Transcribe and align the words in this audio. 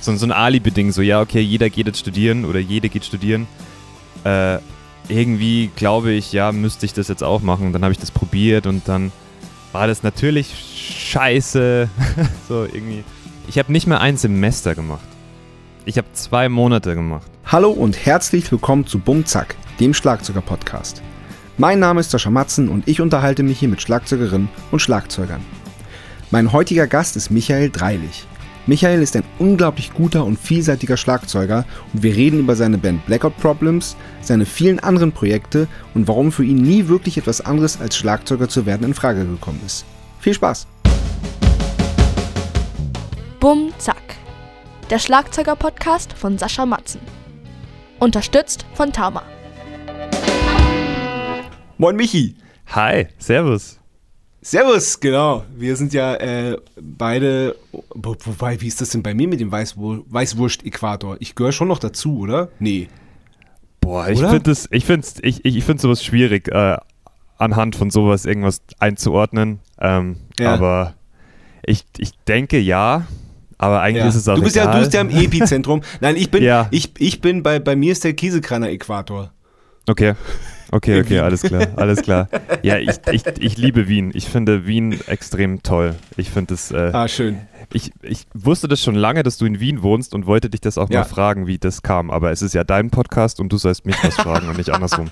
so, 0.00 0.14
so 0.16 0.26
ein 0.26 0.32
Alibi-Ding, 0.32 0.92
so 0.92 1.02
ja, 1.02 1.20
okay, 1.20 1.40
jeder 1.40 1.70
geht 1.70 1.86
jetzt 1.86 1.98
studieren 1.98 2.44
oder 2.44 2.58
jede 2.58 2.88
geht 2.88 3.04
studieren. 3.04 3.46
Äh, 4.24 4.58
irgendwie 5.08 5.70
glaube 5.76 6.12
ich, 6.12 6.32
ja, 6.32 6.52
müsste 6.52 6.86
ich 6.86 6.92
das 6.92 7.08
jetzt 7.08 7.22
auch 7.22 7.42
machen. 7.42 7.72
Dann 7.72 7.82
habe 7.82 7.92
ich 7.92 7.98
das 7.98 8.10
probiert 8.10 8.66
und 8.66 8.88
dann 8.88 9.12
war 9.72 9.86
das 9.86 10.02
natürlich 10.02 10.54
scheiße. 11.10 11.88
so 12.48 12.64
irgendwie. 12.64 13.04
Ich 13.48 13.58
habe 13.58 13.72
nicht 13.72 13.86
mehr 13.86 14.00
ein 14.00 14.16
Semester 14.16 14.74
gemacht. 14.74 15.00
Ich 15.84 15.98
habe 15.98 16.08
zwei 16.12 16.48
Monate 16.48 16.94
gemacht. 16.94 17.26
Hallo 17.46 17.70
und 17.70 18.04
herzlich 18.04 18.50
willkommen 18.52 18.86
zu 18.86 18.98
Bumzack, 18.98 19.56
dem 19.80 19.94
Schlagzeuger-Podcast. 19.94 21.02
Mein 21.58 21.78
Name 21.78 22.00
ist 22.00 22.10
Sascha 22.10 22.30
Matzen 22.30 22.68
und 22.68 22.86
ich 22.86 23.00
unterhalte 23.00 23.42
mich 23.42 23.58
hier 23.58 23.68
mit 23.68 23.82
Schlagzeugerinnen 23.82 24.48
und 24.70 24.80
Schlagzeugern. 24.80 25.44
Mein 26.30 26.52
heutiger 26.52 26.86
Gast 26.86 27.16
ist 27.16 27.30
Michael 27.30 27.70
Dreilich. 27.70 28.26
Michael 28.66 29.02
ist 29.02 29.16
ein 29.16 29.24
unglaublich 29.38 29.92
guter 29.92 30.24
und 30.24 30.38
vielseitiger 30.38 30.96
Schlagzeuger 30.96 31.64
und 31.92 32.02
wir 32.02 32.14
reden 32.14 32.40
über 32.40 32.54
seine 32.54 32.78
Band 32.78 33.04
Blackout 33.06 33.36
Problems, 33.38 33.96
seine 34.20 34.44
vielen 34.44 34.78
anderen 34.78 35.12
Projekte 35.12 35.66
und 35.94 36.06
warum 36.06 36.30
für 36.30 36.44
ihn 36.44 36.58
nie 36.58 36.88
wirklich 36.88 37.16
etwas 37.16 37.40
anderes 37.40 37.80
als 37.80 37.96
Schlagzeuger 37.96 38.48
zu 38.48 38.66
werden 38.66 38.86
in 38.86 38.94
Frage 38.94 39.24
gekommen 39.24 39.60
ist. 39.64 39.84
Viel 40.20 40.34
Spaß! 40.34 40.66
Bum 43.40 43.72
Zack. 43.78 43.96
Der 44.90 44.98
Schlagzeuger-Podcast 44.98 46.12
von 46.12 46.36
Sascha 46.36 46.66
Matzen. 46.66 47.00
Unterstützt 47.98 48.66
von 48.74 48.92
Tama. 48.92 49.22
Moin 51.78 51.96
Michi! 51.96 52.36
Hi, 52.66 53.08
Servus. 53.18 53.79
Servus, 54.42 54.98
genau. 55.00 55.44
Wir 55.54 55.76
sind 55.76 55.92
ja 55.92 56.14
äh, 56.14 56.56
beide, 56.80 57.56
wo, 57.72 58.16
wobei, 58.24 58.60
wie 58.60 58.68
ist 58.68 58.80
das 58.80 58.90
denn 58.90 59.02
bei 59.02 59.12
mir 59.12 59.28
mit 59.28 59.40
dem 59.40 59.52
Weißwur 59.52 60.04
Weißwurst-Äquator? 60.08 61.16
Ich 61.20 61.34
gehöre 61.34 61.52
schon 61.52 61.68
noch 61.68 61.78
dazu, 61.78 62.20
oder? 62.20 62.48
Nee. 62.58 62.88
Boah, 63.80 64.08
ich 64.08 64.20
finde 64.20 64.52
ich 64.70 64.84
finde 64.84 65.06
ich, 65.22 65.44
ich 65.44 65.64
find 65.64 65.80
sowas 65.80 66.04
schwierig, 66.04 66.48
äh, 66.48 66.76
anhand 67.36 67.76
von 67.76 67.90
sowas 67.90 68.24
irgendwas 68.24 68.62
einzuordnen. 68.78 69.60
Ähm, 69.78 70.16
ja. 70.38 70.54
Aber 70.54 70.94
ich, 71.64 71.84
ich 71.98 72.12
denke 72.26 72.58
ja, 72.58 73.06
aber 73.58 73.82
eigentlich 73.82 74.04
ja. 74.04 74.08
ist 74.08 74.14
es 74.14 74.28
auch 74.28 74.36
du 74.36 74.42
bist 74.42 74.56
egal. 74.56 74.68
Ja, 74.68 74.72
du 74.72 74.78
bist 74.80 74.94
ja 74.94 75.00
im 75.02 75.10
Epizentrum. 75.10 75.82
Nein, 76.00 76.16
ich 76.16 76.30
bin, 76.30 76.42
ja. 76.42 76.66
ich, 76.70 76.92
ich 76.98 77.20
bin 77.20 77.42
bei, 77.42 77.58
bei 77.58 77.76
mir 77.76 77.92
ist 77.92 78.04
der 78.04 78.14
Kiesekraner 78.14 78.70
Äquator. 78.70 79.32
Okay. 79.86 80.14
Okay, 80.72 81.00
okay, 81.00 81.18
alles 81.18 81.42
klar, 81.42 81.68
alles 81.76 82.02
klar. 82.02 82.28
Ja, 82.62 82.76
ich, 82.76 82.96
ich, 83.10 83.26
ich 83.38 83.56
liebe 83.56 83.88
Wien. 83.88 84.10
Ich 84.12 84.28
finde 84.28 84.66
Wien 84.66 84.98
extrem 85.06 85.62
toll. 85.62 85.94
Ich 86.18 86.28
finde 86.28 86.52
es. 86.54 86.70
Äh, 86.70 86.90
ah, 86.92 87.08
schön. 87.08 87.38
Ich, 87.72 87.90
ich 88.02 88.26
wusste 88.34 88.68
das 88.68 88.82
schon 88.82 88.94
lange, 88.94 89.22
dass 89.22 89.38
du 89.38 89.46
in 89.46 89.60
Wien 89.60 89.82
wohnst 89.82 90.14
und 90.14 90.26
wollte 90.26 90.50
dich 90.50 90.60
das 90.60 90.76
auch 90.76 90.90
ja. 90.90 91.00
mal 91.00 91.04
fragen, 91.04 91.46
wie 91.46 91.56
das 91.56 91.82
kam. 91.82 92.10
Aber 92.10 92.32
es 92.32 92.42
ist 92.42 92.52
ja 92.52 92.62
dein 92.62 92.90
Podcast 92.90 93.40
und 93.40 93.50
du 93.50 93.56
sollst 93.56 93.86
mich 93.86 93.96
was 94.02 94.14
fragen 94.16 94.48
und 94.48 94.58
nicht 94.58 94.70
andersrum. 94.70 95.08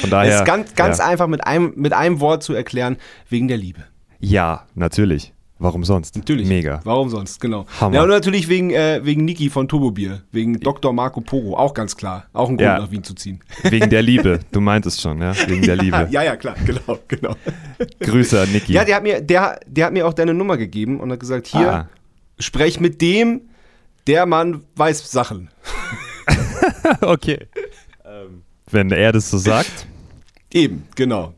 Von 0.00 0.10
daher. 0.10 0.34
Es 0.34 0.40
ist 0.40 0.46
ganz, 0.46 0.74
ganz 0.74 0.98
ja. 0.98 1.06
einfach 1.06 1.26
mit 1.26 1.44
einem, 1.44 1.72
mit 1.74 1.92
einem 1.92 2.20
Wort 2.20 2.44
zu 2.44 2.54
erklären: 2.54 2.96
wegen 3.28 3.48
der 3.48 3.56
Liebe. 3.56 3.82
Ja, 4.20 4.66
natürlich. 4.74 5.34
Warum 5.58 5.84
sonst? 5.84 6.16
Natürlich. 6.16 6.48
Mega. 6.48 6.80
Warum 6.82 7.08
sonst, 7.08 7.40
genau. 7.40 7.64
Hammer. 7.80 7.94
Ja, 7.94 8.02
und 8.02 8.08
natürlich 8.08 8.48
wegen, 8.48 8.70
äh, 8.70 9.00
wegen 9.04 9.24
Niki 9.24 9.50
von 9.50 9.68
Turbobier, 9.68 10.22
wegen 10.32 10.58
Dr. 10.58 10.92
Marco 10.92 11.20
Pogo, 11.20 11.56
auch 11.56 11.74
ganz 11.74 11.96
klar. 11.96 12.26
Auch 12.32 12.48
ein 12.48 12.56
Grund, 12.56 12.60
ja. 12.62 12.78
nach 12.80 12.90
Wien 12.90 13.04
zu 13.04 13.14
ziehen. 13.14 13.40
Wegen 13.62 13.88
der 13.88 14.02
Liebe, 14.02 14.40
du 14.50 14.60
meintest 14.60 15.00
schon, 15.00 15.22
ja? 15.22 15.32
Wegen 15.46 15.62
der 15.62 15.76
Liebe. 15.76 16.08
ja, 16.10 16.22
ja, 16.24 16.36
klar, 16.36 16.56
genau, 16.66 16.98
genau. 17.06 17.36
Grüße 18.00 18.40
an 18.40 18.50
Niki. 18.50 18.72
Ja, 18.72 18.84
der 18.84 18.96
hat, 18.96 19.02
mir, 19.04 19.20
der, 19.20 19.60
der 19.66 19.86
hat 19.86 19.92
mir 19.92 20.06
auch 20.08 20.12
deine 20.12 20.34
Nummer 20.34 20.56
gegeben 20.56 20.98
und 20.98 21.12
hat 21.12 21.20
gesagt, 21.20 21.46
hier, 21.46 21.72
ah. 21.72 21.88
sprech 22.38 22.80
mit 22.80 23.00
dem, 23.00 23.42
der 24.08 24.26
Mann 24.26 24.64
weiß 24.74 25.10
Sachen. 25.10 25.50
okay. 27.00 27.46
Ähm, 28.04 28.42
wenn 28.70 28.90
er 28.90 29.12
das 29.12 29.30
so 29.30 29.38
sagt. 29.38 29.86
Eben, 30.52 30.86
genau. 30.96 31.32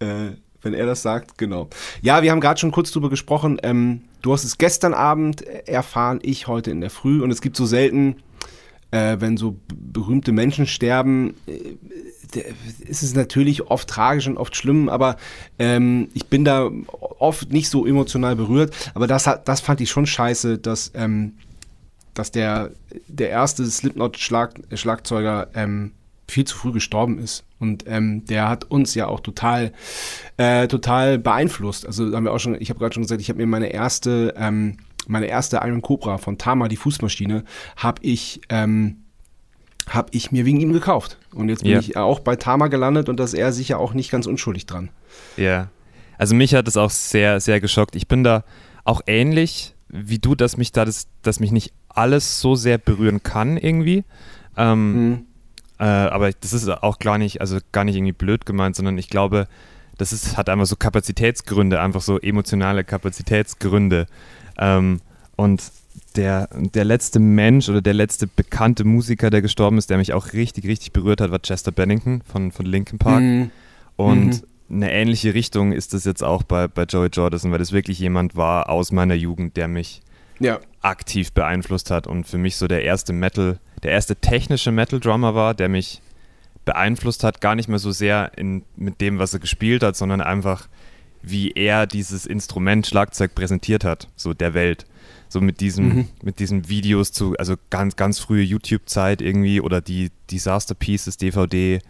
Äh, 0.00 0.32
wenn 0.62 0.74
er 0.74 0.86
das 0.86 1.02
sagt, 1.02 1.38
genau. 1.38 1.68
Ja, 2.00 2.22
wir 2.22 2.30
haben 2.30 2.40
gerade 2.40 2.60
schon 2.60 2.72
kurz 2.72 2.90
drüber 2.90 3.10
gesprochen. 3.10 3.58
Ähm, 3.62 4.02
du 4.22 4.32
hast 4.32 4.44
es 4.44 4.58
gestern 4.58 4.94
Abend 4.94 5.42
erfahren, 5.42 6.20
ich 6.22 6.46
heute 6.46 6.70
in 6.70 6.80
der 6.80 6.90
Früh. 6.90 7.22
Und 7.22 7.30
es 7.30 7.40
gibt 7.40 7.56
so 7.56 7.66
selten, 7.66 8.16
äh, 8.92 9.16
wenn 9.20 9.36
so 9.36 9.56
berühmte 9.74 10.32
Menschen 10.32 10.66
sterben, 10.66 11.34
äh, 11.46 11.76
ist 12.86 13.02
es 13.02 13.14
natürlich 13.14 13.62
oft 13.62 13.88
tragisch 13.88 14.26
und 14.26 14.38
oft 14.38 14.56
schlimm, 14.56 14.88
aber 14.88 15.16
ähm, 15.58 16.08
ich 16.14 16.26
bin 16.26 16.44
da 16.44 16.70
oft 17.18 17.52
nicht 17.52 17.68
so 17.68 17.84
emotional 17.86 18.36
berührt. 18.36 18.74
Aber 18.94 19.06
das, 19.06 19.28
das 19.44 19.60
fand 19.60 19.80
ich 19.80 19.90
schon 19.90 20.06
scheiße, 20.06 20.58
dass, 20.58 20.92
ähm, 20.94 21.34
dass 22.14 22.30
der, 22.30 22.70
der 23.08 23.30
erste 23.30 23.66
Slipknot-Schlagzeuger 23.66 25.48
ähm, 25.54 25.92
viel 26.28 26.44
zu 26.44 26.56
früh 26.56 26.72
gestorben 26.72 27.18
ist. 27.18 27.44
Und 27.58 27.84
ähm, 27.86 28.24
der 28.24 28.48
hat 28.48 28.64
uns 28.64 28.94
ja 28.94 29.06
auch 29.06 29.20
total, 29.20 29.72
äh, 30.36 30.66
total 30.68 31.18
beeinflusst. 31.18 31.86
Also 31.86 32.14
haben 32.14 32.24
wir 32.24 32.32
auch 32.32 32.40
schon, 32.40 32.60
ich 32.60 32.70
habe 32.70 32.80
gerade 32.80 32.94
schon 32.94 33.02
gesagt, 33.02 33.20
ich 33.20 33.28
habe 33.28 33.38
mir 33.38 33.46
meine 33.46 33.68
erste, 33.68 34.34
ähm, 34.36 34.78
meine 35.06 35.26
erste 35.26 35.56
Iron 35.56 35.82
Cobra 35.82 36.18
von 36.18 36.38
Tama, 36.38 36.68
die 36.68 36.76
Fußmaschine, 36.76 37.44
habe 37.76 38.02
ich, 38.02 38.40
ähm, 38.48 38.98
habe 39.88 40.08
ich 40.12 40.32
mir 40.32 40.44
wegen 40.44 40.60
ihm 40.60 40.72
gekauft. 40.72 41.18
Und 41.34 41.48
jetzt 41.48 41.62
bin 41.62 41.72
ja. 41.72 41.78
ich 41.78 41.96
auch 41.96 42.20
bei 42.20 42.36
Tama 42.36 42.68
gelandet 42.68 43.08
und 43.08 43.18
da 43.18 43.24
ist 43.24 43.34
er 43.34 43.52
sicher 43.52 43.78
auch 43.78 43.94
nicht 43.94 44.10
ganz 44.10 44.26
unschuldig 44.26 44.66
dran. 44.66 44.90
Ja. 45.36 45.68
Also 46.18 46.34
mich 46.34 46.54
hat 46.54 46.68
es 46.68 46.76
auch 46.76 46.90
sehr, 46.90 47.40
sehr 47.40 47.60
geschockt. 47.60 47.96
Ich 47.96 48.06
bin 48.06 48.22
da 48.22 48.44
auch 48.84 49.00
ähnlich 49.06 49.74
wie 49.88 50.18
du, 50.18 50.34
dass 50.34 50.56
mich 50.56 50.72
da 50.72 50.84
das, 50.84 51.08
dass 51.22 51.40
mich 51.40 51.50
nicht 51.50 51.72
alles 51.88 52.40
so 52.40 52.54
sehr 52.54 52.78
berühren 52.78 53.22
kann 53.22 53.56
irgendwie. 53.56 54.04
Ähm, 54.56 55.10
mhm 55.10 55.26
äh, 55.82 55.84
aber 55.84 56.30
das 56.30 56.52
ist 56.52 56.68
auch 56.68 57.00
gar 57.00 57.18
nicht, 57.18 57.40
also 57.40 57.58
gar 57.72 57.82
nicht 57.82 57.96
irgendwie 57.96 58.12
blöd 58.12 58.46
gemeint, 58.46 58.76
sondern 58.76 58.96
ich 58.98 59.08
glaube, 59.08 59.48
das 59.98 60.12
ist, 60.12 60.36
hat 60.36 60.48
einfach 60.48 60.66
so 60.66 60.76
Kapazitätsgründe, 60.76 61.80
einfach 61.80 62.02
so 62.02 62.20
emotionale 62.20 62.84
Kapazitätsgründe. 62.84 64.06
Ähm, 64.58 65.00
und 65.34 65.72
der, 66.14 66.48
der 66.52 66.84
letzte 66.84 67.18
Mensch 67.18 67.68
oder 67.68 67.82
der 67.82 67.94
letzte 67.94 68.28
bekannte 68.28 68.84
Musiker, 68.84 69.28
der 69.28 69.42
gestorben 69.42 69.76
ist, 69.76 69.90
der 69.90 69.98
mich 69.98 70.12
auch 70.12 70.34
richtig, 70.34 70.66
richtig 70.66 70.92
berührt 70.92 71.20
hat, 71.20 71.32
war 71.32 71.40
Chester 71.40 71.72
Bennington 71.72 72.22
von, 72.30 72.52
von 72.52 72.64
Linkin 72.64 73.00
Park. 73.00 73.20
Mhm. 73.20 73.50
Und 73.96 74.42
mhm. 74.68 74.82
eine 74.82 74.92
ähnliche 74.92 75.34
Richtung 75.34 75.72
ist 75.72 75.94
das 75.94 76.04
jetzt 76.04 76.22
auch 76.22 76.44
bei, 76.44 76.68
bei 76.68 76.84
Joey 76.84 77.08
Jordison, 77.08 77.50
weil 77.50 77.58
das 77.58 77.72
wirklich 77.72 77.98
jemand 77.98 78.36
war 78.36 78.70
aus 78.70 78.92
meiner 78.92 79.14
Jugend, 79.14 79.56
der 79.56 79.66
mich 79.66 80.00
ja. 80.38 80.60
aktiv 80.80 81.32
beeinflusst 81.32 81.90
hat 81.90 82.06
und 82.06 82.24
für 82.24 82.38
mich 82.38 82.54
so 82.54 82.68
der 82.68 82.84
erste 82.84 83.12
Metal- 83.12 83.58
der 83.82 83.92
erste 83.92 84.16
technische 84.16 84.72
Metal-Drummer 84.72 85.34
war, 85.34 85.54
der 85.54 85.68
mich 85.68 86.00
beeinflusst 86.64 87.24
hat, 87.24 87.40
gar 87.40 87.54
nicht 87.54 87.68
mehr 87.68 87.78
so 87.78 87.90
sehr 87.90 88.32
in, 88.36 88.62
mit 88.76 89.00
dem, 89.00 89.18
was 89.18 89.34
er 89.34 89.40
gespielt 89.40 89.82
hat, 89.82 89.96
sondern 89.96 90.20
einfach, 90.20 90.68
wie 91.22 91.50
er 91.52 91.86
dieses 91.86 92.26
Instrument 92.26 92.86
Schlagzeug 92.86 93.34
präsentiert 93.34 93.84
hat, 93.84 94.08
so 94.16 94.34
der 94.34 94.54
Welt. 94.54 94.86
So 95.28 95.40
mit 95.40 95.60
diesem, 95.60 95.88
mhm. 95.88 96.08
mit 96.22 96.38
diesen 96.38 96.68
Videos 96.68 97.10
zu, 97.10 97.34
also 97.38 97.54
ganz, 97.70 97.96
ganz 97.96 98.18
frühe 98.18 98.42
YouTube-Zeit 98.42 99.22
irgendwie 99.22 99.60
oder 99.60 99.80
die 99.80 100.10
Disaster 100.30 100.74
Pieces, 100.74 101.16
DVD, 101.16 101.80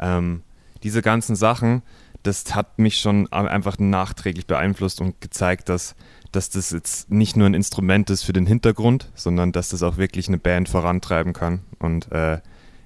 ähm, 0.00 0.42
diese 0.82 1.00
ganzen 1.00 1.36
Sachen, 1.36 1.82
das 2.22 2.54
hat 2.54 2.78
mich 2.78 2.98
schon 2.98 3.32
einfach 3.32 3.78
nachträglich 3.78 4.46
beeinflusst 4.46 5.00
und 5.00 5.20
gezeigt, 5.20 5.68
dass 5.68 5.94
dass 6.32 6.50
das 6.50 6.70
jetzt 6.70 7.10
nicht 7.10 7.36
nur 7.36 7.46
ein 7.46 7.54
Instrument 7.54 8.10
ist 8.10 8.22
für 8.22 8.32
den 8.32 8.46
Hintergrund, 8.46 9.10
sondern 9.14 9.52
dass 9.52 9.70
das 9.70 9.82
auch 9.82 9.96
wirklich 9.96 10.28
eine 10.28 10.38
Band 10.38 10.68
vorantreiben 10.68 11.32
kann. 11.32 11.60
Und 11.78 12.10
äh, 12.12 12.40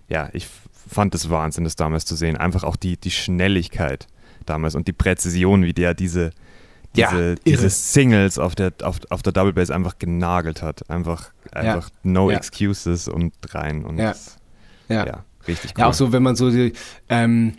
ja, 0.08 0.28
ich 0.32 0.46
fand 0.88 1.14
es 1.14 1.30
Wahnsinn, 1.30 1.64
das 1.64 1.76
damals 1.76 2.04
zu 2.04 2.14
sehen. 2.14 2.36
Einfach 2.36 2.64
auch 2.64 2.76
die, 2.76 2.96
die 2.96 3.10
Schnelligkeit 3.10 4.06
damals 4.46 4.74
und 4.74 4.88
die 4.88 4.92
Präzision, 4.92 5.64
wie 5.64 5.72
der 5.72 5.94
diese, 5.94 6.30
diese, 6.94 7.30
ja, 7.30 7.34
diese 7.46 7.70
Singles 7.70 8.38
auf 8.38 8.54
der, 8.54 8.72
auf, 8.82 9.00
auf 9.10 9.22
der 9.22 9.32
Double 9.32 9.52
Bass 9.52 9.70
einfach 9.70 9.98
genagelt 9.98 10.62
hat. 10.62 10.88
Einfach, 10.90 11.32
einfach 11.50 11.88
ja. 11.88 11.94
no 12.02 12.30
ja. 12.30 12.36
excuses 12.36 13.08
und 13.08 13.32
rein. 13.54 13.84
Und 13.84 13.98
ja. 13.98 14.14
ja. 14.88 15.24
richtig 15.48 15.72
cool. 15.72 15.80
Ja, 15.80 15.86
auch 15.88 15.94
so, 15.94 16.12
wenn 16.12 16.22
man 16.22 16.36
so 16.36 16.50
die, 16.50 16.72
ähm, 17.08 17.54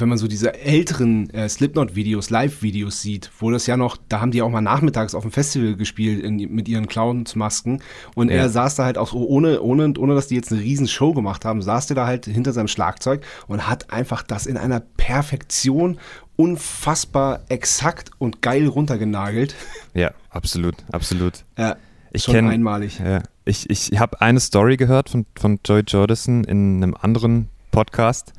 wenn 0.00 0.08
man 0.08 0.18
so 0.18 0.28
diese 0.28 0.54
älteren 0.54 1.30
äh, 1.30 1.48
Slipknot-Videos, 1.48 2.30
Live-Videos 2.30 3.00
sieht, 3.00 3.30
wo 3.38 3.50
das 3.50 3.66
ja 3.66 3.76
noch, 3.76 3.96
da 4.08 4.20
haben 4.20 4.30
die 4.30 4.42
auch 4.42 4.50
mal 4.50 4.60
nachmittags 4.60 5.14
auf 5.14 5.22
dem 5.22 5.32
Festival 5.32 5.76
gespielt 5.76 6.22
in, 6.22 6.36
mit 6.36 6.68
ihren 6.68 6.86
Clowns-Masken 6.86 7.82
und 8.14 8.30
ja. 8.30 8.36
er 8.36 8.48
saß 8.48 8.76
da 8.76 8.84
halt 8.84 8.98
auch 8.98 9.12
ohne, 9.12 9.60
ohne, 9.60 9.92
ohne 9.98 10.14
dass 10.14 10.28
die 10.28 10.34
jetzt 10.34 10.52
eine 10.52 10.60
riesen 10.60 10.88
Show 10.88 11.12
gemacht 11.12 11.44
haben, 11.44 11.62
saß 11.62 11.86
der 11.88 11.96
da 11.96 12.06
halt 12.06 12.26
hinter 12.26 12.52
seinem 12.52 12.68
Schlagzeug 12.68 13.22
und 13.46 13.68
hat 13.68 13.92
einfach 13.92 14.22
das 14.22 14.46
in 14.46 14.56
einer 14.56 14.80
Perfektion 14.80 15.98
unfassbar 16.36 17.40
exakt 17.48 18.10
und 18.18 18.42
geil 18.42 18.68
runtergenagelt. 18.68 19.54
Ja, 19.94 20.12
absolut, 20.30 20.76
absolut. 20.92 21.44
Ja, 21.56 21.76
ich 22.12 22.24
schon 22.24 22.34
kenn, 22.34 22.48
einmalig. 22.48 23.00
Ja, 23.00 23.22
ich 23.44 23.68
ich 23.68 23.98
habe 23.98 24.20
eine 24.20 24.38
Story 24.38 24.76
gehört 24.76 25.10
von, 25.10 25.26
von 25.36 25.58
Joy 25.64 25.82
Jordison 25.86 26.44
in 26.44 26.82
einem 26.82 26.94
anderen 26.94 27.48
Podcast 27.70 28.32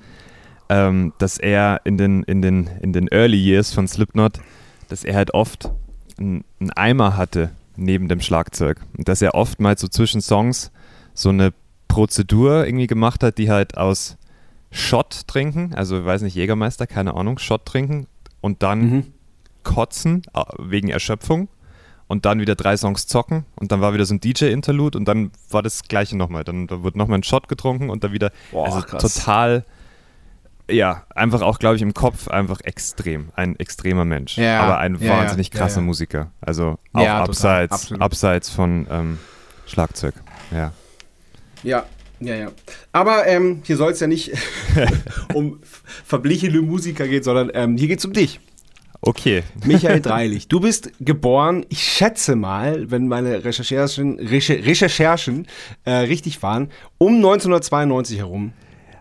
ähm, 0.69 1.13
dass 1.17 1.37
er 1.37 1.81
in 1.83 1.97
den, 1.97 2.23
in, 2.23 2.41
den, 2.41 2.69
in 2.81 2.93
den 2.93 3.07
Early 3.07 3.37
Years 3.37 3.73
von 3.73 3.87
Slipknot, 3.87 4.39
dass 4.87 5.03
er 5.03 5.15
halt 5.15 5.33
oft 5.33 5.71
einen 6.19 6.43
Eimer 6.75 7.17
hatte 7.17 7.51
neben 7.75 8.07
dem 8.07 8.21
Schlagzeug. 8.21 8.79
Und 8.97 9.07
dass 9.07 9.21
er 9.21 9.35
oftmals 9.35 9.81
so 9.81 9.87
zwischen 9.87 10.21
Songs 10.21 10.71
so 11.13 11.29
eine 11.29 11.53
Prozedur 11.87 12.65
irgendwie 12.65 12.87
gemacht 12.87 13.23
hat, 13.23 13.37
die 13.37 13.49
halt 13.49 13.77
aus 13.77 14.17
Shot 14.71 15.27
trinken, 15.27 15.73
also 15.73 16.05
weiß 16.05 16.21
nicht, 16.21 16.35
Jägermeister, 16.35 16.85
keine 16.85 17.15
Ahnung, 17.15 17.39
Shot 17.39 17.65
trinken 17.65 18.07
und 18.41 18.61
dann 18.61 18.81
mhm. 18.81 19.05
kotzen 19.63 20.21
äh, 20.35 20.43
wegen 20.59 20.89
Erschöpfung 20.89 21.49
und 22.07 22.25
dann 22.25 22.39
wieder 22.39 22.55
drei 22.55 22.77
Songs 22.77 23.07
zocken 23.07 23.45
und 23.55 23.71
dann 23.71 23.81
war 23.81 23.93
wieder 23.93 24.05
so 24.05 24.13
ein 24.13 24.19
DJ-Interlude 24.19 24.97
und 24.97 25.05
dann 25.05 25.31
war 25.49 25.63
das 25.63 25.83
gleiche 25.83 26.15
nochmal. 26.15 26.43
Dann 26.43 26.67
da 26.67 26.83
wurde 26.83 26.99
nochmal 26.99 27.19
ein 27.19 27.23
Shot 27.23 27.47
getrunken 27.47 27.89
und 27.89 28.03
dann 28.03 28.13
wieder 28.13 28.31
Boah, 28.51 28.65
also 28.65 28.81
krass. 28.81 29.15
total, 29.15 29.65
ja, 30.71 31.05
einfach 31.15 31.41
auch, 31.41 31.59
glaube 31.59 31.75
ich, 31.75 31.81
im 31.81 31.93
Kopf 31.93 32.27
einfach 32.27 32.61
extrem. 32.61 33.29
Ein 33.35 33.57
extremer 33.57 34.05
Mensch. 34.05 34.37
Ja, 34.37 34.61
aber 34.61 34.77
ein 34.79 34.97
ja, 34.99 35.09
wahnsinnig 35.09 35.53
ja, 35.53 35.59
krasser 35.59 35.81
Musiker. 35.81 36.31
Also 36.41 36.77
auch 36.93 37.07
abseits, 37.07 37.91
abseits 37.93 38.49
von 38.49 38.87
ähm, 38.89 39.19
Schlagzeug. 39.65 40.15
Ja. 40.51 40.71
Ja, 41.63 41.85
ja, 42.19 42.35
ja. 42.35 42.51
Aber 42.91 43.27
ähm, 43.27 43.61
hier 43.63 43.77
soll 43.77 43.91
es 43.91 43.99
ja 43.99 44.07
nicht 44.07 44.31
um 45.33 45.59
verblichene 46.05 46.61
Musiker 46.61 47.07
gehen, 47.07 47.23
sondern 47.23 47.51
ähm, 47.53 47.77
hier 47.77 47.87
geht 47.87 47.99
es 47.99 48.05
um 48.05 48.13
dich. 48.13 48.39
Okay. 49.01 49.43
Michael 49.65 50.01
Dreilich, 50.01 50.49
du 50.49 50.59
bist 50.59 50.91
geboren, 50.99 51.65
ich 51.69 51.83
schätze 51.83 52.35
mal, 52.35 52.91
wenn 52.91 53.07
meine 53.07 53.45
Recherchen, 53.45 54.19
Recherchen 54.19 55.47
äh, 55.85 55.91
richtig 55.91 56.43
waren, 56.43 56.69
um 56.97 57.15
1992 57.15 58.17
herum. 58.17 58.53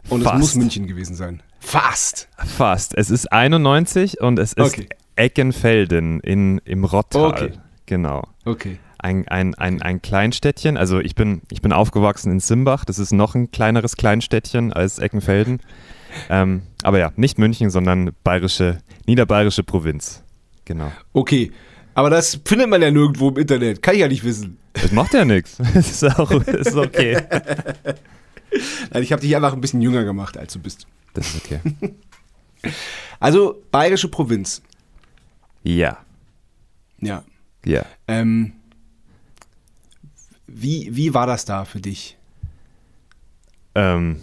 Und 0.09 0.23
Fast. 0.23 0.35
es 0.35 0.41
muss 0.41 0.55
München 0.55 0.87
gewesen 0.87 1.17
sein. 1.17 1.43
Fast. 1.61 2.29
Fast. 2.37 2.97
Es 2.97 3.11
ist 3.11 3.33
91 3.33 4.21
und 4.21 4.39
es 4.39 4.53
ist 4.53 4.75
okay. 4.75 4.89
Eckenfelden 5.17 6.21
in, 6.21 6.59
im 6.65 6.85
Rottal. 6.85 7.27
Okay. 7.27 7.53
Genau. 7.87 8.23
Okay 8.45 8.79
ein, 8.99 9.29
ein, 9.29 9.55
ein, 9.55 9.81
ein 9.81 10.03
Kleinstädtchen. 10.03 10.77
Also 10.77 11.01
ich 11.01 11.15
bin, 11.15 11.43
ich 11.51 11.63
bin 11.63 11.73
aufgewachsen 11.73 12.33
in 12.33 12.41
Simbach, 12.41 12.85
das 12.85 12.99
ist 12.99 13.13
noch 13.13 13.35
ein 13.35 13.51
kleineres 13.51 13.97
Kleinstädtchen 13.97 14.73
als 14.73 14.99
Eckenfelden. 14.99 15.61
Ähm, 16.31 16.63
aber 16.83 16.99
ja, 16.99 17.13
nicht 17.17 17.39
München, 17.39 17.69
sondern 17.69 18.13
bayerische, 18.25 18.79
niederbayerische 19.07 19.63
Provinz. 19.63 20.25
Genau. 20.65 20.91
Okay. 21.13 21.53
Aber 21.93 22.09
das 22.09 22.41
findet 22.47 22.71
man 22.71 22.81
ja 22.81 22.91
nirgendwo 22.91 23.29
im 23.29 23.37
Internet. 23.37 23.83
Kann 23.83 23.95
ich 23.95 24.01
ja 24.01 24.09
nicht 24.09 24.25
wissen. 24.25 24.57
Das 24.73 24.91
macht 24.91 25.13
ja 25.13 25.27
nichts. 25.27 25.59
Das 25.75 25.91
ist 25.91 26.19
auch 26.19 26.31
ist 26.31 26.75
okay. 26.75 27.19
Nein, 28.91 29.03
ich 29.03 29.13
habe 29.13 29.21
dich 29.21 29.37
einfach 29.37 29.53
ein 29.53 29.61
bisschen 29.61 29.83
jünger 29.83 30.03
gemacht, 30.05 30.39
als 30.39 30.55
du 30.55 30.61
bist. 30.61 30.87
Das 31.15 31.35
ist 31.35 31.45
okay. 31.45 31.61
Also, 33.21 33.63
bayerische 33.71 34.09
Provinz. 34.09 34.63
Ja. 35.63 35.99
Ja. 37.01 37.25
Ja. 37.65 37.85
Ähm, 38.07 38.53
wie, 40.47 40.95
wie 40.95 41.15
war 41.15 41.27
das 41.27 41.45
da 41.45 41.65
für 41.65 41.81
dich? 41.81 42.17
Ähm, 43.75 44.21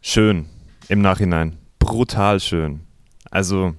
schön 0.00 0.46
im 0.88 1.00
Nachhinein. 1.00 1.58
Brutal 1.78 2.38
schön. 2.38 2.80
Also 3.30 3.74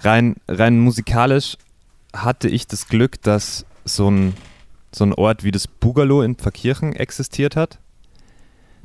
rein, 0.00 0.36
rein 0.48 0.80
musikalisch 0.80 1.56
hatte 2.12 2.48
ich 2.48 2.66
das 2.66 2.88
Glück, 2.88 3.22
dass 3.22 3.64
so 3.84 4.10
ein, 4.10 4.34
so 4.92 5.04
ein 5.04 5.14
Ort 5.14 5.44
wie 5.44 5.52
das 5.52 5.68
Bugalo 5.68 6.22
in 6.22 6.34
Pfarrkirchen 6.34 6.94
existiert 6.94 7.56
hat. 7.56 7.78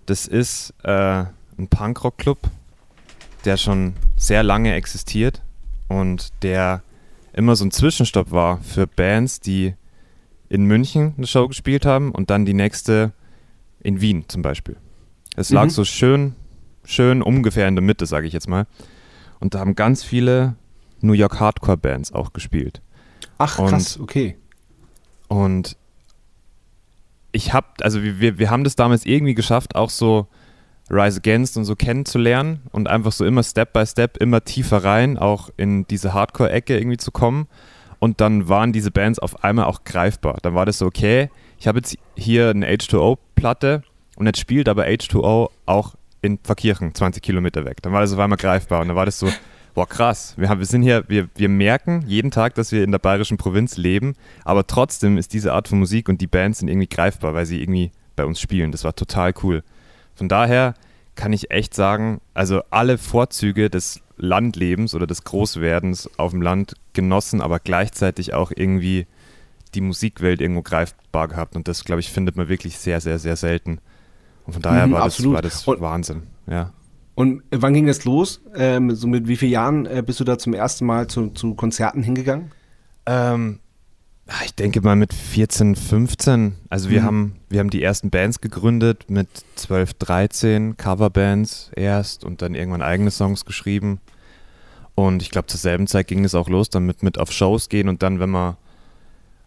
Das 0.05 0.27
ist 0.27 0.73
äh, 0.83 1.25
ein 1.57 1.67
Punkrock-Club, 1.69 2.39
der 3.43 3.57
schon 3.57 3.93
sehr 4.17 4.43
lange 4.43 4.73
existiert 4.73 5.41
und 5.87 6.29
der 6.43 6.83
immer 7.33 7.55
so 7.55 7.65
ein 7.65 7.71
Zwischenstopp 7.71 8.31
war 8.31 8.59
für 8.61 8.87
Bands, 8.87 9.39
die 9.39 9.73
in 10.47 10.65
München 10.65 11.13
eine 11.17 11.27
Show 11.27 11.47
gespielt 11.47 11.85
haben 11.85 12.11
und 12.11 12.29
dann 12.29 12.45
die 12.45 12.53
nächste 12.53 13.13
in 13.81 13.99
Wien 13.99 14.25
zum 14.27 14.41
Beispiel. 14.41 14.77
Es 15.35 15.49
lag 15.49 15.65
mhm. 15.65 15.69
so 15.69 15.83
schön, 15.83 16.35
schön 16.85 17.21
ungefähr 17.21 17.67
in 17.67 17.75
der 17.75 17.83
Mitte, 17.83 18.05
sage 18.05 18.27
ich 18.27 18.33
jetzt 18.33 18.47
mal. 18.47 18.67
Und 19.39 19.53
da 19.53 19.59
haben 19.59 19.75
ganz 19.75 20.03
viele 20.03 20.55
New 21.01 21.13
York 21.13 21.39
Hardcore 21.39 21.77
Bands 21.77 22.13
auch 22.13 22.31
gespielt. 22.31 22.81
Ach, 23.37 23.57
krass, 23.57 23.97
und, 23.97 24.03
okay. 24.03 24.37
Und 25.27 25.77
ich 27.35 27.51
habe, 27.51 27.67
also 27.81 28.01
wir, 28.01 28.39
wir 28.39 28.49
haben 28.49 28.63
das 28.63 28.77
damals 28.77 29.05
irgendwie 29.05 29.35
geschafft, 29.35 29.75
auch 29.75 29.89
so 29.89 30.27
Rise 30.89 31.17
Against 31.17 31.57
und 31.57 31.65
so 31.65 31.75
kennenzulernen 31.75 32.61
und 32.71 32.87
einfach 32.87 33.11
so 33.11 33.25
immer 33.25 33.43
Step 33.43 33.73
by 33.73 33.85
Step 33.85 34.15
immer 34.17 34.45
tiefer 34.45 34.85
rein, 34.85 35.17
auch 35.17 35.49
in 35.57 35.85
diese 35.87 36.13
Hardcore-Ecke 36.13 36.77
irgendwie 36.77 36.97
zu 36.97 37.11
kommen. 37.11 37.47
Und 37.99 38.21
dann 38.21 38.47
waren 38.47 38.71
diese 38.71 38.89
Bands 38.89 39.19
auf 39.19 39.43
einmal 39.43 39.65
auch 39.65 39.83
greifbar. 39.83 40.37
Dann 40.43 40.53
war 40.53 40.65
das 40.65 40.77
so, 40.77 40.85
okay, 40.85 41.29
ich 41.59 41.67
habe 41.67 41.79
jetzt 41.79 41.97
hier 42.15 42.51
eine 42.51 42.69
H2O-Platte 42.69 43.83
und 44.15 44.27
jetzt 44.27 44.39
spielt 44.39 44.69
aber 44.69 44.85
H2O 44.85 45.49
auch 45.65 45.95
in 46.21 46.37
Pfarrkirchen, 46.37 46.95
20 46.95 47.21
Kilometer 47.21 47.65
weg. 47.65 47.81
Dann 47.81 47.91
war 47.91 47.99
das 47.99 48.13
auf 48.13 48.19
einmal 48.19 48.37
greifbar. 48.37 48.81
Und 48.81 48.87
dann 48.87 48.95
war 48.95 49.05
das 49.05 49.19
so, 49.19 49.27
boah, 49.75 49.87
krass. 49.87 50.33
Wir, 50.37 50.49
haben, 50.49 50.59
wir 50.59 50.65
sind 50.65 50.81
hier, 50.81 51.03
wir, 51.07 51.29
wir 51.35 51.49
merken 51.49 52.03
jeden 52.07 52.31
Tag, 52.31 52.55
dass 52.55 52.71
wir 52.71 52.83
in 52.83 52.91
der 52.91 52.99
bayerischen 52.99 53.37
Provinz 53.37 53.77
leben, 53.77 54.15
aber 54.43 54.65
trotzdem 54.65 55.17
ist 55.17 55.33
diese 55.33 55.53
Art 55.53 55.67
von 55.67 55.77
Musik 55.77 56.09
und 56.09 56.21
die 56.21 56.27
Bands 56.27 56.59
sind 56.59 56.69
irgendwie 56.69 56.87
greifbar, 56.87 57.35
weil 57.35 57.45
sie 57.45 57.61
irgendwie 57.61 57.91
bei 58.15 58.25
uns 58.25 58.39
spielen. 58.39 58.71
Das 58.71 58.83
war 58.83 58.95
total 58.95 59.33
cool. 59.43 59.63
Von 60.15 60.29
daher 60.29 60.73
kann 61.15 61.33
ich 61.33 61.51
echt 61.51 61.73
sagen, 61.73 62.21
also 62.33 62.61
alle 62.71 62.97
Vorzüge 62.97 63.69
des 63.69 64.01
Landlebens 64.17 64.95
oder 64.95 65.07
des 65.07 65.23
Großwerdens 65.25 66.09
auf 66.17 66.31
dem 66.31 66.41
Land 66.41 66.75
genossen, 66.93 67.41
aber 67.41 67.59
gleichzeitig 67.59 68.33
auch 68.33 68.51
irgendwie 68.55 69.07
die 69.73 69.81
Musikwelt 69.81 70.39
irgendwo 70.39 70.61
greifbar 70.61 71.27
gehabt. 71.27 71.55
Und 71.57 71.67
das, 71.67 71.83
glaube 71.83 71.99
ich, 71.99 72.09
findet 72.09 72.37
man 72.37 72.47
wirklich 72.47 72.77
sehr, 72.77 73.01
sehr, 73.01 73.19
sehr 73.19 73.35
selten. 73.35 73.79
Und 74.45 74.53
von 74.53 74.61
daher 74.61 74.87
mhm, 74.87 74.93
war, 74.93 75.03
das, 75.03 75.25
war, 75.25 75.41
das, 75.41 75.67
Wahnsinn. 75.67 76.23
Ja. 76.47 76.71
Und 77.15 77.43
wann 77.49 77.73
ging 77.73 77.87
das 77.87 78.05
los? 78.05 78.41
Ähm, 78.55 78.93
so 78.93 79.07
mit 79.07 79.27
wie 79.27 79.37
vielen 79.37 79.51
Jahren 79.51 79.85
äh, 79.85 80.03
bist 80.05 80.19
du 80.19 80.23
da 80.23 80.37
zum 80.37 80.53
ersten 80.53 80.85
Mal 80.85 81.07
zu, 81.07 81.29
zu 81.29 81.55
Konzerten 81.55 82.03
hingegangen? 82.03 82.51
Ähm, 83.05 83.59
Ah, 84.27 84.41
ich 84.43 84.55
denke 84.55 84.81
mal 84.81 84.95
mit 84.95 85.13
14, 85.13 85.75
15. 85.75 86.55
Also 86.69 86.89
wir, 86.89 87.01
mhm. 87.01 87.05
haben, 87.05 87.35
wir 87.49 87.59
haben 87.59 87.69
die 87.69 87.83
ersten 87.83 88.09
Bands 88.09 88.41
gegründet 88.41 89.05
mit 89.07 89.27
12, 89.55 89.93
13, 89.93 90.77
Coverbands 90.77 91.69
erst 91.75 92.23
und 92.23 92.41
dann 92.41 92.55
irgendwann 92.55 92.81
eigene 92.81 93.11
Songs 93.11 93.45
geschrieben. 93.45 93.99
Und 94.95 95.21
ich 95.21 95.29
glaube, 95.29 95.47
zur 95.47 95.59
selben 95.59 95.85
Zeit 95.85 96.07
ging 96.07 96.25
es 96.25 96.33
auch 96.33 96.49
los, 96.49 96.69
dann 96.69 96.87
mit, 96.87 97.03
mit 97.03 97.19
auf 97.19 97.31
Shows 97.31 97.69
gehen 97.69 97.87
und 97.87 98.01
dann, 98.01 98.19
wenn 98.19 98.31
man, 98.31 98.57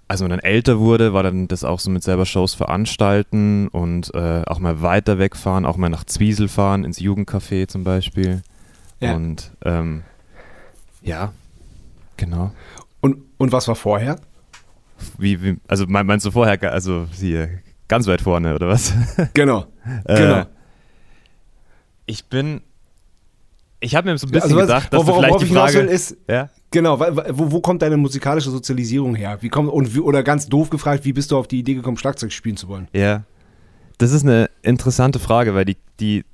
also 0.08 0.25
wenn 0.25 0.31
man 0.31 0.38
dann 0.40 0.50
älter 0.50 0.78
wurde, 0.78 1.12
war 1.12 1.22
dann 1.22 1.49
das 1.49 1.64
auch 1.64 1.81
so 1.81 1.90
mit 1.90 2.02
selber 2.02 2.25
Shows 2.25 2.55
veranstalten 2.55 3.69
und 3.69 4.12
äh, 4.14 4.42
auch 4.47 4.59
mal 4.59 4.80
weiter 4.80 5.18
wegfahren, 5.18 5.66
auch 5.66 5.76
mal 5.76 5.90
nach 5.90 6.04
Zwiesel 6.04 6.49
fahren, 6.49 6.85
ins 6.85 6.99
Jugendcafé 6.99 7.68
zum 7.68 7.85
Beispiel. 7.85 8.42
Ja. 9.00 9.14
Und 9.14 9.52
ähm, 9.64 10.02
ja, 11.02 11.32
genau. 12.16 12.52
Und, 13.00 13.18
und 13.37 13.52
was 13.52 13.68
war 13.68 13.76
vorher? 13.76 14.18
Wie, 15.18 15.42
wie, 15.42 15.59
also 15.68 15.85
meinst 15.87 16.25
du 16.25 16.30
vorher, 16.30 16.61
also 16.73 17.06
hier 17.12 17.61
ganz 17.87 18.06
weit 18.06 18.23
vorne 18.23 18.54
oder 18.54 18.68
was? 18.68 18.94
Genau. 19.35 19.66
äh, 20.04 20.16
genau. 20.16 20.47
Ich 22.06 22.25
bin, 22.25 22.62
ich 23.80 23.94
habe 23.94 24.11
mir 24.11 24.18
so 24.18 24.26
ein 24.26 24.30
bisschen 24.30 24.44
also 24.44 24.56
was, 24.56 24.66
gedacht, 24.66 24.92
dass 24.92 25.06
wo, 25.06 25.12
wo, 25.12 25.20
vielleicht 25.20 25.40
die 25.40 25.47
Frage 25.47 25.78
ist, 25.80 26.16
ja? 26.28 26.50
genau, 26.70 26.99
wo, 27.00 27.52
wo 27.52 27.61
kommt 27.61 27.82
deine 27.82 27.97
musikalische 27.97 28.50
Sozialisierung 28.50 29.14
her? 29.14 29.38
Wie 29.40 29.49
kommt 29.49 29.70
und 29.70 29.94
wie, 29.94 30.00
oder 30.00 30.23
ganz 30.23 30.49
doof 30.49 30.70
gefragt, 30.70 31.04
wie 31.04 31.12
bist 31.12 31.30
du 31.30 31.37
auf 31.37 31.47
die 31.47 31.61
Idee 31.61 31.75
gekommen, 31.75 31.97
Schlagzeug 31.97 32.32
spielen 32.32 32.56
zu 32.56 32.68
wollen? 32.68 32.88
Ja, 32.92 33.25
das 33.99 34.12
ist 34.12 34.25
eine 34.25 34.50
interessante 34.62 35.18
Frage, 35.18 35.54
weil 35.54 35.64
die, 35.64 35.76
die 36.00 36.25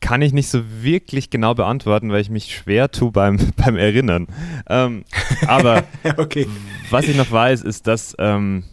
kann 0.00 0.22
ich 0.22 0.32
nicht 0.32 0.48
so 0.48 0.62
wirklich 0.82 1.30
genau 1.30 1.54
beantworten, 1.54 2.10
weil 2.10 2.20
ich 2.20 2.30
mich 2.30 2.54
schwer 2.54 2.90
tue 2.90 3.10
beim, 3.10 3.38
beim 3.56 3.76
Erinnern. 3.76 4.26
Ähm, 4.68 5.04
aber 5.46 5.84
okay. 6.16 6.46
was 6.90 7.08
ich 7.08 7.16
noch 7.16 7.30
weiß, 7.30 7.62
ist, 7.62 7.86
dass 7.86 8.14
ähm, 8.18 8.64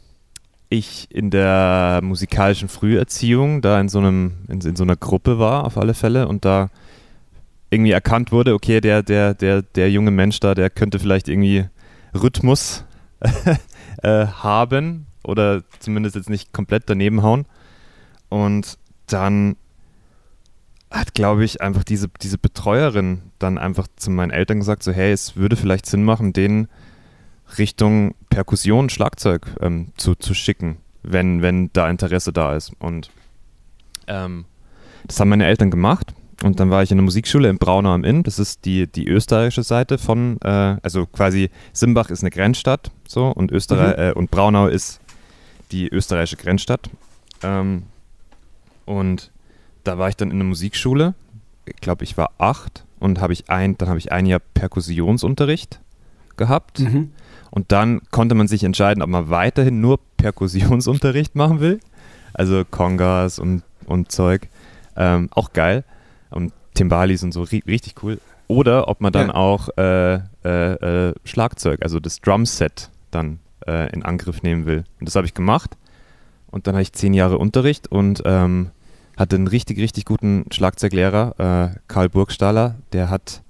ich 0.70 1.08
in 1.12 1.30
der 1.30 2.00
musikalischen 2.04 2.70
Früherziehung 2.70 3.62
da 3.62 3.80
in 3.80 3.90
so, 3.90 4.00
einem, 4.00 4.34
in, 4.48 4.62
in, 4.62 4.76
so 4.76 4.84
einer 4.84 4.96
Gruppe 4.96 5.40
war, 5.40 5.66
auf 5.66 5.78
alle 5.78 5.94
Fälle, 5.94 6.28
und 6.28 6.46
da 6.46 6.70
irgendwie 7.74 7.92
erkannt 7.92 8.32
wurde, 8.32 8.54
okay, 8.54 8.80
der, 8.80 9.04
der, 9.04 9.34
der, 9.34 9.62
der 9.62 9.92
junge 9.92 10.12
Mensch 10.12 10.40
da, 10.40 10.56
der 10.56 10.70
könnte 10.70 11.00
vielleicht 11.00 11.28
irgendwie 11.28 11.66
Rhythmus 12.14 12.86
äh, 14.04 14.28
haben 14.28 15.08
oder 15.24 15.64
zumindest 15.80 16.16
jetzt 16.16 16.30
nicht 16.30 16.54
komplett 16.54 16.84
daneben 16.86 17.24
hauen. 17.24 17.46
Und 18.30 18.78
dann 19.08 19.56
hat, 20.92 21.14
glaube 21.14 21.44
ich, 21.44 21.62
einfach 21.62 21.84
diese, 21.84 22.08
diese 22.22 22.38
Betreuerin 22.38 23.24
dann 23.40 23.58
einfach 23.58 23.88
zu 23.96 24.12
meinen 24.12 24.32
Eltern 24.32 24.60
gesagt, 24.60 24.84
so 24.84 24.92
hey, 24.92 25.12
es 25.12 25.36
würde 25.36 25.56
vielleicht 25.56 25.86
Sinn 25.86 26.04
machen, 26.04 26.34
den 26.34 26.68
Richtung 27.58 28.16
Perkussion, 28.30 28.90
Schlagzeug 28.90 29.48
ähm, 29.60 29.92
zu, 29.98 30.16
zu 30.16 30.34
schicken, 30.34 30.78
wenn, 31.02 31.42
wenn 31.42 31.72
da 31.74 31.90
Interesse 31.90 32.32
da 32.32 32.56
ist. 32.56 32.72
Und 32.80 33.10
ähm, 34.08 34.46
das 35.06 35.20
haben 35.20 35.30
meine 35.30 35.46
Eltern 35.46 35.72
gemacht 35.72 36.14
und 36.42 36.60
dann 36.60 36.70
war 36.72 36.84
ich 36.84 36.92
in 36.92 36.98
der 36.98 37.04
Musikschule 37.04 37.50
in 37.50 37.58
Braunau 37.58 37.94
am 37.94 38.04
Inn. 38.04 38.24
Das 38.24 38.40
ist 38.40 38.66
die, 38.66 38.88
die 38.88 39.08
österreichische 39.08 39.64
Seite 39.64 39.98
von, 39.98 40.38
äh, 40.42 40.78
also 40.82 41.06
quasi 41.06 41.50
Simbach 41.74 42.10
ist 42.10 42.22
eine 42.22 42.32
Grenzstadt 42.32 42.92
so 43.08 43.28
und 43.28 43.52
Österreich 43.52 43.98
mhm. 43.98 44.04
äh, 44.04 44.12
und 44.14 44.32
Braunau 44.32 44.68
ist 44.68 45.00
die 45.72 45.88
österreichische 45.88 46.38
Grenzstadt. 46.38 46.90
Ähm, 47.44 47.84
und 48.86 49.32
da 49.84 49.98
war 49.98 50.10
ich 50.10 50.16
dann 50.16 50.32
in 50.32 50.38
der 50.38 50.48
Musikschule. 50.48 51.14
Ich 51.66 51.78
glaube, 51.78 52.04
ich 52.04 52.18
war 52.18 52.32
acht 52.38 52.84
und 53.00 53.20
habe 53.20 53.34
ich 53.34 53.50
ein, 53.50 53.78
dann 53.78 53.90
habe 53.90 54.00
ich 54.00 54.12
ein 54.12 54.26
Jahr 54.26 54.42
Perkussionsunterricht 54.54 55.80
gehabt. 56.38 56.80
Mhm. 56.80 57.12
Und 57.52 57.72
dann 57.72 58.02
konnte 58.12 58.34
man 58.36 58.48
sich 58.48 58.64
entscheiden, 58.64 59.04
ob 59.04 59.10
man 59.10 59.30
weiterhin 59.30 59.80
nur 59.80 60.00
Perkussionsunterricht 60.18 61.36
machen 61.36 61.60
will. 61.60 61.80
Also 62.34 62.64
Congas 62.70 63.40
und, 63.40 63.64
und 63.86 64.12
Zeug. 64.12 64.50
Ähm, 64.96 65.30
auch 65.32 65.54
geil. 65.54 65.84
Und 66.34 66.54
Timbalis 66.74 67.24
und 67.24 67.32
so, 67.32 67.44
ri 67.44 67.64
richtig 67.68 68.04
cool. 68.04 68.20
Oder 68.48 68.88
ob 68.88 69.02
man 69.02 69.14
dann 69.14 69.28
ja. 69.28 69.36
auch 69.36 69.70
äh, 69.78 70.16
äh, 70.16 70.20
äh, 70.46 71.14
Schlagzeug, 71.24 71.82
also 71.82 72.00
das 72.00 72.20
Drumset 72.20 72.90
dann 73.12 73.40
äh, 73.68 73.92
in 73.94 74.04
Angriff 74.04 74.44
nehmen 74.44 74.66
will. 74.66 74.84
Und 75.00 75.08
das 75.08 75.16
habe 75.16 75.26
ich 75.26 75.34
gemacht. 75.34 75.78
Und 76.52 76.68
dann 76.68 76.76
hatte 76.76 76.84
ich 76.84 76.94
zehn 76.94 77.14
Jahre 77.14 77.38
Unterricht 77.38 77.88
und 77.88 78.22
ähm, 78.26 78.72
hatte 79.18 79.36
einen 79.36 79.48
richtig, 79.48 79.80
richtig 79.80 80.06
guten 80.06 80.46
Schlagzeuglehrer, 80.52 81.72
äh, 81.74 81.80
Karl 81.88 82.10
Burgstaller. 82.10 82.76
Der 82.92 83.10
hat 83.10 83.42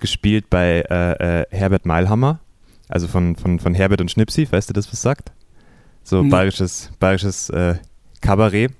gespielt 0.00 0.50
bei 0.50 0.80
äh, 0.82 1.46
Herbert 1.50 1.86
Meilhammer 1.86 2.40
also 2.92 3.08
von, 3.08 3.36
von, 3.36 3.58
von 3.58 3.74
Herbert 3.74 4.02
und 4.02 4.10
Schnipsi, 4.10 4.46
weißt 4.50 4.68
du 4.68 4.74
das, 4.74 4.92
was 4.92 5.00
sagt? 5.00 5.32
So 6.04 6.22
mhm. 6.22 6.28
bayerisches, 6.28 6.90
bayerisches 6.98 7.50
Kabarett. 8.20 8.72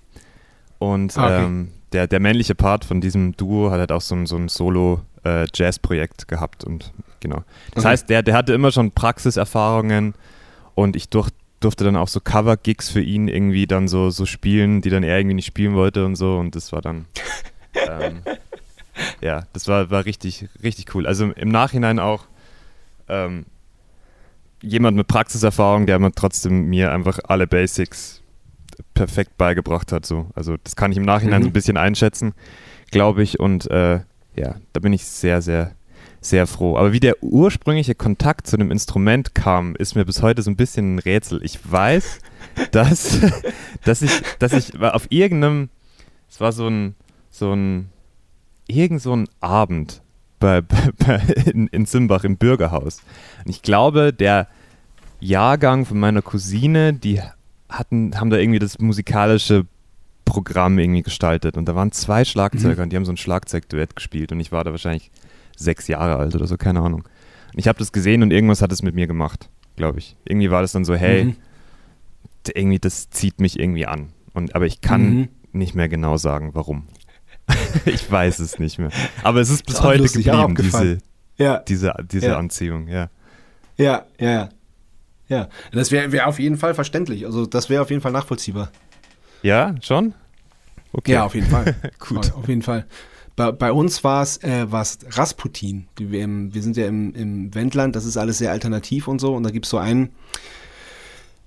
Und 0.79 1.17
ah, 1.17 1.25
okay. 1.25 1.45
ähm, 1.45 1.69
der, 1.93 2.07
der 2.07 2.21
männliche 2.21 2.55
Part 2.55 2.85
von 2.85 3.01
diesem 3.01 3.37
Duo 3.37 3.71
hat 3.71 3.79
halt 3.79 3.93
auch 3.93 4.01
so 4.01 4.15
ein, 4.15 4.27
so 4.27 4.37
ein 4.37 4.49
Solo-Jazz-Projekt 4.49 6.23
äh, 6.23 6.27
gehabt. 6.27 6.65
Und 6.65 6.93
genau. 7.21 7.45
Das 7.75 7.85
okay. 7.85 7.93
heißt, 7.93 8.11
der, 8.11 8.23
der 8.23 8.35
hatte 8.35 8.53
immer 8.53 8.73
schon 8.73 8.93
Praxiserfahrungen 8.93 10.15
und 10.75 10.97
ich 10.97 11.09
durch, 11.09 11.31
durfte 11.61 11.85
dann 11.85 11.97
auch 11.97 12.09
so 12.09 12.21
Cover-Gigs 12.21 12.89
für 12.91 13.03
ihn 13.03 13.29
irgendwie 13.29 13.67
dann 13.67 13.89
so, 13.89 14.11
so 14.11 14.27
spielen, 14.27 14.81
die 14.81 14.91
dann 14.91 15.03
er 15.03 15.19
irgendwie 15.19 15.35
nicht 15.35 15.47
spielen 15.47 15.75
wollte 15.75 16.05
und 16.05 16.17
so. 16.17 16.39
Und 16.39 16.57
das 16.57 16.73
war 16.73 16.81
dann. 16.81 17.07
ähm, 17.75 18.23
ja, 19.21 19.47
das 19.53 19.69
war, 19.69 19.91
war 19.91 20.05
richtig, 20.05 20.49
richtig 20.63 20.95
cool. 20.95 21.07
Also 21.07 21.31
im 21.31 21.49
Nachhinein 21.49 21.99
auch 21.99 22.27
ähm, 23.09 23.47
jemand 24.63 24.97
mit 24.97 25.09
Praxiserfahrung, 25.09 25.87
der 25.87 25.99
mir 25.99 26.13
trotzdem 26.13 26.69
mir 26.69 26.93
einfach 26.93 27.19
alle 27.25 27.47
Basics 27.47 28.22
perfekt 28.95 29.37
beigebracht 29.37 29.93
hat. 29.93 30.07
So. 30.07 30.29
Also 30.35 30.57
das 30.63 30.77
kann 30.77 30.93
ich 30.93 30.99
im 30.99 31.05
Nachhinein 31.05 31.41
mhm. 31.41 31.45
so 31.45 31.51
ein 31.51 31.55
bisschen 31.55 31.77
einschätzen, 31.77 32.35
glaube 32.91 33.23
ich. 33.23 33.41
Und 33.41 33.71
äh, 33.71 34.01
ja, 34.37 34.57
da 34.73 34.81
bin 34.81 34.93
ich 34.93 35.05
sehr, 35.07 35.43
sehr, 35.43 35.73
sehr 36.21 36.47
froh. 36.47 36.77
Aber 36.77 36.93
wie 36.93 37.01
der 37.01 37.23
ursprüngliche 37.23 37.95
Kontakt 37.95 38.47
zu 38.47 38.57
dem 38.57 38.71
Instrument 38.71 39.35
kam, 39.35 39.75
ist 39.77 39.95
mir 39.95 40.05
bis 40.05 40.23
heute 40.23 40.43
so 40.43 40.51
ein 40.51 40.57
bisschen 40.57 40.97
ein 40.97 40.99
Rätsel. 40.99 41.43
Ich 41.43 41.59
weiß, 41.71 42.21
dass, 42.71 43.21
dass, 43.85 44.03
ich, 44.03 44.23
dass 44.39 44.53
ich 44.53 44.79
auf 44.81 45.07
irgendeinem, 45.11 45.69
es 46.29 46.41
war 46.41 46.53
so 46.53 46.69
ein, 46.69 46.95
so 47.31 47.53
ein, 47.53 47.89
irgend 48.67 49.03
so 49.03 49.15
ein 49.15 49.29
Abend, 49.41 50.03
bei, 50.43 50.61
bei, 50.99 51.23
in, 51.53 51.69
in 51.69 51.87
Simbach 51.87 52.25
im 52.25 52.37
Bürgerhaus. 52.37 53.01
Und 53.45 53.51
ich 53.51 53.63
glaube, 53.63 54.13
der 54.13 54.49
Jahrgang 55.21 55.87
von 55.87 55.99
meiner 55.99 56.21
Cousine, 56.21 56.93
die 56.93 57.23
hatten, 57.73 58.19
haben 58.19 58.31
da 58.31 58.37
irgendwie 58.39 58.59
das 58.59 58.79
musikalische 58.79 59.67
Programm 60.25 60.79
irgendwie 60.79 61.03
gestaltet. 61.03 61.57
Und 61.57 61.67
da 61.67 61.75
waren 61.75 61.93
zwei 61.93 62.25
Schlagzeuger 62.25 62.77
mhm. 62.77 62.83
und 62.83 62.93
die 62.93 62.97
haben 62.97 63.05
so 63.05 63.13
ein 63.13 63.17
Schlagzeugduett 63.17 63.97
gespielt. 63.97 64.33
Und 64.33 64.41
ich 64.41 64.53
war 64.53 64.65
da 64.65 64.71
wahrscheinlich 64.71 65.11
sechs 65.57 65.89
Jahre 65.89 66.17
alt 66.17 66.35
oder 66.35 66.47
so, 66.47 66.57
keine 66.57 66.81
Ahnung. 66.81 67.03
Und 67.53 67.59
ich 67.59 67.69
habe 67.69 67.79
das 67.79 67.93
gesehen 67.93 68.23
und 68.23 68.31
irgendwas 68.33 68.63
hat 68.63 68.73
es 68.73 68.83
mit 68.83 68.95
mir 68.95 69.07
gemacht, 69.07 69.51
glaube 69.77 69.99
ich. 69.99 70.17
Irgendwie 70.25 70.51
war 70.51 70.63
das 70.63 70.73
dann 70.73 70.85
so, 70.85 70.95
hey, 70.95 71.25
mhm. 71.25 71.37
irgendwie 72.55 72.79
das 72.79 73.11
zieht 73.11 73.41
mich 73.41 73.59
irgendwie 73.59 73.87
an. 73.87 74.09
Und, 74.33 74.55
aber 74.55 74.67
ich 74.67 74.81
kann 74.81 75.15
mhm. 75.15 75.29
nicht 75.53 75.75
mehr 75.75 75.89
genau 75.89 76.17
sagen, 76.17 76.51
warum. 76.55 76.89
ich 77.85 78.11
weiß 78.11 78.39
es 78.39 78.59
nicht 78.59 78.79
mehr. 78.79 78.91
Aber 79.23 79.41
es 79.41 79.51
ist 79.51 79.67
bis 79.67 79.83
heute 79.83 80.05
geblieben, 80.05 80.55
diese, 80.55 80.99
ja. 81.37 81.59
diese, 81.59 81.93
diese 82.11 82.29
ja. 82.29 82.39
Anziehung, 82.39 82.89
ja. 82.89 83.11
Ja, 83.77 84.07
ja, 84.19 84.49
ja. 85.29 85.49
Das 85.73 85.91
wäre 85.91 86.13
wär 86.13 86.29
auf 86.29 86.39
jeden 86.39 86.57
Fall 86.57 86.75
verständlich. 86.75 87.27
Also 87.27 87.47
das 87.47 87.71
wäre 87.71 87.83
auf 87.83 87.91
jeden 87.91 88.03
Fall 88.03 88.13
nachvollziehbar. 88.13 88.71
Ja, 89.43 89.75
schon? 89.83 90.15
Okay. 90.93 91.13
Ja, 91.13 91.25
auf 91.25 91.35
jeden 91.35 91.49
Fall. 91.49 91.75
Gut. 91.99 92.33
Auf 92.35 92.49
jeden 92.49 92.63
Fall. 92.63 92.87
Bei, 93.35 93.51
bei 93.51 93.73
uns 93.73 94.05
war 94.05 94.23
es 94.23 94.37
äh, 94.39 94.67
Rasputin. 94.71 95.89
Wir, 95.97 96.29
wir, 96.29 96.63
sind 96.63 96.77
ja 96.77 96.87
im, 96.87 97.15
im 97.15 97.55
Wendland, 97.55 97.97
das 97.97 98.05
ist 98.05 98.17
alles 98.17 98.39
sehr 98.39 98.51
alternativ 98.51 99.09
und 99.09 99.21
so. 99.21 99.35
Und 99.35 99.43
da 99.43 99.51
gibt 99.51 99.65
es 99.65 99.71
so 99.71 99.79
einen, 99.79 100.11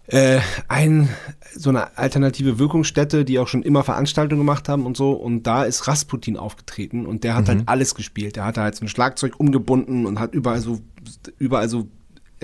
äh, 0.07 0.39
ein, 0.67 1.09
so 1.53 1.69
eine 1.69 1.95
alternative 1.97 2.57
Wirkungsstätte, 2.57 3.23
die 3.23 3.37
auch 3.37 3.47
schon 3.47 3.61
immer 3.61 3.83
Veranstaltungen 3.83 4.41
gemacht 4.41 4.67
haben 4.67 4.85
und 4.85 4.97
so. 4.97 5.11
Und 5.11 5.43
da 5.43 5.63
ist 5.63 5.87
Rasputin 5.87 6.37
aufgetreten 6.37 7.05
und 7.05 7.23
der 7.23 7.35
hat 7.35 7.47
halt 7.47 7.57
mhm. 7.57 7.59
halt 7.61 7.69
alles 7.69 7.93
gespielt. 7.93 8.35
Der 8.35 8.45
hat 8.45 8.57
halt 8.57 8.75
so 8.75 8.85
ein 8.85 8.87
Schlagzeug 8.87 9.39
umgebunden 9.39 10.07
und 10.07 10.19
hat 10.19 10.33
überall 10.33 10.61
so, 10.61 10.79
überall 11.37 11.69
so 11.69 11.87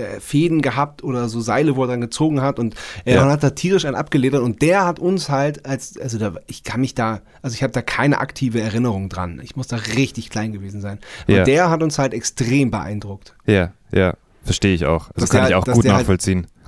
äh, 0.01 0.19
Fäden 0.19 0.61
gehabt 0.61 1.03
oder 1.03 1.29
so 1.29 1.41
Seile, 1.41 1.75
wo 1.75 1.83
er 1.83 1.87
dann 1.87 2.01
gezogen 2.01 2.41
hat 2.41 2.59
und 2.59 2.75
er 3.05 3.15
ja. 3.15 3.29
hat 3.29 3.43
da 3.43 3.51
tierisch 3.51 3.85
einen 3.85 3.95
abgeledert 3.95 4.41
und 4.41 4.61
der 4.61 4.85
hat 4.85 4.99
uns 4.99 5.29
halt 5.29 5.65
als, 5.65 5.97
also 5.97 6.17
da, 6.17 6.33
ich 6.47 6.63
kann 6.63 6.81
mich 6.81 6.95
da, 6.95 7.21
also 7.41 7.53
ich 7.53 7.63
habe 7.63 7.73
da 7.73 7.81
keine 7.81 8.19
aktive 8.19 8.59
Erinnerung 8.61 9.09
dran. 9.09 9.39
Ich 9.43 9.55
muss 9.55 9.67
da 9.67 9.77
richtig 9.77 10.29
klein 10.29 10.51
gewesen 10.51 10.81
sein. 10.81 10.99
Und 11.27 11.35
ja. 11.35 11.43
der 11.43 11.69
hat 11.69 11.83
uns 11.83 11.97
halt 11.99 12.13
extrem 12.13 12.71
beeindruckt. 12.71 13.35
Ja, 13.45 13.71
ja, 13.91 14.15
verstehe 14.43 14.73
ich 14.73 14.85
auch. 14.85 15.09
Das 15.15 15.29
kann 15.29 15.41
der, 15.41 15.49
ich 15.49 15.55
auch 15.55 15.65
gut 15.65 15.85
halt 15.85 15.99
nachvollziehen. 15.99 16.39
Halt, 16.41 16.61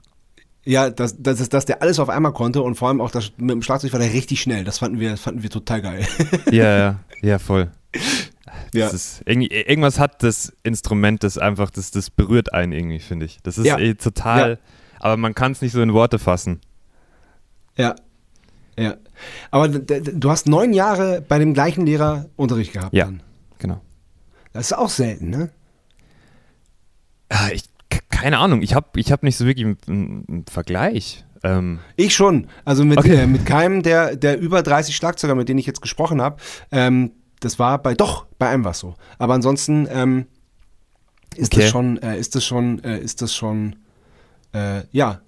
ja, 0.66 0.90
dass, 0.90 1.22
dass, 1.22 1.50
dass 1.50 1.66
der 1.66 1.82
alles 1.82 2.00
auf 2.00 2.10
einmal 2.10 2.32
konnte 2.32 2.62
und 2.62 2.76
vor 2.76 2.88
allem 2.88 3.02
auch 3.02 3.12
das, 3.12 3.34
mit 3.38 3.52
dem 3.52 3.62
Schlagzeug 3.62 3.92
war 3.92 4.00
der 4.00 4.14
richtig 4.14 4.42
schnell. 4.42 4.64
Das 4.64 4.78
fanden 4.78 5.00
wir, 5.00 5.12
das 5.12 5.20
fanden 5.20 5.44
wir 5.44 5.50
total 5.50 5.82
geil. 5.82 6.08
Ja, 6.52 6.78
ja, 6.78 7.00
ja, 7.22 7.40
voll. 7.40 7.70
Ja. 8.74 8.88
Ist, 8.88 9.22
irgendwas 9.26 10.00
hat 10.00 10.24
das 10.24 10.54
Instrument, 10.64 11.24
das 11.24 11.38
einfach, 11.38 11.70
das, 11.70 11.92
das 11.92 12.10
berührt 12.10 12.54
einen 12.54 12.72
irgendwie, 12.72 13.00
finde 13.00 13.26
ich. 13.26 13.40
Das 13.44 13.58
ist 13.58 13.66
ja. 13.66 13.78
eh 13.78 13.94
total, 13.96 14.52
ja. 14.52 14.58
aber 15.00 15.18
man 15.18 15.36
kann 15.36 15.52
es 15.52 15.62
nicht 15.62 15.72
so 15.72 15.82
in 15.82 15.94
Worte 15.94 16.20
fassen. 16.20 16.62
Ja. 17.78 17.96
Ja. 18.78 18.96
Aber 19.52 19.68
du 19.70 20.30
hast 20.30 20.48
neun 20.48 20.74
Jahre 20.74 21.22
bei 21.22 21.40
dem 21.40 21.54
gleichen 21.54 21.86
Lehrer 21.86 22.30
Unterricht 22.36 22.74
gehabt. 22.74 22.94
Ja, 22.94 23.06
dann. 23.06 23.22
genau. 23.60 23.82
Das 24.52 24.68
ist 24.68 24.74
auch 24.74 24.90
selten, 24.90 25.30
ne? 25.30 25.50
Ja, 27.32 27.50
ich 27.52 27.64
keine 28.24 28.38
Ahnung, 28.38 28.62
ich 28.62 28.74
habe 28.74 28.88
ich 28.96 29.12
hab 29.12 29.24
nicht 29.24 29.36
so 29.36 29.46
wirklich 29.46 29.66
einen, 29.66 30.26
einen 30.30 30.46
Vergleich. 30.50 31.26
Ähm 31.44 31.80
ich 31.98 32.16
schon. 32.16 32.48
Also 32.64 32.86
mit, 32.86 32.98
okay. 32.98 33.24
äh, 33.24 33.28
mit 33.28 33.46
keinem 33.46 33.84
der, 33.84 34.16
der 34.16 34.40
über 34.40 34.64
30 34.64 34.96
Schlagzeuger, 34.96 35.36
mit 35.36 35.50
denen 35.50 35.60
ich 35.60 35.66
jetzt 35.66 35.82
gesprochen 35.82 36.22
habe, 36.22 36.38
ähm, 36.72 37.12
das 37.44 37.60
war 37.60 37.82
bei, 37.82 37.94
doch, 37.94 38.26
bei 38.40 38.50
einem 38.50 38.64
war 38.64 38.72
es 38.72 38.80
so. 38.80 38.96
Aber 39.18 39.34
ansonsten 39.34 39.88
ähm, 39.92 40.26
ist, 41.36 41.54
okay. 41.54 41.62
das 41.62 41.70
schon, 41.70 42.02
äh, 42.02 42.18
ist 42.18 42.36
das 42.36 42.46
schon, 42.46 42.84
äh, 42.84 43.00
ist 43.00 43.22
das 43.22 43.36
schon, 43.36 43.76
äh, 44.54 44.82
ja, 44.92 45.20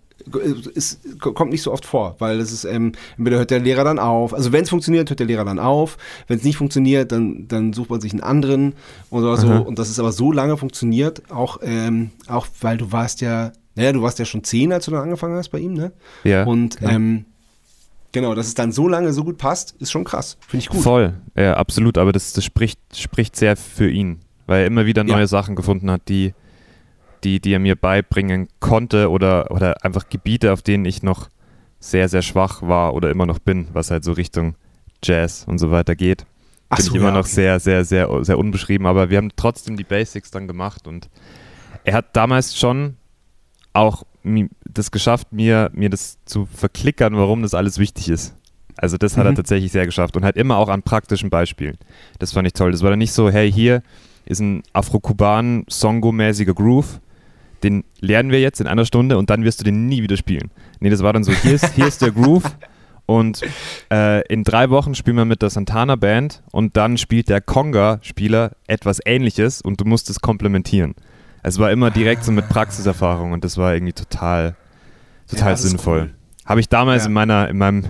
es 0.75 0.99
kommt 1.19 1.51
nicht 1.51 1.61
so 1.61 1.71
oft 1.73 1.85
vor, 1.85 2.15
weil 2.19 2.39
das 2.39 2.51
ist, 2.51 2.63
ähm, 2.63 2.93
entweder 3.17 3.37
hört 3.37 3.51
der 3.51 3.59
Lehrer 3.59 3.83
dann 3.83 3.99
auf, 3.99 4.33
also 4.33 4.53
wenn 4.53 4.63
es 4.63 4.69
funktioniert, 4.69 5.09
hört 5.09 5.19
der 5.19 5.27
Lehrer 5.27 5.43
dann 5.43 5.59
auf, 5.59 5.97
wenn 6.27 6.37
es 6.37 6.43
nicht 6.43 6.57
funktioniert, 6.57 7.11
dann, 7.11 7.47
dann 7.47 7.73
sucht 7.73 7.89
man 7.89 7.99
sich 7.99 8.13
einen 8.13 8.23
anderen 8.23 8.73
oder 9.09 9.35
so 9.35 9.47
und 9.47 9.77
das 9.77 9.89
ist 9.89 9.99
aber 9.99 10.13
so 10.13 10.31
lange 10.31 10.57
funktioniert, 10.57 11.29
auch, 11.29 11.59
ähm, 11.61 12.11
auch 12.27 12.47
weil 12.61 12.77
du 12.77 12.91
warst 12.91 13.21
ja, 13.21 13.51
naja, 13.75 13.91
du 13.91 14.01
warst 14.01 14.17
ja 14.17 14.25
schon 14.25 14.43
zehn, 14.43 14.71
als 14.71 14.85
du 14.85 14.91
dann 14.91 15.01
angefangen 15.01 15.35
hast 15.35 15.49
bei 15.49 15.59
ihm, 15.59 15.73
ne? 15.73 15.91
Ja. 16.23 16.45
Und 16.45 16.79
ja. 16.79 16.91
Ähm, 16.91 17.25
Genau, 18.11 18.33
dass 18.33 18.47
es 18.47 18.53
dann 18.53 18.71
so 18.71 18.87
lange 18.87 19.11
so 19.13 19.23
gut 19.23 19.37
passt, 19.37 19.75
ist 19.79 19.91
schon 19.91 20.03
krass. 20.03 20.37
Finde 20.47 20.63
ich 20.63 20.69
gut. 20.69 20.81
Voll, 20.81 21.13
ja, 21.35 21.55
absolut. 21.55 21.97
Aber 21.97 22.11
das, 22.11 22.33
das 22.33 22.45
spricht, 22.45 22.79
spricht 22.95 23.35
sehr 23.35 23.57
für 23.57 23.89
ihn, 23.89 24.19
weil 24.47 24.61
er 24.61 24.67
immer 24.67 24.85
wieder 24.85 25.03
neue 25.03 25.21
ja. 25.21 25.27
Sachen 25.27 25.55
gefunden 25.55 25.91
hat, 25.91 26.07
die, 26.07 26.33
die, 27.23 27.39
die 27.39 27.53
er 27.53 27.59
mir 27.59 27.75
beibringen 27.75 28.47
konnte 28.59 29.09
oder, 29.09 29.51
oder 29.51 29.83
einfach 29.83 30.07
Gebiete, 30.09 30.53
auf 30.53 30.61
denen 30.61 30.85
ich 30.85 31.03
noch 31.03 31.29
sehr, 31.79 32.09
sehr 32.09 32.21
schwach 32.21 32.61
war 32.61 32.93
oder 32.93 33.11
immer 33.11 33.25
noch 33.25 33.39
bin, 33.39 33.67
was 33.73 33.91
halt 33.91 34.03
so 34.03 34.13
Richtung 34.13 34.55
Jazz 35.03 35.45
und 35.47 35.57
so 35.57 35.71
weiter 35.71 35.95
geht. 35.95 36.25
Ach 36.69 36.77
bin 36.77 36.85
so, 36.85 36.91
ich 36.91 36.97
immer 36.97 37.09
ja, 37.09 37.15
noch 37.15 37.25
okay. 37.25 37.35
sehr, 37.35 37.59
sehr, 37.59 37.85
sehr, 37.85 38.23
sehr 38.23 38.37
unbeschrieben, 38.37 38.87
aber 38.87 39.09
wir 39.09 39.17
haben 39.17 39.31
trotzdem 39.35 39.77
die 39.77 39.83
Basics 39.83 40.31
dann 40.31 40.47
gemacht 40.47 40.87
und 40.87 41.09
er 41.83 41.93
hat 41.93 42.15
damals 42.15 42.57
schon 42.57 42.97
auch 43.73 44.03
das 44.69 44.91
geschafft, 44.91 45.31
mir, 45.31 45.69
mir 45.73 45.89
das 45.89 46.17
zu 46.25 46.45
verklickern, 46.45 47.15
warum 47.15 47.41
das 47.41 47.53
alles 47.53 47.79
wichtig 47.79 48.09
ist. 48.09 48.35
Also 48.77 48.97
das 48.97 49.15
hat 49.15 49.23
mhm. 49.23 49.31
er 49.31 49.35
tatsächlich 49.35 49.71
sehr 49.71 49.85
geschafft 49.85 50.17
und 50.17 50.25
halt 50.25 50.35
immer 50.35 50.57
auch 50.57 50.67
an 50.67 50.83
praktischen 50.83 51.29
Beispielen. 51.29 51.77
Das 52.19 52.33
fand 52.33 52.47
ich 52.47 52.53
toll. 52.53 52.71
Das 52.71 52.83
war 52.83 52.89
dann 52.89 52.99
nicht 52.99 53.13
so, 53.13 53.29
hey, 53.29 53.51
hier 53.51 53.81
ist 54.25 54.39
ein 54.39 54.63
afro-kuban 54.73 55.65
Songo-mäßiger 55.69 56.53
Groove, 56.53 56.99
den 57.63 57.83
lernen 57.99 58.31
wir 58.31 58.41
jetzt 58.41 58.59
in 58.59 58.67
einer 58.67 58.85
Stunde 58.85 59.17
und 59.17 59.29
dann 59.29 59.43
wirst 59.43 59.61
du 59.61 59.63
den 59.63 59.87
nie 59.87 60.01
wieder 60.01 60.17
spielen. 60.17 60.51
Nee, 60.79 60.89
das 60.89 61.03
war 61.03 61.13
dann 61.13 61.23
so, 61.23 61.31
hier 61.31 61.53
ist, 61.53 61.73
hier 61.75 61.87
ist 61.87 62.01
der 62.01 62.11
Groove 62.11 62.43
Und 63.05 63.41
äh, 63.91 64.25
in 64.27 64.43
drei 64.43 64.69
Wochen 64.69 64.95
spielen 64.95 65.17
wir 65.17 65.25
mit 65.25 65.41
der 65.41 65.49
Santana 65.49 65.95
Band 65.95 66.41
und 66.51 66.75
dann 66.75 66.97
spielt 66.97 67.29
der 67.29 67.39
Conga-Spieler 67.39 68.53
etwas 68.67 68.99
ähnliches 69.05 69.61
und 69.61 69.79
du 69.79 69.85
musst 69.85 70.09
es 70.09 70.19
komplementieren. 70.21 70.95
Es 71.47 71.59
war 71.59 71.71
immer 71.71 71.91
direkt 71.91 72.23
so 72.23 72.31
mit 72.31 72.49
Praxiserfahrung 72.49 73.31
und 73.31 73.43
das 73.43 73.55
war 73.55 73.75
irgendwie 73.75 73.93
total, 73.93 74.55
total 75.29 75.51
ja, 75.51 75.57
sinnvoll. 75.57 75.99
Cool. 75.99 76.13
Habe 76.43 76.59
ich 76.59 76.69
damals 76.69 77.03
ja. 77.03 77.07
in 77.07 77.13
meiner, 77.13 77.49
in 77.49 77.57
meinem, 77.59 77.83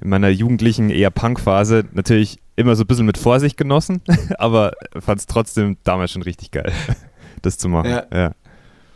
in 0.00 0.08
meiner 0.08 0.28
jugendlichen 0.28 0.88
eher 0.88 1.10
Punk-Phase 1.10 1.84
natürlich 1.94 2.38
immer 2.54 2.76
so 2.76 2.84
ein 2.84 2.86
bisschen 2.86 3.06
mit 3.06 3.18
Vorsicht 3.18 3.56
genossen, 3.56 4.02
aber 4.38 4.74
fand 5.00 5.18
es 5.18 5.26
trotzdem 5.26 5.78
damals 5.82 6.12
schon 6.12 6.22
richtig 6.22 6.52
geil, 6.52 6.72
das 7.42 7.58
zu 7.58 7.68
machen. 7.68 7.90
Ja. 7.90 8.06
Ja. 8.12 8.34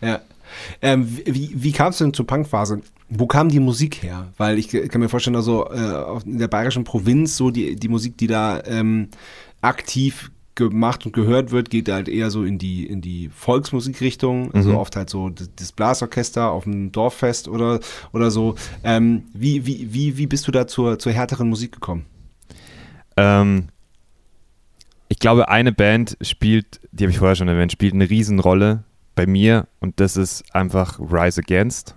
ja. 0.01 0.21
Ähm, 0.83 1.09
wie 1.27 1.51
wie 1.55 1.73
kam 1.73 1.89
es 1.89 1.99
denn 1.99 2.15
zur 2.15 2.29
Punk-Phase? 2.29 2.83
Wo 3.09 3.27
kam 3.27 3.49
die 3.49 3.59
Musik 3.59 4.05
her? 4.05 4.29
Weil 4.37 4.57
ich 4.61 4.69
kann 4.69 5.01
mir 5.01 5.09
vorstellen, 5.09 5.35
also 5.35 5.69
äh, 5.69 6.21
in 6.25 6.39
der 6.39 6.49
bayerischen 6.49 6.85
Provinz, 6.85 7.37
so 7.37 7.51
die, 7.51 7.75
die 7.75 7.89
Musik, 7.89 8.17
die 8.19 8.29
da 8.29 8.63
ähm, 8.67 9.09
aktiv 9.63 10.31
gemacht 10.57 11.07
und 11.07 11.13
gehört 11.13 11.53
wird, 11.53 11.71
geht 11.71 11.89
halt 11.89 12.09
eher 12.09 12.31
so 12.31 12.43
in 12.43 12.59
die, 12.59 12.87
in 12.87 13.01
die 13.01 13.29
Volksmusikrichtung, 13.29 14.53
also 14.53 14.71
mhm. 14.71 14.77
oft 14.77 14.97
halt 14.97 15.11
so 15.11 15.31
das 15.31 15.73
Blasorchester 15.73 16.51
auf 16.51 16.65
dem 16.65 16.91
Dorffest 16.91 17.47
oder, 17.47 17.81
oder 18.13 18.31
so. 18.31 18.57
Ähm, 18.83 19.25
wie, 19.33 19.67
wie, 19.67 19.93
wie, 19.93 20.19
wie 20.19 20.27
bist 20.27 20.49
du 20.49 20.53
da 20.53 20.67
zur, 20.67 20.99
zur 20.99 21.13
härteren 21.13 21.49
Musik 21.49 21.73
gekommen? 21.73 22.07
Ähm, 23.17 23.69
ich 25.09 25.19
glaube, 25.19 25.49
eine 25.49 25.73
Band 25.73 26.17
spielt, 26.21 26.81
die 26.91 27.05
habe 27.05 27.13
ich 27.13 27.19
vorher 27.19 27.37
schon 27.37 27.49
erwähnt, 27.49 27.73
spielt 27.73 27.95
eine 27.95 28.09
Riesenrolle 28.09 28.85
bei 29.15 29.27
mir 29.27 29.69
und 29.81 30.01
das 30.01 30.17
ist 30.17 30.55
einfach 30.55 30.99
Rise 30.99 31.43
Against. 31.43 31.95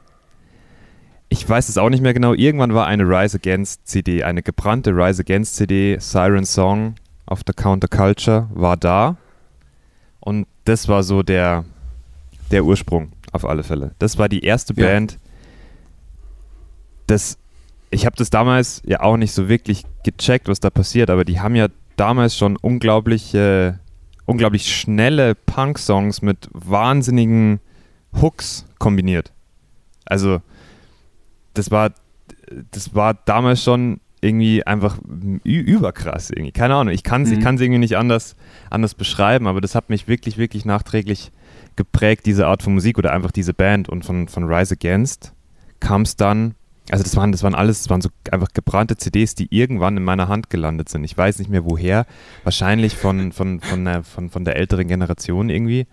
Ich 1.30 1.48
weiß 1.48 1.70
es 1.70 1.78
auch 1.78 1.90
nicht 1.90 2.02
mehr 2.02 2.14
genau. 2.14 2.34
Irgendwann 2.34 2.74
war 2.74 2.88
eine 2.88 3.04
Rise 3.04 3.38
Against 3.38 3.88
CD, 3.88 4.24
eine 4.24 4.42
gebrannte 4.42 4.92
Rise 4.92 5.22
Against 5.22 5.56
CD, 5.56 5.98
Siren 6.00 6.46
Song 6.46 6.96
auf 7.30 7.44
der 7.44 7.54
Counterculture 7.54 8.50
war 8.54 8.76
da. 8.76 9.18
Und 10.20 10.48
das 10.66 10.88
war 10.88 11.04
so 11.04 11.22
der, 11.22 11.64
der 12.52 12.66
Ursprung, 12.66 13.12
auf 13.32 13.46
alle 13.46 13.64
Fälle. 13.64 13.92
Das 14.00 14.18
war 14.18 14.28
die 14.28 14.44
erste 14.44 14.74
ja. 14.74 14.88
Band. 14.88 15.20
Das, 17.06 17.38
ich 17.92 18.06
habe 18.06 18.16
das 18.16 18.32
damals 18.32 18.82
ja 18.84 19.02
auch 19.02 19.16
nicht 19.16 19.32
so 19.32 19.48
wirklich 19.48 19.84
gecheckt, 20.04 20.48
was 20.48 20.60
da 20.60 20.72
passiert, 20.72 21.12
aber 21.12 21.24
die 21.24 21.40
haben 21.40 21.56
ja 21.56 21.68
damals 21.96 22.36
schon 22.36 22.58
unglaublich, 22.58 23.34
äh, 23.36 23.74
unglaublich 24.26 24.76
schnelle 24.76 25.36
Punk-Songs 25.36 26.24
mit 26.24 26.50
wahnsinnigen 26.52 27.60
Hooks 28.20 28.66
kombiniert. 28.80 29.32
Also, 30.06 30.42
das 31.54 31.70
war, 31.70 31.92
das 32.72 32.96
war 32.96 33.14
damals 33.14 33.64
schon 33.64 34.00
irgendwie 34.22 34.66
einfach 34.66 34.98
überkrass 35.44 36.30
irgendwie. 36.30 36.52
Keine 36.52 36.76
Ahnung, 36.76 36.94
ich 36.94 37.04
kann 37.04 37.24
es 37.24 37.32
mhm. 37.32 37.42
irgendwie 37.42 37.78
nicht 37.78 37.98
anders, 37.98 38.36
anders 38.70 38.94
beschreiben, 38.96 39.48
aber 39.48 39.62
das 39.62 39.76
hat 39.76 39.90
mich 39.90 40.08
wirklich, 40.08 40.38
wirklich 40.38 40.66
nachträglich 40.66 41.32
geprägt, 41.76 42.26
diese 42.26 42.48
Art 42.48 42.62
von 42.62 42.74
Musik 42.74 42.98
oder 42.98 43.14
einfach 43.14 43.32
diese 43.32 43.54
Band. 43.54 43.90
Und 43.90 44.06
von, 44.06 44.28
von 44.28 44.44
Rise 44.44 44.74
Against 44.74 45.34
kam 45.80 46.02
es 46.02 46.16
dann, 46.18 46.56
also 46.92 47.04
das 47.04 47.16
waren, 47.16 47.32
das 47.32 47.44
waren 47.44 47.56
alles, 47.56 47.84
das 47.84 47.90
waren 47.90 48.02
so 48.02 48.10
einfach 48.32 48.50
gebrannte 48.54 48.98
CDs, 48.98 49.36
die 49.36 49.48
irgendwann 49.50 49.96
in 49.96 50.04
meiner 50.04 50.28
Hand 50.28 50.50
gelandet 50.50 50.90
sind. 50.90 51.04
Ich 51.04 51.18
weiß 51.18 51.40
nicht 51.40 51.50
mehr 51.50 51.64
woher, 51.64 52.06
wahrscheinlich 52.44 52.98
von, 52.98 53.32
von, 53.32 53.62
von, 53.62 53.86
der, 53.86 54.04
von, 54.04 54.30
von 54.30 54.44
der 54.44 54.58
älteren 54.58 54.88
Generation 54.88 55.50
irgendwie 55.50 55.88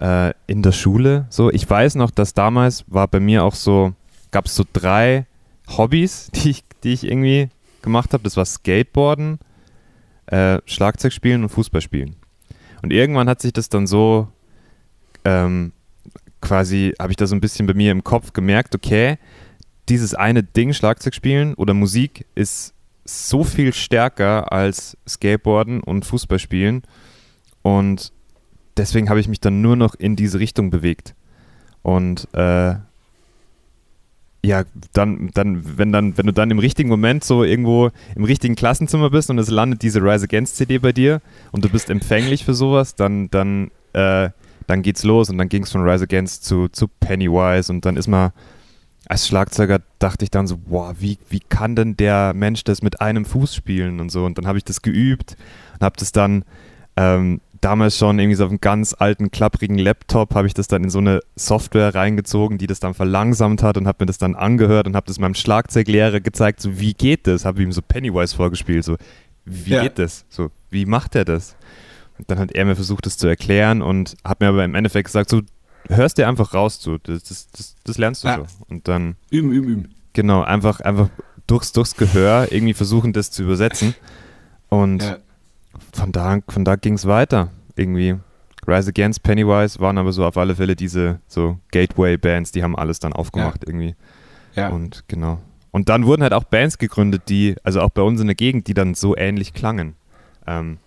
äh, 0.00 0.32
in 0.46 0.62
der 0.62 0.72
Schule. 0.72 1.26
So, 1.30 1.50
ich 1.50 1.68
weiß 1.68 1.94
noch, 1.94 2.10
dass 2.10 2.34
damals 2.34 2.84
war 2.88 3.06
bei 3.06 3.20
mir 3.20 3.44
auch 3.44 3.54
so, 3.54 3.92
gab 4.32 4.46
es 4.46 4.56
so 4.56 4.64
drei 4.72 5.26
Hobbys, 5.68 6.30
die 6.34 6.50
ich, 6.50 6.64
die 6.84 6.92
ich 6.92 7.04
irgendwie 7.04 7.48
gemacht 7.82 8.12
habe. 8.12 8.22
Das 8.24 8.36
war 8.36 8.44
Skateboarden, 8.44 9.38
äh, 10.26 10.58
Schlagzeug 10.66 11.12
spielen 11.12 11.42
und 11.42 11.48
Fußball 11.48 11.80
spielen. 11.80 12.16
Und 12.82 12.92
irgendwann 12.92 13.28
hat 13.28 13.40
sich 13.40 13.52
das 13.52 13.68
dann 13.68 13.86
so 13.86 14.28
ähm, 15.24 15.72
quasi, 16.40 16.94
habe 16.98 17.12
ich 17.12 17.16
da 17.16 17.26
so 17.26 17.34
ein 17.34 17.40
bisschen 17.40 17.66
bei 17.66 17.74
mir 17.74 17.92
im 17.92 18.04
Kopf 18.04 18.32
gemerkt, 18.32 18.74
okay, 18.74 19.18
dieses 19.88 20.14
eine 20.14 20.42
Ding, 20.42 20.72
Schlagzeug 20.72 21.14
spielen 21.14 21.54
oder 21.54 21.74
Musik, 21.74 22.26
ist 22.34 22.74
so 23.04 23.44
viel 23.44 23.72
stärker 23.72 24.52
als 24.52 24.96
Skateboarden 25.08 25.80
und 25.80 26.04
Fußball 26.04 26.38
spielen. 26.38 26.82
Und 27.62 28.12
deswegen 28.76 29.08
habe 29.08 29.20
ich 29.20 29.28
mich 29.28 29.40
dann 29.40 29.60
nur 29.60 29.76
noch 29.76 29.94
in 29.94 30.16
diese 30.16 30.38
Richtung 30.38 30.70
bewegt. 30.70 31.14
Und 31.82 32.28
äh, 32.32 32.76
ja, 34.44 34.64
dann, 34.92 35.30
dann, 35.34 35.78
wenn 35.78 35.92
dann, 35.92 36.18
wenn 36.18 36.26
du 36.26 36.32
dann 36.32 36.50
im 36.50 36.58
richtigen 36.58 36.88
Moment 36.88 37.22
so 37.22 37.44
irgendwo 37.44 37.90
im 38.16 38.24
richtigen 38.24 38.56
Klassenzimmer 38.56 39.10
bist 39.10 39.30
und 39.30 39.38
es 39.38 39.50
landet 39.50 39.82
diese 39.82 40.02
Rise 40.02 40.24
Against 40.24 40.56
CD 40.56 40.78
bei 40.78 40.92
dir 40.92 41.20
und 41.52 41.64
du 41.64 41.68
bist 41.68 41.90
empfänglich 41.90 42.44
für 42.44 42.54
sowas, 42.54 42.96
dann, 42.96 43.30
dann, 43.30 43.70
äh, 43.92 44.30
dann 44.66 44.82
geht's 44.82 45.04
los 45.04 45.30
und 45.30 45.38
dann 45.38 45.48
ging 45.48 45.62
es 45.62 45.70
von 45.70 45.88
Rise 45.88 46.04
Against 46.04 46.44
zu, 46.44 46.68
zu 46.68 46.88
Pennywise 46.88 47.70
und 47.72 47.86
dann 47.86 47.96
ist 47.96 48.08
man 48.08 48.32
als 49.08 49.26
Schlagzeuger 49.26 49.80
dachte 49.98 50.24
ich 50.24 50.30
dann 50.30 50.46
so, 50.46 50.56
boah, 50.56 50.94
wie, 50.98 51.18
wie 51.28 51.40
kann 51.40 51.76
denn 51.76 51.96
der 51.96 52.32
Mensch 52.34 52.64
das 52.64 52.82
mit 52.82 53.00
einem 53.00 53.24
Fuß 53.24 53.54
spielen 53.54 54.00
und 54.00 54.10
so. 54.10 54.24
Und 54.24 54.38
dann 54.38 54.46
habe 54.46 54.58
ich 54.58 54.64
das 54.64 54.80
geübt 54.80 55.36
und 55.74 55.84
habe 55.84 55.96
das 55.98 56.12
dann 56.12 56.44
ähm, 56.96 57.40
damals 57.62 57.96
schon 57.96 58.18
irgendwie 58.18 58.34
so 58.34 58.44
auf 58.44 58.50
einem 58.50 58.60
ganz 58.60 58.94
alten, 58.98 59.30
klapprigen 59.30 59.78
Laptop 59.78 60.34
habe 60.34 60.46
ich 60.46 60.54
das 60.54 60.66
dann 60.66 60.84
in 60.84 60.90
so 60.90 60.98
eine 60.98 61.20
Software 61.36 61.94
reingezogen, 61.94 62.58
die 62.58 62.66
das 62.66 62.80
dann 62.80 62.92
verlangsamt 62.92 63.62
hat 63.62 63.76
und 63.76 63.86
habe 63.86 64.02
mir 64.02 64.06
das 64.06 64.18
dann 64.18 64.34
angehört 64.34 64.86
und 64.86 64.96
habe 64.96 65.06
das 65.06 65.18
meinem 65.18 65.34
Schlagzeuglehrer 65.34 66.20
gezeigt, 66.20 66.60
so 66.60 66.78
wie 66.78 66.92
geht 66.92 67.26
das? 67.26 67.44
Habe 67.44 67.62
ihm 67.62 67.72
so 67.72 67.80
Pennywise 67.80 68.34
vorgespielt, 68.34 68.84
so 68.84 68.96
wie 69.44 69.70
ja. 69.70 69.82
geht 69.82 69.98
das? 69.98 70.24
So, 70.28 70.50
wie 70.70 70.86
macht 70.86 71.14
er 71.14 71.24
das? 71.24 71.56
Und 72.18 72.30
dann 72.30 72.38
hat 72.38 72.52
er 72.52 72.64
mir 72.64 72.74
versucht, 72.74 73.06
das 73.06 73.16
zu 73.16 73.28
erklären 73.28 73.80
und 73.80 74.16
hat 74.24 74.40
mir 74.40 74.48
aber 74.48 74.64
im 74.64 74.74
Endeffekt 74.74 75.06
gesagt, 75.06 75.30
so 75.30 75.40
hörst 75.88 76.18
dir 76.18 76.28
einfach 76.28 76.54
raus, 76.54 76.80
so, 76.80 76.98
das, 76.98 77.22
das, 77.24 77.48
das, 77.52 77.76
das 77.84 77.98
lernst 77.98 78.24
du 78.24 78.28
ja. 78.28 78.38
so. 78.38 78.46
Und 78.68 78.88
dann 78.88 79.16
üben, 79.30 79.52
üben, 79.52 79.68
üben. 79.68 79.94
Genau, 80.12 80.42
einfach, 80.42 80.80
einfach 80.80 81.08
durchs, 81.46 81.72
durchs 81.72 81.96
Gehör 81.96 82.50
irgendwie 82.50 82.74
versuchen, 82.74 83.12
das 83.12 83.30
zu 83.30 83.44
übersetzen. 83.44 83.94
Und 84.68 85.02
ja 85.02 85.18
von 85.92 86.12
da, 86.12 86.38
von 86.48 86.64
da 86.64 86.76
ging 86.76 86.94
es 86.94 87.06
weiter. 87.06 87.50
Irgendwie. 87.76 88.16
Rise 88.66 88.90
Against 88.90 89.22
Pennywise 89.22 89.80
waren 89.80 89.98
aber 89.98 90.12
so 90.12 90.24
auf 90.24 90.36
alle 90.36 90.54
Fälle 90.54 90.76
diese 90.76 91.20
so 91.26 91.58
Gateway-Bands, 91.72 92.52
die 92.52 92.62
haben 92.62 92.76
alles 92.76 93.00
dann 93.00 93.12
aufgemacht 93.12 93.62
ja. 93.64 93.68
irgendwie. 93.68 93.94
Ja. 94.54 94.68
Und 94.68 95.04
genau. 95.08 95.40
Und 95.72 95.88
dann 95.88 96.06
wurden 96.06 96.22
halt 96.22 96.34
auch 96.34 96.44
Bands 96.44 96.78
gegründet, 96.78 97.22
die, 97.28 97.56
also 97.64 97.80
auch 97.80 97.90
bei 97.90 98.02
uns 98.02 98.20
in 98.20 98.26
der 98.26 98.36
Gegend, 98.36 98.68
die 98.68 98.74
dann 98.74 98.94
so 98.94 99.16
ähnlich 99.16 99.54
klangen. 99.54 99.94
Ähm, 100.46 100.78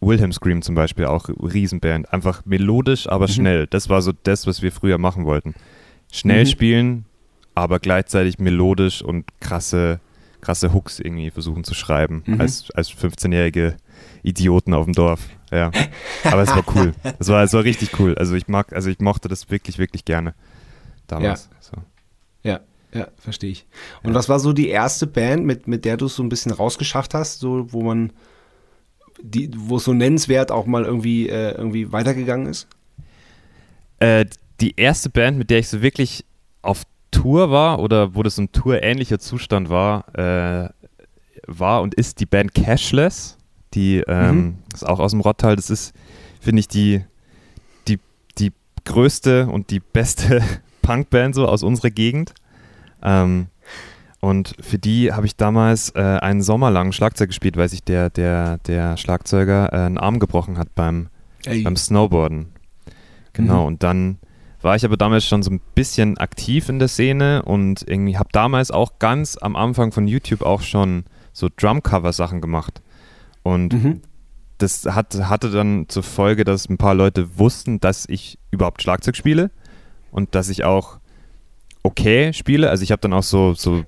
Wilhelm 0.00 0.32
Scream 0.32 0.62
zum 0.62 0.74
Beispiel, 0.74 1.06
auch 1.06 1.28
Riesenband. 1.28 2.12
Einfach 2.12 2.44
melodisch, 2.44 3.08
aber 3.08 3.26
mhm. 3.26 3.32
schnell. 3.32 3.66
Das 3.66 3.88
war 3.88 4.02
so 4.02 4.12
das, 4.22 4.46
was 4.46 4.62
wir 4.62 4.70
früher 4.70 4.98
machen 4.98 5.24
wollten. 5.24 5.54
Schnell 6.12 6.44
mhm. 6.44 6.48
spielen, 6.48 7.04
aber 7.54 7.80
gleichzeitig 7.80 8.38
melodisch 8.38 9.02
und 9.02 9.24
krasse, 9.40 10.00
krasse 10.42 10.74
Hooks 10.74 11.00
irgendwie 11.00 11.30
versuchen 11.30 11.64
zu 11.64 11.74
schreiben. 11.74 12.22
Mhm. 12.26 12.40
Als, 12.40 12.70
als 12.72 12.90
15-jährige 12.90 13.76
Idioten 14.24 14.74
auf 14.74 14.86
dem 14.86 14.94
Dorf. 14.94 15.28
Ja. 15.52 15.70
Aber 16.24 16.42
es 16.42 16.50
war 16.50 16.64
cool. 16.74 16.94
Es 17.18 17.28
war, 17.28 17.44
es 17.44 17.52
war 17.52 17.62
richtig 17.62 17.98
cool. 18.00 18.16
Also 18.16 18.34
ich 18.34 18.48
mag, 18.48 18.72
also 18.72 18.90
ich 18.90 18.98
mochte 18.98 19.28
das 19.28 19.50
wirklich, 19.50 19.78
wirklich 19.78 20.04
gerne 20.04 20.34
damals. 21.06 21.48
Ja, 21.52 21.56
so. 21.60 21.72
ja, 22.42 22.60
ja 22.92 23.08
verstehe 23.18 23.50
ich. 23.50 23.66
Und 24.02 24.10
ja. 24.10 24.14
was 24.16 24.28
war 24.28 24.40
so 24.40 24.52
die 24.52 24.68
erste 24.68 25.06
Band, 25.06 25.44
mit, 25.44 25.68
mit 25.68 25.84
der 25.84 25.96
du 25.96 26.06
es 26.06 26.16
so 26.16 26.22
ein 26.22 26.28
bisschen 26.28 26.52
rausgeschafft 26.52 27.14
hast, 27.14 27.38
so 27.38 27.72
wo 27.72 27.82
man 27.82 28.12
die, 29.22 29.50
wo 29.54 29.76
es 29.76 29.84
so 29.84 29.92
nennenswert 29.92 30.50
auch 30.50 30.66
mal 30.66 30.84
irgendwie, 30.84 31.28
äh, 31.28 31.52
irgendwie 31.52 31.92
weitergegangen 31.92 32.46
ist? 32.46 32.66
Äh, 34.00 34.26
die 34.60 34.74
erste 34.76 35.10
Band, 35.10 35.38
mit 35.38 35.50
der 35.50 35.60
ich 35.60 35.68
so 35.68 35.82
wirklich 35.82 36.24
auf 36.62 36.82
Tour 37.10 37.50
war 37.50 37.78
oder 37.78 38.14
wo 38.14 38.22
das 38.22 38.38
ein 38.38 38.50
Tour-ähnlicher 38.50 39.18
Zustand 39.18 39.68
war, 39.68 40.06
äh, 40.18 40.68
war 41.46 41.82
und 41.82 41.94
ist 41.94 42.20
die 42.20 42.26
Band 42.26 42.54
Cashless. 42.54 43.38
Die 43.74 44.02
ähm, 44.06 44.36
mhm. 44.36 44.54
ist 44.72 44.86
auch 44.86 45.00
aus 45.00 45.12
dem 45.12 45.20
Rottal. 45.20 45.56
Das 45.56 45.70
ist, 45.70 45.94
finde 46.40 46.60
ich, 46.60 46.68
die, 46.68 47.02
die, 47.88 47.98
die 48.38 48.52
größte 48.84 49.46
und 49.46 49.70
die 49.70 49.80
beste 49.80 50.42
Punkband 50.82 51.34
so 51.34 51.48
aus 51.48 51.62
unserer 51.62 51.90
Gegend. 51.90 52.34
Ähm, 53.02 53.48
und 54.20 54.56
für 54.60 54.78
die 54.78 55.12
habe 55.12 55.26
ich 55.26 55.36
damals 55.36 55.90
äh, 55.90 56.00
einen 56.00 56.40
Sommer 56.40 56.70
lang 56.70 56.92
Schlagzeug 56.92 57.28
gespielt, 57.28 57.56
weil 57.56 57.68
sich 57.68 57.84
der, 57.84 58.08
der, 58.08 58.58
der 58.58 58.96
Schlagzeuger 58.96 59.70
äh, 59.72 59.76
einen 59.76 59.98
Arm 59.98 60.18
gebrochen 60.18 60.56
hat 60.56 60.74
beim, 60.74 61.08
beim 61.44 61.76
Snowboarden. 61.76 62.46
Genau, 63.34 63.62
mhm. 63.62 63.66
und 63.66 63.82
dann 63.82 64.18
war 64.62 64.76
ich 64.76 64.84
aber 64.86 64.96
damals 64.96 65.26
schon 65.26 65.42
so 65.42 65.50
ein 65.50 65.60
bisschen 65.74 66.16
aktiv 66.16 66.70
in 66.70 66.78
der 66.78 66.88
Szene 66.88 67.42
und 67.42 67.86
irgendwie 67.86 68.16
habe 68.16 68.30
damals 68.32 68.70
auch 68.70 68.98
ganz 68.98 69.36
am 69.36 69.56
Anfang 69.56 69.92
von 69.92 70.08
YouTube 70.08 70.40
auch 70.40 70.62
schon 70.62 71.04
so 71.34 71.50
Drumcover-Sachen 71.54 72.40
gemacht. 72.40 72.80
Und 73.44 73.72
mhm. 73.72 74.00
das 74.58 74.84
hat, 74.86 75.14
hatte 75.14 75.50
dann 75.50 75.86
zur 75.88 76.02
Folge, 76.02 76.44
dass 76.44 76.68
ein 76.68 76.78
paar 76.78 76.94
Leute 76.94 77.38
wussten, 77.38 77.78
dass 77.78 78.08
ich 78.08 78.38
überhaupt 78.50 78.82
Schlagzeug 78.82 79.14
spiele 79.14 79.52
und 80.10 80.34
dass 80.34 80.48
ich 80.48 80.64
auch 80.64 80.98
okay 81.84 82.32
spiele. 82.32 82.70
Also 82.70 82.82
ich 82.82 82.90
habe 82.90 83.00
dann 83.00 83.12
auch 83.12 83.22
so, 83.22 83.54
so 83.54 83.84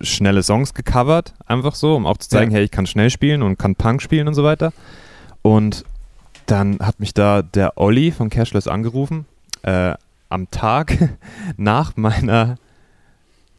schnelle 0.00 0.42
Songs 0.42 0.74
gecovert, 0.74 1.34
einfach 1.46 1.74
so, 1.74 1.96
um 1.96 2.06
auch 2.06 2.18
zu 2.18 2.28
zeigen, 2.28 2.52
Ja. 2.52 2.58
hey, 2.58 2.64
ich 2.64 2.70
kann 2.70 2.86
schnell 2.86 3.10
spielen 3.10 3.42
und 3.42 3.58
kann 3.58 3.74
Punk 3.74 4.02
spielen 4.02 4.28
und 4.28 4.34
so 4.34 4.44
weiter. 4.44 4.72
Und 5.42 5.84
dann 6.46 6.78
hat 6.80 7.00
mich 7.00 7.14
da 7.14 7.42
der 7.42 7.78
Olli 7.78 8.10
von 8.10 8.28
Cashless 8.28 8.68
angerufen, 8.68 9.26
äh, 9.62 9.94
am 10.28 10.50
Tag 10.50 10.96
nach 11.56 11.96
meiner, 11.96 12.56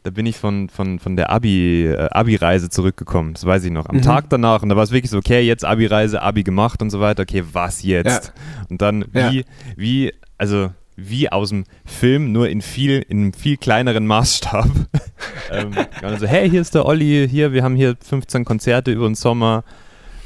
da 0.04 0.10
bin 0.10 0.26
ich 0.26 0.36
von, 0.36 0.68
von, 0.68 0.98
von 0.98 1.16
der 1.16 1.30
Abi, 1.30 1.86
äh, 1.86 2.08
Abi-Reise 2.10 2.68
zurückgekommen, 2.70 3.34
das 3.34 3.44
weiß 3.46 3.64
ich 3.64 3.70
noch, 3.70 3.88
am 3.88 3.96
Mhm. 3.96 4.02
Tag 4.02 4.28
danach 4.30 4.62
und 4.62 4.68
da 4.68 4.76
war 4.76 4.82
es 4.82 4.90
wirklich 4.90 5.10
so, 5.10 5.18
okay, 5.18 5.40
jetzt 5.42 5.64
Abi-Reise, 5.64 6.22
Abi 6.22 6.42
gemacht 6.42 6.82
und 6.82 6.90
so 6.90 7.00
weiter, 7.00 7.22
okay, 7.22 7.44
was 7.52 7.82
jetzt? 7.82 8.32
Und 8.68 8.82
dann 8.82 9.04
Ja. 9.14 9.32
wie, 9.32 9.44
wie, 9.76 10.12
also 10.38 10.70
wie 10.96 11.30
aus 11.32 11.48
dem 11.50 11.64
Film, 11.84 12.32
nur 12.32 12.48
in 12.48 12.60
viel, 12.60 13.04
in 13.08 13.20
einem 13.22 13.32
viel 13.32 13.56
kleineren 13.56 14.06
Maßstab. 14.06 14.68
ähm, 15.50 15.72
also, 16.02 16.26
hey, 16.26 16.50
hier 16.50 16.60
ist 16.60 16.74
der 16.74 16.84
Olli, 16.84 17.26
hier, 17.30 17.52
wir 17.52 17.62
haben 17.64 17.76
hier 17.76 17.96
15 17.98 18.44
Konzerte 18.44 18.92
über 18.92 19.08
den 19.08 19.14
Sommer. 19.14 19.64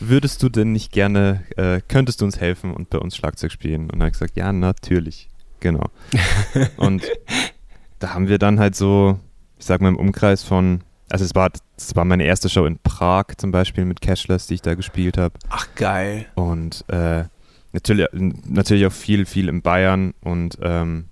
Würdest 0.00 0.42
du 0.42 0.48
denn 0.48 0.72
nicht 0.72 0.90
gerne, 0.92 1.44
äh, 1.56 1.80
könntest 1.86 2.20
du 2.20 2.24
uns 2.24 2.40
helfen 2.40 2.74
und 2.74 2.90
bei 2.90 2.98
uns 2.98 3.16
Schlagzeug 3.16 3.52
spielen? 3.52 3.82
Und 3.82 3.92
dann 3.92 4.00
habe 4.00 4.08
ich 4.08 4.14
gesagt, 4.14 4.36
ja, 4.36 4.52
natürlich. 4.52 5.28
Genau. 5.60 5.88
und 6.76 7.02
da 8.00 8.12
haben 8.12 8.28
wir 8.28 8.38
dann 8.38 8.58
halt 8.58 8.74
so, 8.74 9.18
ich 9.58 9.64
sag 9.66 9.80
mal 9.80 9.88
im 9.88 9.96
Umkreis 9.96 10.42
von, 10.42 10.82
also 11.10 11.24
es 11.24 11.34
war, 11.34 11.50
es 11.76 11.94
war 11.96 12.04
meine 12.04 12.24
erste 12.24 12.48
Show 12.48 12.64
in 12.66 12.78
Prag 12.78 13.26
zum 13.36 13.50
Beispiel 13.52 13.84
mit 13.84 14.00
Cashless, 14.00 14.46
die 14.46 14.54
ich 14.54 14.62
da 14.62 14.74
gespielt 14.74 15.18
habe. 15.18 15.34
Ach, 15.48 15.66
geil. 15.76 16.26
Und 16.34 16.84
äh, 16.88 17.24
natürlich, 17.72 18.06
natürlich 18.12 18.86
auch 18.86 18.92
viel, 18.92 19.24
viel 19.26 19.48
in 19.48 19.62
Bayern 19.62 20.14
und 20.22 20.58
ähm, 20.62 21.06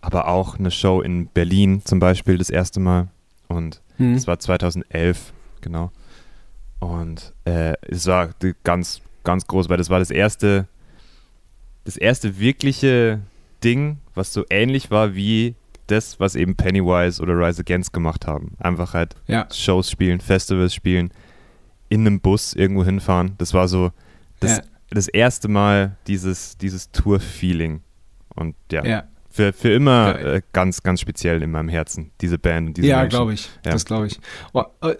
aber 0.00 0.28
auch 0.28 0.58
eine 0.58 0.70
Show 0.70 1.00
in 1.00 1.26
Berlin 1.28 1.82
zum 1.84 2.00
Beispiel 2.00 2.38
das 2.38 2.50
erste 2.50 2.80
Mal. 2.80 3.08
Und 3.48 3.80
Hm. 3.98 4.14
das 4.14 4.26
war 4.26 4.38
2011, 4.38 5.32
genau. 5.60 5.92
Und 6.80 7.32
äh, 7.44 7.74
es 7.82 8.06
war 8.06 8.30
ganz, 8.64 9.00
ganz 9.22 9.46
groß, 9.46 9.68
weil 9.68 9.76
das 9.76 9.90
war 9.90 9.98
das 10.00 10.10
erste, 10.10 10.66
das 11.84 11.96
erste 11.96 12.38
wirkliche 12.40 13.20
Ding, 13.62 13.98
was 14.14 14.32
so 14.32 14.44
ähnlich 14.50 14.90
war 14.90 15.14
wie 15.14 15.54
das, 15.86 16.18
was 16.20 16.34
eben 16.36 16.56
Pennywise 16.56 17.20
oder 17.22 17.34
Rise 17.38 17.60
Against 17.60 17.92
gemacht 17.92 18.26
haben. 18.26 18.52
Einfach 18.58 18.94
halt 18.94 19.14
Ja. 19.26 19.46
Shows 19.52 19.90
spielen, 19.90 20.20
Festivals 20.20 20.74
spielen, 20.74 21.10
in 21.88 22.06
einem 22.06 22.20
Bus 22.20 22.54
irgendwo 22.54 22.84
hinfahren. 22.84 23.34
Das 23.38 23.52
war 23.54 23.68
so 23.68 23.90
das, 24.40 24.58
Ja. 24.58 24.62
das 24.90 25.08
erste 25.08 25.48
Mal 25.48 25.96
dieses, 26.06 26.56
dieses 26.58 26.90
Tour-Feeling. 26.92 27.82
Und 28.34 28.54
ja, 28.70 28.84
Ja, 28.84 29.04
für, 29.30 29.52
für 29.52 29.70
immer 29.72 30.18
äh, 30.18 30.42
ganz, 30.52 30.82
ganz 30.82 31.00
speziell 31.00 31.42
in 31.42 31.50
meinem 31.50 31.68
Herzen, 31.68 32.10
diese 32.20 32.38
Band 32.38 32.68
und 32.68 32.76
diese 32.76 32.88
ja 32.88 33.04
glaube 33.06 33.34
ich. 33.34 33.48
Das 33.62 33.84
glaube 33.84 34.06
ich. 34.06 34.18
Oh, 34.52 34.64
äh, 34.82 34.96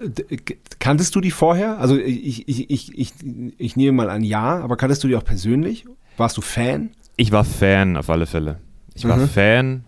kanntest 0.78 1.14
du 1.14 1.20
die 1.20 1.30
vorher? 1.30 1.78
Also 1.78 1.96
ich, 1.96 2.48
ich, 2.48 2.70
ich, 2.70 2.98
ich, 2.98 3.12
ich 3.58 3.76
nehme 3.76 3.92
mal 3.96 4.10
an, 4.10 4.22
ja, 4.22 4.58
aber 4.60 4.76
kanntest 4.76 5.02
du 5.04 5.08
die 5.08 5.16
auch 5.16 5.24
persönlich? 5.24 5.84
Warst 6.16 6.36
du 6.36 6.40
Fan? 6.42 6.90
Ich 7.16 7.30
war 7.32 7.44
Fan 7.44 7.96
auf 7.96 8.10
alle 8.10 8.26
Fälle. 8.26 8.58
Ich 8.94 9.06
war 9.06 9.16
Mhm. 9.16 9.28
Fan. 9.28 9.84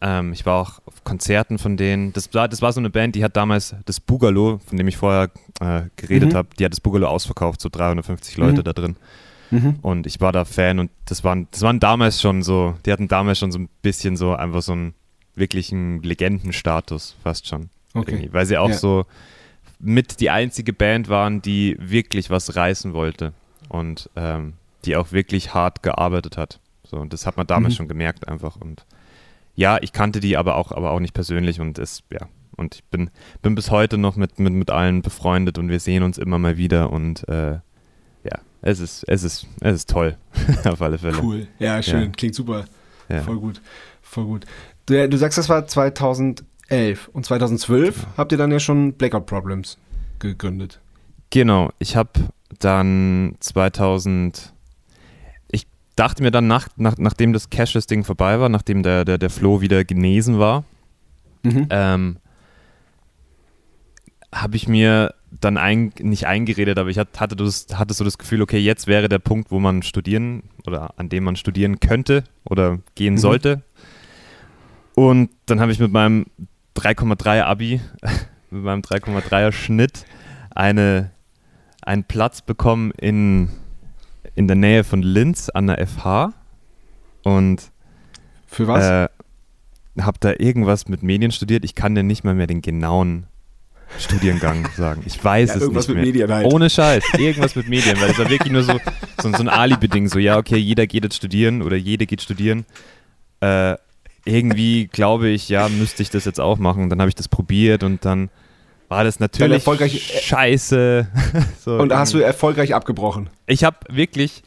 Ähm, 0.00 0.32
ich 0.32 0.44
war 0.44 0.60
auch 0.60 0.80
auf 0.86 1.04
Konzerten 1.04 1.58
von 1.58 1.76
denen. 1.76 2.12
Das 2.12 2.32
war, 2.34 2.48
das 2.48 2.60
war 2.62 2.72
so 2.72 2.80
eine 2.80 2.90
Band, 2.90 3.14
die 3.14 3.24
hat 3.24 3.36
damals 3.36 3.74
das 3.86 3.98
Bugalo, 4.00 4.60
von 4.66 4.76
dem 4.76 4.88
ich 4.88 4.96
vorher 4.96 5.30
äh, 5.60 5.82
geredet 5.96 6.32
Mhm. 6.32 6.36
habe, 6.36 6.48
die 6.58 6.64
hat 6.64 6.72
das 6.72 6.80
Bugalo 6.80 7.06
ausverkauft, 7.08 7.60
so 7.60 7.68
350 7.70 8.36
Leute 8.36 8.60
Mhm. 8.60 8.64
da 8.64 8.72
drin. 8.74 8.96
Mhm. 9.50 9.76
Und 9.80 10.06
ich 10.06 10.20
war 10.20 10.32
da 10.32 10.44
Fan 10.44 10.78
und 10.80 10.90
das 11.06 11.24
waren, 11.24 11.46
das 11.50 11.62
waren 11.62 11.80
damals 11.80 12.20
schon 12.20 12.42
so, 12.42 12.74
die 12.84 12.92
hatten 12.92 13.08
damals 13.08 13.38
schon 13.38 13.52
so 13.52 13.58
ein 13.58 13.68
bisschen 13.80 14.16
so 14.16 14.34
einfach 14.34 14.60
so 14.62 14.72
einen 14.72 14.94
wirklichen 15.34 16.02
Legendenstatus, 16.02 17.16
fast 17.22 17.46
schon. 17.46 17.70
Okay. 17.94 18.28
Weil 18.32 18.44
sie 18.46 18.58
auch 18.58 18.68
Ja. 18.70 18.74
so 18.76 19.06
mit 19.78 20.20
die 20.20 20.30
einzige 20.30 20.72
Band 20.72 21.08
waren, 21.08 21.42
die 21.42 21.76
wirklich 21.78 22.28
was 22.30 22.56
reißen 22.56 22.92
wollte 22.92 23.32
und 23.68 24.10
ähm, 24.16 24.54
die 24.84 24.96
auch 24.96 25.12
wirklich 25.12 25.54
hart 25.54 25.82
gearbeitet 25.82 26.36
hat. 26.36 26.60
So, 26.84 26.96
und 26.98 27.12
das 27.12 27.26
hat 27.26 27.36
man 27.36 27.46
damals 27.46 27.74
Mhm. 27.74 27.76
schon 27.78 27.88
gemerkt 27.88 28.28
einfach. 28.28 28.56
Und 28.56 28.84
ja, 29.56 29.78
ich 29.80 29.92
kannte 29.92 30.20
die 30.20 30.36
aber 30.36 30.56
auch, 30.56 30.70
aber 30.70 30.90
auch 30.90 31.00
nicht 31.00 31.14
persönlich 31.14 31.60
und 31.60 31.78
es, 31.78 32.02
ja. 32.12 32.28
Und 32.56 32.76
ich 32.76 32.84
bin, 32.84 33.10
bin 33.42 33.54
bis 33.54 33.70
heute 33.70 33.98
noch 33.98 34.16
mit, 34.16 34.38
mit, 34.38 34.52
mit 34.52 34.70
allen 34.70 35.02
befreundet 35.02 35.58
und 35.58 35.68
wir 35.68 35.80
sehen 35.80 36.02
uns 36.02 36.16
immer 36.16 36.38
mal 36.38 36.56
wieder 36.56 36.90
und 36.90 37.28
äh, 37.28 37.52
ja, 38.24 38.38
es 38.62 38.80
ist, 38.80 39.04
es 39.08 39.24
ist, 39.24 39.46
es 39.60 39.74
ist 39.74 39.90
toll, 39.90 40.16
auf 40.64 40.80
alle 40.80 40.98
Fälle. 40.98 41.18
Cool. 41.22 41.48
Ja, 41.58 41.82
schön. 41.82 42.04
Ja. 42.04 42.08
Klingt 42.16 42.34
super. 42.34 42.64
Ja. 43.08 43.22
Voll 43.22 43.38
gut. 43.38 43.60
Voll 44.00 44.24
gut. 44.24 44.46
Du, 44.86 45.08
du 45.08 45.18
sagst, 45.18 45.36
das 45.36 45.48
war 45.48 45.66
2011 45.66 47.08
und 47.12 47.26
2012 47.26 48.06
habt 48.16 48.32
ihr 48.32 48.38
dann 48.38 48.52
ja 48.52 48.60
schon 48.60 48.94
Blackout 48.94 49.26
Problems 49.26 49.78
gegründet. 50.18 50.80
Genau, 51.30 51.70
ich 51.78 51.96
habe 51.96 52.10
dann 52.60 53.36
2000, 53.40 54.36
ich 54.36 54.52
dachte 55.96 56.22
mir 56.22 56.30
dann, 56.30 56.46
nach, 56.46 56.68
nach, 56.76 56.96
nachdem 56.98 57.32
das 57.32 57.50
Cashless-Ding 57.50 58.04
vorbei 58.04 58.38
war, 58.38 58.48
nachdem 58.48 58.82
der, 58.82 59.04
der, 59.04 59.18
der 59.18 59.30
Flo 59.30 59.60
wieder 59.60 59.84
genesen 59.84 60.38
war, 60.38 60.64
Mhm. 61.42 61.66
ähm, 61.70 62.16
habe 64.34 64.56
ich 64.56 64.68
mir 64.68 65.14
dann 65.40 65.56
ein, 65.56 65.92
nicht 66.00 66.26
eingeredet, 66.26 66.78
aber 66.78 66.88
ich 66.90 66.98
hat- 66.98 67.20
hatte, 67.20 67.36
das, 67.36 67.66
hatte 67.74 67.94
so 67.94 68.04
das 68.04 68.18
Gefühl, 68.18 68.42
okay, 68.42 68.58
jetzt 68.58 68.86
wäre 68.86 69.08
der 69.08 69.18
Punkt, 69.18 69.50
wo 69.50 69.58
man 69.60 69.82
studieren 69.82 70.42
oder 70.66 70.94
an 70.98 71.08
dem 71.08 71.24
man 71.24 71.36
studieren 71.36 71.78
könnte 71.80 72.24
oder 72.44 72.78
gehen 72.94 73.14
Mhm. 73.14 73.18
sollte. 73.18 73.62
Und 74.94 75.30
dann 75.46 75.60
habe 75.60 75.72
ich 75.72 75.78
mit 75.78 75.92
meinem 75.92 76.26
3,3 76.74 77.42
Abi, 77.44 77.80
mit 78.50 78.62
meinem 78.62 78.80
3,3er 78.82 79.52
Schnitt 79.52 80.04
eine, 80.54 81.10
einen 81.82 82.04
Platz 82.04 82.42
bekommen 82.42 82.90
in, 82.92 83.50
in 84.36 84.46
der 84.46 84.56
Nähe 84.56 84.84
von 84.84 85.02
Linz 85.02 85.48
an 85.48 85.66
der 85.66 85.84
FH 85.86 86.32
und 87.24 87.72
Für 88.46 88.68
was? 88.68 88.84
äh, 88.84 89.08
habe 90.00 90.18
da 90.20 90.32
irgendwas 90.38 90.88
mit 90.88 91.02
Medien 91.02 91.32
studiert. 91.32 91.64
Ich 91.64 91.74
kann 91.74 91.94
dir 91.94 92.02
nicht 92.02 92.22
mal 92.22 92.34
mehr 92.34 92.46
den 92.46 92.62
genauen 92.62 93.26
Studiengang 93.98 94.68
sagen. 94.76 95.02
Ich 95.06 95.22
weiß 95.22 95.48
Ja, 95.50 95.54
es 95.56 95.62
irgendwas 95.62 95.88
nicht 95.88 95.96
mit 95.96 96.04
mehr. 96.04 96.12
Medien 96.12 96.32
halt. 96.32 96.52
Ohne 96.52 96.68
Scheiß. 96.70 97.02
Irgendwas 97.18 97.56
mit 97.56 97.68
Medien, 97.68 98.00
weil 98.00 98.10
es 98.10 98.18
war 98.18 98.28
wirklich 98.28 98.52
nur 98.52 98.62
so, 98.62 98.78
so, 99.20 99.30
so 99.32 99.38
ein 99.38 99.48
Alibi-Ding. 99.48 100.08
So, 100.08 100.18
ja, 100.18 100.36
okay, 100.36 100.56
jeder 100.58 100.86
geht 100.86 101.04
jetzt 101.04 101.16
studieren 101.16 101.62
oder 101.62 101.76
jede 101.76 102.06
geht 102.06 102.20
studieren. 102.22 102.66
Äh, 103.40 103.76
irgendwie 104.24 104.86
glaube 104.88 105.28
ich, 105.28 105.48
ja, 105.48 105.68
müsste 105.68 106.02
ich 106.02 106.10
das 106.10 106.24
jetzt 106.24 106.40
auch 106.40 106.58
machen. 106.58 106.90
Dann 106.90 107.00
habe 107.00 107.08
ich 107.08 107.14
das 107.14 107.28
probiert 107.28 107.82
und 107.84 108.04
dann 108.04 108.28
war 108.88 109.04
das 109.04 109.20
natürlich 109.20 109.66
äh, 109.66 110.20
scheiße. 110.20 111.08
so 111.64 111.78
und 111.78 111.92
hast 111.92 112.12
du 112.12 112.18
irgendwie. 112.18 112.26
erfolgreich 112.26 112.74
abgebrochen? 112.74 113.30
Ich 113.46 113.64
habe 113.64 113.78
wirklich, 113.88 114.42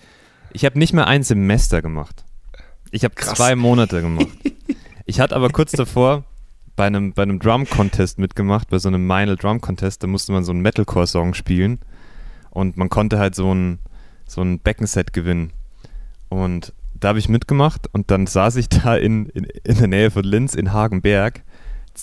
ich 0.54 0.66
habe 0.66 0.80
nicht 0.80 0.94
mehr 0.94 1.08
ein 1.08 1.24
Semester 1.24 1.82
gemacht. 1.82 2.24
Ich 2.92 3.04
habe 3.04 3.16
zwei 3.16 3.56
Monate 3.56 4.02
gemacht. 4.02 4.28
Ich 5.06 5.20
hatte 5.20 5.36
aber 5.36 5.50
kurz 5.50 5.72
davor 5.72 6.24
bei 6.76 6.86
einem, 6.86 7.14
bei 7.14 7.24
einem 7.24 7.40
Drum-Contest 7.40 8.20
mitgemacht, 8.20 8.70
bei 8.70 8.80
so 8.80 8.88
einem 8.88 9.06
Meinl 9.06 9.36
Drum-Contest, 9.36 10.02
da 10.04 10.08
musste 10.08 10.32
man 10.32 10.44
so 10.44 10.52
einen 10.52 10.62
Metalcore-Song 10.62 11.34
spielen 11.34 11.80
und 12.52 12.78
man 12.78 12.90
konnte 12.90 13.20
halt 13.20 13.36
so 13.36 13.54
ein, 13.54 13.80
so 14.26 14.42
ein 14.42 14.60
Beckenset 14.60 15.12
gewinnen. 15.12 15.52
Und 16.30 16.74
da 16.94 17.10
habe 17.10 17.20
ich 17.20 17.28
mitgemacht 17.28 17.88
und 17.92 18.12
dann 18.12 18.28
saß 18.28 18.56
ich 18.56 18.70
da 18.70 18.96
in, 18.96 19.26
in, 19.28 19.46
in 19.64 19.78
der 19.78 19.88
Nähe 19.88 20.12
von 20.12 20.24
Linz 20.24 20.56
in 20.56 20.72
Hagenberg, 20.72 21.44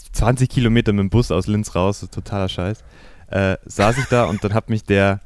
20 0.04 0.48
Kilometer 0.48 0.92
mit 0.92 1.00
dem 1.02 1.10
Bus 1.10 1.30
aus 1.30 1.46
Linz 1.46 1.74
raus, 1.74 2.06
totaler 2.10 2.48
Scheiß, 2.48 2.82
äh, 3.30 3.56
saß 3.64 3.98
ich 3.98 4.04
da 4.06 4.24
und 4.24 4.42
dann 4.44 4.54
hat 4.54 4.70
mich 4.70 4.84
der 4.84 5.20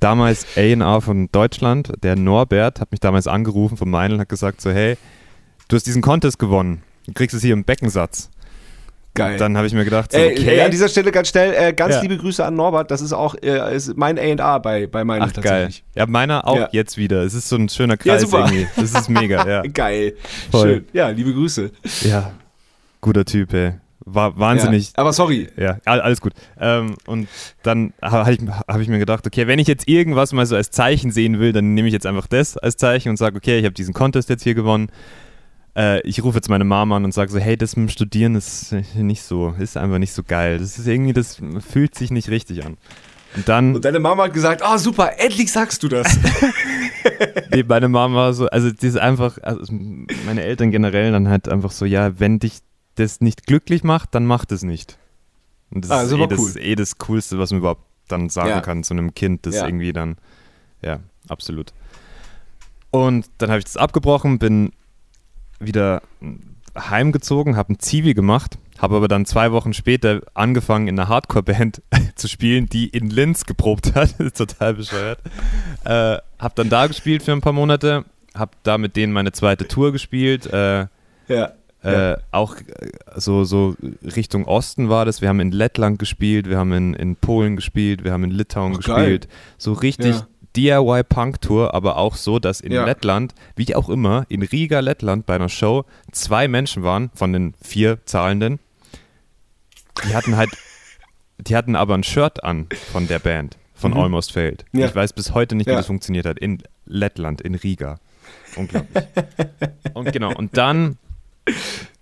damals 0.00 0.46
A&R 0.56 1.00
von 1.00 1.28
Deutschland, 1.32 1.92
der 2.02 2.16
Norbert, 2.16 2.80
hat 2.80 2.90
mich 2.90 3.00
damals 3.00 3.26
angerufen 3.26 3.76
von 3.76 3.88
Meinl 3.90 4.14
und 4.14 4.20
hat 4.20 4.28
gesagt 4.28 4.60
so, 4.60 4.70
hey, 4.70 4.96
du 5.68 5.76
hast 5.76 5.86
diesen 5.86 6.02
Contest 6.02 6.38
gewonnen, 6.38 6.82
du 7.06 7.12
kriegst 7.14 7.34
es 7.34 7.42
hier 7.42 7.54
im 7.54 7.64
Beckensatz. 7.64 8.30
Geil. 9.14 9.38
Dann 9.38 9.56
habe 9.56 9.66
ich 9.66 9.72
mir 9.72 9.86
gedacht, 9.86 10.12
so, 10.12 10.18
Ey, 10.18 10.32
okay, 10.32 10.58
ey, 10.58 10.60
an 10.60 10.70
dieser 10.70 10.88
Stelle 10.90 11.10
ganz 11.10 11.28
schnell, 11.28 11.54
äh, 11.54 11.72
ganz 11.72 11.94
Ja. 11.94 12.02
liebe 12.02 12.18
Grüße 12.18 12.44
an 12.44 12.54
Norbert. 12.54 12.90
Das 12.90 13.00
ist 13.00 13.14
auch 13.14 13.34
äh, 13.42 13.74
ist 13.74 13.96
mein 13.96 14.18
A&R 14.18 14.60
bei, 14.60 14.86
bei 14.86 15.04
meinem 15.04 15.22
ach 15.22 15.32
geil. 15.32 15.42
tatsächlich. 15.42 15.84
Ja, 15.94 16.04
meiner 16.06 16.46
auch 16.46 16.58
Ja. 16.58 16.68
jetzt 16.72 16.98
wieder. 16.98 17.22
Es 17.22 17.32
ist 17.32 17.48
so 17.48 17.56
ein 17.56 17.70
schöner 17.70 17.96
Kreis 17.96 18.20
super. 18.20 18.40
irgendwie. 18.40 18.66
Das 18.76 18.92
ist 18.92 19.08
mega, 19.08 19.48
ja. 19.48 19.62
Geil. 19.72 20.16
Voll. 20.50 20.68
Schön. 20.68 20.84
Ja, 20.92 21.08
liebe 21.08 21.32
Grüße. 21.32 21.70
Ja, 22.02 22.32
guter 23.00 23.24
Typ, 23.24 23.54
ey. 23.54 23.72
War 24.08 24.38
wahnsinnig. 24.38 24.86
Ja. 24.88 24.92
Aber 24.98 25.12
sorry. 25.12 25.48
Ja, 25.56 25.78
all- 25.84 26.00
alles 26.00 26.20
gut. 26.20 26.32
Ähm, 26.60 26.94
und 27.06 27.28
dann 27.64 27.92
habe 28.00 28.32
ich, 28.32 28.38
hab 28.68 28.80
ich 28.80 28.86
mir 28.88 29.00
gedacht, 29.00 29.26
okay, 29.26 29.48
wenn 29.48 29.58
ich 29.58 29.66
jetzt 29.66 29.88
irgendwas 29.88 30.32
mal 30.32 30.46
so 30.46 30.54
als 30.54 30.70
Zeichen 30.70 31.10
sehen 31.10 31.40
will, 31.40 31.52
dann 31.52 31.74
nehme 31.74 31.88
ich 31.88 31.92
jetzt 31.92 32.06
einfach 32.06 32.28
das 32.28 32.56
als 32.56 32.76
Zeichen 32.76 33.08
und 33.10 33.16
sage, 33.16 33.36
okay, 33.36 33.58
ich 33.58 33.64
habe 33.64 33.74
diesen 33.74 33.92
Contest 33.92 34.28
jetzt 34.30 34.44
hier 34.44 34.54
gewonnen. 34.54 34.90
Äh, 35.76 36.00
ich 36.02 36.22
rufe 36.22 36.36
jetzt 36.36 36.48
meine 36.48 36.62
Mama 36.64 36.96
an 36.96 37.04
und 37.04 37.12
sage 37.14 37.32
so, 37.32 37.38
hey, 37.40 37.56
das 37.56 37.74
mit 37.76 37.88
dem 37.88 37.92
Studieren 37.92 38.36
ist 38.36 38.72
nicht 38.94 39.22
so, 39.24 39.54
ist 39.58 39.76
einfach 39.76 39.98
nicht 39.98 40.12
so 40.12 40.22
geil. 40.22 40.58
Das 40.58 40.78
ist 40.78 40.86
irgendwie, 40.86 41.12
das 41.12 41.38
fühlt 41.68 41.96
sich 41.96 42.12
nicht 42.12 42.30
richtig 42.30 42.64
an. 42.64 42.76
Und 43.34 43.48
dann, 43.48 43.74
Und 43.74 43.84
deine 43.84 43.98
Mama 43.98 44.22
hat 44.24 44.32
gesagt, 44.34 44.62
ah 44.64 44.78
super, 44.78 45.18
endlich 45.18 45.50
sagst 45.50 45.82
du 45.82 45.88
das. 45.88 46.16
nee, 47.52 47.64
meine 47.66 47.88
Mama 47.88 48.14
war 48.16 48.32
so, 48.34 48.46
also 48.46 48.70
die 48.70 48.86
ist 48.86 48.98
einfach, 48.98 49.38
also 49.42 49.72
meine 50.26 50.42
Eltern 50.44 50.70
generell 50.70 51.10
dann 51.12 51.28
halt 51.28 51.48
einfach 51.48 51.72
so, 51.72 51.84
ja, 51.84 52.18
wenn 52.20 52.38
dich 52.38 52.60
das 52.96 53.20
nicht 53.20 53.46
glücklich 53.46 53.84
macht, 53.84 54.14
dann 54.14 54.26
macht 54.26 54.52
es 54.52 54.62
nicht. 54.62 54.98
Und 55.70 55.84
das 55.84 55.90
Ah, 55.90 56.02
ist, 56.02 56.12
eh 56.12 56.26
das, 56.26 56.38
cool. 56.38 56.52
eh 56.60 56.74
das 56.74 56.98
Coolste, 56.98 57.38
was 57.38 57.50
man 57.50 57.60
überhaupt 57.60 57.82
dann 58.08 58.28
sagen 58.28 58.50
Ja. 58.50 58.60
kann 58.60 58.84
zu 58.84 58.94
einem 58.94 59.14
Kind, 59.14 59.46
das 59.46 59.56
Ja. 59.56 59.66
irgendwie 59.66 59.92
dann, 59.92 60.16
ja, 60.82 61.00
absolut. 61.28 61.72
Und 62.90 63.26
dann 63.38 63.50
habe 63.50 63.58
ich 63.58 63.64
das 63.64 63.76
abgebrochen, 63.76 64.38
bin 64.38 64.72
wieder 65.58 66.02
heimgezogen, 66.78 67.56
habe 67.56 67.72
ein 67.72 67.78
Zivi 67.78 68.14
gemacht, 68.14 68.58
habe 68.78 68.96
aber 68.96 69.08
dann 69.08 69.24
zwei 69.24 69.50
Wochen 69.52 69.72
später 69.72 70.20
angefangen 70.34 70.88
in 70.88 70.98
einer 70.98 71.08
Hardcore-Band 71.08 71.82
zu 72.14 72.28
spielen, 72.28 72.68
die 72.68 72.88
in 72.88 73.10
Linz 73.10 73.44
geprobt 73.44 73.94
hat. 73.94 74.14
Das 74.18 74.32
total 74.34 74.74
bescheuert. 74.74 75.18
Äh, 75.84 76.18
habe 76.38 76.54
dann 76.54 76.68
da 76.68 76.86
gespielt 76.86 77.22
für 77.22 77.32
ein 77.32 77.40
paar 77.40 77.52
Monate, 77.54 78.04
habe 78.34 78.52
da 78.62 78.78
mit 78.78 78.96
denen 78.96 79.12
meine 79.12 79.32
zweite 79.32 79.66
Tour 79.66 79.92
gespielt. 79.92 80.46
Äh, 80.46 80.86
Ja. 81.28 81.52
Äh, 81.82 82.16
auch 82.32 82.56
äh, 82.56 82.62
so, 83.16 83.44
so 83.44 83.76
Richtung 84.02 84.44
Osten 84.46 84.88
war 84.88 85.04
das. 85.04 85.20
Wir 85.20 85.28
haben 85.28 85.40
in 85.40 85.52
Lettland 85.52 85.98
gespielt, 85.98 86.48
wir 86.48 86.58
haben 86.58 86.72
in, 86.72 86.94
in 86.94 87.16
Polen 87.16 87.54
gespielt, 87.56 88.02
wir 88.04 88.12
haben 88.12 88.24
in 88.24 88.30
Litauen 88.30 88.72
geil. 88.80 88.96
gespielt. 89.18 89.28
So 89.58 89.72
richtig 89.72 90.16
Ja. 90.16 90.26
DIY-Punk-Tour, 90.56 91.74
aber 91.74 91.96
auch 91.98 92.16
so, 92.16 92.38
dass 92.38 92.60
in 92.60 92.72
Ja. 92.72 92.84
Lettland, 92.84 93.34
wie 93.56 93.74
auch 93.74 93.88
immer, 93.90 94.24
in 94.28 94.42
Riga, 94.42 94.80
Lettland 94.80 95.26
bei 95.26 95.34
einer 95.34 95.48
Show 95.50 95.84
zwei 96.12 96.48
Menschen 96.48 96.82
waren 96.82 97.10
von 97.14 97.32
den 97.32 97.54
vier 97.62 97.98
Zahlenden. 98.06 98.58
Die 100.08 100.14
hatten 100.14 100.36
halt, 100.36 100.50
die 101.38 101.54
hatten 101.56 101.76
aber 101.76 101.94
ein 101.94 102.02
Shirt 102.04 102.42
an 102.42 102.66
von 102.92 103.06
der 103.06 103.18
Band, 103.18 103.56
von 103.74 103.92
Mhm. 103.92 103.98
Almost 103.98 104.32
Failed. 104.32 104.64
Ja. 104.72 104.86
Ich 104.86 104.94
weiß 104.94 105.12
bis 105.12 105.34
heute 105.34 105.54
nicht, 105.54 105.66
wie 105.66 105.70
Ja. 105.72 105.76
das 105.76 105.86
funktioniert 105.86 106.26
hat. 106.26 106.38
In 106.38 106.62
Lettland, 106.86 107.40
in 107.42 107.54
Riga. 107.54 107.98
Unglaublich. 108.56 109.04
und 109.94 110.12
genau, 110.12 110.34
und 110.34 110.56
dann, 110.56 110.96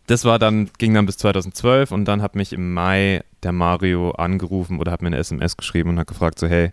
das 0.07 0.25
war 0.25 0.39
dann, 0.39 0.71
ging 0.79 0.95
dann 0.95 1.07
bis 1.07 1.17
2012 1.19 1.91
und 1.93 2.05
dann 2.05 2.23
hat 2.23 2.35
mich 2.35 2.53
im 2.53 2.75
Mai 2.75 3.23
der 3.43 3.53
Mario 3.53 4.11
angerufen 4.13 4.79
oder 4.79 4.93
hat 4.93 5.03
mir 5.03 5.09
eine 5.09 5.19
SMS 5.19 5.57
geschrieben 5.57 5.91
und 5.91 5.99
hat 5.99 6.07
gefragt 6.07 6.39
so, 6.39 6.47
hey, 6.47 6.73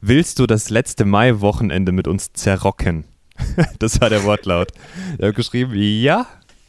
willst 0.00 0.38
du 0.38 0.46
das 0.46 0.70
letzte 0.70 1.04
Mai-Wochenende 1.04 1.92
mit 1.92 2.08
uns 2.08 2.32
zerrocken? 2.32 3.04
das 3.78 4.00
war 4.00 4.08
der 4.10 4.24
Wortlaut. 4.24 4.72
Er 5.18 5.28
hat 5.28 5.36
geschrieben, 5.36 5.72
ja, 5.74 6.26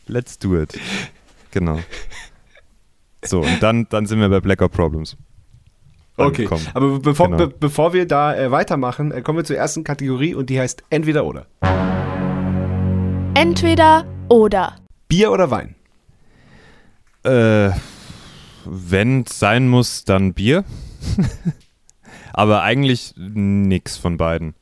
let's 0.07 0.37
do 0.37 0.59
it. 0.59 0.77
Genau. 1.51 1.79
So, 3.25 3.41
und 3.41 3.61
dann, 3.63 3.87
dann 3.89 4.05
sind 4.05 4.19
wir 4.19 4.29
bei 4.29 4.39
Blackout 4.39 4.71
Problems. 4.71 5.17
Okay, 6.17 6.45
angekommen. 6.45 6.67
aber 6.73 6.99
bevor, 6.99 7.27
Genau. 7.27 7.37
be 7.37 7.53
bevor 7.59 7.93
wir 7.93 8.07
da 8.07 8.35
äh, 8.35 8.51
weitermachen, 8.51 9.11
äh, 9.11 9.21
kommen 9.21 9.37
wir 9.37 9.45
zur 9.45 9.55
ersten 9.55 9.83
Kategorie 9.83 10.33
und 10.33 10.49
die 10.49 10.59
heißt 10.59 10.83
Entweder 10.89 11.25
oder. 11.25 11.45
Entweder 13.35 14.05
oder. 14.29 14.75
Bier 15.07 15.31
oder 15.31 15.49
Wein? 15.51 15.75
Äh, 17.23 17.71
wenn 18.65 19.21
es 19.21 19.39
sein 19.39 19.67
muss, 19.67 20.03
dann 20.03 20.33
Bier. 20.33 20.63
Aber 22.33 22.61
eigentlich 22.63 23.13
nix 23.17 23.97
von 23.97 24.17
beiden. 24.17 24.53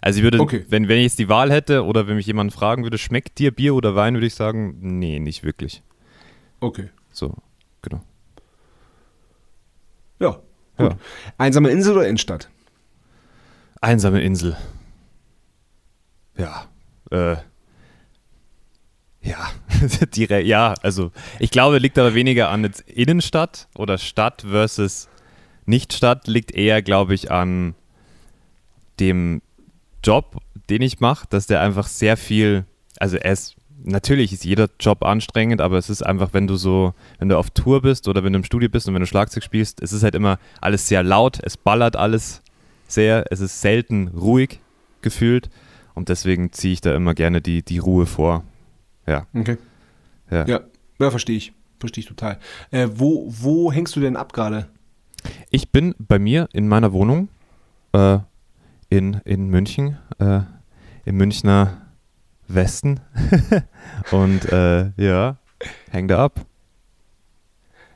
Also 0.00 0.18
ich 0.18 0.24
würde, 0.24 0.40
Okay. 0.40 0.64
wenn, 0.68 0.88
wenn 0.88 0.98
ich 0.98 1.04
jetzt 1.04 1.18
die 1.18 1.28
Wahl 1.28 1.52
hätte 1.52 1.84
oder 1.84 2.08
wenn 2.08 2.16
mich 2.16 2.26
jemand 2.26 2.52
fragen 2.52 2.82
würde, 2.82 2.98
schmeckt 2.98 3.38
dir 3.38 3.52
Bier 3.52 3.74
oder 3.74 3.94
Wein, 3.94 4.14
würde 4.14 4.26
ich 4.26 4.34
sagen, 4.34 4.76
nee, 4.80 5.20
nicht 5.20 5.44
wirklich. 5.44 5.82
Okay. 6.60 6.88
So, 7.12 7.34
genau. 7.82 8.02
Ja, 10.18 10.30
gut. 10.76 10.92
Ja. 10.92 10.98
Einsame 11.38 11.70
Insel 11.70 11.96
oder 11.96 12.06
Innenstadt? 12.06 12.48
Einsame 13.80 14.22
Insel. 14.22 14.56
Ja. 16.36 16.66
Äh. 17.10 17.36
Ja. 19.22 19.50
Direkt, 20.16 20.46
ja, 20.46 20.74
also 20.82 21.12
ich 21.38 21.50
glaube, 21.50 21.78
liegt 21.78 21.98
aber 21.98 22.14
weniger 22.14 22.50
an 22.50 22.64
jetzt 22.64 22.80
Innenstadt 22.88 23.68
oder 23.76 23.98
Stadt 23.98 24.44
versus 24.48 25.08
Nicht-Stadt, 25.66 26.26
liegt 26.26 26.52
eher, 26.52 26.82
glaube 26.82 27.14
ich, 27.14 27.30
an 27.30 27.74
dem 29.00 29.42
Job, 30.04 30.38
den 30.68 30.82
ich 30.82 31.00
mache, 31.00 31.26
dass 31.30 31.46
der 31.46 31.60
einfach 31.60 31.86
sehr 31.86 32.16
viel, 32.16 32.64
also 32.98 33.16
er 33.16 33.32
ist, 33.32 33.56
natürlich 33.84 34.32
ist 34.32 34.44
jeder 34.44 34.68
Job 34.80 35.04
anstrengend, 35.04 35.60
aber 35.60 35.78
es 35.78 35.88
ist 35.88 36.02
einfach, 36.02 36.30
wenn 36.32 36.46
du 36.46 36.56
so, 36.56 36.94
wenn 37.18 37.28
du 37.28 37.38
auf 37.38 37.50
Tour 37.50 37.82
bist 37.82 38.08
oder 38.08 38.24
wenn 38.24 38.32
du 38.32 38.40
im 38.40 38.44
Studio 38.44 38.68
bist 38.68 38.88
und 38.88 38.94
wenn 38.94 39.00
du 39.00 39.06
Schlagzeug 39.06 39.44
spielst, 39.44 39.80
es 39.80 39.92
ist 39.92 40.02
halt 40.02 40.14
immer 40.14 40.38
alles 40.60 40.88
sehr 40.88 41.02
laut, 41.02 41.38
es 41.42 41.56
ballert 41.56 41.96
alles 41.96 42.42
sehr, 42.88 43.24
es 43.30 43.40
ist 43.40 43.60
selten 43.60 44.08
ruhig 44.08 44.58
gefühlt 45.00 45.48
und 45.94 46.08
deswegen 46.08 46.52
ziehe 46.52 46.74
ich 46.74 46.80
da 46.80 46.94
immer 46.94 47.14
gerne 47.14 47.40
die, 47.40 47.62
die 47.62 47.78
Ruhe 47.78 48.06
vor. 48.06 48.44
Ja, 49.06 49.26
Okay. 49.34 49.56
ja. 50.30 50.46
Ja, 50.46 50.60
ja 51.00 51.10
verstehe 51.10 51.36
ich. 51.36 51.52
Verstehe 51.80 52.02
ich 52.02 52.08
total. 52.08 52.38
Äh, 52.70 52.88
wo, 52.94 53.26
wo 53.28 53.72
hängst 53.72 53.96
du 53.96 54.00
denn 54.00 54.16
ab 54.16 54.32
gerade? 54.32 54.68
Ich 55.50 55.70
bin 55.70 55.94
bei 55.98 56.18
mir 56.18 56.48
in 56.52 56.68
meiner 56.68 56.92
Wohnung 56.92 57.28
äh, 57.92 58.18
in, 58.88 59.20
in 59.24 59.48
München, 59.48 59.98
äh, 60.18 60.40
im 61.04 61.16
Münchner 61.16 61.78
Westen 62.48 63.00
und 64.10 64.44
äh, 64.52 64.90
ja, 64.96 65.36
häng 65.90 66.06
da 66.08 66.24
ab. 66.24 66.44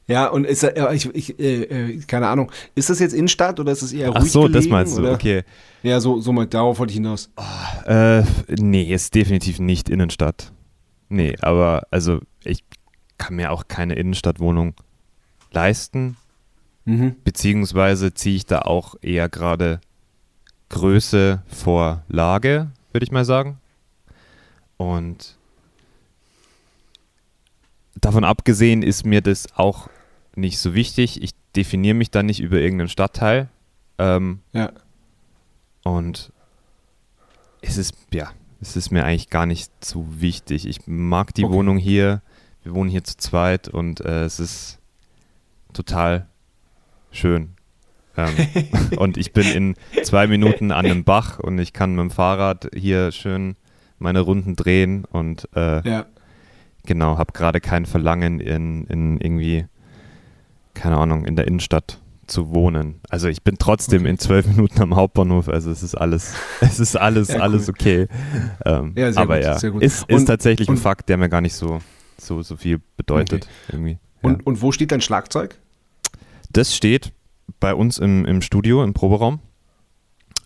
Ja, 0.08 0.28
und 0.28 0.44
ist 0.44 0.62
da- 0.62 0.92
ich, 0.92 1.12
ich 1.14 1.38
äh, 1.40 1.62
äh, 1.62 1.98
keine 2.06 2.28
Ahnung, 2.28 2.50
ist 2.76 2.90
das 2.90 3.00
jetzt 3.00 3.12
Innenstadt 3.12 3.58
oder 3.58 3.72
ist 3.72 3.82
das 3.82 3.92
eher 3.92 4.10
Ach 4.14 4.20
ruhig 4.20 4.30
so, 4.30 4.42
das 4.46 4.52
gelegen, 4.52 4.70
meinst 4.72 4.96
du, 4.96 5.00
oder? 5.00 5.12
okay. 5.14 5.42
Ja, 5.82 5.98
so, 6.00 6.20
so 6.20 6.32
mal, 6.32 6.46
darauf 6.46 6.78
wollte 6.78 6.92
ich 6.92 6.96
hinaus. 6.96 7.30
Äh, 7.86 8.22
nee, 8.58 8.92
ist 8.94 9.14
definitiv 9.14 9.58
nicht 9.58 9.88
Innenstadt. 9.88 10.52
Nee, 11.08 11.36
aber 11.40 11.86
also 11.90 12.20
ich 12.44 12.64
kann 13.18 13.36
mir 13.36 13.50
auch 13.52 13.68
keine 13.68 13.94
Innenstadtwohnung 13.94 14.74
leisten, 15.52 16.16
Mhm. 16.84 17.16
beziehungsweise 17.24 18.14
ziehe 18.14 18.36
ich 18.36 18.46
da 18.46 18.60
auch 18.62 18.94
eher 19.02 19.28
gerade 19.28 19.80
Größe 20.68 21.42
vor 21.48 22.04
Lage, 22.08 22.70
würde 22.92 23.04
ich 23.04 23.10
mal 23.10 23.24
sagen. 23.24 23.58
Und 24.76 25.36
davon 27.96 28.24
abgesehen 28.24 28.82
ist 28.82 29.04
mir 29.04 29.20
das 29.20 29.46
auch 29.56 29.88
nicht 30.36 30.58
so 30.58 30.74
wichtig. 30.74 31.22
Ich 31.22 31.32
definiere 31.56 31.94
mich 31.94 32.10
dann 32.10 32.26
nicht 32.26 32.40
über 32.40 32.58
irgendeinen 32.58 32.88
Stadtteil. 32.88 33.48
Ähm, 33.98 34.40
Ja. 34.52 34.70
und 35.82 36.30
es 37.62 37.78
ist, 37.78 37.94
ja, 38.12 38.30
es 38.60 38.76
ist 38.76 38.90
mir 38.90 39.04
eigentlich 39.04 39.30
gar 39.30 39.46
nicht 39.46 39.70
so 39.84 40.06
wichtig. 40.20 40.66
Ich 40.66 40.86
mag 40.86 41.34
die 41.34 41.44
Okay. 41.44 41.54
Wohnung 41.54 41.78
hier. 41.78 42.22
Wir 42.62 42.74
wohnen 42.74 42.90
hier 42.90 43.04
zu 43.04 43.16
zweit 43.16 43.68
und 43.68 44.00
äh, 44.00 44.24
es 44.24 44.40
ist 44.40 44.78
total 45.72 46.26
schön. 47.10 47.50
Ähm, 48.16 48.34
und 48.98 49.16
ich 49.18 49.32
bin 49.32 49.46
in 49.46 49.74
zwei 50.04 50.26
Minuten 50.26 50.72
an 50.72 50.86
einem 50.86 51.04
Bach 51.04 51.38
und 51.38 51.58
ich 51.58 51.72
kann 51.72 51.90
mit 51.94 52.00
dem 52.00 52.10
Fahrrad 52.10 52.68
hier 52.74 53.12
schön 53.12 53.56
meine 53.98 54.20
Runden 54.20 54.56
drehen 54.56 55.04
und 55.04 55.48
äh, 55.54 55.86
Ja. 55.88 56.06
genau, 56.84 57.18
habe 57.18 57.32
gerade 57.32 57.60
kein 57.60 57.86
Verlangen 57.86 58.40
in, 58.40 58.86
in 58.86 59.18
irgendwie, 59.20 59.66
keine 60.74 60.96
Ahnung, 60.96 61.24
in 61.24 61.36
der 61.36 61.46
Innenstadt 61.46 62.00
zu 62.26 62.52
wohnen. 62.54 63.00
Also 63.08 63.28
ich 63.28 63.42
bin 63.42 63.56
trotzdem 63.58 64.02
Okay. 64.02 64.10
in 64.10 64.18
zwölf 64.18 64.46
Minuten 64.46 64.80
am 64.82 64.96
Hauptbahnhof, 64.96 65.48
also 65.48 65.70
es 65.70 65.82
ist 65.82 65.94
alles, 65.94 66.34
es 66.60 66.80
ist 66.80 66.96
alles, 66.96 67.28
Ja, 67.28 67.40
alles 67.40 67.68
cool. 67.68 67.74
okay. 67.78 68.08
Ähm, 68.64 68.92
Ja, 68.96 69.08
aber 69.16 69.36
gut, 69.36 69.44
ja, 69.44 69.58
sehr 69.58 69.70
gut. 69.70 69.82
ist, 69.82 70.04
ist 70.08 70.20
Und- 70.20 70.26
tatsächlich 70.26 70.68
ein 70.68 70.72
und- 70.72 70.78
Fakt, 70.80 71.08
der 71.08 71.16
mir 71.16 71.28
gar 71.28 71.40
nicht 71.40 71.54
so, 71.54 71.80
so, 72.18 72.42
so 72.42 72.56
viel 72.56 72.80
bedeutet 72.96 73.46
irgendwie. 73.70 73.92
Ja. 73.92 73.98
Und, 74.22 74.46
und 74.46 74.62
wo 74.62 74.72
steht 74.72 74.90
dein 74.92 75.00
Schlagzeug? 75.00 75.56
Das 76.50 76.74
steht 76.74 77.12
bei 77.60 77.74
uns 77.74 77.98
im, 77.98 78.24
im 78.24 78.42
Studio, 78.42 78.82
im 78.82 78.92
Proberaum. 78.94 79.40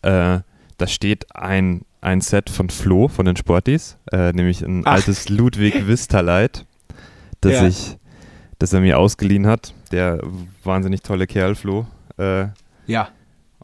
Äh, 0.03 0.41
da 0.79 0.87
steht 0.87 1.35
ein, 1.35 1.83
ein 2.01 2.21
Set 2.21 2.51
von 2.51 2.71
Flo, 2.71 3.09
von 3.09 3.27
den 3.27 3.37
Sportis, 3.37 3.97
äh, 4.13 4.33
nämlich 4.33 4.63
ein 4.63 4.83
Ach. 4.87 4.93
altes 4.95 5.29
Ludwig 5.29 5.87
Vistaleit, 5.87 6.65
das, 7.43 7.63
ich, 7.63 7.97
das 8.59 8.73
er 8.73 8.81
mir 8.81 8.99
ausgeliehen 8.99 9.47
hat. 9.47 9.75
Der 9.91 10.21
wahnsinnig 10.65 11.03
tolle 11.03 11.27
Kerl, 11.27 11.55
Flo. 11.55 11.87
Äh, 12.19 12.47
Ja. 12.87 13.09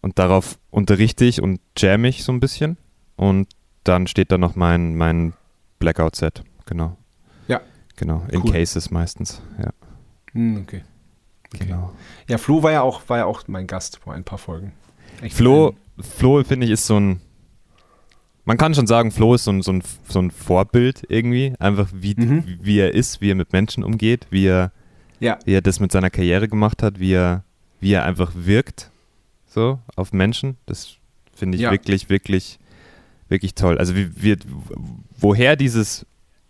und 0.01 0.19
darauf 0.19 0.59
unterrichte 0.71 1.25
ich 1.25 1.41
und 1.43 1.61
jam 1.77 2.05
ich 2.05 2.25
so 2.25 2.33
ein 2.33 2.41
bisschen. 2.41 2.77
Und 3.17 3.49
dann 3.85 4.07
steht 4.07 4.31
da 4.33 4.39
noch 4.39 4.57
mein, 4.57 4.97
mein 4.97 5.33
Blackout-Set. 5.79 6.43
Genau. 6.67 6.97
Ja. 7.49 7.61
Genau. 7.97 8.25
In 8.31 8.43
Cool. 8.43 8.53
Cases 8.53 8.91
meistens. 8.91 9.41
Ja, 9.63 9.71
Hm, 10.33 10.63
okay. 10.63 10.83
Okay. 11.55 11.65
genau. 11.67 11.93
Ja, 12.29 12.39
Flo 12.39 12.63
war 12.63 12.73
ja 12.73 12.83
auch, 12.83 13.03
war 13.09 13.19
ja 13.19 13.25
auch 13.27 13.43
mein 13.47 13.67
Gast 13.67 13.99
vor 13.99 14.13
ein 14.15 14.25
paar 14.25 14.39
Folgen. 14.39 14.73
Echt 15.23 15.37
Flo, 15.37 15.75
Flo 16.01 16.43
finde 16.45 16.67
ich, 16.67 16.73
ist 16.73 16.87
so 16.87 16.99
ein. 16.99 17.21
Man 18.45 18.57
kann 18.59 18.75
schon 18.75 18.87
sagen, 18.87 19.11
Flo 19.13 19.35
ist 19.35 19.45
so 19.45 19.51
ein, 19.53 19.63
so 19.63 19.73
ein, 19.73 19.83
so 20.09 20.19
ein 20.21 20.31
Vorbild 20.31 21.05
irgendwie. 21.09 21.55
Einfach 21.59 21.89
wie, 21.93 22.15
Mhm. 22.17 22.59
wie 22.61 22.79
er 22.79 22.95
ist, 22.95 23.21
wie 23.21 23.31
er 23.31 23.35
mit 23.35 23.53
Menschen 23.53 23.83
umgeht, 23.83 24.27
wie 24.31 24.47
er, 24.47 24.73
Ja. 25.21 25.39
wie 25.45 25.55
er 25.55 25.63
das 25.63 25.81
mit 25.81 25.93
seiner 25.93 26.11
Karriere 26.11 26.49
gemacht 26.49 26.83
hat, 26.83 26.99
wie 27.01 27.13
er, 27.13 27.43
wie 27.81 27.93
er 27.93 28.05
einfach 28.05 28.33
wirkt 28.35 28.91
so 29.47 29.79
auf 29.95 30.13
Menschen. 30.13 30.57
Das 30.67 30.97
finde 31.35 31.57
ich 31.57 31.63
Ja. 31.63 31.71
wirklich, 31.71 32.09
wirklich, 32.11 32.59
wirklich 33.29 33.55
toll. 33.55 33.79
Also 33.79 33.95
wie, 33.97 34.11
wie, 34.23 34.37
woher 35.19 35.57
dieses 35.57 36.05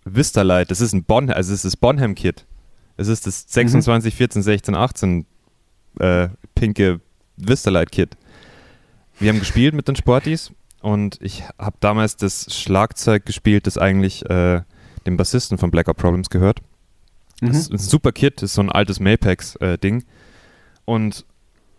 Vista-Light, 0.04 0.70
das 0.70 0.80
ist 0.80 0.92
ein 0.92 1.04
Bon, 1.04 1.30
also 1.30 1.52
es 1.52 1.58
ist 1.60 1.64
das 1.64 1.76
Bonham-Kit. 1.76 2.44
Es 2.96 3.08
ist 3.08 3.26
das 3.26 3.44
26, 3.48 4.14
14, 4.14 4.42
16, 4.42 4.74
18 4.74 5.26
äh, 6.00 6.28
pinke 6.54 7.00
Vistalite-Kit. 7.36 8.16
Wir 9.18 9.30
haben 9.30 9.38
gespielt 9.38 9.74
mit 9.74 9.88
den 9.88 9.96
Sportis 9.96 10.52
und 10.80 11.18
ich 11.22 11.44
habe 11.58 11.76
damals 11.80 12.16
das 12.16 12.54
Schlagzeug 12.54 13.26
gespielt, 13.26 13.66
das 13.66 13.78
eigentlich 13.78 14.24
äh, 14.28 14.62
dem 15.06 15.16
Bassisten 15.16 15.58
von 15.58 15.70
Blackout 15.70 15.96
Problems 15.96 16.30
gehört. 16.30 16.60
Mhm. 17.40 17.48
Das 17.48 17.56
ist 17.58 17.72
ein 17.72 17.78
super 17.78 18.12
Kit, 18.12 18.36
das 18.36 18.50
ist 18.50 18.54
so 18.54 18.62
ein 18.62 18.70
altes 18.72 19.00
Mapex-Ding. 19.00 20.00
Äh, 20.00 20.04
und 20.84 21.24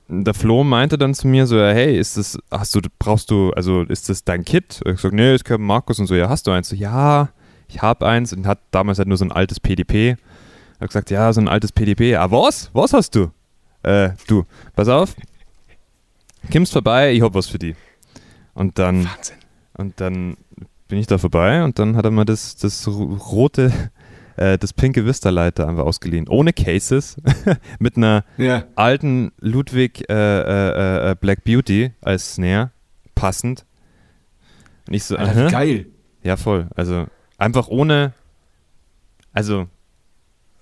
der 0.09 0.33
Flo 0.33 0.63
meinte 0.63 0.97
dann 0.97 1.13
zu 1.13 1.27
mir 1.27 1.47
so, 1.47 1.57
hey, 1.59 1.97
ist 1.97 2.17
das, 2.17 2.37
hast 2.49 2.75
du, 2.75 2.81
brauchst 2.99 3.29
du, 3.29 3.51
also 3.51 3.81
ist 3.83 4.09
das 4.09 4.23
dein 4.23 4.45
Kit? 4.45 4.81
Ich 4.85 4.99
sag, 4.99 5.13
nee, 5.13 5.33
das 5.33 5.43
gehört 5.43 5.61
Markus 5.61 5.99
und 5.99 6.07
so, 6.07 6.15
ja, 6.15 6.29
hast 6.29 6.47
du 6.47 6.51
eins? 6.51 6.69
So, 6.69 6.75
ja, 6.75 7.29
ich 7.67 7.81
hab 7.81 8.03
eins 8.03 8.31
und 8.33 8.47
hat 8.47 8.59
damals 8.71 8.99
halt 8.99 9.07
nur 9.07 9.17
so 9.17 9.25
ein 9.25 9.31
altes 9.31 9.59
PDP. 9.59 10.11
Ich 10.11 10.81
hab 10.81 10.87
gesagt, 10.87 11.09
ja, 11.09 11.33
so 11.33 11.41
ein 11.41 11.47
altes 11.47 11.71
PDP. 11.71 12.15
Ah, 12.15 12.31
was? 12.31 12.69
Was 12.73 12.93
hast 12.93 13.15
du? 13.15 13.31
Äh, 13.83 14.11
du, 14.27 14.45
pass 14.75 14.87
auf, 14.87 15.15
kommst 16.51 16.73
vorbei, 16.73 17.13
ich 17.13 17.21
hab 17.21 17.33
was 17.33 17.47
für 17.47 17.59
die. 17.59 17.75
Und 18.53 18.79
dann, 18.79 19.05
Wahnsinn. 19.05 19.35
und 19.77 19.99
dann 20.01 20.37
bin 20.87 20.99
ich 20.99 21.07
da 21.07 21.17
vorbei 21.17 21.63
und 21.63 21.79
dann 21.79 21.95
hat 21.95 22.05
er 22.05 22.11
mir 22.11 22.25
das, 22.25 22.55
das 22.55 22.87
rote 22.87 23.71
äh, 24.37 24.57
das 24.57 24.73
pinke 24.73 25.05
Vista-Leiter 25.05 25.67
einfach 25.67 25.83
ausgeliehen. 25.83 26.27
Ohne 26.27 26.53
Cases, 26.53 27.17
mit 27.79 27.97
einer 27.97 28.23
yeah. 28.39 28.65
alten 28.75 29.31
Ludwig 29.39 30.09
äh, 30.09 30.13
äh, 30.13 31.11
äh, 31.11 31.15
Black 31.19 31.43
Beauty 31.43 31.91
als 32.01 32.35
Snare, 32.35 32.71
passend. 33.15 33.65
Nicht 34.87 35.03
so, 35.03 35.17
Alter, 35.17 35.49
geil. 35.49 35.87
Ja, 36.23 36.37
voll. 36.37 36.67
Also 36.75 37.07
einfach 37.37 37.67
ohne, 37.67 38.13
also 39.33 39.67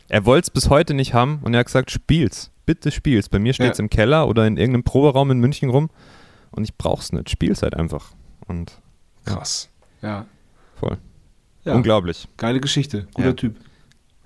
er 0.07 0.25
wollte 0.25 0.45
es 0.45 0.49
bis 0.51 0.69
heute 0.69 0.93
nicht 0.93 1.13
haben 1.13 1.39
und 1.43 1.53
er 1.53 1.59
hat 1.59 1.67
gesagt, 1.67 1.91
spiel's, 1.91 2.51
bitte 2.65 2.91
spiel's. 2.91 3.29
Bei 3.29 3.39
mir 3.39 3.53
steht 3.53 3.73
es 3.73 3.77
ja. 3.77 3.83
im 3.83 3.89
Keller 3.89 4.27
oder 4.27 4.47
in 4.47 4.57
irgendeinem 4.57 4.83
Proberaum 4.83 5.31
in 5.31 5.39
München 5.39 5.69
rum 5.69 5.89
und 6.51 6.63
ich 6.63 6.75
brauch's 6.75 7.11
nicht. 7.11 7.29
Spiel's 7.29 7.61
halt 7.61 7.75
einfach. 7.75 8.13
Und 8.47 8.79
krass. 9.25 9.69
Ja. 10.01 10.25
Voll. 10.75 10.97
Ja. 11.65 11.73
Unglaublich. 11.73 12.27
Geile 12.37 12.59
Geschichte. 12.59 13.07
Guter 13.13 13.29
ja. 13.29 13.33
Typ. 13.33 13.55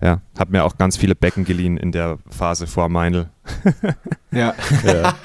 Ja, 0.01 0.21
hab 0.37 0.49
mir 0.49 0.63
auch 0.63 0.77
ganz 0.77 0.95
viele 0.95 1.15
Becken 1.15 1.43
geliehen 1.43 1.77
in 1.77 1.91
der 1.91 2.19
Phase 2.29 2.67
vor 2.67 2.87
Meinl. 2.87 3.29
ja. 4.31 4.53
ja. 4.83 5.15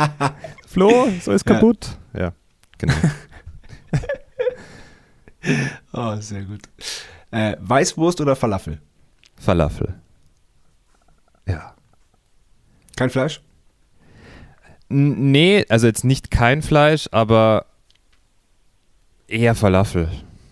Flo, 0.66 1.08
so 1.20 1.32
ist 1.32 1.44
kaputt. 1.44 1.96
Ja, 2.12 2.32
genau. 2.78 2.94
oh, 5.92 6.16
sehr 6.16 6.42
gut. 6.42 6.62
Äh, 7.30 7.56
Weißwurst 7.60 8.20
oder 8.20 8.34
Falafel? 8.34 8.80
Falafel. 9.36 9.94
Ja. 11.46 11.74
Kein 12.96 13.10
Fleisch? 13.10 13.40
N 14.88 15.30
nee, 15.30 15.64
also 15.68 15.86
jetzt 15.86 16.04
nicht 16.04 16.30
kein 16.30 16.62
Fleisch, 16.62 17.08
aber 17.12 17.66
eher 19.28 19.54
Falafel, 19.54 20.08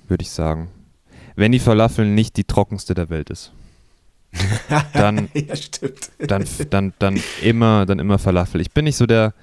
würde 0.09 0.23
ich 0.23 0.31
sagen. 0.31 0.69
Wenn 1.37 1.53
die 1.53 1.59
Falafel 1.59 2.07
nicht 2.07 2.37
die 2.37 2.45
trockenste 2.45 2.95
der 2.95 3.11
Welt 3.11 3.31
ist. 3.31 3.53
dann, 4.95 5.29
ja, 5.35 5.55
dann, 6.27 6.45
dann, 6.71 6.93
dann 6.99 7.21
immer, 7.43 7.85
dann 7.87 7.99
immer 7.99 8.19
Falafel. 8.19 8.61
Ich 8.61 8.71
bin 8.71 8.85
nicht 8.85 8.97
so 8.97 9.07
der, 9.07 9.35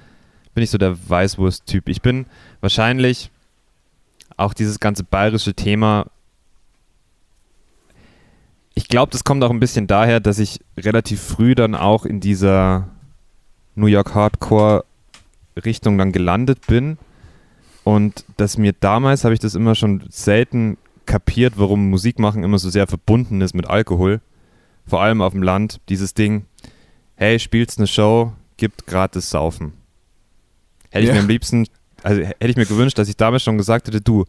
bin 0.54 0.62
nicht 0.62 0.72
so 0.72 0.78
der 0.78 0.98
Weißwurst-Typ. 1.10 1.90
Ich 1.90 2.02
bin 2.02 2.26
wahrscheinlich 2.62 3.30
auch 4.38 4.54
dieses 4.54 4.80
ganze 4.80 5.04
bayerische 5.04 5.54
Thema. 5.54 6.08
Ich 8.74 8.88
glaube, 8.88 9.12
das 9.12 9.24
kommt 9.24 9.44
auch 9.44 9.52
ein 9.52 9.60
bisschen 9.60 9.88
daher, 9.88 10.20
dass 10.20 10.40
ich 10.40 10.60
relativ 10.78 11.22
früh 11.22 11.54
dann 11.54 11.76
auch 11.76 12.06
in 12.06 12.20
dieser 12.20 12.88
New 13.76 13.88
York 13.88 14.16
Hardcore 14.16 14.86
Richtung 15.66 15.98
dann 15.98 16.12
gelandet 16.12 16.66
bin 16.68 16.98
und 17.84 18.24
dass 18.38 18.58
mir 18.58 18.74
damals 18.74 19.24
habe 19.24 19.34
ich 19.34 19.40
das 19.40 19.56
immer 19.56 19.76
schon 19.76 20.04
selten 20.10 20.78
kapiert, 21.10 21.56
warum 21.58 21.90
Musik 21.90 22.20
machen 22.20 22.44
immer 22.44 22.60
so 22.60 22.70
sehr 22.70 22.88
verbunden 22.88 23.42
ist 23.42 23.54
mit 23.54 23.68
Alkohol 23.68 24.22
vor 24.90 25.02
allem 25.02 25.22
auf 25.22 25.34
dem 25.34 25.44
Land, 25.44 25.80
dieses 25.88 26.14
Ding, 26.14 26.46
hey, 27.16 27.40
spielst 27.40 27.78
eine 27.78 27.88
Show, 27.88 28.34
gibt 28.58 28.88
gratis 28.88 29.30
Saufen. 29.30 29.74
Hätte 30.90 31.06
ja. 31.06 31.12
ich 31.12 31.16
mir 31.16 31.22
am 31.22 31.30
liebsten, 31.30 31.68
also 32.04 32.22
hätte 32.22 32.48
ich 32.48 32.58
mir 32.58 32.66
gewünscht, 32.66 32.98
dass 32.98 33.08
ich 33.08 33.16
damals 33.16 33.44
schon 33.44 33.58
gesagt 33.58 33.88
hätte, 33.88 34.02
du, 34.02 34.26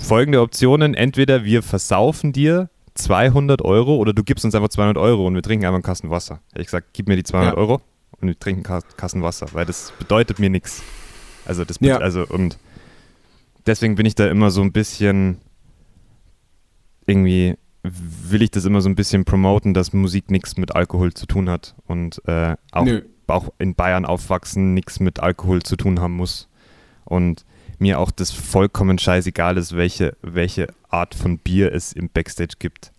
folgende 0.00 0.40
Optionen, 0.40 0.94
entweder 0.94 1.44
wir 1.44 1.62
versaufen 1.62 2.32
dir 2.32 2.68
200 2.94 3.62
Euro 3.62 3.96
oder 3.96 4.12
du 4.12 4.22
gibst 4.22 4.44
uns 4.44 4.54
einfach 4.54 4.68
200 4.68 4.98
Euro 4.98 5.26
und 5.26 5.34
wir 5.34 5.42
trinken 5.42 5.64
einfach 5.64 5.76
einen 5.76 5.82
Kasten 5.82 6.10
Wasser. 6.10 6.40
Hätte 6.50 6.60
ich 6.60 6.66
gesagt, 6.66 6.88
gib 6.92 7.08
mir 7.08 7.16
die 7.16 7.24
200 7.24 7.54
ja. 7.54 7.58
Euro 7.58 7.80
und 8.20 8.28
wir 8.28 8.38
trinken 8.38 8.70
einen 8.70 8.82
Kasten 8.96 9.22
Wasser, 9.22 9.48
weil 9.52 9.64
das 9.64 9.92
bedeutet 9.98 10.38
mir 10.38 10.50
nichts. 10.50 10.82
Also 11.46 11.64
das, 11.64 11.78
ja. 11.80 11.96
also 11.96 12.26
und 12.28 12.58
deswegen 13.66 13.94
bin 13.94 14.06
ich 14.06 14.14
da 14.14 14.28
immer 14.28 14.50
so 14.50 14.60
ein 14.60 14.72
bisschen 14.72 15.38
irgendwie 17.10 17.56
will 17.82 18.42
ich 18.42 18.50
das 18.50 18.64
immer 18.64 18.80
so 18.80 18.88
ein 18.88 18.94
bisschen 18.94 19.24
promoten, 19.24 19.74
dass 19.74 19.92
Musik 19.92 20.30
nichts 20.30 20.56
mit 20.56 20.74
Alkohol 20.74 21.12
zu 21.12 21.26
tun 21.26 21.48
hat 21.48 21.74
und 21.86 22.22
äh, 22.26 22.56
auch, 22.72 22.86
auch 23.26 23.52
in 23.58 23.74
Bayern 23.74 24.04
aufwachsen 24.04 24.74
nichts 24.74 25.00
mit 25.00 25.20
Alkohol 25.20 25.62
zu 25.62 25.76
tun 25.76 26.00
haben 26.00 26.16
muss. 26.16 26.48
Und 27.04 27.44
mir 27.78 27.98
auch 27.98 28.10
das 28.10 28.30
vollkommen 28.30 28.98
scheißegal 28.98 29.56
ist, 29.56 29.74
welche, 29.74 30.16
welche 30.22 30.68
Art 30.90 31.14
von 31.14 31.38
Bier 31.38 31.72
es 31.72 31.92
im 31.92 32.10
Backstage 32.10 32.54
gibt. 32.58 32.92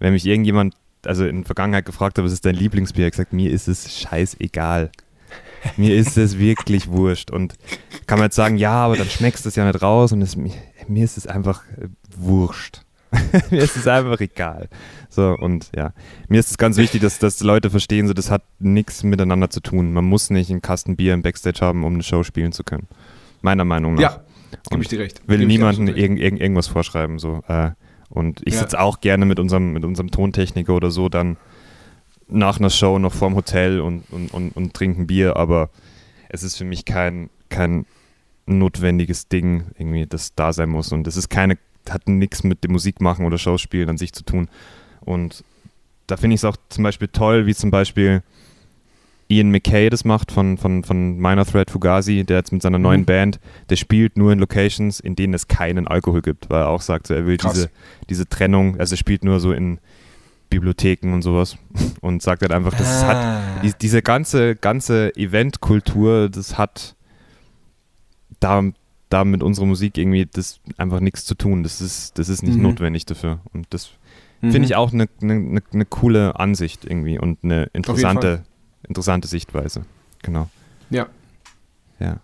Wenn 0.00 0.12
mich 0.12 0.26
irgendjemand, 0.26 0.74
also 1.06 1.24
in 1.24 1.38
der 1.38 1.46
Vergangenheit 1.46 1.84
gefragt 1.84 2.18
hat, 2.18 2.24
was 2.24 2.32
ist 2.32 2.44
dein 2.44 2.56
Lieblingsbier, 2.56 3.06
ich 3.06 3.12
gesagt, 3.12 3.32
mir 3.32 3.50
ist 3.50 3.68
es 3.68 4.00
scheißegal. 4.00 4.90
Mir 5.76 5.94
ist 5.94 6.16
es 6.16 6.38
wirklich 6.38 6.88
wurscht. 6.88 7.30
Und 7.30 7.54
kann 8.06 8.18
man 8.18 8.26
jetzt 8.26 8.36
sagen, 8.36 8.56
ja, 8.56 8.72
aber 8.72 8.96
dann 8.96 9.08
schmeckst 9.08 9.44
du 9.44 9.48
es 9.50 9.56
ja 9.56 9.64
nicht 9.64 9.80
raus 9.80 10.10
und 10.10 10.22
es, 10.22 10.34
mir 10.34 11.04
ist 11.04 11.16
es 11.16 11.26
einfach 11.26 11.62
äh, 11.78 11.88
wurscht. 12.16 12.82
mir 13.50 13.62
ist 13.62 13.76
es 13.76 13.86
einfach 13.86 14.20
egal. 14.20 14.68
So, 15.08 15.34
und 15.38 15.70
ja, 15.74 15.92
mir 16.28 16.40
ist 16.40 16.50
es 16.50 16.58
ganz 16.58 16.76
wichtig, 16.76 17.00
dass, 17.00 17.18
dass 17.18 17.40
Leute 17.40 17.70
verstehen, 17.70 18.06
so, 18.06 18.14
das 18.14 18.30
hat 18.30 18.42
nichts 18.58 19.02
miteinander 19.02 19.50
zu 19.50 19.60
tun. 19.60 19.92
Man 19.92 20.04
muss 20.04 20.30
nicht 20.30 20.50
einen 20.50 20.62
Kasten 20.62 20.96
Bier 20.96 21.14
im 21.14 21.22
Backstage 21.22 21.60
haben, 21.60 21.84
um 21.84 21.94
eine 21.94 22.02
Show 22.02 22.22
spielen 22.22 22.52
zu 22.52 22.62
können. 22.62 22.86
Meiner 23.42 23.64
Meinung 23.64 23.94
nach. 23.94 24.00
Ja, 24.02 24.24
gebe 24.70 24.82
ich 24.82 24.88
dir 24.88 25.00
recht. 25.00 25.22
Will 25.26 25.44
niemandem 25.46 25.88
irg 25.88 26.18
irg 26.18 26.40
irgendwas 26.40 26.68
vorschreiben, 26.68 27.18
so. 27.18 27.42
Äh, 27.48 27.70
und 28.08 28.42
ich 28.44 28.54
ja. 28.54 28.60
sitze 28.60 28.80
auch 28.80 29.00
gerne 29.00 29.24
mit 29.24 29.38
unserem, 29.38 29.72
mit 29.72 29.84
unserem 29.84 30.10
Tontechniker 30.10 30.74
oder 30.74 30.90
so 30.90 31.08
dann 31.08 31.36
nach 32.28 32.58
einer 32.58 32.70
Show 32.70 32.98
noch 32.98 33.12
vorm 33.12 33.34
Hotel 33.34 33.80
und, 33.80 34.04
und, 34.10 34.32
und, 34.32 34.56
und 34.56 34.74
trinken 34.74 35.06
Bier, 35.06 35.36
aber 35.36 35.70
es 36.28 36.42
ist 36.42 36.56
für 36.56 36.64
mich 36.64 36.84
kein, 36.84 37.30
kein 37.48 37.86
notwendiges 38.46 39.28
Ding, 39.28 39.64
irgendwie, 39.78 40.06
das 40.06 40.34
da 40.34 40.52
sein 40.52 40.68
muss. 40.68 40.92
Und 40.92 41.06
es 41.06 41.16
ist 41.16 41.28
keine 41.28 41.58
hat 41.88 42.08
nichts 42.08 42.44
mit 42.44 42.64
dem 42.64 42.72
Musikmachen 42.72 43.24
oder 43.24 43.38
Schauspielen 43.38 43.88
an 43.88 43.98
sich 43.98 44.12
zu 44.12 44.24
tun. 44.24 44.48
Und 45.00 45.44
da 46.06 46.16
finde 46.16 46.34
ich 46.34 46.40
es 46.40 46.44
auch 46.44 46.56
zum 46.68 46.84
Beispiel 46.84 47.08
toll, 47.08 47.46
wie 47.46 47.54
zum 47.54 47.70
Beispiel 47.70 48.22
Ian 49.30 49.50
McKay 49.50 49.88
das 49.90 50.04
macht 50.04 50.32
von, 50.32 50.58
von, 50.58 50.82
von 50.82 51.16
Minor 51.16 51.46
Threat 51.46 51.70
Fugazi, 51.70 52.24
der 52.24 52.38
jetzt 52.38 52.52
mit 52.52 52.62
seiner 52.62 52.80
neuen 52.80 53.02
mhm. 53.02 53.06
Band, 53.06 53.40
der 53.70 53.76
spielt 53.76 54.16
nur 54.16 54.32
in 54.32 54.40
Locations, 54.40 54.98
in 54.98 55.14
denen 55.14 55.34
es 55.34 55.46
keinen 55.46 55.86
Alkohol 55.86 56.20
gibt, 56.20 56.50
weil 56.50 56.62
er 56.62 56.68
auch 56.68 56.82
sagt, 56.82 57.06
so, 57.06 57.14
er 57.14 57.26
will 57.26 57.36
diese, 57.36 57.70
diese 58.08 58.28
Trennung, 58.28 58.78
also 58.80 58.94
er 58.94 58.98
spielt 58.98 59.22
nur 59.22 59.38
so 59.38 59.52
in 59.52 59.78
Bibliotheken 60.50 61.14
und 61.14 61.22
sowas 61.22 61.56
und 62.00 62.22
sagt 62.22 62.42
halt 62.42 62.52
einfach, 62.52 62.74
das 62.74 63.04
ah. 63.04 63.06
hat 63.06 63.64
die, 63.64 63.72
diese 63.80 64.02
ganze, 64.02 64.56
ganze 64.56 65.14
Eventkultur, 65.16 66.28
das 66.28 66.58
hat 66.58 66.96
da 68.40 68.64
da 69.10 69.24
mit 69.24 69.42
unserer 69.42 69.66
Musik 69.66 69.98
irgendwie 69.98 70.26
das 70.32 70.60
einfach 70.78 71.00
nichts 71.00 71.26
zu 71.26 71.34
tun. 71.34 71.62
Das 71.62 71.80
ist, 71.80 72.18
das 72.18 72.28
ist 72.28 72.42
nicht 72.42 72.56
mhm. 72.56 72.62
notwendig 72.62 73.04
dafür. 73.04 73.40
Und 73.52 73.66
das 73.70 73.90
mhm. 74.40 74.52
finde 74.52 74.66
ich 74.66 74.76
auch 74.76 74.92
eine, 74.92 75.08
eine, 75.20 75.60
eine 75.72 75.84
coole 75.84 76.38
Ansicht 76.38 76.84
irgendwie 76.84 77.18
und 77.18 77.44
eine 77.44 77.64
interessante, 77.72 78.44
interessante 78.88 79.28
Sichtweise. 79.28 79.84
Genau. 80.22 80.48
Ja. 80.90 81.08
Ja. 81.98 82.20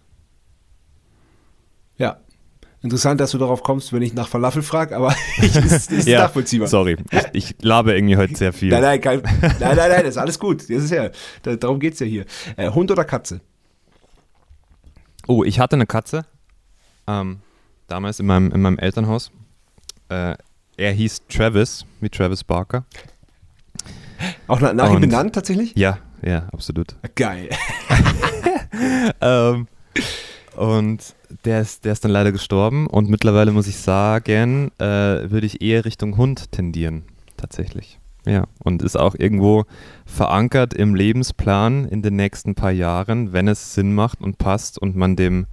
Ja. 1.98 2.18
Interessant, 2.82 3.20
dass 3.20 3.32
du 3.32 3.38
darauf 3.38 3.64
kommst, 3.64 3.92
wenn 3.92 4.02
ich 4.02 4.14
nach 4.14 4.28
Falafel 4.28 4.62
frage, 4.62 4.94
aber 4.94 5.12
ich, 5.38 5.56
ist, 5.56 5.90
ist 5.90 6.06
ja, 6.06 6.20
nachvollziehbar. 6.20 6.68
Sorry, 6.68 6.96
ich, 7.10 7.24
ich 7.32 7.54
labe 7.62 7.94
irgendwie 7.94 8.16
heute 8.16 8.36
sehr 8.36 8.52
viel. 8.52 8.70
Nein, 8.70 8.82
nein, 8.82 9.00
kein, 9.00 9.22
nein, 9.22 9.56
nein, 9.58 9.76
nein, 9.76 10.02
das 10.02 10.10
ist 10.10 10.18
alles 10.18 10.38
gut. 10.38 10.62
Das 10.62 10.84
ist 10.84 10.92
ja, 10.92 11.10
darum 11.42 11.80
geht 11.80 11.94
es 11.94 12.00
ja 12.00 12.06
hier. 12.06 12.26
Äh, 12.56 12.70
Hund 12.70 12.92
oder 12.92 13.04
Katze? 13.04 13.40
Oh, 15.26 15.42
ich 15.42 15.58
hatte 15.58 15.74
eine 15.74 15.86
Katze, 15.86 16.26
ähm, 17.06 17.40
damals 17.86 18.20
in 18.20 18.26
meinem, 18.26 18.52
in 18.52 18.60
meinem 18.60 18.78
Elternhaus. 18.78 19.30
Äh, 20.08 20.36
er 20.76 20.92
hieß 20.92 21.22
Travis, 21.28 21.86
wie 22.00 22.08
Travis 22.08 22.44
Barker. 22.44 22.84
Auch 24.46 24.60
nach, 24.60 24.72
nach 24.72 24.92
ihm 24.92 25.00
benannt 25.00 25.34
tatsächlich? 25.34 25.74
Ja, 25.76 25.98
ja, 26.22 26.48
absolut. 26.52 26.96
Geil. 27.14 27.48
ähm, 29.20 29.68
und 30.56 31.14
der 31.44 31.60
ist, 31.60 31.84
der 31.84 31.92
ist 31.92 32.04
dann 32.04 32.10
leider 32.10 32.32
gestorben 32.32 32.86
und 32.86 33.08
mittlerweile 33.08 33.52
muss 33.52 33.66
ich 33.66 33.76
sagen, 33.76 34.70
äh, 34.78 34.84
würde 35.30 35.46
ich 35.46 35.60
eher 35.60 35.84
Richtung 35.84 36.16
Hund 36.16 36.52
tendieren, 36.52 37.04
tatsächlich. 37.36 37.98
Ja, 38.26 38.48
und 38.64 38.82
ist 38.82 38.96
auch 38.96 39.14
irgendwo 39.16 39.64
verankert 40.04 40.74
im 40.74 40.96
Lebensplan 40.96 41.84
in 41.84 42.02
den 42.02 42.16
nächsten 42.16 42.56
paar 42.56 42.72
Jahren, 42.72 43.32
wenn 43.32 43.46
es 43.46 43.74
Sinn 43.74 43.94
macht 43.94 44.20
und 44.20 44.38
passt 44.38 44.78
und 44.78 44.96
man 44.96 45.14
dem, 45.14 45.46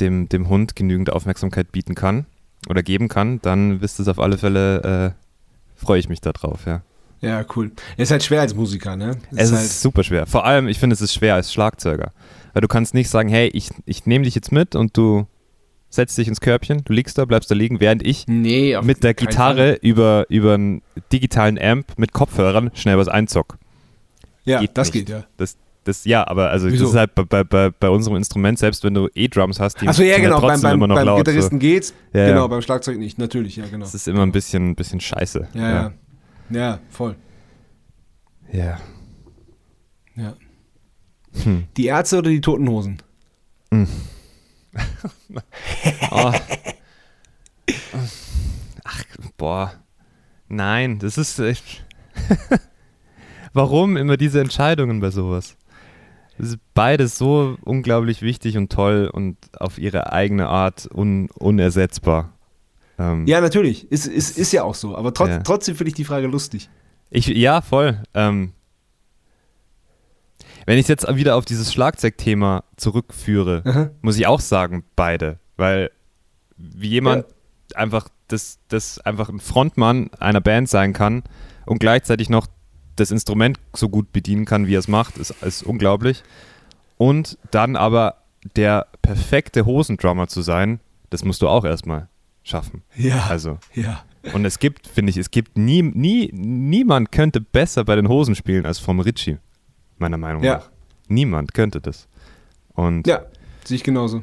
dem, 0.00 0.28
dem 0.28 0.48
Hund 0.48 0.76
genügend 0.76 1.10
Aufmerksamkeit 1.10 1.72
bieten 1.72 1.94
kann 1.94 2.26
oder 2.68 2.82
geben 2.82 3.08
kann, 3.08 3.40
dann 3.42 3.80
wisst 3.80 4.00
es 4.00 4.08
auf 4.08 4.18
alle 4.18 4.38
Fälle, 4.38 5.14
äh, 5.14 5.80
freue 5.82 5.98
ich 5.98 6.08
mich 6.08 6.20
darauf, 6.20 6.66
ja. 6.66 6.82
Ja, 7.20 7.44
cool. 7.56 7.72
Es 7.96 8.04
ist 8.04 8.10
halt 8.10 8.22
schwer 8.22 8.42
als 8.42 8.54
Musiker, 8.54 8.96
ne? 8.96 9.12
Es, 9.30 9.44
ist, 9.44 9.50
ist 9.50 9.58
halt, 9.58 9.70
super 9.70 10.04
schwer. 10.04 10.26
Vor 10.26 10.44
allem, 10.44 10.68
ich 10.68 10.78
finde, 10.78 10.92
es 10.94 11.00
ist 11.00 11.14
schwer 11.14 11.34
als 11.34 11.52
Schlagzeuger. 11.52 12.12
Weil 12.52 12.60
du 12.60 12.68
kannst 12.68 12.92
nicht 12.92 13.08
sagen, 13.08 13.28
hey, 13.30 13.48
ich, 13.48 13.70
ich 13.86 14.04
nehme 14.04 14.24
dich 14.24 14.34
jetzt 14.34 14.52
mit 14.52 14.76
und 14.76 14.96
du 14.96 15.26
setzt 15.88 16.18
dich 16.18 16.28
ins 16.28 16.40
Körbchen, 16.40 16.82
du 16.84 16.92
liegst 16.92 17.16
da, 17.16 17.24
bleibst 17.24 17.50
da 17.50 17.54
liegen, 17.54 17.80
während 17.80 18.04
ich 18.04 18.26
nee, 18.26 18.78
mit 18.82 19.02
der 19.04 19.14
Gitarre 19.14 19.72
Fall. 19.72 19.78
über, 19.80 20.26
über 20.28 20.54
einen 20.54 20.82
digitalen 21.12 21.58
Amp 21.58 21.98
mit 21.98 22.12
Kopfhörern 22.12 22.70
schnell 22.74 22.98
was 22.98 23.08
einzock. 23.08 23.58
Ja, 24.44 24.60
geht 24.60 24.76
das 24.76 24.92
nicht. 24.92 25.06
geht, 25.06 25.08
ja. 25.08 25.24
Das, 25.36 25.56
das, 25.84 26.04
ja, 26.04 26.26
aber 26.26 26.50
also 26.50 26.68
Wieso? 26.68 26.84
das 26.84 26.92
ist 26.92 26.98
halt 26.98 27.14
bei, 27.14 27.44
bei, 27.44 27.70
bei, 27.70 27.88
unserem 27.88 28.16
Instrument, 28.16 28.58
selbst 28.58 28.82
wenn 28.84 28.94
du 28.94 29.08
E-Drums 29.14 29.60
hast, 29.60 29.80
die 29.80 29.88
Achso, 29.88 30.02
ja, 30.02 30.14
sind 30.14 30.24
genau. 30.24 30.40
Beim, 30.40 30.50
trotzdem 30.50 30.70
beim, 30.70 30.78
immer 30.78 30.86
noch 30.88 30.96
beim 30.96 31.06
laut. 31.06 31.18
So. 31.18 31.24
Gitarristen 31.24 31.58
geht's. 31.58 31.94
Ja, 32.12 32.26
genau, 32.26 32.40
ja. 32.42 32.46
beim 32.46 32.62
Schlagzeug 32.62 32.98
nicht. 32.98 33.18
Natürlich, 33.18 33.56
ja, 33.56 33.66
genau. 33.66 33.84
Das 33.84 33.94
ist 33.94 34.08
immer 34.08 34.22
ein 34.22 34.32
bisschen, 34.32 34.74
bisschen 34.74 35.00
scheiße. 35.00 35.48
Ja, 35.54 35.70
ja. 35.70 35.92
Ja, 36.50 36.78
voll. 36.90 37.16
ja. 38.52 38.78
Ja. 40.16 40.34
Hm. 41.42 41.64
Die 41.76 41.86
Ärzte 41.86 42.18
oder 42.18 42.30
die 42.30 42.40
Toten 42.40 42.68
Hosen? 42.68 42.98
Oh. 43.72 43.86
Ach, 48.84 49.04
boah. 49.36 49.72
Nein, 50.48 50.98
das 50.98 51.18
ist 51.18 51.38
echt. 51.38 51.84
Warum 53.52 53.96
immer 53.96 54.16
diese 54.16 54.40
Entscheidungen 54.40 55.00
bei 55.00 55.10
sowas? 55.10 55.56
Das 56.38 56.48
ist 56.48 56.58
beides 56.74 57.16
so 57.16 57.56
unglaublich 57.62 58.20
wichtig 58.22 58.56
und 58.56 58.70
toll 58.72 59.08
und 59.12 59.36
auf 59.60 59.78
ihre 59.78 60.12
eigene 60.12 60.48
Art 60.48 60.88
un 60.92 61.28
unersetzbar. 61.30 62.32
Ähm, 62.98 63.26
Ja, 63.26 63.40
natürlich. 63.40 63.90
Ist, 63.92 64.06
ist, 64.06 64.36
ist 64.36 64.52
ja 64.52 64.64
auch 64.64 64.74
so. 64.74 64.96
Aber 64.96 65.14
trotz, 65.14 65.28
Ja. 65.30 65.38
trotzdem 65.40 65.76
finde 65.76 65.88
ich 65.88 65.94
die 65.94 66.04
Frage 66.04 66.26
lustig. 66.26 66.68
Ich, 67.10 67.26
ja, 67.28 67.60
voll. 67.60 68.02
Ähm, 68.14 68.52
wenn 70.66 70.78
ich 70.78 70.88
jetzt 70.88 71.06
wieder 71.14 71.36
auf 71.36 71.44
dieses 71.44 71.72
Schlagzeugthema 71.72 72.64
zurückführe, 72.76 73.62
Aha. 73.64 73.90
muss 74.00 74.16
ich 74.16 74.26
auch 74.26 74.40
sagen, 74.40 74.84
beide. 74.96 75.38
Weil 75.56 75.90
wie 76.56 76.88
jemand 76.88 77.26
einfach 77.74 78.08
das, 78.28 78.58
das 78.68 78.98
einfach 79.00 79.28
ein 79.28 79.40
Frontmann 79.40 80.10
einer 80.18 80.40
Band 80.40 80.68
sein 80.68 80.92
kann 80.92 81.22
und 81.66 81.78
gleichzeitig 81.78 82.30
noch 82.30 82.46
das 82.96 83.10
Instrument 83.10 83.58
so 83.74 83.88
gut 83.88 84.12
bedienen 84.12 84.44
kann, 84.44 84.66
wie 84.66 84.74
er 84.76 84.78
es 84.80 84.88
macht, 84.88 85.18
ist, 85.18 85.30
ist 85.42 85.62
unglaublich. 85.62 86.22
Und 86.96 87.38
dann 87.50 87.76
aber 87.76 88.16
der 88.56 88.86
perfekte 89.02 89.64
Hosendrummer 89.66 90.28
zu 90.28 90.42
sein, 90.42 90.80
das 91.10 91.24
musst 91.24 91.42
du 91.42 91.48
auch 91.48 91.64
erstmal 91.64 92.08
schaffen. 92.42 92.82
Ja. 92.96 93.26
Also, 93.28 93.58
ja. 93.74 94.04
und 94.32 94.44
es 94.44 94.58
gibt, 94.58 94.86
finde 94.86 95.10
ich, 95.10 95.16
es 95.16 95.30
gibt 95.30 95.56
nie, 95.56 95.82
nie, 95.82 96.30
niemand 96.32 97.10
könnte 97.10 97.40
besser 97.40 97.84
bei 97.84 97.96
den 97.96 98.08
Hosen 98.08 98.34
spielen 98.34 98.66
als 98.66 98.78
vom 98.78 99.00
Ritchie, 99.00 99.38
meiner 99.98 100.18
Meinung 100.18 100.42
Ja. 100.42 100.56
nach. 100.58 100.70
Niemand 101.08 101.54
könnte 101.54 101.80
das. 101.80 102.06
Und 102.74 103.06
Ja, 103.06 103.24
sehe 103.64 103.76
ich 103.76 103.82
genauso. 103.84 104.22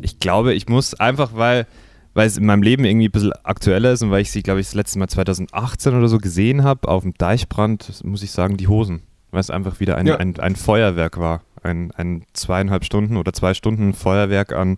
ich 0.00 0.18
glaube, 0.18 0.54
ich 0.54 0.68
muss 0.68 0.94
einfach, 0.94 1.32
weil, 1.34 1.66
weil 2.14 2.26
es 2.26 2.36
in 2.38 2.46
meinem 2.46 2.62
Leben 2.62 2.84
irgendwie 2.84 3.08
ein 3.08 3.12
bisschen 3.12 3.32
aktueller 3.42 3.92
ist 3.92 4.02
und 4.02 4.10
weil 4.10 4.22
ich 4.22 4.30
sie, 4.30 4.42
glaube 4.42 4.60
ich, 4.60 4.66
das 4.66 4.74
letzte 4.74 4.98
Mal 4.98 5.08
2018 5.08 5.94
oder 5.96 6.08
so 6.08 6.18
gesehen 6.18 6.62
habe, 6.64 6.88
auf 6.88 7.02
dem 7.02 7.14
Deichbrand, 7.14 8.02
muss 8.04 8.22
ich 8.22 8.30
sagen, 8.32 8.56
die 8.56 8.68
Hosen. 8.68 9.02
Weil 9.30 9.40
es 9.40 9.50
einfach 9.50 9.80
wieder 9.80 9.96
ein, 9.96 10.06
Ja. 10.06 10.16
ein, 10.16 10.38
ein 10.38 10.54
Feuerwerk 10.56 11.18
war. 11.18 11.42
Ein, 11.62 11.90
ein 11.96 12.24
zweieinhalb 12.34 12.84
Stunden 12.84 13.16
oder 13.16 13.32
zwei 13.32 13.52
Stunden 13.54 13.94
Feuerwerk 13.94 14.52
an, 14.52 14.76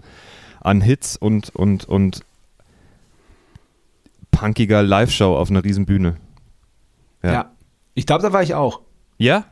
an 0.62 0.80
Hits 0.80 1.16
und, 1.16 1.54
und, 1.54 1.84
und 1.84 2.20
punkiger 4.30 4.82
Live-Show 4.82 5.36
auf 5.36 5.50
einer 5.50 5.64
riesen 5.64 5.86
Bühne. 5.86 6.16
Ja. 7.22 7.32
Ja. 7.32 7.50
Ich 7.94 8.06
glaube, 8.06 8.22
da 8.22 8.32
war 8.32 8.42
ich 8.42 8.54
auch. 8.54 8.80
Ja? 9.18 9.44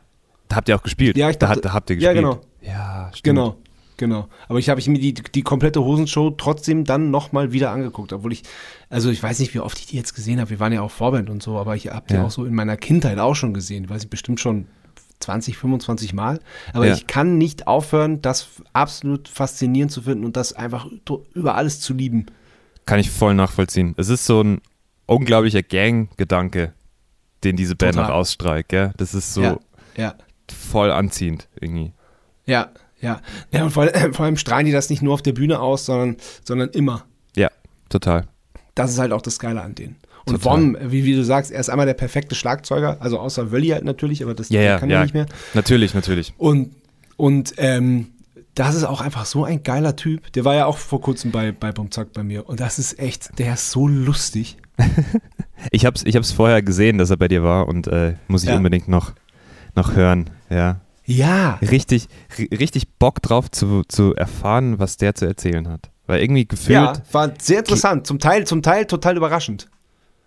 Da 0.47 0.57
habt 0.57 0.69
ihr 0.69 0.75
auch 0.75 0.83
gespielt? 0.83 1.17
Ja, 1.17 1.29
ich 1.29 1.37
da, 1.37 1.47
dachte- 1.47 1.57
hat- 1.59 1.65
da 1.65 1.73
habt 1.73 1.89
ihr 1.89 1.97
Ja, 1.97 2.13
gespielt. 2.13 2.31
genau. 2.33 2.41
Ja, 2.61 3.09
stimmt. 3.13 3.23
Genau. 3.37 3.55
Genau. 3.97 4.27
Aber 4.49 4.59
ich 4.59 4.69
habe 4.69 4.79
ich 4.79 4.87
mir 4.87 4.99
die, 4.99 5.13
die 5.13 5.41
komplette 5.41 5.81
Hosenshow 5.83 6.31
trotzdem 6.31 6.83
dann 6.83 7.11
nochmal 7.11 7.53
wieder 7.53 7.71
angeguckt, 7.71 8.11
obwohl 8.13 8.33
ich, 8.33 8.43
also 8.89 9.09
ich 9.09 9.21
weiß 9.23 9.39
nicht, 9.39 9.53
wie 9.53 9.59
oft 9.59 9.79
ich 9.79 9.85
die 9.87 9.95
jetzt 9.97 10.13
gesehen 10.13 10.39
habe. 10.41 10.49
Wir 10.49 10.59
waren 10.59 10.73
ja 10.73 10.81
auch 10.81 10.91
Vorband 10.91 11.29
und 11.29 11.41
so, 11.41 11.57
aber 11.57 11.75
ich 11.75 11.87
habe 11.87 12.05
die 12.09 12.15
Ja. 12.15 12.23
auch 12.25 12.31
so 12.31 12.45
in 12.45 12.53
meiner 12.53 12.75
Kindheit 12.77 13.19
auch 13.19 13.35
schon 13.35 13.53
gesehen. 13.53 13.85
Ich 13.85 13.89
weiß 13.89 14.01
nicht, 14.01 14.09
bestimmt 14.09 14.39
schon 14.39 14.67
20, 15.21 15.57
25 15.57 16.13
Mal. 16.13 16.39
Aber 16.73 16.87
Ja. 16.87 16.93
ich 16.93 17.07
kann 17.07 17.37
nicht 17.37 17.67
aufhören, 17.67 18.21
das 18.21 18.47
absolut 18.73 19.29
faszinierend 19.29 19.91
zu 19.91 20.01
finden 20.01 20.25
und 20.25 20.35
das 20.35 20.51
einfach 20.53 20.87
über 21.33 21.55
alles 21.55 21.79
zu 21.79 21.93
lieben. 21.93 22.25
Kann 22.85 22.99
ich 22.99 23.09
voll 23.09 23.33
nachvollziehen. 23.33 23.93
Es 23.97 24.09
ist 24.09 24.25
so 24.25 24.41
ein 24.43 24.61
unglaublicher 25.05 25.63
Gang-Gedanke, 25.63 26.73
den 27.43 27.55
diese 27.55 27.75
Band 27.75 27.95
Total. 27.95 28.11
auch 28.11 28.15
ausstrahlt, 28.15 28.67
gell? 28.69 28.91
Das 28.97 29.13
ist 29.13 29.33
so. 29.33 29.59
Ja. 29.95 30.15
voll 30.51 30.91
anziehend 30.91 31.47
irgendwie. 31.61 31.93
Ja. 32.45 32.69
Ja. 33.01 33.21
Ja, 33.51 33.63
und 33.63 33.71
vor, 33.71 33.87
vor 34.13 34.25
allem 34.25 34.37
strahlen 34.37 34.65
die 34.65 34.71
das 34.71 34.89
nicht 34.89 35.01
nur 35.01 35.13
auf 35.13 35.21
der 35.21 35.33
Bühne 35.33 35.59
aus, 35.59 35.85
sondern, 35.85 36.17
sondern 36.43 36.69
immer. 36.69 37.05
Ja, 37.35 37.49
total. 37.89 38.27
Das 38.73 38.91
ist 38.91 38.99
halt 38.99 39.11
auch 39.11 39.21
das 39.21 39.39
Geile 39.39 39.61
an 39.61 39.75
denen. 39.75 39.95
Und 40.25 40.41
Total. 40.41 40.57
Wom, 40.59 40.77
wie, 40.81 41.05
wie 41.05 41.15
du 41.15 41.23
sagst, 41.23 41.51
er 41.51 41.59
ist 41.59 41.69
einmal 41.69 41.85
der 41.85 41.93
perfekte 41.93 42.33
Schlagzeuger, 42.33 42.97
also 42.99 43.19
außer 43.19 43.51
Wölli 43.51 43.67
halt 43.67 43.83
natürlich, 43.85 44.23
aber 44.23 44.33
das 44.33 44.49
Ja, 44.49 44.61
ja, 44.61 44.79
kann 44.79 44.89
ja. 44.89 44.97
ja 44.97 45.03
nicht 45.03 45.13
mehr. 45.13 45.27
Natürlich, 45.53 45.93
natürlich. 45.93 46.33
Und, 46.37 46.71
und 47.15 47.53
ähm, 47.57 48.07
das 48.55 48.73
ist 48.73 48.85
auch 48.85 49.01
einfach 49.01 49.25
so 49.25 49.43
ein 49.43 49.61
geiler 49.63 49.95
Typ. 49.95 50.31
Der 50.33 50.43
war 50.45 50.55
ja 50.55 50.65
auch 50.65 50.77
vor 50.77 50.99
kurzem 50.99 51.29
bei, 51.31 51.51
bei 51.51 51.71
Bumzack 51.71 52.11
bei 52.13 52.23
mir. 52.23 52.47
Und 52.49 52.59
das 52.59 52.79
ist 52.79 52.97
echt, 52.97 53.37
der 53.37 53.53
ist 53.53 53.71
so 53.71 53.87
lustig. 53.87 54.57
Ich 55.71 55.85
hab's, 55.85 56.03
ich 56.05 56.15
hab's 56.15 56.31
vorher 56.31 56.61
gesehen, 56.61 56.97
dass 56.97 57.09
er 57.09 57.17
bei 57.17 57.27
dir 57.27 57.41
war 57.41 57.67
und 57.67 57.87
äh, 57.87 58.15
muss 58.27 58.43
ich 58.43 58.49
Ja. 58.49 58.57
unbedingt 58.57 58.87
noch, 58.87 59.13
noch 59.73 59.95
hören. 59.95 60.29
Ja. 60.49 60.81
Ja. 61.05 61.55
Richtig, 61.61 62.07
ri- 62.37 62.57
richtig 62.59 62.87
Bock 62.97 63.21
drauf 63.21 63.49
zu, 63.51 63.83
zu 63.87 64.15
erfahren, 64.15 64.79
was 64.79 64.97
der 64.97 65.15
zu 65.15 65.25
erzählen 65.25 65.67
hat. 65.69 65.89
Weil 66.07 66.21
irgendwie 66.21 66.45
gefühlt. 66.47 66.75
Ja, 66.75 66.93
war 67.11 67.31
sehr 67.39 67.59
interessant. 67.59 68.05
Zum 68.07 68.19
Teil, 68.19 68.45
zum 68.45 68.61
Teil 68.61 68.85
total 68.85 69.17
überraschend. 69.17 69.67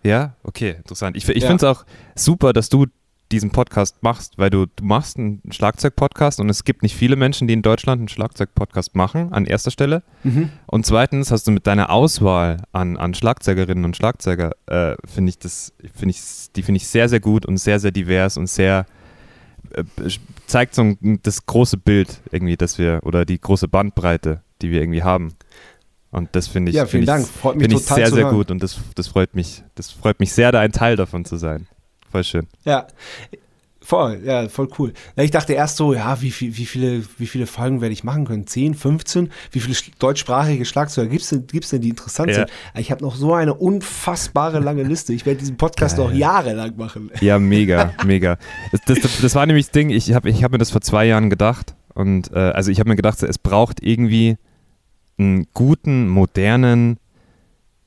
Ja, 0.03 0.35
okay, 0.43 0.71
interessant. 0.77 1.15
Ich, 1.17 1.27
ich 1.27 1.43
Ja. 1.43 1.47
finde 1.49 1.65
es 1.65 1.77
auch 1.77 1.85
super, 2.15 2.53
dass 2.53 2.69
du 2.69 2.85
diesen 3.31 3.51
Podcast 3.51 4.01
machst, 4.01 4.37
weil 4.39 4.49
du, 4.49 4.65
du 4.65 4.83
machst 4.83 5.17
einen 5.17 5.41
Schlagzeug-Podcast 5.51 6.39
und 6.39 6.49
es 6.49 6.63
gibt 6.63 6.81
nicht 6.81 6.95
viele 6.95 7.15
Menschen, 7.15 7.47
die 7.47 7.53
in 7.53 7.61
Deutschland 7.61 7.99
einen 7.99 8.07
Schlagzeug-Podcast 8.07 8.95
machen, 8.95 9.31
an 9.31 9.45
erster 9.45 9.69
Stelle. 9.69 10.01
Mhm. 10.23 10.49
Und 10.65 10.85
zweitens 10.87 11.29
hast 11.29 11.45
du 11.45 11.51
mit 11.51 11.67
deiner 11.67 11.91
Auswahl 11.91 12.57
an, 12.71 12.97
an 12.97 13.13
Schlagzeugerinnen 13.13 13.85
und 13.85 13.95
Schlagzeuger, 13.95 14.53
äh, 14.65 14.95
finde 15.05 15.29
ich 15.29 15.37
das, 15.37 15.73
finde 15.95 16.15
ich, 16.15 16.21
die 16.55 16.63
finde 16.63 16.77
ich 16.77 16.87
sehr, 16.87 17.07
sehr 17.07 17.19
gut 17.19 17.45
und 17.45 17.57
sehr, 17.57 17.79
sehr 17.79 17.91
divers 17.91 18.35
und 18.35 18.47
sehr, 18.47 18.87
äh, 19.73 19.83
zeigt 20.49 20.75
so 20.75 20.81
ein, 20.83 21.19
das 21.23 21.45
große 21.45 21.77
Bild 21.77 22.21
irgendwie, 22.31 22.57
dass 22.57 22.77
wir, 22.77 23.01
oder 23.03 23.25
die 23.25 23.39
große 23.39 23.67
Bandbreite, 23.67 24.41
die 24.61 24.71
wir 24.71 24.81
irgendwie 24.81 25.03
haben. 25.03 25.35
Und 26.11 26.29
das 26.33 26.47
finde 26.47 26.71
ich, 26.71 26.75
Ja, 26.75 26.85
vielen 26.85 27.05
finde 27.05 27.23
Dank. 27.23 27.27
Freut 27.27 27.55
mich 27.57 27.67
total 27.67 27.97
sehr, 27.97 28.11
sehr 28.11 28.25
hören. 28.25 28.35
gut 28.35 28.51
und 28.51 28.63
das, 28.63 28.79
das 28.95 29.07
freut 29.07 29.35
mich, 29.35 29.63
das 29.75 29.91
freut 29.91 30.19
mich 30.19 30.33
sehr, 30.33 30.51
da 30.51 30.59
ein 30.59 30.71
Teil 30.71 30.95
davon 30.95 31.23
zu 31.25 31.37
sein. 31.37 31.67
Voll 32.11 32.23
schön. 32.23 32.47
Ja. 32.65 32.87
Voll, 33.89 34.21
ja, 34.23 34.47
voll 34.49 34.67
cool. 34.77 34.93
Ich 35.15 35.31
dachte 35.31 35.53
erst 35.53 35.77
so, 35.77 35.95
ja, 35.95 36.21
wie, 36.21 36.29
viel, 36.29 36.55
wie, 36.57 36.67
viele, 36.67 37.03
wie 37.17 37.25
viele 37.25 37.47
Folgen 37.47 37.81
werde 37.81 37.91
ich 37.91 38.03
machen 38.03 38.25
können? 38.25 38.45
10, 38.45 38.75
15? 38.75 39.31
Wie 39.51 39.59
viele 39.59 39.73
sch- 39.73 39.89
deutschsprachige 39.97 40.63
Schlagzeuger 40.63 41.09
gibt 41.09 41.23
es 41.23 41.29
denn, 41.29 41.47
gibt's 41.47 41.69
denn, 41.71 41.81
die 41.81 41.89
interessant 41.89 42.29
Ja. 42.29 42.35
sind? 42.35 42.49
Ich 42.75 42.91
habe 42.91 43.03
noch 43.03 43.15
so 43.15 43.33
eine 43.33 43.55
unfassbare 43.55 44.59
lange 44.59 44.83
Liste. 44.83 45.11
Ich 45.13 45.25
werde 45.25 45.39
diesen 45.39 45.57
Podcast 45.57 45.97
Geil. 45.97 46.05
noch 46.05 46.13
jahrelang 46.13 46.77
machen. 46.77 47.09
Ja, 47.19 47.39
mega, 47.39 47.93
mega. 48.05 48.37
Das, 48.71 48.81
das, 48.85 48.99
das, 48.99 49.21
das 49.21 49.33
war 49.33 49.47
nämlich 49.47 49.65
das 49.65 49.71
Ding, 49.71 49.89
ich 49.89 50.13
habe 50.13 50.29
ich 50.29 50.43
hab 50.43 50.51
mir 50.51 50.59
das 50.59 50.69
vor 50.69 50.81
zwei 50.81 51.05
Jahren 51.05 51.31
gedacht. 51.31 51.73
Und 51.95 52.31
äh, 52.31 52.37
also 52.37 52.69
ich 52.69 52.79
habe 52.79 52.89
mir 52.89 52.95
gedacht, 52.95 53.23
es 53.23 53.39
braucht 53.39 53.81
irgendwie 53.81 54.37
einen 55.17 55.47
guten, 55.55 56.07
modernen 56.09 56.99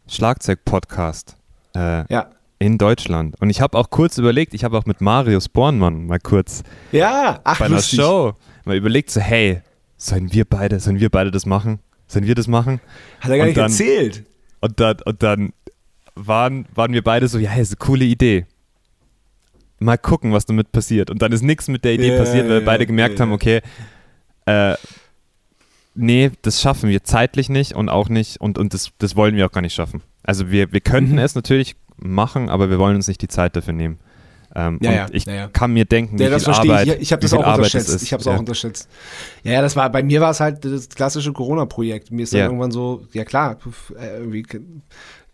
Schlagzeug-Podcast 0.09 1.37
äh, 1.77 2.13
Ja. 2.13 2.31
In 2.63 2.79
Deutschland. 2.79 3.35
Und 3.41 3.51
ich 3.51 3.61
habe 3.61 3.77
auch 3.77 3.91
kurz 3.91 4.19
überlegt, 4.19 4.55
ich 4.55 4.65
habe 4.65 4.79
auch 4.79 4.87
mit 4.87 5.01
Marius 5.01 5.49
Bornmann 5.49 6.07
mal 6.07 6.19
kurz 6.21 6.63
Ja, 6.93 7.41
ach, 7.45 7.59
bei 7.59 7.67
einer 7.67 7.77
lustig. 7.77 7.99
Show 8.01 8.35
mal 8.65 8.77
überlegt, 8.77 9.11
so 9.11 9.21
hey, 9.21 9.61
sollen 9.97 10.33
wir 10.33 10.45
beide, 10.45 10.79
sollen 10.81 11.01
wir 11.01 11.11
beide 11.11 11.31
das 11.31 11.45
machen? 11.47 11.81
Sollen 12.07 12.27
wir 12.27 12.35
das 12.35 12.47
machen? 12.49 12.81
Hat 13.21 13.31
er 13.31 13.37
gar 13.39 13.43
Und 13.45 13.49
nicht 13.49 13.59
dann- 13.59 13.71
erzählt. 13.71 14.25
Und 14.61 14.79
dann, 14.81 14.97
und 15.05 15.23
dann 15.23 15.53
waren, 16.15 16.67
waren 16.75 16.93
wir 16.93 17.03
beide 17.03 17.27
so, 17.29 17.39
ja, 17.39 17.53
ist 17.55 17.71
eine 17.71 17.77
coole 17.79 18.05
Idee. 18.05 18.47
Mal 19.81 19.99
gucken, 19.99 20.33
was 20.33 20.47
damit 20.47 20.71
passiert. 20.71 21.11
Und 21.11 21.21
dann 21.23 21.33
ist 21.33 21.43
nichts 21.43 21.67
mit 21.69 21.85
der 21.85 21.95
Idee 21.95 22.13
Ja, 22.13 22.19
passiert, 22.19 22.45
weil 22.49 22.61
wir 22.61 22.65
beide 22.65 22.87
gemerkt 22.87 23.19
ja, 23.19 23.23
haben, 23.25 23.33
okay, 23.33 23.61
äh, 24.47 24.75
nee, 25.95 26.31
das 26.43 26.61
schaffen 26.63 26.89
wir 26.91 27.03
zeitlich 27.03 27.49
nicht 27.49 27.73
und 27.75 27.89
auch 27.89 28.09
nicht 28.09 28.41
und, 28.41 28.59
und 28.59 28.75
das, 28.75 28.91
das 28.99 29.17
wollen 29.17 29.35
wir 29.37 29.47
auch 29.47 29.53
gar 29.53 29.61
nicht 29.63 29.75
schaffen. 29.75 30.03
Also 30.23 30.51
wir, 30.51 30.73
wir 30.73 30.81
könnten 30.81 31.13
Mhm. 31.13 31.19
es 31.19 31.35
natürlich 31.35 31.75
machen, 32.03 32.49
aber 32.49 32.71
wir 32.71 32.79
wollen 32.79 32.97
uns 32.97 33.09
nicht 33.09 33.23
die 33.23 33.29
Zeit 33.29 33.57
dafür 33.57 33.73
nehmen. 33.73 33.99
Ähm, 34.55 34.79
Ja, 34.83 34.93
ja, 34.93 35.07
ich 35.13 35.25
ja, 35.25 35.33
ja. 35.35 35.49
kann 35.49 35.73
mir 35.73 35.87
denken, 35.87 36.19
wie 36.19 36.25
Ja, 36.25 36.29
das 36.31 36.45
viel 36.45 36.53
verstehe 36.53 36.73
Arbeit, 36.73 36.89
ich. 36.89 37.01
Ich 37.03 37.13
habe 37.13 37.23
das 37.23 37.33
auch 37.33 37.43
Arbeit 37.43 37.57
unterschätzt. 37.57 38.03
Ich 38.03 38.13
habe 38.13 38.21
es 38.21 38.27
ja. 38.27 38.35
auch 38.35 38.39
unterschätzt. 38.39 38.89
Ja, 39.45 39.53
ja, 39.53 39.63
das 39.63 39.77
war 39.77 39.91
bei 39.91 40.03
mir 40.03 40.21
war 40.21 40.31
es 40.31 40.41
halt 40.41 40.65
das 40.65 40.91
klassische 40.91 41.33
Corona-Projekt. 41.33 42.11
Mir 42.11 42.25
ist 42.25 42.35
dann 42.35 42.41
Ja. 42.41 42.47
irgendwann 42.47 42.71
so, 42.71 43.07
ja 43.13 43.25
klar, 43.25 43.57
äh, 43.99 44.19
irgendwie, 44.19 44.45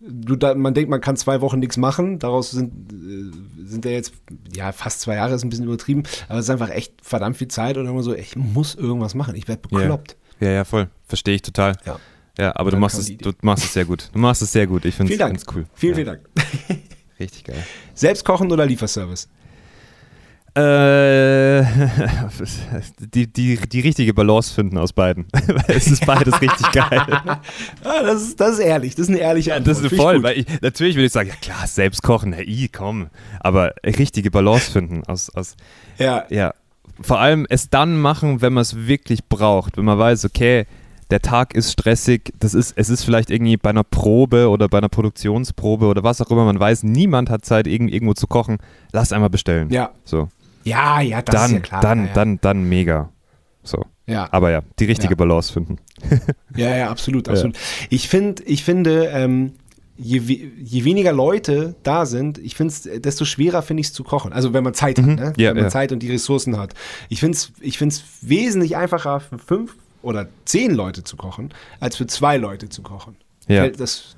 du, 0.00 0.36
da, 0.36 0.54
man 0.54 0.72
denkt, 0.72 0.88
man 0.88 1.00
kann 1.00 1.16
zwei 1.16 1.40
Wochen 1.40 1.58
nichts 1.58 1.76
machen. 1.76 2.20
Daraus 2.20 2.52
sind 2.52 2.92
äh, 2.92 3.64
sind 3.66 3.84
ja 3.84 3.90
jetzt 3.90 4.12
ja 4.54 4.70
fast 4.70 5.00
zwei 5.00 5.16
Jahre 5.16 5.34
ist 5.34 5.42
ein 5.44 5.48
bisschen 5.50 5.64
übertrieben, 5.66 6.04
aber 6.28 6.38
es 6.38 6.44
ist 6.44 6.50
einfach 6.50 6.70
echt 6.70 6.94
verdammt 7.02 7.36
viel 7.36 7.48
Zeit 7.48 7.76
und 7.76 7.86
irgendwann 7.86 8.04
so, 8.04 8.14
ich 8.14 8.36
muss 8.36 8.76
irgendwas 8.76 9.16
machen. 9.16 9.34
Ich 9.34 9.48
werde 9.48 9.62
Ja. 9.72 9.78
bekloppt. 9.78 10.16
Ja, 10.38 10.50
ja, 10.50 10.64
voll. 10.64 10.88
Verstehe 11.08 11.34
ich 11.34 11.42
total. 11.42 11.76
Ja. 11.84 11.98
Ja, 12.38 12.54
aber 12.54 12.70
du 12.70 12.76
machst, 12.76 12.98
es, 12.98 13.16
du 13.16 13.32
machst 13.42 13.64
es 13.64 13.72
sehr 13.72 13.84
gut. 13.84 14.10
Du 14.12 14.18
machst 14.18 14.42
es 14.42 14.52
sehr 14.52 14.66
gut. 14.66 14.84
Ich 14.84 14.94
finde 14.94 15.12
es 15.12 15.46
cool. 15.54 15.66
Vielen, 15.74 15.92
ja, 15.92 15.94
vielen 15.96 16.06
Dank. 16.06 16.20
Richtig 17.20 17.44
geil. 17.44 17.64
Selbst 17.94 18.24
kochen 18.24 18.50
oder 18.52 18.64
Lieferservice? 18.64 19.28
Äh, 20.54 21.62
die, 23.14 23.32
die, 23.32 23.56
die 23.56 23.80
richtige 23.80 24.14
Balance 24.14 24.52
finden 24.54 24.78
aus 24.78 24.92
beiden. 24.92 25.26
Weil 25.32 25.76
es 25.76 25.86
ist 25.88 26.04
beides 26.06 26.40
richtig 26.40 26.72
geil. 26.72 27.02
Ah, 27.84 28.02
das, 28.02 28.22
ist, 28.22 28.40
das 28.40 28.52
ist 28.54 28.58
ehrlich, 28.60 28.94
das 28.94 29.04
ist 29.04 29.10
eine 29.10 29.18
ehrliche 29.18 29.54
Antwort. 29.54 29.76
Das 29.76 29.84
ist 29.84 29.92
ich 29.92 29.98
voll, 29.98 30.16
gut. 30.16 30.24
weil 30.24 30.38
ich, 30.38 30.46
natürlich 30.60 30.96
würde 30.96 31.06
ich 31.06 31.12
sagen, 31.12 31.28
ja 31.28 31.36
klar, 31.40 31.66
selbst 31.66 32.02
kochen, 32.02 32.32
hey, 32.32 32.44
i, 32.44 32.68
komm. 32.68 33.08
Aber 33.40 33.74
richtige 33.84 34.30
Balance 34.30 34.70
finden 34.72 35.04
aus, 35.04 35.30
aus, 35.30 35.54
Ja, 35.98 36.24
ja. 36.30 36.54
Vor 37.00 37.20
allem 37.20 37.46
es 37.48 37.70
dann 37.70 38.00
machen, 38.00 38.40
wenn 38.40 38.52
man 38.52 38.62
es 38.62 38.74
wirklich 38.88 39.26
braucht. 39.26 39.76
Wenn 39.76 39.84
man 39.84 39.98
weiß, 39.98 40.24
okay, 40.24 40.66
der 41.10 41.20
Tag 41.20 41.54
ist 41.54 41.72
stressig, 41.72 42.32
das 42.38 42.54
ist, 42.54 42.74
es 42.76 42.90
ist 42.90 43.04
vielleicht 43.04 43.30
irgendwie 43.30 43.56
bei 43.56 43.70
einer 43.70 43.84
Probe 43.84 44.48
oder 44.48 44.68
bei 44.68 44.78
einer 44.78 44.88
Produktionsprobe 44.88 45.86
oder 45.86 46.02
was 46.02 46.20
auch 46.20 46.30
immer, 46.30 46.44
man 46.44 46.60
weiß, 46.60 46.82
niemand 46.82 47.30
hat 47.30 47.44
Zeit, 47.44 47.66
irgend, 47.66 47.92
irgendwo 47.92 48.14
zu 48.14 48.26
kochen. 48.26 48.58
Lass 48.92 49.12
einmal 49.12 49.30
bestellen. 49.30 49.70
ja, 49.70 49.90
So. 50.04 50.28
ja, 50.64 51.00
ja, 51.00 51.22
das 51.22 51.34
dann, 51.34 51.44
ist 51.46 51.52
ja 51.52 51.60
klar. 51.60 51.80
dann, 51.80 52.00
ja, 52.00 52.06
ja. 52.06 52.12
dann, 52.14 52.40
dann 52.40 52.68
mega. 52.68 53.10
So. 53.62 53.84
Ja. 54.06 54.28
Aber 54.30 54.50
ja, 54.50 54.62
die 54.78 54.84
richtige 54.84 55.12
Ja. 55.12 55.16
Balance 55.16 55.52
finden. 55.52 55.76
Ja, 56.56 56.74
ja, 56.76 56.90
absolut, 56.90 57.28
absolut. 57.28 57.56
Ich 57.90 58.08
finde, 58.08 58.42
ich 58.44 58.64
finde, 58.64 59.06
ähm, 59.12 59.52
je, 59.98 60.18
je 60.18 60.84
weniger 60.84 61.12
Leute 61.12 61.74
da 61.82 62.06
sind, 62.06 62.38
ich 62.38 62.54
finde 62.54 62.72
es, 62.72 63.02
desto 63.02 63.24
schwerer 63.24 63.62
finde 63.62 63.80
ich 63.82 63.88
es 63.88 63.92
zu 63.92 64.04
kochen. 64.04 64.32
Also 64.32 64.54
wenn 64.54 64.64
man 64.64 64.72
Zeit 64.74 64.98
hat, 64.98 65.06
ne? 65.06 65.32
Wenn 65.36 65.56
man. 65.56 65.70
Zeit 65.70 65.92
und 65.92 66.02
die 66.02 66.10
Ressourcen 66.10 66.56
hat. 66.56 66.74
Ich 67.08 67.20
finde 67.20 67.36
es 67.36 67.52
ich 67.60 67.78
find's 67.78 68.04
wesentlich 68.22 68.76
einfacher 68.76 69.20
für 69.20 69.38
fünf 69.38 69.76
oder 70.02 70.28
zehn 70.44 70.74
Leute 70.74 71.04
zu 71.04 71.16
kochen, 71.16 71.52
als 71.80 71.96
für 71.96 72.06
zwei 72.06 72.36
Leute 72.36 72.68
zu 72.68 72.82
kochen. 72.82 73.16
Ja. 73.48 73.68
Das, 73.68 74.16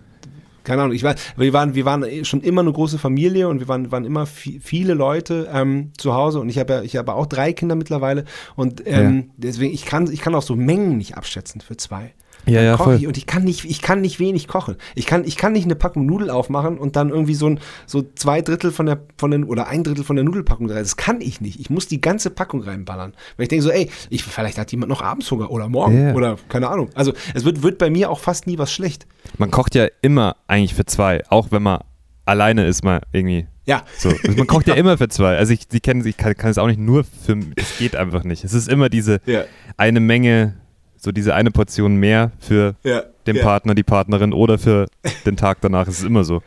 keine 0.63 0.83
Ahnung, 0.83 0.95
ich 0.95 1.03
war, 1.03 1.15
wir 1.37 1.53
waren, 1.53 1.75
wir 1.75 1.85
waren 1.85 2.25
schon 2.25 2.43
immer 2.43 2.61
eine 2.61 2.73
große 2.73 2.99
Familie 2.99 3.49
und 3.49 3.61
wir 3.61 3.69
waren, 3.69 3.91
waren 3.91 4.05
immer 4.05 4.25
vi- 4.25 4.61
viele 4.61 4.95
Leute 4.95 5.49
ähm, 5.53 5.93
zu 5.97 6.15
Hause 6.15 6.41
und 6.41 6.49
ich 6.49 6.59
habe 6.59 6.73
ja, 6.75 6.83
ich 6.83 6.97
habe 6.97 7.15
auch 7.15 7.27
drei 7.27 7.53
Kinder 7.53 7.77
mittlerweile 7.77 8.25
und 8.57 8.83
ähm, 8.87 9.31
deswegen, 9.37 9.73
ich 9.73 9.87
kann, 9.87 10.13
ich 10.13 10.21
kann 10.21 10.35
auch 10.35 10.43
so 10.43 10.57
Mengen 10.57 10.99
nicht 10.99 11.17
abschätzen 11.17 11.61
für 11.61 11.77
zwei. 11.77 12.13
Ja, 12.47 12.63
ja, 12.63 12.77
voll. 12.77 12.97
ich 12.97 13.07
und 13.07 13.17
ich 13.17 13.27
kann 13.27 13.45
nicht, 13.45 13.65
ich 13.65 13.83
kann 13.83 14.01
nicht 14.01 14.19
wenig 14.19 14.49
kochen. 14.49 14.77
Ich 14.95 15.07
kann, 15.07 15.25
ich 15.25 15.37
kann 15.37 15.53
nicht 15.53 15.65
eine 15.65 15.75
Packung 15.77 16.07
Nudel 16.07 16.31
aufmachen 16.31 16.79
und 16.79 16.97
dann 16.97 17.11
irgendwie 17.11 17.35
so 17.35 17.47
ein, 17.47 17.61
so 17.87 18.03
zwei 18.15 18.41
Drittel 18.41 18.73
von 18.73 18.87
der, 18.87 19.01
von 19.19 19.31
den, 19.31 19.45
oder 19.45 19.69
ein 19.69 19.85
Drittel 19.85 20.05
von 20.05 20.17
der 20.17 20.25
Nudelpackung 20.25 20.69
rein. 20.69 20.79
Das 20.79 20.97
kann 20.97 21.21
ich 21.21 21.41
nicht. 21.41 21.61
Ich 21.61 21.71
muss 21.71 21.87
die 21.87 22.01
ganze 22.01 22.31
Packung 22.31 22.63
reinballern. 22.63 23.13
Weil 23.37 23.45
ich 23.45 23.49
denke 23.51 23.63
so, 23.63 23.71
ey, 23.71 23.91
ich, 24.09 24.23
vielleicht 24.25 24.59
hat 24.59 24.73
jemand 24.73 24.89
noch 24.91 25.03
abends 25.03 25.31
Hunger 25.31 25.51
oder 25.51 25.69
morgen 25.69 26.09
Ja. 26.09 26.15
oder 26.15 26.37
keine 26.49 26.69
Ahnung. 26.69 26.91
Also 26.95 27.13
es 27.35 27.45
wird, 27.45 27.63
wird 27.63 27.79
bei 27.79 27.91
mir 27.91 28.11
auch 28.11 28.21
fast 28.21 28.47
nie 28.47 28.59
was 28.59 28.73
schlecht. 28.73 29.07
Man 29.39 29.51
kocht 29.51 29.75
ja 29.75 29.87
immer 30.03 30.37
eigentlich 30.47 30.75
für 30.75 30.87
zwei, 30.87 31.23
auch 31.29 31.49
wenn 31.51 31.63
man 31.63 31.81
alleine 32.25 32.67
ist, 32.67 32.85
mal 32.85 33.01
irgendwie. 33.13 33.47
Ja. 33.67 33.83
So. 33.99 34.09
Also 34.09 34.37
man 34.37 34.47
kocht 34.47 34.67
ja 34.67 34.75
immer 34.75 34.97
für 34.99 35.09
zwei. 35.09 35.37
Also 35.37 35.53
ich, 35.53 35.69
die 35.69 35.81
kennen, 35.81 36.05
ich 36.07 36.17
kann, 36.17 36.35
kann 36.37 36.51
es 36.51 36.59
auch 36.59 36.67
nicht 36.67 36.81
nur 36.81 37.05
für, 37.05 37.37
das 37.57 37.79
geht 37.79 37.95
einfach 37.97 38.25
nicht. 38.25 38.45
Es 38.45 38.53
ist 38.55 38.69
immer 38.69 38.89
diese 38.89 39.21
Ja. 39.27 39.45
eine 39.77 40.01
Menge, 40.01 40.57
so 41.01 41.13
diese 41.13 41.35
eine 41.35 41.51
Portion 41.51 41.97
mehr 41.97 42.31
für 42.39 42.75
Ja. 42.85 43.03
den 43.27 43.37
ja. 43.37 43.43
Partner, 43.43 43.75
die 43.75 43.83
Partnerin 43.83 44.33
oder 44.33 44.59
für 44.59 44.87
den 45.27 45.37
Tag 45.37 45.59
danach. 45.63 45.89
Es 45.89 45.99
ist 45.99 46.05
immer 46.07 46.25
so. 46.25 46.43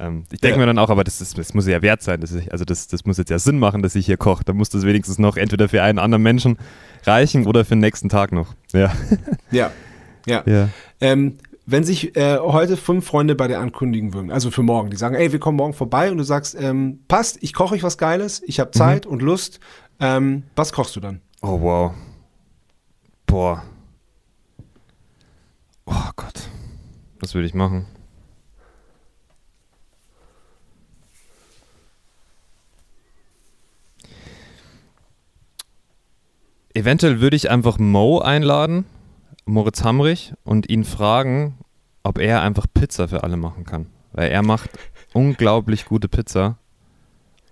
Ähm, 0.00 0.24
ich 0.32 0.40
denke 0.40 0.56
Ja. 0.56 0.60
mir 0.60 0.66
dann 0.66 0.78
auch, 0.78 0.90
aber 0.90 1.04
das, 1.04 1.20
ist, 1.20 1.38
das 1.38 1.54
muss 1.54 1.66
ja 1.66 1.80
wert 1.82 2.02
sein. 2.02 2.20
Das 2.20 2.32
ist, 2.32 2.50
also 2.50 2.64
das, 2.64 2.88
das 2.88 3.04
muss 3.04 3.18
jetzt 3.18 3.30
ja 3.30 3.38
Sinn 3.38 3.58
machen, 3.58 3.82
dass 3.82 3.94
ich 3.94 4.06
hier 4.06 4.16
koche. 4.16 4.42
Da 4.44 4.52
muss 4.52 4.68
das 4.70 4.84
wenigstens 4.84 5.18
noch 5.18 5.36
entweder 5.36 5.68
für 5.68 5.82
einen 5.82 5.98
anderen 5.98 6.22
Menschen 6.22 6.58
reichen 7.04 7.46
oder 7.46 7.64
für 7.64 7.70
den 7.76 7.80
nächsten 7.80 8.08
Tag 8.08 8.32
noch. 8.32 8.54
Ja. 8.72 8.92
Ja. 9.50 9.70
Ja. 10.26 10.42
ja. 10.46 10.68
Ähm, 11.00 11.36
wenn 11.66 11.84
sich 11.84 12.16
äh, 12.16 12.38
heute 12.38 12.76
fünf 12.76 13.06
Freunde 13.06 13.34
bei 13.36 13.46
dir 13.46 13.60
ankündigen 13.60 14.14
würden, 14.14 14.32
also 14.32 14.50
für 14.50 14.62
morgen, 14.64 14.90
die 14.90 14.96
sagen, 14.96 15.14
ey, 15.14 15.30
wir 15.30 15.38
kommen 15.38 15.56
morgen 15.56 15.74
vorbei 15.74 16.10
und 16.10 16.16
du 16.18 16.24
sagst, 16.24 16.56
ähm, 16.58 17.00
passt, 17.06 17.38
ich 17.40 17.52
koche 17.52 17.74
euch 17.76 17.82
was 17.84 17.98
Geiles, 17.98 18.42
ich 18.44 18.58
habe 18.58 18.72
Zeit 18.72 19.06
und 19.06 19.22
Lust, 19.22 19.60
ähm, 20.00 20.42
was 20.56 20.72
kochst 20.72 20.96
du 20.96 21.00
dann? 21.00 21.20
Oh, 21.40 21.60
wow. 21.60 21.92
Boah. 23.26 23.62
Oh 25.94 26.10
Gott. 26.16 26.48
Was 27.20 27.34
würde 27.34 27.46
ich 27.46 27.52
machen? 27.52 27.86
Eventuell 36.72 37.20
würde 37.20 37.36
ich 37.36 37.50
einfach 37.50 37.78
Mo 37.78 38.20
einladen, 38.20 38.86
Moritz 39.44 39.84
Hamrich, 39.84 40.32
und 40.44 40.70
ihn 40.70 40.84
fragen, 40.84 41.58
ob 42.02 42.18
er 42.18 42.40
einfach 42.40 42.64
Pizza 42.72 43.08
für 43.08 43.22
alle 43.22 43.36
machen 43.36 43.64
kann. 43.64 43.86
Weil 44.12 44.30
er 44.30 44.42
macht 44.42 44.70
unglaublich 45.12 45.84
gute 45.84 46.08
Pizza. 46.08 46.56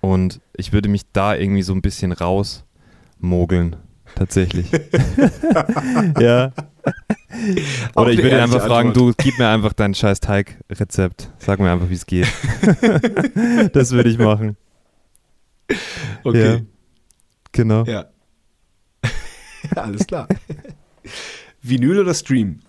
Und 0.00 0.40
ich 0.56 0.72
würde 0.72 0.88
mich 0.88 1.02
da 1.12 1.34
irgendwie 1.34 1.62
so 1.62 1.74
ein 1.74 1.82
bisschen 1.82 2.12
rausmogeln. 2.12 3.76
Tatsächlich. 4.14 4.70
ja. 6.20 6.52
Auch 7.94 8.02
Oder 8.02 8.12
ich 8.12 8.22
würde 8.22 8.42
einfach 8.42 8.66
fragen, 8.66 8.88
Antwort. 8.88 9.18
du 9.18 9.24
gib 9.24 9.38
mir 9.38 9.48
einfach 9.48 9.72
dein 9.72 9.94
scheiß 9.94 10.20
Teigrezept. 10.20 11.30
Sag 11.38 11.60
mir 11.60 11.70
einfach, 11.70 11.88
wie 11.88 11.94
es 11.94 12.06
geht. 12.06 12.26
das 13.72 13.92
würde 13.92 14.10
ich 14.10 14.18
machen. 14.18 14.56
Okay. 16.24 16.54
Ja. 16.54 16.60
Genau. 17.52 17.84
Ja. 17.84 18.06
Alles 19.76 20.06
klar. 20.06 20.28
Vinyl 21.62 22.00
oder 22.00 22.14
Stream? 22.14 22.60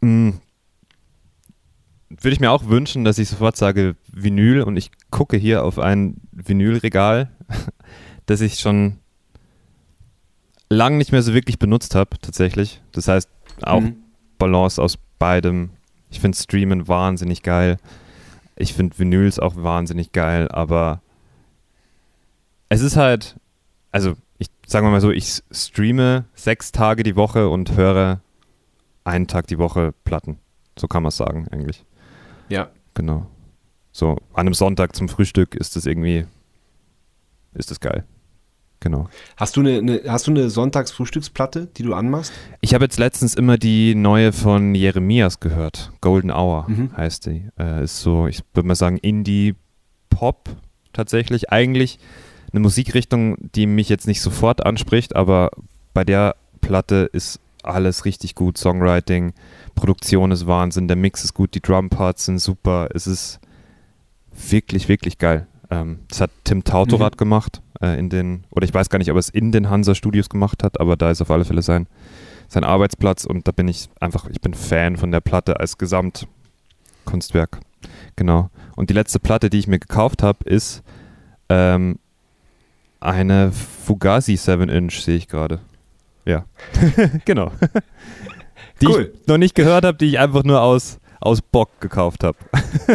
Mm. 0.00 0.30
Würde 2.10 2.34
ich 2.34 2.40
mir 2.40 2.50
auch 2.50 2.66
wünschen, 2.66 3.04
dass 3.04 3.18
ich 3.18 3.28
sofort 3.28 3.56
sage 3.56 3.96
Vinyl 4.12 4.62
und 4.62 4.76
ich 4.76 4.90
gucke 5.10 5.36
hier 5.36 5.64
auf 5.64 5.78
ein 5.78 6.20
Vinylregal, 6.32 7.30
das 8.26 8.40
ich 8.40 8.60
schon 8.60 8.98
lang 10.70 10.98
nicht 10.98 11.12
mehr 11.12 11.22
so 11.22 11.34
wirklich 11.34 11.58
benutzt 11.58 11.94
habe, 11.94 12.18
tatsächlich. 12.20 12.82
Das 12.92 13.08
heißt, 13.08 13.28
auch 13.62 13.80
Mhm. 13.80 13.96
Balance 14.38 14.80
aus 14.82 14.98
beidem. 15.18 15.70
Ich 16.10 16.20
finde 16.20 16.36
Streamen 16.36 16.88
wahnsinnig 16.88 17.42
geil. 17.42 17.76
Ich 18.56 18.74
finde 18.74 18.98
Vinyls 18.98 19.38
auch 19.38 19.56
wahnsinnig 19.56 20.12
geil, 20.12 20.48
aber 20.48 21.00
es 22.68 22.82
ist 22.82 22.96
halt, 22.96 23.36
also 23.90 24.14
ich 24.38 24.48
sage 24.66 24.86
mal 24.86 25.00
so, 25.00 25.10
ich 25.10 25.42
streame 25.50 26.24
sechs 26.34 26.72
Tage 26.72 27.02
die 27.02 27.16
Woche 27.16 27.48
und 27.48 27.76
höre 27.76 28.20
einen 29.04 29.26
Tag 29.26 29.46
die 29.46 29.58
Woche 29.58 29.92
Platten. 30.04 30.38
So 30.78 30.88
kann 30.88 31.02
man 31.02 31.08
es 31.08 31.16
sagen, 31.16 31.46
eigentlich. 31.50 31.84
Ja. 32.48 32.70
Genau. 32.94 33.26
So, 33.92 34.12
an 34.32 34.46
einem 34.46 34.54
Sonntag 34.54 34.96
zum 34.96 35.08
Frühstück 35.08 35.54
ist 35.54 35.76
das 35.76 35.86
irgendwie, 35.86 36.26
ist 37.54 37.70
das 37.70 37.80
geil. 37.80 38.04
Genau. 38.84 39.08
Hast 39.38 39.56
du 39.56 39.60
eine, 39.60 39.78
eine, 39.78 40.02
hast 40.06 40.26
du 40.26 40.30
eine 40.30 40.50
Sonntagsfrühstücksplatte, 40.50 41.68
die 41.74 41.84
du 41.84 41.94
anmachst? 41.94 42.34
Ich 42.60 42.74
habe 42.74 42.84
jetzt 42.84 42.98
letztens 42.98 43.34
immer 43.34 43.56
die 43.56 43.94
neue 43.94 44.30
von 44.30 44.74
Jeremias 44.74 45.40
gehört. 45.40 45.90
Golden 46.02 46.30
Hour 46.30 46.66
Mhm. 46.68 46.90
heißt 46.94 47.24
die. 47.24 47.48
Äh, 47.58 47.84
ist 47.84 48.00
so, 48.02 48.26
ich 48.26 48.42
würde 48.52 48.66
mal 48.68 48.74
sagen, 48.74 48.98
Indie-Pop 48.98 50.50
tatsächlich. 50.92 51.50
Eigentlich 51.50 51.98
eine 52.52 52.60
Musikrichtung, 52.60 53.38
die 53.54 53.66
mich 53.66 53.88
jetzt 53.88 54.06
nicht 54.06 54.20
sofort 54.20 54.66
anspricht, 54.66 55.16
aber 55.16 55.50
bei 55.94 56.04
der 56.04 56.36
Platte 56.60 57.08
ist 57.10 57.40
alles 57.62 58.04
richtig 58.04 58.34
gut. 58.34 58.58
Songwriting, 58.58 59.32
Produktion 59.74 60.30
ist 60.30 60.46
Wahnsinn, 60.46 60.88
der 60.88 60.98
Mix 60.98 61.24
ist 61.24 61.32
gut, 61.32 61.54
die 61.54 61.62
Drumparts 61.62 62.26
sind 62.26 62.38
super. 62.38 62.90
Es 62.92 63.06
ist 63.06 63.40
wirklich, 64.50 64.90
wirklich 64.90 65.16
geil. 65.16 65.46
Ähm, 65.70 66.00
das 66.08 66.20
hat 66.20 66.30
Tim 66.44 66.64
Tautorat 66.64 67.16
gemacht 67.16 67.62
äh, 67.84 67.98
in 67.98 68.08
den, 68.08 68.44
oder 68.50 68.64
ich 68.64 68.72
weiß 68.74 68.88
gar 68.88 68.98
nicht, 68.98 69.10
ob 69.10 69.16
er 69.16 69.20
es 69.20 69.28
in 69.28 69.52
den 69.52 69.70
Hansa 69.70 69.94
Studios 69.94 70.28
gemacht 70.28 70.62
hat, 70.62 70.80
aber 70.80 70.96
da 70.96 71.10
ist 71.10 71.20
auf 71.22 71.30
alle 71.30 71.44
Fälle 71.44 71.62
sein, 71.62 71.86
sein 72.48 72.64
Arbeitsplatz 72.64 73.24
und 73.24 73.46
da 73.48 73.52
bin 73.52 73.68
ich 73.68 73.88
einfach, 74.00 74.28
ich 74.30 74.40
bin 74.40 74.54
Fan 74.54 74.96
von 74.96 75.10
der 75.10 75.20
Platte 75.20 75.60
als 75.60 75.78
Gesamtkunstwerk. 75.78 77.60
Genau. 78.16 78.50
Und 78.76 78.90
die 78.90 78.94
letzte 78.94 79.20
Platte, 79.20 79.50
die 79.50 79.58
ich 79.58 79.66
mir 79.66 79.78
gekauft 79.78 80.22
habe, 80.22 80.38
ist 80.44 80.82
ähm, 81.48 81.98
eine 83.00 83.52
Fugazi 83.52 84.34
7-Inch, 84.34 85.00
sehe 85.02 85.16
ich 85.16 85.28
gerade. 85.28 85.60
Ja. 86.24 86.44
genau. 87.24 87.52
die 88.80 88.86
Cool. 88.86 89.12
ich 89.14 89.26
noch 89.26 89.38
nicht 89.38 89.54
gehört 89.54 89.84
habe, 89.84 89.98
die 89.98 90.06
ich 90.06 90.18
einfach 90.18 90.44
nur 90.44 90.62
aus, 90.62 90.98
aus 91.20 91.42
Bock 91.42 91.80
gekauft 91.80 92.24
habe. 92.24 92.38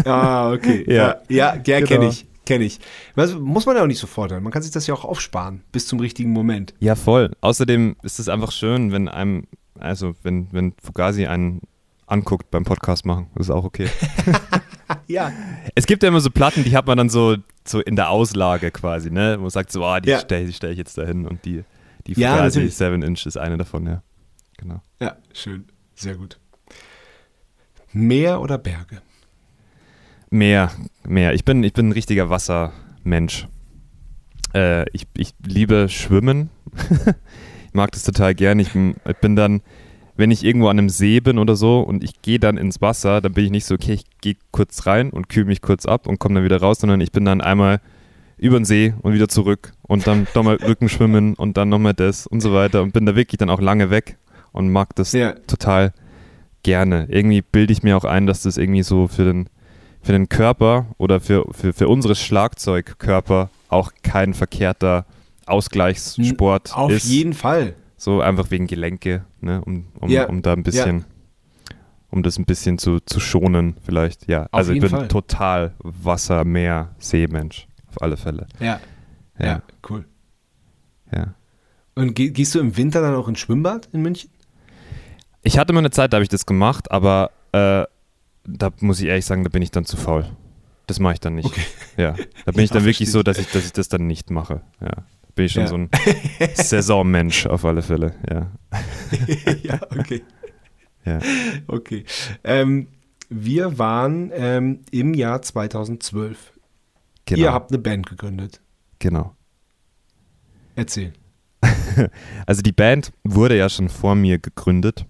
Ah, 0.06 0.52
okay. 0.52 0.84
Ja. 0.88 1.18
ja, 1.30 1.56
ja, 1.56 1.56
ja 1.56 1.78
Genau. 1.80 1.88
kenne 1.88 2.08
ich. 2.08 2.26
Kenne 2.50 2.66
ich. 2.66 2.80
Was, 3.14 3.36
muss 3.36 3.68
man 3.68 3.76
ja 3.76 3.84
auch 3.84 3.88
nicht 3.88 4.00
so 4.00 4.08
fordern. 4.08 4.42
Man 4.42 4.52
kann 4.52 4.64
sich 4.64 4.72
das 4.72 4.88
ja 4.88 4.96
auch 4.96 5.06
aufsparen 5.06 5.62
bis 5.72 5.86
zum 5.88 6.00
richtigen 6.00 6.32
Moment. 6.32 6.74
Ja, 6.80 6.96
voll. 6.96 7.32
Außerdem 7.42 7.96
ist 8.02 8.18
es 8.20 8.28
einfach 8.28 8.52
schön, 8.52 8.92
wenn 8.92 9.08
einem, 9.08 9.44
also 9.78 10.16
wenn, 10.24 10.48
wenn 10.52 10.74
Fugazi 10.84 11.28
einen 11.28 11.62
anguckt 12.08 12.50
beim 12.50 12.64
Podcast 12.64 13.06
machen. 13.06 13.28
Das 13.36 13.46
ist 13.48 13.52
auch 13.52 13.64
okay. 13.66 13.88
Ja. 15.06 15.32
Es 15.76 15.86
gibt 15.86 16.02
ja 16.02 16.10
immer 16.10 16.22
so 16.22 16.32
Platten, 16.32 16.64
die 16.64 16.76
hat 16.76 16.88
man 16.88 16.98
dann 16.98 17.10
so, 17.10 17.36
so 17.64 17.80
in 17.80 17.96
der 17.96 18.10
Auslage 18.10 18.72
quasi, 18.72 19.12
ne? 19.12 19.36
Wo 19.38 19.42
man 19.44 19.50
sagt 19.52 19.72
so, 19.72 19.86
ah, 19.86 20.00
die 20.00 20.10
Ja. 20.10 20.20
stelle 20.20 20.52
stell 20.52 20.72
ich 20.72 20.80
jetzt 20.80 20.98
dahin 20.98 21.28
und 21.28 21.46
die, 21.46 21.64
die 22.08 22.14
Ja, 22.14 22.32
Fugazi 22.38 22.58
natürlich. 22.58 22.76
7 22.76 23.02
Inch 23.04 23.26
ist 23.28 23.38
eine 23.38 23.58
davon, 23.58 23.86
ja. 23.86 24.02
Genau. 24.58 24.82
Ja, 25.00 25.18
schön. 25.34 25.68
Sehr 25.94 26.16
gut. 26.16 26.40
Meer 27.94 28.42
oder 28.42 28.58
Berge? 28.58 29.04
Mehr, 30.30 30.72
mehr. 31.08 31.34
Ich 31.34 31.44
bin, 31.46 31.64
ich 31.64 31.74
bin 31.74 31.90
ein 31.90 31.92
richtiger 31.94 32.30
Wassermensch. 32.30 33.48
Äh, 34.54 34.86
ich, 34.92 35.08
ich 35.18 35.34
liebe 35.46 35.90
Schwimmen. 35.90 36.50
ich 37.68 37.74
mag 37.74 37.92
das 37.92 38.04
total 38.04 38.36
gern. 38.36 38.60
Ich, 38.60 38.74
bin- 38.74 38.96
ich 39.08 39.18
bin 39.18 39.36
dann, 39.36 39.62
wenn 40.18 40.32
ich 40.32 40.44
irgendwo 40.44 40.68
an 40.68 40.78
einem 40.78 40.90
See 40.90 41.20
bin 41.20 41.40
oder 41.40 41.56
so 41.56 41.80
und 41.82 42.04
ich 42.04 42.22
gehe 42.22 42.40
dann 42.40 42.58
ins 42.58 42.82
Wasser, 42.82 43.22
dann 43.22 43.34
bin 43.34 43.46
ich 43.46 43.52
nicht 43.52 43.66
so, 43.66 43.76
okay, 43.76 43.94
ich 43.94 44.04
gehe 44.22 44.36
kurz 44.52 44.86
rein 44.86 45.10
und 45.10 45.30
kühle 45.30 45.46
mich 45.48 45.62
kurz 45.62 45.86
ab 45.86 46.08
und 46.08 46.20
komme 46.20 46.36
dann 46.36 46.44
wieder 46.44 46.60
raus, 46.60 46.80
sondern 46.80 47.02
ich 47.02 47.12
bin 47.12 47.26
dann 47.26 47.42
einmal 47.42 47.82
über 48.38 48.58
den 48.60 48.66
See 48.66 48.94
und 49.02 49.14
wieder 49.14 49.28
zurück 49.28 49.74
und 49.82 50.08
dann 50.08 50.28
nochmal 50.34 50.56
Rückenschwimmen 50.58 51.34
und 51.36 51.58
dann 51.58 51.70
nochmal 51.70 51.94
das 51.94 52.26
und 52.28 52.42
so 52.42 52.54
weiter 52.54 52.82
und 52.84 52.94
bin 52.94 53.06
da 53.06 53.16
wirklich 53.16 53.38
dann 53.38 53.50
auch 53.50 53.60
lange 53.60 53.90
weg 53.90 54.18
und 54.52 54.70
mag 54.72 54.96
das 54.96 55.12
Ja. 55.12 55.34
total 55.48 55.92
gerne. 56.64 57.08
Irgendwie 57.10 57.42
bilde 57.42 57.74
ich 57.74 57.84
mir 57.84 57.98
auch 57.98 58.06
ein, 58.06 58.28
dass 58.28 58.44
das 58.44 58.58
irgendwie 58.58 58.84
so 58.84 59.08
für 59.08 59.26
den, 59.26 59.50
für 60.02 60.12
den 60.14 60.30
Körper 60.30 60.88
oder 60.98 61.20
für, 61.20 61.46
für, 61.52 61.74
für 61.74 61.88
unsere 61.88 62.16
Schlagzeugkörper 62.16 63.50
auch 63.70 63.92
kein 64.04 64.34
verkehrter 64.34 65.06
Ausgleichssport 65.46 66.76
Auf 66.76 66.92
ist. 66.92 67.06
jeden 67.06 67.34
Fall. 67.34 67.76
So 67.98 68.22
einfach 68.22 68.50
wegen 68.52 68.68
Gelenke, 68.68 69.26
ne? 69.42 69.62
um, 69.66 69.88
um, 70.00 70.10
Ja. 70.10 70.26
um 70.28 70.42
da 70.42 70.54
ein 70.54 70.64
bisschen, 70.64 71.06
um 72.10 72.24
das 72.24 72.38
ein 72.40 72.46
bisschen 72.46 72.78
zu, 72.78 73.00
zu 73.02 73.20
schonen 73.20 73.76
vielleicht. 73.86 74.28
Ja, 74.30 74.48
also 74.52 74.72
ich 74.72 74.80
bin 74.80 74.90
Fall. 74.90 75.08
total 75.10 75.74
Wasser, 75.80 76.46
Meer, 76.46 76.90
Seemensch. 76.98 77.68
Auf 77.90 78.02
alle 78.02 78.16
Fälle. 78.18 78.48
Ja. 78.60 78.80
Ja, 79.38 79.46
Ja, 79.46 79.62
cool. 79.90 80.06
ja. 81.14 81.34
Und 81.96 82.14
geh, 82.16 82.30
gehst 82.30 82.56
du 82.56 82.60
im 82.60 82.78
Winter 82.78 83.02
dann 83.02 83.16
auch 83.16 83.28
ins 83.28 83.40
Schwimmbad 83.40 83.90
in 83.92 84.02
München? 84.02 84.30
Ich 85.42 85.58
hatte 85.58 85.74
mal 85.74 85.80
eine 85.80 85.92
Zeit, 85.92 86.14
da 86.14 86.18
habe 86.18 86.24
ich 86.24 86.30
das 86.30 86.46
gemacht, 86.46 86.92
aber 86.92 87.32
äh, 87.52 87.84
da 88.58 88.72
muss 88.80 89.00
ich 89.00 89.08
ehrlich 89.08 89.26
sagen, 89.26 89.44
da 89.44 89.50
bin 89.50 89.62
ich 89.62 89.72
dann 89.72 89.86
zu 89.86 89.98
faul. 89.98 90.26
Das 90.88 91.00
mache 91.00 91.14
ich 91.14 91.20
dann 91.20 91.36
nicht. 91.36 91.46
Okay. 91.46 91.62
Ja, 91.98 92.16
da 92.46 92.52
bin 92.52 92.64
ich 92.64 92.72
dann 92.72 92.84
wirklich 92.86 93.12
so, 93.12 93.22
dass 93.24 93.38
ich, 93.38 93.48
dass 93.52 93.66
ich 93.66 93.74
das 93.74 93.90
dann 93.90 94.08
nicht 94.08 94.32
mache. 94.32 94.62
Ja, 94.82 94.90
da 94.90 95.04
bin 95.36 95.46
ich 95.46 95.52
schon 95.52 95.64
Ja. 95.64 95.68
so 95.68 95.76
ein 95.78 95.90
Saisonmensch 96.56 97.46
auf 97.46 97.64
alle 97.66 97.82
Fälle. 97.82 98.16
Ja, 98.30 98.52
ja, 99.64 99.80
okay. 99.98 100.24
ja. 101.06 101.20
Okay. 101.68 102.06
Ähm, 102.44 102.88
wir 103.30 103.78
waren 103.78 104.32
ähm, 104.34 104.80
im 104.92 105.14
Jahr 105.14 105.42
2012. 105.42 106.54
Genau. 107.26 107.40
Ihr 107.42 107.54
habt 107.54 107.72
eine 107.72 107.78
Band 107.80 108.08
gegründet. 108.08 108.60
genau. 108.98 109.36
Erzähl. 110.76 111.14
Also 112.46 112.62
die 112.62 112.72
Band 112.72 113.12
wurde 113.24 113.58
ja 113.58 113.68
schon 113.70 113.90
vor 113.90 114.16
mir 114.16 114.40
gegründet. 114.40 115.06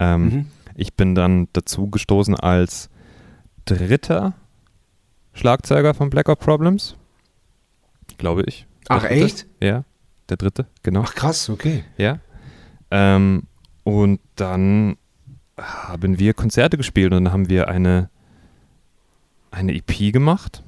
Ähm, 0.00 0.24
Mhm. 0.24 0.46
Ich 0.76 0.94
bin 0.94 1.14
dann 1.14 1.48
dazu 1.54 1.88
gestoßen 1.88 2.34
als 2.34 2.90
dritter 3.64 4.34
Schlagzeuger 5.32 5.94
von 5.94 6.10
Blackout 6.10 6.38
Problems. 6.38 6.96
Glaube 8.18 8.44
ich. 8.46 8.66
Der 8.88 8.96
Ach, 8.96 9.02
dritte. 9.02 9.14
echt? 9.14 9.46
Ja, 9.60 9.84
der 10.28 10.36
dritte, 10.36 10.66
genau. 10.82 11.02
Ach, 11.04 11.14
krass, 11.14 11.48
okay. 11.48 11.84
Ja. 11.96 12.20
Ähm, 12.90 13.44
und 13.84 14.20
dann 14.36 14.96
haben 15.58 16.18
wir 16.18 16.34
Konzerte 16.34 16.76
gespielt 16.76 17.12
und 17.12 17.24
dann 17.24 17.32
haben 17.32 17.48
wir 17.48 17.68
eine, 17.68 18.10
eine 19.50 19.74
EP 19.74 20.12
gemacht. 20.12 20.62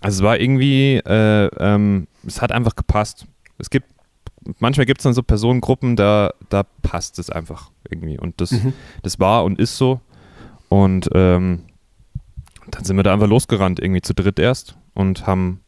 Also 0.00 0.18
es 0.18 0.22
war 0.24 0.40
irgendwie, 0.40 0.96
äh, 0.96 1.46
ähm, 1.58 2.08
es 2.26 2.42
hat 2.42 2.50
einfach 2.50 2.74
gepasst. 2.74 3.26
Es 3.58 3.70
gibt, 3.70 3.86
manchmal 4.58 4.86
gibt 4.86 5.00
es 5.00 5.04
dann 5.04 5.14
so 5.14 5.22
Personengruppen, 5.22 5.96
da, 5.96 6.32
da 6.48 6.64
passt 6.82 7.18
es 7.18 7.30
einfach 7.30 7.70
irgendwie. 7.88 8.18
Und 8.18 8.40
das, 8.40 8.52
Mhm. 8.52 8.72
das 9.02 9.18
war 9.20 9.44
und 9.44 9.58
ist 9.58 9.76
so. 9.76 10.00
Und 10.68 11.08
ähm, 11.14 11.64
dann 12.70 12.84
sind 12.84 12.96
wir 12.96 13.02
da 13.02 13.12
einfach 13.12 13.28
losgerannt, 13.28 13.80
irgendwie 13.80 14.00
zu 14.02 14.14
dritt 14.14 14.38
erst 14.38 14.76
und 14.94 15.26
haben 15.26 15.60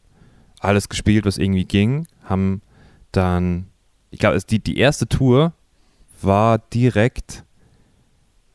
alles 0.59 0.89
gespielt, 0.89 1.25
was 1.25 1.37
irgendwie 1.37 1.65
ging. 1.65 2.07
Haben 2.23 2.61
dann, 3.11 3.67
ich 4.11 4.19
glaube, 4.19 4.39
die, 4.39 4.59
die 4.59 4.77
erste 4.77 5.07
Tour 5.07 5.53
war 6.21 6.57
direkt, 6.57 7.43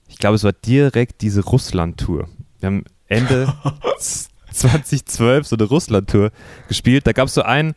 ich 0.08 0.18
glaube, 0.18 0.34
es 0.36 0.44
war 0.44 0.52
direkt 0.52 1.22
diese 1.22 1.44
Russland-Tour. 1.44 2.28
Wir 2.58 2.66
haben 2.66 2.84
Ende 3.06 3.52
2012 4.52 5.46
so 5.46 5.56
eine 5.56 5.64
Russland-Tour 5.64 6.30
gespielt. 6.68 7.06
Da 7.06 7.12
gab 7.12 7.28
es 7.28 7.34
so 7.34 7.42
einen, 7.42 7.74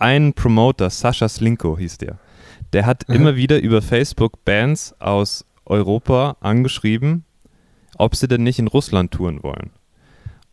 einen 0.00 0.32
Promoter, 0.32 0.90
Sascha 0.90 1.28
Slinko 1.28 1.76
hieß 1.78 1.98
der. 1.98 2.18
Der 2.72 2.86
hat 2.86 3.08
Mhm. 3.08 3.14
immer 3.14 3.36
wieder 3.36 3.58
über 3.60 3.82
Facebook 3.82 4.44
Bands 4.44 4.94
aus 5.00 5.44
Europa 5.64 6.36
angeschrieben, 6.40 7.24
ob 7.96 8.14
sie 8.16 8.28
denn 8.28 8.42
nicht 8.42 8.58
in 8.58 8.66
Russland 8.68 9.10
touren 9.12 9.42
wollen. 9.42 9.70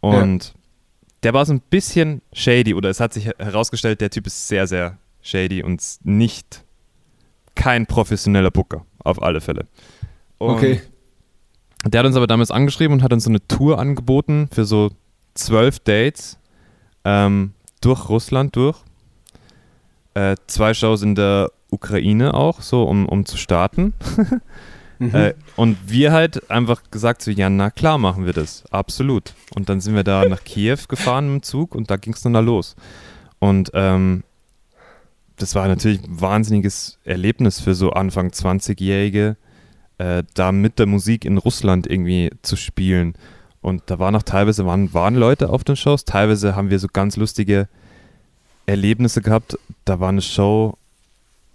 Und 0.01 0.53
der 1.23 1.33
war 1.33 1.45
so 1.45 1.53
ein 1.53 1.61
bisschen 1.69 2.21
shady 2.33 2.73
oder 2.73 2.89
es 2.89 2.99
hat 2.99 3.13
sich 3.13 3.25
herausgestellt, 3.27 4.01
der 4.01 4.09
Typ 4.11 4.27
ist 4.27 4.47
sehr, 4.47 4.67
sehr 4.67 4.97
shady 5.21 5.63
und 5.63 5.81
nicht 6.03 6.63
kein 7.55 7.85
professioneller 7.87 8.51
Booker, 8.51 8.85
auf 9.03 9.21
alle 9.21 9.41
Fälle. 9.41 9.65
Und 10.37 10.51
Okay. 10.55 10.81
der 11.85 11.99
hat 11.99 12.05
uns 12.05 12.15
aber 12.15 12.27
damals 12.27 12.51
angeschrieben 12.51 12.93
und 12.97 13.03
hat 13.03 13.13
uns 13.13 13.23
so 13.23 13.29
eine 13.29 13.45
Tour 13.47 13.79
angeboten 13.79 14.49
für 14.51 14.65
so 14.65 14.91
zwölf 15.33 15.79
Dates 15.79 16.37
ähm, 17.05 17.53
durch 17.81 18.09
Russland 18.09 18.55
durch. 18.55 18.77
Äh, 20.15 20.35
zwei 20.47 20.73
Shows 20.73 21.03
in 21.03 21.13
der 21.13 21.51
Ukraine 21.69 22.33
auch, 22.33 22.61
so 22.61 22.83
um, 22.83 23.07
um 23.07 23.25
zu 23.25 23.37
starten. 23.37 23.93
Mhm. 24.99 25.13
Äh, 25.13 25.33
und 25.55 25.77
wir 25.87 26.13
halt 26.13 26.49
einfach 26.49 26.81
gesagt 26.91 27.21
so, 27.21 27.31
ja, 27.31 27.49
na 27.49 27.69
klar 27.69 27.97
machen 27.97 28.25
wir 28.25 28.33
das, 28.33 28.63
absolut. 28.71 29.33
Und 29.53 29.67
dann 29.67 29.81
sind 29.81 29.95
wir 29.95 30.03
da 30.05 30.25
nach 30.25 30.43
Kiew 30.43 30.77
gefahren 30.87 31.33
mit 31.33 31.43
dem 31.43 31.43
Zug 31.43 31.75
und 31.75 31.91
da 31.91 31.97
ging 31.97 32.13
es 32.13 32.21
dann 32.21 32.33
da 32.33 32.39
los. 32.39 32.75
Und 33.39 33.71
ähm, 33.73 34.23
das 35.37 35.55
war 35.55 35.67
natürlich 35.67 36.01
ein 36.03 36.21
wahnsinniges 36.21 36.97
Erlebnis 37.03 37.59
für 37.59 37.75
so 37.75 37.91
Anfang 37.91 38.29
20-Jährige, 38.29 39.35
äh, 39.97 40.23
da 40.33 40.51
mit 40.51 40.79
der 40.79 40.85
Musik 40.85 41.25
in 41.25 41.37
Russland 41.37 41.87
irgendwie 41.87 42.31
zu 42.41 42.55
spielen. 42.55 43.15
Und 43.61 43.83
da 43.87 43.99
waren 43.99 44.15
auch 44.15 44.23
teilweise 44.23 44.65
waren, 44.65 44.93
waren 44.93 45.15
Leute 45.15 45.49
auf 45.49 45.63
den 45.63 45.75
Shows, 45.75 46.05
teilweise 46.05 46.55
haben 46.55 46.69
wir 46.69 46.79
so 46.79 46.87
ganz 46.91 47.17
lustige 47.17 47.67
Erlebnisse 48.65 49.21
gehabt. 49.21 49.57
Da 49.85 49.99
war 49.99 50.09
eine 50.09 50.21
Show 50.21 50.77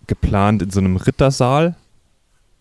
geplant 0.07 0.63
in 0.63 0.71
so 0.71 0.81
einem 0.81 0.97
Rittersaal. 0.97 1.75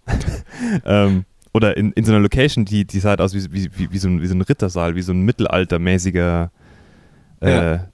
ähm, 0.85 1.25
oder 1.53 1.77
in, 1.77 1.91
in 1.93 2.05
so 2.05 2.11
einer 2.11 2.21
Location, 2.21 2.65
die, 2.65 2.85
die 2.85 2.99
sah 2.99 3.09
halt 3.09 3.21
aus 3.21 3.33
wie, 3.33 3.51
wie, 3.51 3.69
wie, 3.77 3.91
wie, 3.91 3.97
so 3.97 4.07
ein, 4.07 4.21
wie 4.21 4.27
so 4.27 4.35
ein 4.35 4.41
Rittersaal, 4.41 4.95
wie 4.95 5.01
so 5.01 5.11
ein 5.13 5.21
mittelaltermäßiger 5.21 6.51
äh, 7.41 7.51
Ja. 7.73 7.87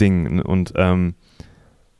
Ding. 0.00 0.40
Und 0.42 0.72
ähm, 0.76 1.14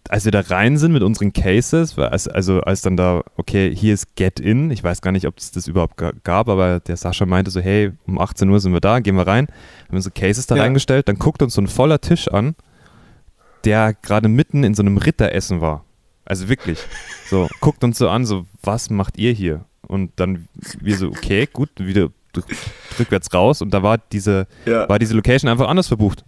als 0.09 0.25
wir 0.25 0.33
da 0.33 0.41
rein 0.41 0.79
sind 0.79 0.93
mit 0.93 1.03
unseren 1.03 1.33
Cases, 1.33 1.99
als, 1.99 2.29
also 2.29 2.61
als 2.61 2.81
dann 2.81 2.97
da, 2.97 3.23
okay, 3.37 3.75
hier 3.75 3.93
ist 3.93 4.17
Get 4.17 4.39
In, 4.41 4.71
ich 4.71 4.83
weiß 4.85 5.03
gar 5.03 5.13
nicht, 5.13 5.27
ob 5.27 5.37
es 5.39 5.51
das 5.51 5.67
überhaupt 5.67 5.97
ga- 5.97 6.13
gab, 6.25 6.49
aber 6.49 6.81
der 6.81 6.97
Sascha 6.97 7.27
meinte 7.27 7.51
so, 7.51 7.61
hey, 7.61 7.93
um 8.07 8.19
18 8.19 8.49
Uhr 8.49 8.61
sind 8.61 8.73
wir 8.73 8.81
da, 8.81 9.01
gehen 9.01 9.17
wir 9.17 9.27
rein, 9.27 9.49
haben 9.89 9.97
unsere 9.97 10.13
Cases 10.15 10.47
da 10.47 10.57
Ja. 10.57 10.63
reingestellt, 10.63 11.09
dann 11.09 11.19
guckt 11.19 11.43
uns 11.43 11.55
so 11.55 11.61
ein 11.61 11.67
voller 11.67 12.01
Tisch 12.01 12.29
an, 12.29 12.55
der 13.65 13.95
gerade 13.95 14.29
mitten 14.29 14.65
in 14.65 14.75
so 14.75 14.83
einem 14.83 14.97
Ritteressen 14.99 15.61
war. 15.61 15.85
Also 16.25 16.49
wirklich. 16.49 16.79
So, 17.29 17.49
guckt 17.61 17.83
uns 17.85 17.99
so 17.99 18.09
an, 18.09 18.25
so, 18.27 18.47
was 18.63 18.91
macht 18.91 19.17
ihr 19.19 19.33
hier? 19.33 19.65
Und 19.87 20.13
dann 20.17 20.49
wir 20.81 20.97
so, 20.97 21.09
okay, 21.09 21.49
gut, 21.51 21.71
wieder 21.79 22.09
rückwärts 22.99 23.33
raus 23.33 23.63
und 23.63 23.73
da 23.73 23.83
war 23.83 23.99
diese, 23.99 24.47
Ja. 24.67 24.89
war 24.89 24.99
diese 24.99 25.15
Location 25.15 25.51
einfach 25.51 25.69
anders 25.69 25.89
verbucht 25.89 26.25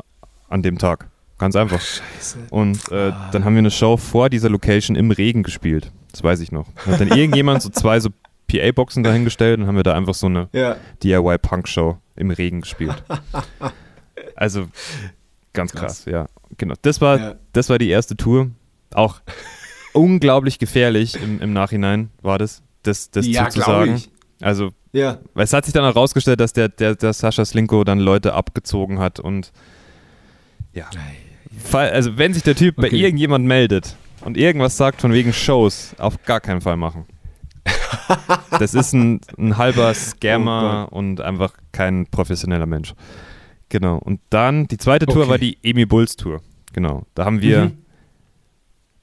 an 0.49 0.63
dem 0.63 0.79
Tag. 0.79 1.09
Ganz 1.39 1.57
einfach. 1.57 1.81
Scheiße. 1.81 2.39
Und 2.51 2.91
äh, 2.91 3.13
dann 3.33 3.45
haben 3.45 3.55
wir 3.55 3.61
eine 3.61 3.71
Show 3.71 3.97
vor 3.97 4.29
dieser 4.29 4.49
Location 4.51 4.97
im 4.97 5.11
Regen 5.11 5.43
gespielt. 5.43 5.91
Das 6.13 6.23
weiß 6.23 6.41
ich 6.41 6.53
noch. 6.53 6.67
Da 6.85 6.93
hat 6.93 7.01
dann 7.01 7.09
irgendjemand 7.09 7.63
so 7.63 7.69
zwei 7.71 8.01
so 8.01 8.11
PA-Boxen 8.49 9.03
dahingestellt 9.03 9.61
und 9.61 9.67
haben 9.67 9.77
wir 9.77 9.83
da 9.85 9.95
einfach 9.95 10.15
so 10.15 10.27
eine 10.27 10.49
Ja. 10.53 10.77
DIY-Punk-Show 11.03 11.99
im 12.17 12.31
Regen 12.31 12.63
gespielt. 12.63 13.03
Also 14.37 14.67
ganz 15.53 15.73
krass, 15.73 16.05
ja. 16.07 16.27
Genau. 16.59 16.75
Das 16.83 17.01
war, 17.01 17.19
Ja. 17.19 17.35
das 17.53 17.69
war 17.69 17.79
die 17.79 17.89
erste 17.89 18.17
Tour. 18.17 18.51
Auch 18.93 19.21
unglaublich 19.93 20.59
gefährlich 20.59 21.17
im, 21.21 21.41
im 21.41 21.53
Nachhinein 21.53 22.11
war 22.23 22.39
das, 22.39 22.63
das, 22.83 23.11
das 23.11 23.27
Ja, 23.27 23.49
zuzusagen. 23.49 24.01
Also 24.41 24.71
Ja. 24.93 25.19
Weil 25.35 25.45
es 25.45 25.53
hat 25.53 25.65
sich 25.65 25.75
dann 25.75 25.85
auch 25.85 25.95
rausgestellt, 25.97 26.41
dass 26.41 26.53
der, 26.53 26.69
der, 26.69 26.95
der 26.97 27.13
Sascha 27.13 27.45
Slinko 27.45 27.85
dann 27.85 27.99
Leute 28.01 28.35
abgezogen 28.35 28.99
hat 28.99 29.21
und 29.21 29.53
ja. 30.73 30.87
Also 31.73 32.17
wenn 32.17 32.33
sich 32.33 32.43
der 32.45 32.55
Typ 32.55 32.77
bei 32.77 32.87
Okay. 32.87 33.01
irgendjemand 33.01 33.45
meldet 33.45 33.97
und 34.25 34.37
irgendwas 34.37 34.77
sagt 34.77 35.01
von 35.01 35.13
wegen 35.13 35.33
Shows, 35.33 35.95
auf 35.99 36.23
gar 36.25 36.41
keinen 36.41 36.61
Fall 36.61 36.77
machen. 36.77 37.05
Das 38.59 38.75
ist 38.75 38.93
ein, 38.93 39.21
ein 39.39 39.57
halber 39.57 39.95
Scammer 39.95 40.89
und 40.91 41.21
einfach 41.21 41.55
kein 41.73 42.07
professioneller 42.07 42.67
Mensch. 42.67 42.95
Genau. 43.71 43.97
Und 43.99 44.21
dann 44.31 44.67
die 44.67 44.77
zweite 44.77 45.07
Tour 45.07 45.23
Okay. 45.23 45.31
war 45.31 45.39
die 45.39 45.57
Emi 45.63 45.87
Bulls 45.87 46.17
Tour. 46.17 46.43
Genau. 46.75 47.05
Da 47.15 47.25
haben 47.25 47.41
wir 47.41 47.67
Mhm. 47.67 47.79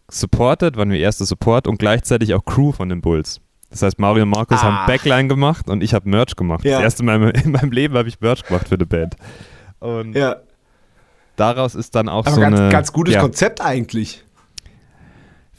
supported, 0.09 0.77
waren 0.77 0.91
wir 0.91 0.99
erste 0.99 1.25
Support 1.25 1.67
und 1.67 1.79
gleichzeitig 1.79 2.33
auch 2.33 2.45
Crew 2.45 2.71
von 2.71 2.89
den 2.89 3.01
Bulls. 3.01 3.41
Das 3.69 3.81
heißt, 3.81 3.99
Mario 3.99 4.23
und 4.23 4.29
Markus 4.29 4.59
Ah. 4.59 4.63
haben 4.63 4.87
Backline 4.87 5.27
gemacht 5.27 5.69
und 5.69 5.83
ich 5.83 5.93
habe 5.93 6.07
Merch 6.09 6.35
gemacht. 6.35 6.63
Ja. 6.63 6.75
Das 6.75 6.83
erste 6.83 7.03
Mal 7.03 7.15
in 7.15 7.21
meinem- 7.21 7.43
in 7.45 7.51
meinem 7.51 7.71
Leben 7.71 7.97
habe 7.97 8.07
ich 8.07 8.19
Merch 8.21 8.43
gemacht 8.43 8.67
für 8.69 8.75
eine 8.75 8.85
Band. 8.85 9.15
Und 9.79 10.13
Ja. 10.15 10.37
daraus 11.35 11.75
ist 11.75 11.93
dann 11.95 12.07
auch 12.07 12.25
Aber 12.25 12.35
so 12.35 12.41
ganz, 12.41 12.57
eine. 12.59 12.69
ganz 12.71 12.93
gutes 12.93 13.15
ja, 13.15 13.21
Konzept 13.21 13.59
eigentlich. 13.61 14.23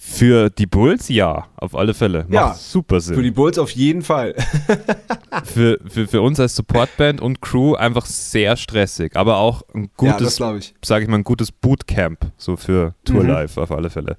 Für 0.01 0.49
die 0.49 0.67
Bulls, 0.67 1.09
ja, 1.09 1.47
auf 1.57 1.75
alle 1.75 1.93
Fälle. 1.93 2.21
Macht 2.21 2.33
Ja, 2.33 2.55
super 2.55 3.01
Sinn. 3.01 3.17
Für 3.17 3.23
die 3.23 3.33
Bulls 3.33 3.59
auf 3.59 3.71
jeden 3.73 4.03
Fall. 4.03 4.35
für, 5.45 5.79
für, 5.87 6.07
für 6.07 6.23
uns 6.23 6.39
als 6.39 6.55
Supportband 6.55 7.21
und 7.21 7.41
Crew 7.43 7.75
einfach 7.75 8.07
sehr 8.07 8.57
stressig, 8.57 9.17
aber 9.17 9.39
auch 9.39 9.63
ein 9.75 9.91
ja, 10.01 10.13
gutes, 10.13 10.37
glaube 10.37 10.59
ich. 10.59 10.73
sage 10.85 11.05
ich 11.05 11.11
mal, 11.11 11.17
ein 11.19 11.25
gutes 11.25 11.51
Bootcamp, 11.51 12.31
so 12.37 12.57
für 12.57 12.95
Tour 13.05 13.25
Mhm. 13.25 13.29
Life 13.29 13.61
auf 13.61 13.73
alle 13.73 13.91
Fälle. 13.91 14.17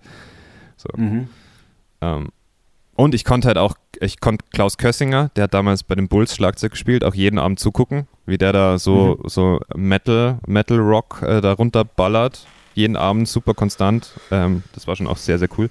So. 0.75 0.89
Mhm. 0.97 1.29
Ähm, 2.01 2.27
und 2.95 3.15
ich 3.15 3.23
konnte 3.23 3.47
halt 3.47 3.57
auch, 3.57 3.75
ich 4.01 4.19
konnte 4.19 4.43
Klaus 4.51 4.77
Kössinger, 4.77 5.29
der 5.37 5.45
hat 5.45 5.53
damals 5.53 5.83
bei 5.83 5.95
den 5.95 6.09
Bulls 6.09 6.35
Schlagzeug 6.35 6.71
gespielt, 6.71 7.05
auch 7.05 7.15
jeden 7.15 7.39
Abend 7.39 7.57
zugucken, 7.57 8.05
wie 8.25 8.37
der 8.37 8.51
da 8.51 8.77
so, 8.77 9.17
Mhm. 9.23 9.29
so 9.29 9.59
Metal, 9.77 10.39
Metal 10.45 10.77
Rock 10.77 11.21
äh, 11.21 11.39
da 11.39 11.53
runterballert. 11.53 12.45
Jeden 12.79 12.95
Abend 12.95 13.27
super 13.27 13.53
konstant. 13.53 14.13
Ähm, 14.31 14.63
das 14.73 14.87
war 14.87 14.95
schon 14.95 15.05
auch 15.07 15.17
sehr, 15.17 15.37
sehr 15.37 15.49
cool. 15.57 15.69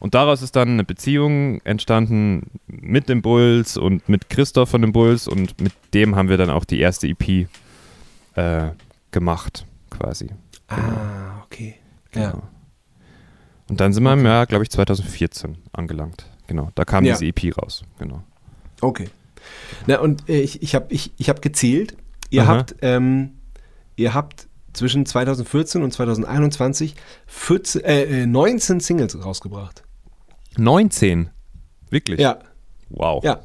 Und 0.00 0.14
daraus 0.14 0.42
ist 0.42 0.56
dann 0.56 0.70
eine 0.70 0.82
Beziehung 0.82 1.60
entstanden 1.60 2.50
mit 2.66 3.08
den 3.08 3.22
Bulls 3.22 3.76
und 3.76 4.08
mit 4.08 4.28
Christoph 4.28 4.70
von 4.70 4.82
den 4.82 4.90
Bulls 4.90 5.28
und 5.28 5.60
mit 5.60 5.72
dem 5.94 6.16
haben 6.16 6.28
wir 6.28 6.36
dann 6.36 6.50
auch 6.50 6.64
die 6.64 6.80
erste 6.80 7.06
EP 7.06 7.46
äh, 8.34 8.70
gemacht, 9.12 9.64
quasi. 9.90 10.30
Ah, 10.66 11.42
okay. 11.44 11.76
Genau. 12.10 12.26
Ja. 12.26 12.42
Und 13.68 13.80
dann 13.80 13.92
sind 13.92 14.02
wir 14.02 14.12
im 14.12 14.24
Jahr, 14.26 14.46
glaube 14.46 14.64
ich, 14.64 14.70
2014 14.70 15.56
angelangt. 15.72 16.26
Genau, 16.48 16.70
da 16.74 16.84
kam 16.84 17.04
Ja. 17.04 17.12
diese 17.16 17.26
EP 17.26 17.56
raus. 17.56 17.84
Genau. 18.00 18.24
Okay. 18.80 19.08
Na, 19.86 20.00
und 20.00 20.28
äh, 20.28 20.40
ich, 20.40 20.60
ich 20.60 20.74
habe 20.74 20.86
ich, 20.88 21.12
ich 21.18 21.28
hab 21.28 21.40
gezählt. 21.40 21.96
Ihr 22.30 22.42
Aha. 22.42 22.56
habt, 22.56 22.74
ähm, 22.82 23.34
ihr 23.94 24.14
habt 24.14 24.48
zwischen 24.72 25.06
2014 25.06 25.82
und 25.82 25.92
2021 25.92 26.96
14, 27.26 27.84
äh, 27.84 28.02
äh, 28.22 28.26
19 28.26 28.80
Singles 28.80 29.22
rausgebracht. 29.24 29.82
19. 30.56 31.30
Wirklich? 31.90 32.20
Ja, 32.20 32.38
Wow. 32.90 33.24
ja. 33.24 33.40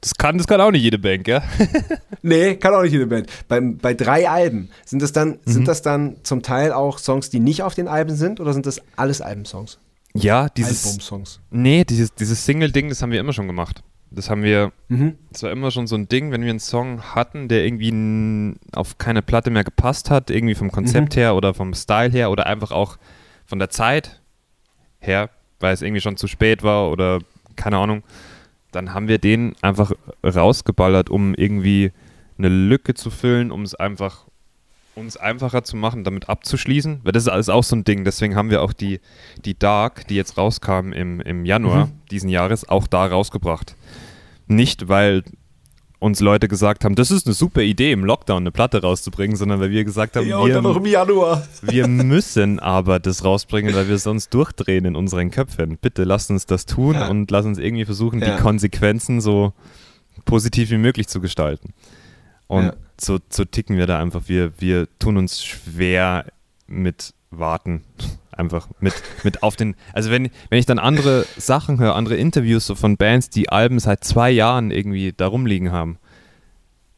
Das 0.00 0.14
kann, 0.16 0.36
das 0.36 0.46
kann 0.46 0.60
auch 0.60 0.70
nicht 0.70 0.82
jede 0.82 0.98
Bank, 0.98 1.26
ja? 1.26 1.42
Nee, 2.22 2.56
kann 2.56 2.74
auch 2.74 2.82
nicht 2.82 2.92
jede 2.92 3.06
Band. 3.06 3.28
Beim, 3.48 3.76
bei 3.78 3.92
drei 3.94 4.28
Alben, 4.28 4.70
sind 4.84 5.02
das, 5.02 5.12
dann, 5.12 5.38
sind 5.44 5.68
das 5.68 5.82
dann 5.82 6.16
zum 6.22 6.42
Teil 6.42 6.72
auch 6.72 6.98
Songs, 6.98 7.28
die 7.30 7.38
nicht 7.40 7.62
auf 7.62 7.74
den 7.74 7.86
Alben 7.88 8.16
sind 8.16 8.40
oder 8.40 8.52
sind 8.54 8.64
das 8.66 8.80
alles 8.96 9.20
Albumsongs? 9.20 9.78
Ja, 10.14 10.48
dieses. 10.48 10.86
Albumsongs. 10.86 11.40
Nee, 11.50 11.84
dieses, 11.84 12.14
dieses 12.14 12.44
Single-Ding, 12.44 12.88
das 12.88 13.02
haben 13.02 13.12
wir 13.12 13.20
immer 13.20 13.32
schon 13.32 13.46
gemacht. 13.46 13.82
Das 14.10 14.30
haben 14.30 14.42
wir. 14.42 14.72
Mhm. 14.88 15.18
Das 15.32 15.42
war 15.42 15.50
immer 15.50 15.70
schon 15.70 15.86
so 15.86 15.96
ein 15.96 16.08
Ding, 16.08 16.30
wenn 16.30 16.42
wir 16.42 16.50
einen 16.50 16.60
Song 16.60 17.02
hatten, 17.14 17.48
der 17.48 17.64
irgendwie 17.64 18.56
auf 18.72 18.98
keine 18.98 19.22
Platte 19.22 19.50
mehr 19.50 19.64
gepasst 19.64 20.10
hat, 20.10 20.30
irgendwie 20.30 20.54
vom 20.54 20.70
Konzept 20.70 21.16
her 21.16 21.34
oder 21.34 21.54
vom 21.54 21.74
Style 21.74 22.10
her 22.10 22.30
oder 22.30 22.46
einfach 22.46 22.70
auch 22.70 22.98
von 23.44 23.58
der 23.58 23.70
Zeit 23.70 24.20
her, 25.00 25.30
weil 25.60 25.74
es 25.74 25.82
irgendwie 25.82 26.00
schon 26.00 26.16
zu 26.16 26.26
spät 26.28 26.62
war 26.62 26.90
oder 26.90 27.20
keine 27.56 27.78
Ahnung, 27.78 28.02
dann 28.72 28.94
haben 28.94 29.08
wir 29.08 29.18
den 29.18 29.54
einfach 29.62 29.92
rausgeballert, 30.24 31.10
um 31.10 31.34
irgendwie 31.34 31.92
eine 32.38 32.48
Lücke 32.48 32.94
zu 32.94 33.10
füllen, 33.10 33.50
um 33.50 33.62
es 33.62 33.74
einfach 33.74 34.26
uns 34.96 35.16
einfacher 35.16 35.64
zu 35.64 35.76
machen, 35.76 36.04
damit 36.04 36.28
abzuschließen, 36.28 37.00
weil 37.02 37.12
das 37.12 37.24
ist 37.24 37.28
alles 37.28 37.48
auch 37.48 37.64
so 37.64 37.74
ein 37.76 37.84
Ding, 37.84 38.04
deswegen 38.04 38.36
haben 38.36 38.50
wir 38.50 38.62
auch 38.62 38.72
die, 38.72 39.00
die 39.44 39.58
Dark, 39.58 40.06
die 40.08 40.14
jetzt 40.14 40.38
rauskam 40.38 40.92
im, 40.92 41.20
im 41.20 41.44
Januar 41.44 41.90
diesen 42.10 42.28
Jahres, 42.28 42.68
auch 42.68 42.86
da 42.86 43.06
rausgebracht. 43.06 43.74
Nicht, 44.46 44.88
weil 44.88 45.24
uns 45.98 46.20
Leute 46.20 46.48
gesagt 46.48 46.84
haben, 46.84 46.94
das 46.96 47.10
ist 47.10 47.26
eine 47.26 47.32
super 47.34 47.62
Idee, 47.62 47.90
im 47.92 48.04
Lockdown 48.04 48.42
eine 48.42 48.50
Platte 48.52 48.82
rauszubringen, 48.82 49.36
sondern 49.36 49.58
weil 49.60 49.70
wir 49.70 49.84
gesagt 49.84 50.16
haben, 50.16 50.28
Ja, 50.28 50.44
wir, 50.44 50.56
im 50.56 50.84
Januar. 50.86 51.46
wir 51.62 51.88
müssen 51.88 52.60
aber 52.60 53.00
das 53.00 53.24
rausbringen, 53.24 53.74
weil 53.74 53.88
wir 53.88 53.96
sonst 53.96 54.34
durchdrehen 54.34 54.84
in 54.84 54.96
unseren 54.96 55.30
Köpfen. 55.30 55.78
Bitte 55.80 56.04
lasst 56.04 56.30
uns 56.30 56.44
das 56.44 56.66
tun 56.66 56.94
Ja. 56.94 57.08
und 57.08 57.30
lasst 57.30 57.46
uns 57.46 57.58
irgendwie 57.58 57.86
versuchen, 57.86 58.20
Ja. 58.20 58.36
die 58.36 58.42
Konsequenzen 58.42 59.22
so 59.22 59.54
positiv 60.26 60.70
wie 60.70 60.76
möglich 60.76 61.08
zu 61.08 61.20
gestalten. 61.22 61.72
Und 62.46 62.64
Ja. 62.66 62.74
so, 63.00 63.18
so 63.30 63.44
ticken 63.44 63.76
wir 63.76 63.86
da 63.86 64.00
einfach. 64.00 64.22
Wir, 64.26 64.52
wir 64.60 64.88
tun 64.98 65.16
uns 65.16 65.44
schwer 65.44 66.26
mit 66.66 67.14
Warten. 67.30 67.82
Einfach 68.36 68.68
mit, 68.80 68.94
mit 69.22 69.44
auf 69.44 69.54
den. 69.54 69.76
Also, 69.92 70.10
wenn, 70.10 70.28
wenn 70.50 70.58
ich 70.58 70.66
dann 70.66 70.80
andere 70.80 71.24
Sachen 71.36 71.78
höre, 71.78 71.94
andere 71.94 72.16
Interviews 72.16 72.66
so 72.66 72.74
von 72.74 72.96
Bands, 72.96 73.30
die 73.30 73.48
Alben 73.48 73.78
seit 73.78 74.02
zwei 74.02 74.28
Jahren 74.32 74.72
irgendwie 74.72 75.12
da 75.16 75.28
rumliegen 75.28 75.70
haben, 75.70 75.98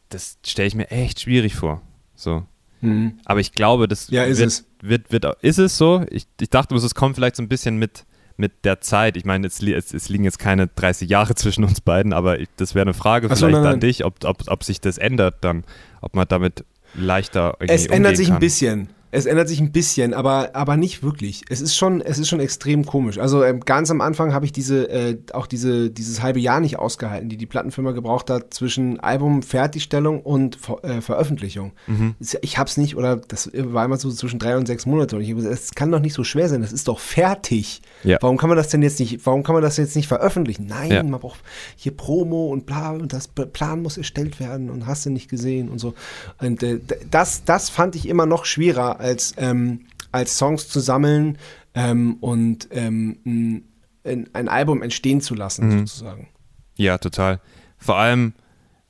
das 0.09 0.39
stelle 0.43 0.67
ich 0.67 0.73
mir 0.73 0.89
echt 0.89 1.19
schwierig 1.19 1.53
vor. 1.53 1.83
So. 2.15 2.43
Mhm. 2.81 3.19
Aber 3.25 3.39
ich 3.39 3.51
glaube, 3.51 3.87
das 3.87 4.09
Ja, 4.09 4.23
ist 4.23 4.39
wird, 4.39 4.47
es. 4.47 4.65
Wird, 4.81 5.11
wird, 5.11 5.25
ist 5.43 5.59
es 5.59 5.77
so? 5.77 6.03
Ich, 6.09 6.25
ich 6.41 6.49
dachte, 6.49 6.73
es 6.73 6.95
kommt 6.95 7.13
vielleicht 7.15 7.35
so 7.35 7.43
ein 7.43 7.49
bisschen 7.49 7.77
mit, 7.77 8.05
mit 8.37 8.63
der 8.63 8.81
Zeit. 8.81 9.17
Ich 9.17 9.25
meine, 9.25 9.47
es, 9.47 9.61
es, 9.61 9.93
es 9.93 10.09
liegen 10.09 10.23
jetzt 10.23 10.39
keine 10.39 10.67
30 10.67 11.09
Jahre 11.09 11.35
zwischen 11.35 11.63
uns 11.63 11.81
beiden, 11.81 12.13
aber 12.13 12.39
ich, 12.39 12.47
das 12.55 12.75
wäre 12.75 12.83
eine 12.83 12.93
Frage 12.93 13.27
so, 13.27 13.35
vielleicht 13.35 13.53
nein, 13.53 13.63
an 13.63 13.71
nein. 13.71 13.79
dich, 13.79 14.05
ob, 14.05 14.23
ob, 14.23 14.43
ob 14.47 14.63
sich 14.63 14.79
das 14.79 14.97
ändert 14.97 15.37
dann, 15.41 15.63
ob 16.01 16.15
man 16.15 16.27
damit 16.27 16.63
leichter 16.93 17.57
Es 17.59 17.85
ändert 17.87 18.17
sich 18.17 18.31
ein 18.31 18.39
bisschen. 18.39 18.89
Es 19.11 19.25
ändert 19.25 19.47
sich 19.47 19.59
ein 19.61 19.71
bisschen, 19.71 20.13
aber, 20.13 20.51
aber 20.53 20.75
nicht 20.77 21.01
wirklich. 21.03 21.43
Es 21.49 21.61
ist 21.61 21.75
schon, 21.75 22.01
es 22.01 22.17
ist 22.19 22.27
schon 22.27 22.39
extrem 22.39 22.85
komisch. 22.85 23.17
Also 23.17 23.43
ähm, 23.43 23.61
ganz 23.61 23.89
am 23.89 24.01
Anfang 24.01 24.33
habe 24.33 24.45
ich 24.45 24.51
diese, 24.51 24.89
äh, 24.89 25.17
auch 25.33 25.47
diese, 25.47 25.89
dieses 25.89 26.21
halbe 26.21 26.39
Jahr 26.39 26.59
nicht 26.59 26.77
ausgehalten, 26.77 27.29
die 27.29 27.37
die 27.37 27.45
Plattenfirma 27.45 27.91
gebraucht 27.91 28.29
hat 28.29 28.53
zwischen 28.53 28.99
Album-Fertigstellung 28.99 30.21
und 30.21 30.55
Ver 30.57 30.83
äh, 30.83 31.01
Veröffentlichung. 31.01 31.71
Mhm. 31.87 32.15
Ich 32.41 32.57
hab's 32.57 32.77
nicht, 32.77 32.95
oder 32.97 33.15
das 33.15 33.49
war 33.53 33.85
immer 33.85 33.97
so 33.97 34.11
zwischen 34.11 34.39
drei 34.39 34.57
und 34.57 34.65
sechs 34.65 34.85
Monate. 34.85 35.15
Und 35.15 35.21
ich 35.21 35.29
habe 35.29 35.37
gesagt, 35.41 35.55
es 35.55 35.75
kann 35.75 35.91
doch 35.91 35.99
nicht 35.99 36.13
so 36.13 36.23
schwer 36.23 36.49
sein, 36.49 36.61
das 36.61 36.73
ist 36.73 36.87
doch 36.87 36.99
fertig. 36.99 37.81
Ja. 38.03 38.17
Warum 38.21 38.37
kann 38.37 38.49
man 38.49 38.57
das 38.57 38.69
denn 38.69 38.81
jetzt 38.81 38.99
nicht, 38.99 39.25
warum 39.25 39.43
kann 39.43 39.53
man 39.53 39.61
das 39.61 39.77
jetzt 39.77 39.95
nicht 39.95 40.07
veröffentlichen? 40.07 40.65
Nein, 40.67 40.91
Ja. 40.91 41.03
man 41.03 41.19
braucht 41.19 41.39
hier 41.75 41.95
Promo 41.95 42.47
und 42.47 42.65
bla 42.65 42.91
und 42.91 43.13
das 43.13 43.27
Plan 43.27 43.81
muss 43.81 43.97
erstellt 43.97 44.39
werden 44.39 44.69
und 44.69 44.85
hast 44.85 45.05
du 45.05 45.09
nicht 45.09 45.29
gesehen 45.29 45.69
und 45.69 45.79
so. 45.79 45.93
Und 46.41 46.61
äh, 46.63 46.79
das, 47.09 47.43
das 47.45 47.69
fand 47.69 47.95
ich 47.95 48.07
immer 48.07 48.25
noch 48.25 48.45
schwerer 48.45 48.96
als, 48.97 49.33
ähm, 49.37 49.85
als 50.11 50.37
Songs 50.37 50.67
zu 50.69 50.79
sammeln 50.79 51.37
ähm, 51.73 52.15
und 52.21 52.67
ähm, 52.71 53.19
ein, 53.25 53.63
ein- 54.03 54.29
ein 54.33 54.47
Album 54.49 54.81
entstehen 54.81 55.21
zu 55.21 55.35
lassen, 55.35 55.67
Mhm. 55.67 55.79
sozusagen. 55.87 56.27
Ja, 56.75 56.97
total. 56.97 57.39
Vor 57.77 57.97
allem, 57.97 58.33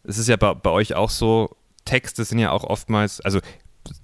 es 0.03 0.18
ist 0.18 0.28
ja 0.30 0.36
bei, 0.38 0.53
bei 0.53 0.70
euch 0.70 0.93
auch 0.95 1.10
so, 1.10 1.55
Texte 1.86 2.24
sind 2.26 2.39
ja 2.39 2.51
auch 2.51 2.64
oftmals, 2.64 3.22
also 3.22 3.39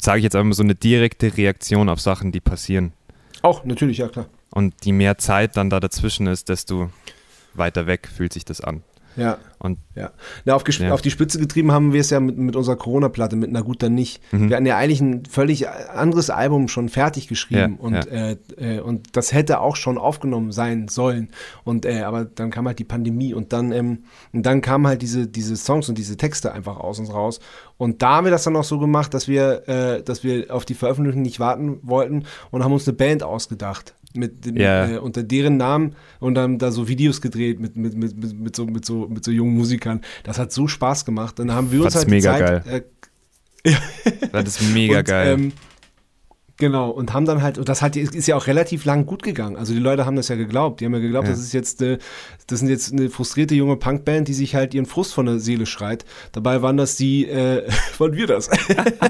sage 0.01 0.19
ich 0.19 0.23
jetzt 0.23 0.35
einmal 0.35 0.53
so 0.53 0.63
eine 0.63 0.75
direkte 0.75 1.35
Reaktion 1.37 1.89
auf 1.89 1.99
Sachen, 1.99 2.31
die 2.31 2.39
passieren. 2.39 2.93
Auch, 3.41 3.65
natürlich, 3.65 3.97
ja 3.97 4.07
klar. 4.07 4.27
Und 4.51 4.73
je 4.85 4.93
mehr 4.93 5.17
Zeit 5.17 5.57
dann 5.57 5.69
da 5.69 5.79
dazwischen 5.79 6.27
ist, 6.27 6.47
desto 6.49 6.89
weiter 7.53 7.87
weg 7.87 8.07
fühlt 8.07 8.31
sich 8.33 8.45
das 8.45 8.61
an. 8.61 8.83
Ja. 9.15 9.37
Und 9.63 9.79
Ja. 9.95 10.11
Na, 10.45 10.53
auf, 10.55 10.63
Ja. 10.77 10.93
auf 10.93 11.01
die 11.01 11.09
Spitze 11.09 11.39
getrieben 11.39 11.71
haben 11.71 11.93
wir 11.93 12.01
es 12.01 12.09
ja 12.09 12.19
mit, 12.19 12.37
mit 12.37 12.55
unserer 12.55 12.75
Corona-Platte, 12.75 13.35
mit 13.35 13.49
Na 13.51 13.61
gut, 13.61 13.81
dann 13.81 13.95
nicht. 13.95 14.21
Mhm. 14.33 14.49
Wir 14.49 14.57
hatten 14.57 14.65
ja 14.65 14.77
eigentlich 14.77 15.01
ein 15.01 15.23
völlig 15.25 15.67
anderes 15.69 16.29
Album 16.29 16.67
schon 16.67 16.89
fertig 16.89 17.27
geschrieben 17.27 17.77
Ja, 17.79 17.83
und, 17.83 17.93
ja. 17.93 18.01
Äh, 18.03 18.37
äh, 18.57 18.79
und 18.81 19.15
das 19.15 19.33
hätte 19.33 19.61
auch 19.61 19.75
schon 19.77 19.97
aufgenommen 19.97 20.51
sein 20.51 20.89
sollen. 20.89 21.29
Und 21.63 21.85
äh, 21.85 22.01
aber 22.01 22.25
dann 22.25 22.51
kam 22.51 22.67
halt 22.67 22.77
die 22.79 22.83
Pandemie 22.83 23.33
und 23.33 23.53
dann, 23.53 23.71
ähm, 23.71 24.03
und 24.33 24.45
dann 24.45 24.61
kamen 24.61 24.85
halt 24.85 25.01
diese, 25.01 25.27
diese 25.27 25.55
Songs 25.55 25.87
und 25.89 25.97
diese 25.97 26.17
Texte 26.17 26.51
einfach 26.51 26.77
aus 26.77 26.99
uns 26.99 27.13
raus. 27.13 27.39
Und 27.77 28.01
da 28.01 28.17
haben 28.17 28.25
wir 28.25 28.31
das 28.31 28.43
dann 28.43 28.55
auch 28.57 28.63
so 28.65 28.79
gemacht, 28.79 29.13
dass 29.13 29.27
wir, 29.29 29.67
äh, 29.69 30.03
dass 30.03 30.23
wir 30.25 30.53
auf 30.53 30.65
die 30.65 30.73
Veröffentlichung 30.75 31.21
nicht 31.21 31.39
warten 31.39 31.79
wollten 31.83 32.25
und 32.51 32.63
haben 32.63 32.73
uns 32.73 32.87
eine 32.87 32.97
Band 32.97 33.23
ausgedacht. 33.23 33.95
Mit 34.15 34.45
dem, 34.45 34.57
Ja. 34.57 34.87
äh, 34.87 34.97
unter 34.99 35.23
deren 35.23 35.57
Namen 35.57 35.95
und 36.19 36.35
dann 36.35 36.59
da 36.59 36.71
so 36.71 36.87
Videos 36.87 37.19
gedreht 37.19 37.59
mit, 37.59 37.75
mit, 37.75 37.95
mit, 37.97 38.15
mit, 38.15 38.39
mit, 38.39 38.55
so, 38.55 38.65
mit, 38.67 38.85
so, 38.85 39.07
mit 39.07 39.23
so 39.25 39.31
jungen 39.31 39.52
Musikern. 39.53 40.01
Das 40.23 40.39
hat 40.39 40.51
so 40.51 40.67
Spaß 40.67 41.05
gemacht. 41.05 41.39
Dann 41.39 41.51
haben 41.51 41.71
wir 41.71 41.83
uns 41.83 41.93
Fand's 41.93 42.05
halt 42.05 42.09
mega 42.09 42.37
Zeit, 42.37 42.65
geil. 42.65 42.85
Äh, 43.63 43.73
das 44.31 44.61
ist 44.61 44.73
mega 44.73 44.99
und, 44.99 45.05
geil. 45.05 45.33
Ähm, 45.33 45.53
Genau, 46.57 46.91
und 46.91 47.13
haben 47.13 47.25
dann 47.25 47.41
halt, 47.41 47.57
und 47.57 47.67
das 47.67 47.81
hat, 47.81 47.95
ist 47.95 48.27
ja 48.27 48.35
auch 48.35 48.45
relativ 48.45 48.85
lang 48.85 49.07
gut 49.07 49.23
gegangen. 49.23 49.55
Also 49.55 49.73
die 49.73 49.79
Leute 49.79 50.05
haben 50.05 50.15
das 50.15 50.27
ja 50.27 50.35
geglaubt. 50.35 50.79
Die 50.79 50.85
haben 50.85 50.93
ja 50.93 50.99
geglaubt, 50.99 51.27
ja. 51.27 51.33
das 51.33 51.41
ist 51.41 51.51
jetzt, 51.51 51.81
eine, 51.81 51.97
das 52.45 52.59
sind 52.59 52.69
jetzt 52.69 52.93
eine 52.93 53.09
frustrierte 53.09 53.55
junge 53.55 53.75
Punkband, 53.75 54.27
die 54.27 54.33
sich 54.33 54.53
halt 54.53 54.75
ihren 54.75 54.85
Frust 54.85 55.13
von 55.15 55.25
der 55.25 55.39
Seele 55.39 55.65
schreit. 55.65 56.05
Dabei 56.31 56.61
waren 56.61 56.77
das 56.77 56.95
die, 56.95 57.27
äh, 57.27 57.67
waren 57.97 58.13
wir 58.13 58.27
das. 58.27 58.49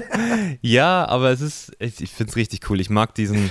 ja, 0.62 1.06
aber 1.06 1.30
es 1.30 1.42
ist, 1.42 1.72
ich, 1.78 2.00
ich 2.00 2.10
finde 2.10 2.30
es 2.30 2.36
richtig 2.36 2.68
cool. 2.70 2.80
Ich 2.80 2.88
mag 2.88 3.14
diesen, 3.14 3.50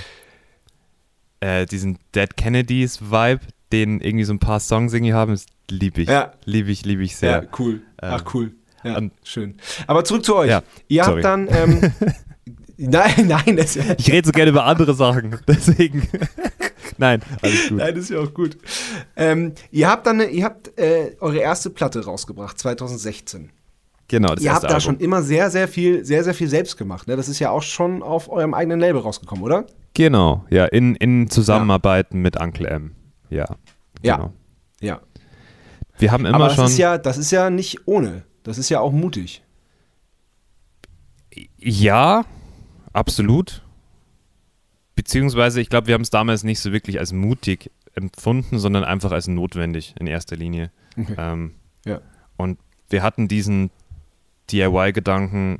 äh, 1.38 1.64
diesen 1.64 1.98
Dead 2.16 2.36
Kennedys 2.36 3.00
Vibe, 3.00 3.40
den 3.70 4.00
irgendwie 4.00 4.24
so 4.24 4.32
ein 4.32 4.40
paar 4.40 4.58
Songs 4.58 4.92
irgendwie 4.92 5.14
haben. 5.14 5.30
Das 5.30 5.46
liebe 5.70 6.02
ich. 6.02 6.08
Ja. 6.08 6.32
Liebe 6.44 6.70
ich, 6.70 6.84
liebe 6.84 7.02
ich 7.02 7.16
sehr. 7.16 7.42
Ja, 7.42 7.48
cool. 7.58 7.82
Ach, 8.00 8.20
ähm, 8.20 8.26
cool. 8.34 8.54
Ja, 8.82 9.00
schön. 9.22 9.56
Aber 9.86 10.04
zurück 10.04 10.24
zu 10.24 10.36
euch. 10.36 10.50
Ja, 10.50 10.62
Ihr 10.88 11.04
sorry. 11.04 11.22
habt 11.22 11.24
dann, 11.24 11.48
ähm, 11.50 11.92
Nein, 12.76 13.28
nein. 13.28 13.56
Das 13.56 13.76
ich 13.76 14.10
rede 14.10 14.26
so 14.26 14.32
gerne 14.32 14.50
über 14.50 14.64
andere 14.64 14.94
Sachen, 14.94 15.38
deswegen. 15.48 16.08
nein, 16.98 17.22
alles 17.42 17.68
gut. 17.68 17.78
Nein, 17.78 17.96
ist 17.96 18.10
ja 18.10 18.18
auch 18.18 18.34
gut. 18.34 18.58
Ähm, 19.16 19.52
ihr 19.70 19.88
habt 19.88 20.06
dann, 20.06 20.20
ihr 20.20 20.44
habt 20.44 20.76
äh, 20.78 21.16
eure 21.20 21.38
erste 21.38 21.70
Platte 21.70 22.04
rausgebracht, 22.04 22.58
2016. 22.58 23.50
Genau, 24.08 24.34
das 24.34 24.44
Ihr 24.44 24.52
habt 24.52 24.64
da 24.64 24.68
Album. 24.68 24.80
schon 24.80 24.98
immer 24.98 25.22
sehr, 25.22 25.50
sehr 25.50 25.66
viel, 25.66 26.04
sehr, 26.04 26.24
sehr 26.24 26.34
viel 26.34 26.48
selbst 26.48 26.76
gemacht. 26.76 27.08
Ne? 27.08 27.16
Das 27.16 27.28
ist 27.28 27.38
ja 27.38 27.50
auch 27.50 27.62
schon 27.62 28.02
auf 28.02 28.28
eurem 28.28 28.52
eigenen 28.52 28.78
Label 28.78 29.00
rausgekommen, 29.00 29.42
oder? 29.42 29.64
Genau, 29.94 30.44
ja, 30.50 30.66
in, 30.66 30.94
in 30.96 31.30
Zusammenarbeit 31.30 32.08
ja. 32.10 32.18
mit 32.18 32.38
Uncle 32.38 32.66
M. 32.66 32.94
Ja. 33.30 33.46
Genau. 34.02 34.32
Ja. 34.80 34.96
Ja. 34.96 35.00
Wir 35.98 36.12
haben 36.12 36.26
immer 36.26 36.36
Aber 36.36 36.46
das 36.46 36.56
schon. 36.56 36.66
Ist 36.66 36.78
ja, 36.78 36.98
das 36.98 37.18
ist 37.18 37.30
ja 37.30 37.50
nicht 37.50 37.86
ohne. 37.86 38.24
Das 38.42 38.58
ist 38.58 38.68
ja 38.68 38.80
auch 38.80 38.92
mutig. 38.92 39.42
Ja, 41.58 42.24
Absolut. 42.94 43.62
Beziehungsweise, 44.94 45.60
ich 45.60 45.68
glaube, 45.68 45.88
wir 45.88 45.94
haben 45.94 46.02
es 46.02 46.10
damals 46.10 46.44
nicht 46.44 46.60
so 46.60 46.72
wirklich 46.72 47.00
als 47.00 47.12
mutig 47.12 47.70
empfunden, 47.94 48.58
sondern 48.58 48.84
einfach 48.84 49.10
als 49.10 49.26
notwendig 49.26 49.94
in 49.98 50.06
erster 50.06 50.36
Linie. 50.36 50.70
Okay. 50.96 51.14
Ähm, 51.18 51.54
ja. 51.84 52.00
Und 52.36 52.58
wir 52.88 53.02
hatten 53.02 53.26
diesen 53.26 53.70
DIY-Gedanken 54.50 55.58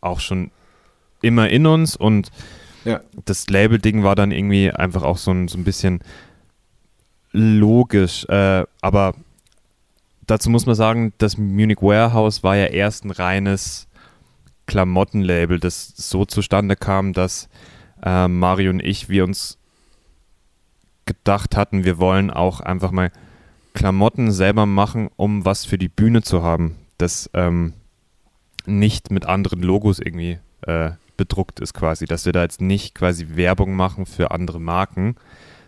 auch 0.00 0.18
schon 0.18 0.50
immer 1.22 1.48
in 1.48 1.66
uns 1.66 1.94
und 1.94 2.30
ja. 2.84 3.00
das 3.24 3.48
Label-Ding 3.48 4.02
war 4.02 4.16
dann 4.16 4.32
irgendwie 4.32 4.72
einfach 4.72 5.02
auch 5.04 5.18
so 5.18 5.30
ein, 5.30 5.46
so 5.46 5.56
ein 5.56 5.64
bisschen 5.64 6.00
logisch. 7.30 8.24
Äh, 8.28 8.64
aber 8.80 9.14
dazu 10.30 10.48
muss 10.50 10.66
man 10.66 10.74
sagen, 10.74 11.12
das 11.18 11.36
Munich 11.36 11.82
Warehouse 11.82 12.42
war 12.42 12.56
ja 12.56 12.66
erst 12.66 13.04
ein 13.04 13.10
reines 13.10 13.88
Klamottenlabel, 14.66 15.58
das 15.58 15.88
so 15.96 16.24
zustande 16.24 16.76
kam, 16.76 17.12
dass 17.12 17.48
äh, 18.02 18.28
Mario 18.28 18.70
und 18.70 18.80
ich, 18.80 19.08
wir 19.08 19.24
uns 19.24 19.58
gedacht 21.04 21.56
hatten, 21.56 21.84
wir 21.84 21.98
wollen 21.98 22.30
auch 22.30 22.60
einfach 22.60 22.92
mal 22.92 23.10
Klamotten 23.74 24.30
selber 24.30 24.66
machen, 24.66 25.10
um 25.16 25.44
was 25.44 25.64
für 25.64 25.78
die 25.78 25.88
Bühne 25.88 26.22
zu 26.22 26.42
haben, 26.42 26.76
das 26.98 27.28
ähm, 27.34 27.72
nicht 28.66 29.10
mit 29.10 29.26
anderen 29.26 29.62
Logos 29.62 29.98
irgendwie 29.98 30.38
äh, 30.62 30.92
bedruckt 31.16 31.60
ist 31.60 31.74
quasi, 31.74 32.04
dass 32.06 32.24
wir 32.24 32.32
da 32.32 32.42
jetzt 32.42 32.60
nicht 32.60 32.94
quasi 32.94 33.26
Werbung 33.34 33.74
machen 33.74 34.06
für 34.06 34.30
andere 34.30 34.60
Marken, 34.60 35.16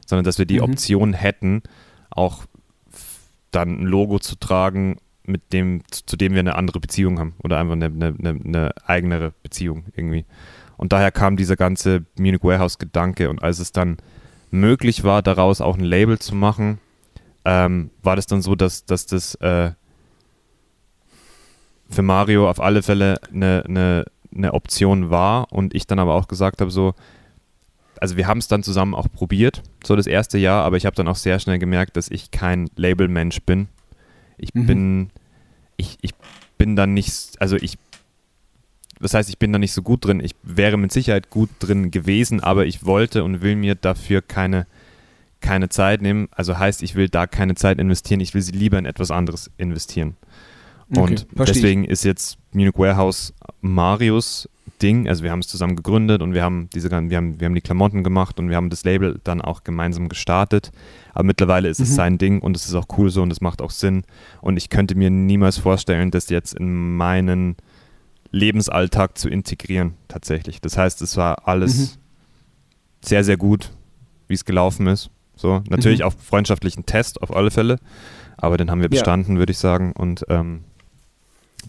sondern 0.06 0.24
dass 0.24 0.38
wir 0.38 0.46
die 0.46 0.58
mhm. 0.58 0.64
Option 0.64 1.12
hätten, 1.12 1.62
auch 2.10 2.44
dann 3.52 3.82
ein 3.82 3.86
Logo 3.86 4.18
zu 4.18 4.36
tragen 4.36 4.98
mit 5.24 5.52
dem, 5.52 5.82
zu 5.90 6.16
dem 6.16 6.32
wir 6.32 6.40
eine 6.40 6.56
andere 6.56 6.80
Beziehung 6.80 7.18
haben 7.18 7.34
oder 7.42 7.58
einfach 7.58 7.74
eine, 7.74 7.86
eine, 7.86 8.16
eine 8.18 8.70
eigenere 8.84 9.32
Beziehung 9.42 9.84
irgendwie. 9.94 10.24
Und 10.76 10.92
daher 10.92 11.12
kam 11.12 11.36
dieser 11.36 11.56
ganze 11.56 12.04
Munich 12.18 12.42
Warehouse-Gedanke 12.42 13.30
und 13.30 13.42
als 13.42 13.60
es 13.60 13.72
dann 13.72 13.98
möglich 14.50 15.04
war, 15.04 15.22
daraus 15.22 15.60
auch 15.60 15.78
ein 15.78 15.84
Label 15.84 16.18
zu 16.18 16.34
machen, 16.34 16.78
ähm, 17.44 17.90
war 18.02 18.16
das 18.16 18.26
dann 18.26 18.42
so, 18.42 18.54
dass, 18.54 18.84
dass 18.84 19.06
das 19.06 19.34
äh, 19.36 19.72
für 21.88 22.02
Mario 22.02 22.48
auf 22.48 22.60
alle 22.60 22.82
Fälle 22.82 23.20
eine, 23.32 23.64
eine, 23.66 24.04
eine 24.34 24.54
Option 24.54 25.10
war 25.10 25.52
und 25.52 25.74
ich 25.74 25.86
dann 25.86 25.98
aber 25.98 26.14
auch 26.14 26.28
gesagt 26.28 26.60
habe, 26.60 26.70
so, 26.70 26.94
also 28.02 28.16
wir 28.16 28.26
haben 28.26 28.38
es 28.38 28.48
dann 28.48 28.62
zusammen 28.62 28.94
auch 28.94 29.06
probiert, 29.10 29.62
so 29.84 29.94
das 29.94 30.08
erste 30.08 30.36
Jahr, 30.36 30.64
aber 30.64 30.76
ich 30.76 30.86
habe 30.86 30.96
dann 30.96 31.06
auch 31.06 31.16
sehr 31.16 31.38
schnell 31.38 31.58
gemerkt, 31.58 31.96
dass 31.96 32.10
ich 32.10 32.32
kein 32.32 32.68
Labelmensch 32.76 33.40
bin 33.42 33.68
ich 34.42 34.54
mhm. 34.54 34.66
bin, 34.66 35.10
ich, 35.76 35.98
ich 36.02 36.12
bin 36.58 36.76
dann 36.76 36.94
nicht, 36.94 37.40
also 37.40 37.56
ich, 37.56 37.78
das 39.00 39.14
heißt, 39.14 39.28
ich 39.28 39.38
bin 39.38 39.52
da 39.52 39.58
nicht 39.58 39.72
so 39.72 39.82
gut 39.82 40.04
drin. 40.04 40.20
Ich 40.20 40.34
wäre 40.42 40.76
mit 40.76 40.92
Sicherheit 40.92 41.30
gut 41.30 41.48
drin 41.58 41.90
gewesen, 41.90 42.40
aber 42.40 42.66
ich 42.66 42.84
wollte 42.84 43.24
und 43.24 43.40
will 43.40 43.56
mir 43.56 43.74
dafür 43.74 44.22
keine, 44.22 44.66
keine 45.40 45.68
Zeit 45.68 46.02
nehmen. 46.02 46.28
Also 46.32 46.58
heißt, 46.58 46.82
ich 46.82 46.94
will 46.94 47.08
da 47.08 47.26
keine 47.26 47.54
Zeit 47.54 47.78
investieren, 47.78 48.20
ich 48.20 48.34
will 48.34 48.42
sie 48.42 48.52
lieber 48.52 48.78
in 48.78 48.86
etwas 48.86 49.10
anderes 49.10 49.50
investieren. 49.58 50.16
Und 50.94 51.26
okay, 51.34 51.44
deswegen 51.46 51.84
ist 51.84 52.04
jetzt 52.04 52.36
Munich 52.52 52.74
Warehouse 52.76 53.32
Marius 53.60 54.48
Ding. 54.82 55.08
Also 55.08 55.22
wir 55.22 55.30
haben 55.30 55.38
es 55.38 55.48
zusammen 55.48 55.76
gegründet 55.76 56.22
und 56.22 56.34
wir 56.34 56.42
haben 56.42 56.68
diese, 56.74 56.90
wir 56.90 56.96
haben, 57.16 57.40
wir 57.40 57.46
haben 57.46 57.54
die 57.54 57.60
Klamotten 57.60 58.02
gemacht 58.02 58.38
und 58.38 58.48
wir 58.48 58.56
haben 58.56 58.70
das 58.70 58.84
Label 58.84 59.20
dann 59.24 59.40
auch 59.40 59.64
gemeinsam 59.64 60.08
gestartet. 60.08 60.72
Aber 61.14 61.24
mittlerweile 61.24 61.68
ist 61.68 61.78
mhm. 61.78 61.84
es 61.84 61.94
sein 61.94 62.18
Ding 62.18 62.40
und 62.40 62.56
es 62.56 62.66
ist 62.66 62.74
auch 62.74 62.86
cool 62.98 63.10
so 63.10 63.22
und 63.22 63.30
es 63.30 63.40
macht 63.40 63.62
auch 63.62 63.70
Sinn. 63.70 64.04
Und 64.40 64.56
ich 64.56 64.68
könnte 64.68 64.94
mir 64.94 65.10
niemals 65.10 65.58
vorstellen, 65.58 66.10
das 66.10 66.28
jetzt 66.28 66.54
in 66.54 66.96
meinen 66.96 67.56
Lebensalltag 68.32 69.18
zu 69.18 69.28
integrieren, 69.28 69.94
tatsächlich. 70.08 70.60
Das 70.60 70.76
heißt, 70.76 71.02
es 71.02 71.16
war 71.16 71.46
alles 71.46 71.76
mhm. 71.76 71.98
sehr, 73.02 73.24
sehr 73.24 73.36
gut, 73.36 73.70
wie 74.26 74.34
es 74.34 74.44
gelaufen 74.44 74.86
ist. 74.86 75.10
So, 75.36 75.62
natürlich 75.68 76.00
mhm. 76.00 76.06
auch 76.06 76.14
freundschaftlichen 76.14 76.86
Test 76.86 77.22
auf 77.22 77.34
alle 77.34 77.50
Fälle, 77.50 77.78
aber 78.36 78.56
den 78.56 78.70
haben 78.70 78.80
wir 78.80 78.88
bestanden, 78.88 79.34
ja. 79.34 79.38
würde 79.38 79.52
ich 79.52 79.58
sagen. 79.58 79.92
Und 79.92 80.24
ähm, 80.28 80.64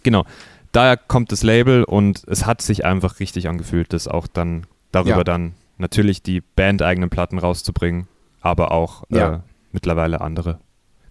genau, 0.04 0.26
daher 0.74 0.98
kommt 0.98 1.32
das 1.32 1.44
Label 1.44 1.86
und 1.86 2.24
es 2.28 2.46
hat 2.46 2.62
sich 2.62 2.84
einfach 2.84 3.22
richtig 3.22 3.48
angefühlt, 3.48 3.94
das 3.94 4.10
auch 4.10 4.28
dann 4.28 4.68
darüber 4.92 5.18
ja. 5.18 5.24
dann 5.24 5.54
natürlich 5.78 6.22
die 6.22 6.42
bandeigenen 6.42 7.10
Platten 7.10 7.40
rauszubringen, 7.40 8.08
aber 8.42 8.72
auch 8.72 9.04
ja. 9.10 9.36
äh, 9.36 9.40
mittlerweile 9.72 10.20
andere 10.22 10.60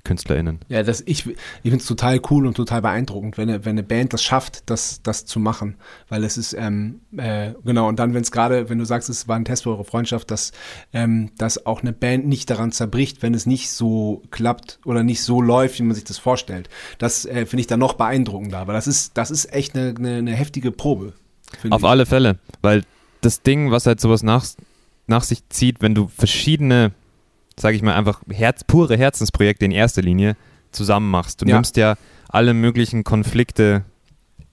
KünstlerInnen. 0.05 0.59
Ja, 0.69 0.83
das, 0.83 1.01
ich, 1.01 1.27
ich 1.27 1.37
finde 1.63 1.77
es 1.77 1.87
total 1.87 2.21
cool 2.31 2.47
und 2.47 2.57
total 2.57 2.83
beeindruckend, 2.83 3.39
wenn 3.39 3.49
eine, 3.49 3.65
wenn 3.65 3.73
eine 3.73 3.85
Band 3.85 4.13
das 4.13 4.23
schafft, 4.23 4.69
das, 4.69 5.01
das 5.03 5.27
zu 5.27 5.39
machen. 5.39 5.77
Weil 6.09 6.25
es 6.25 6.37
ist, 6.37 6.55
ähm, 6.55 7.01
äh, 7.17 7.53
genau, 7.65 7.89
und 7.89 8.01
dann, 8.01 8.13
wenn 8.13 8.23
es 8.23 8.33
gerade, 8.33 8.69
wenn 8.69 8.79
du 8.79 8.85
sagst, 8.85 9.09
es 9.09 9.29
war 9.29 9.37
ein 9.37 9.45
Test 9.45 9.63
für 9.63 9.71
eure 9.71 9.85
Freundschaft, 9.85 10.31
dass, 10.33 10.51
ähm, 10.93 11.31
dass 11.39 11.67
auch 11.67 11.83
eine 11.83 11.93
Band 11.93 12.27
nicht 12.27 12.51
daran 12.51 12.73
zerbricht, 12.73 13.23
wenn 13.23 13.33
es 13.33 13.47
nicht 13.47 13.71
so 13.71 14.23
klappt 14.31 14.81
oder 14.85 15.05
nicht 15.05 15.23
so 15.23 15.41
läuft, 15.41 15.79
wie 15.79 15.85
man 15.85 15.95
sich 15.95 16.05
das 16.05 16.19
vorstellt. 16.19 16.69
Das 16.99 17.25
äh, 17.25 17.47
finde 17.47 17.61
ich 17.61 17.69
dann 17.69 17.81
noch 17.81 17.95
beeindruckender. 17.95 18.59
Aber 18.59 18.73
das 18.73 18.89
ist, 18.89 19.17
das 19.17 19.31
ist 19.31 19.53
echt 19.53 19.77
eine, 19.77 19.95
eine, 19.97 20.17
eine 20.17 20.33
heftige 20.33 20.73
Probe. 20.73 21.13
Auf 21.71 21.83
ich. 21.83 21.89
alle 21.89 22.07
Fälle, 22.07 22.39
weil 22.61 22.83
das 23.21 23.43
Ding, 23.43 23.71
was 23.71 23.87
halt 23.87 24.01
sowas 24.01 24.25
nach, 24.25 24.45
nach 25.07 25.23
sich 25.23 25.49
zieht, 25.49 25.81
wenn 25.81 25.95
du 25.95 26.09
verschiedene 26.09 26.93
sage 27.59 27.77
ich 27.77 27.83
mal, 27.83 27.95
einfach 27.95 28.23
Herz, 28.31 28.65
pure 28.65 28.97
Herzensprojekte 28.97 29.65
in 29.65 29.73
erster 29.73 30.03
Linie 30.03 30.37
zusammen 30.71 31.11
machst. 31.11 31.43
Du 31.43 31.47
ja. 31.47 31.55
nimmst 31.55 31.77
ja 31.77 31.97
alle 32.29 32.55
möglichen 32.55 33.05
Konflikte 33.05 33.85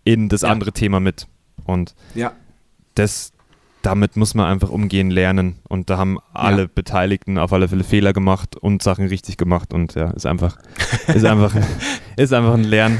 in 0.03 0.29
das 0.29 0.41
ja. 0.41 0.49
andere 0.49 0.71
Thema 0.71 0.99
mit. 0.99 1.27
Und 1.65 1.95
ja. 2.15 2.33
das, 2.95 3.31
damit 3.81 4.17
muss 4.17 4.33
man 4.33 4.45
einfach 4.45 4.69
umgehen 4.69 5.11
lernen. 5.11 5.59
Und 5.67 5.89
da 5.89 5.97
haben 5.97 6.19
alle 6.33 6.63
ja. 6.63 6.69
Beteiligten 6.73 7.37
auf 7.37 7.53
alle 7.53 7.67
Fälle 7.67 7.83
Fehler 7.83 8.13
gemacht 8.13 8.55
und 8.55 8.83
Sachen 8.83 9.07
richtig 9.07 9.37
gemacht. 9.37 9.73
Und 9.73 9.95
ja, 9.95 10.11
ist 10.11 10.25
einfach, 10.25 10.57
ist 11.07 11.25
einfach, 11.25 11.55
ist 12.15 12.33
einfach 12.33 12.53
ein 12.53 12.63
Lern, 12.63 12.99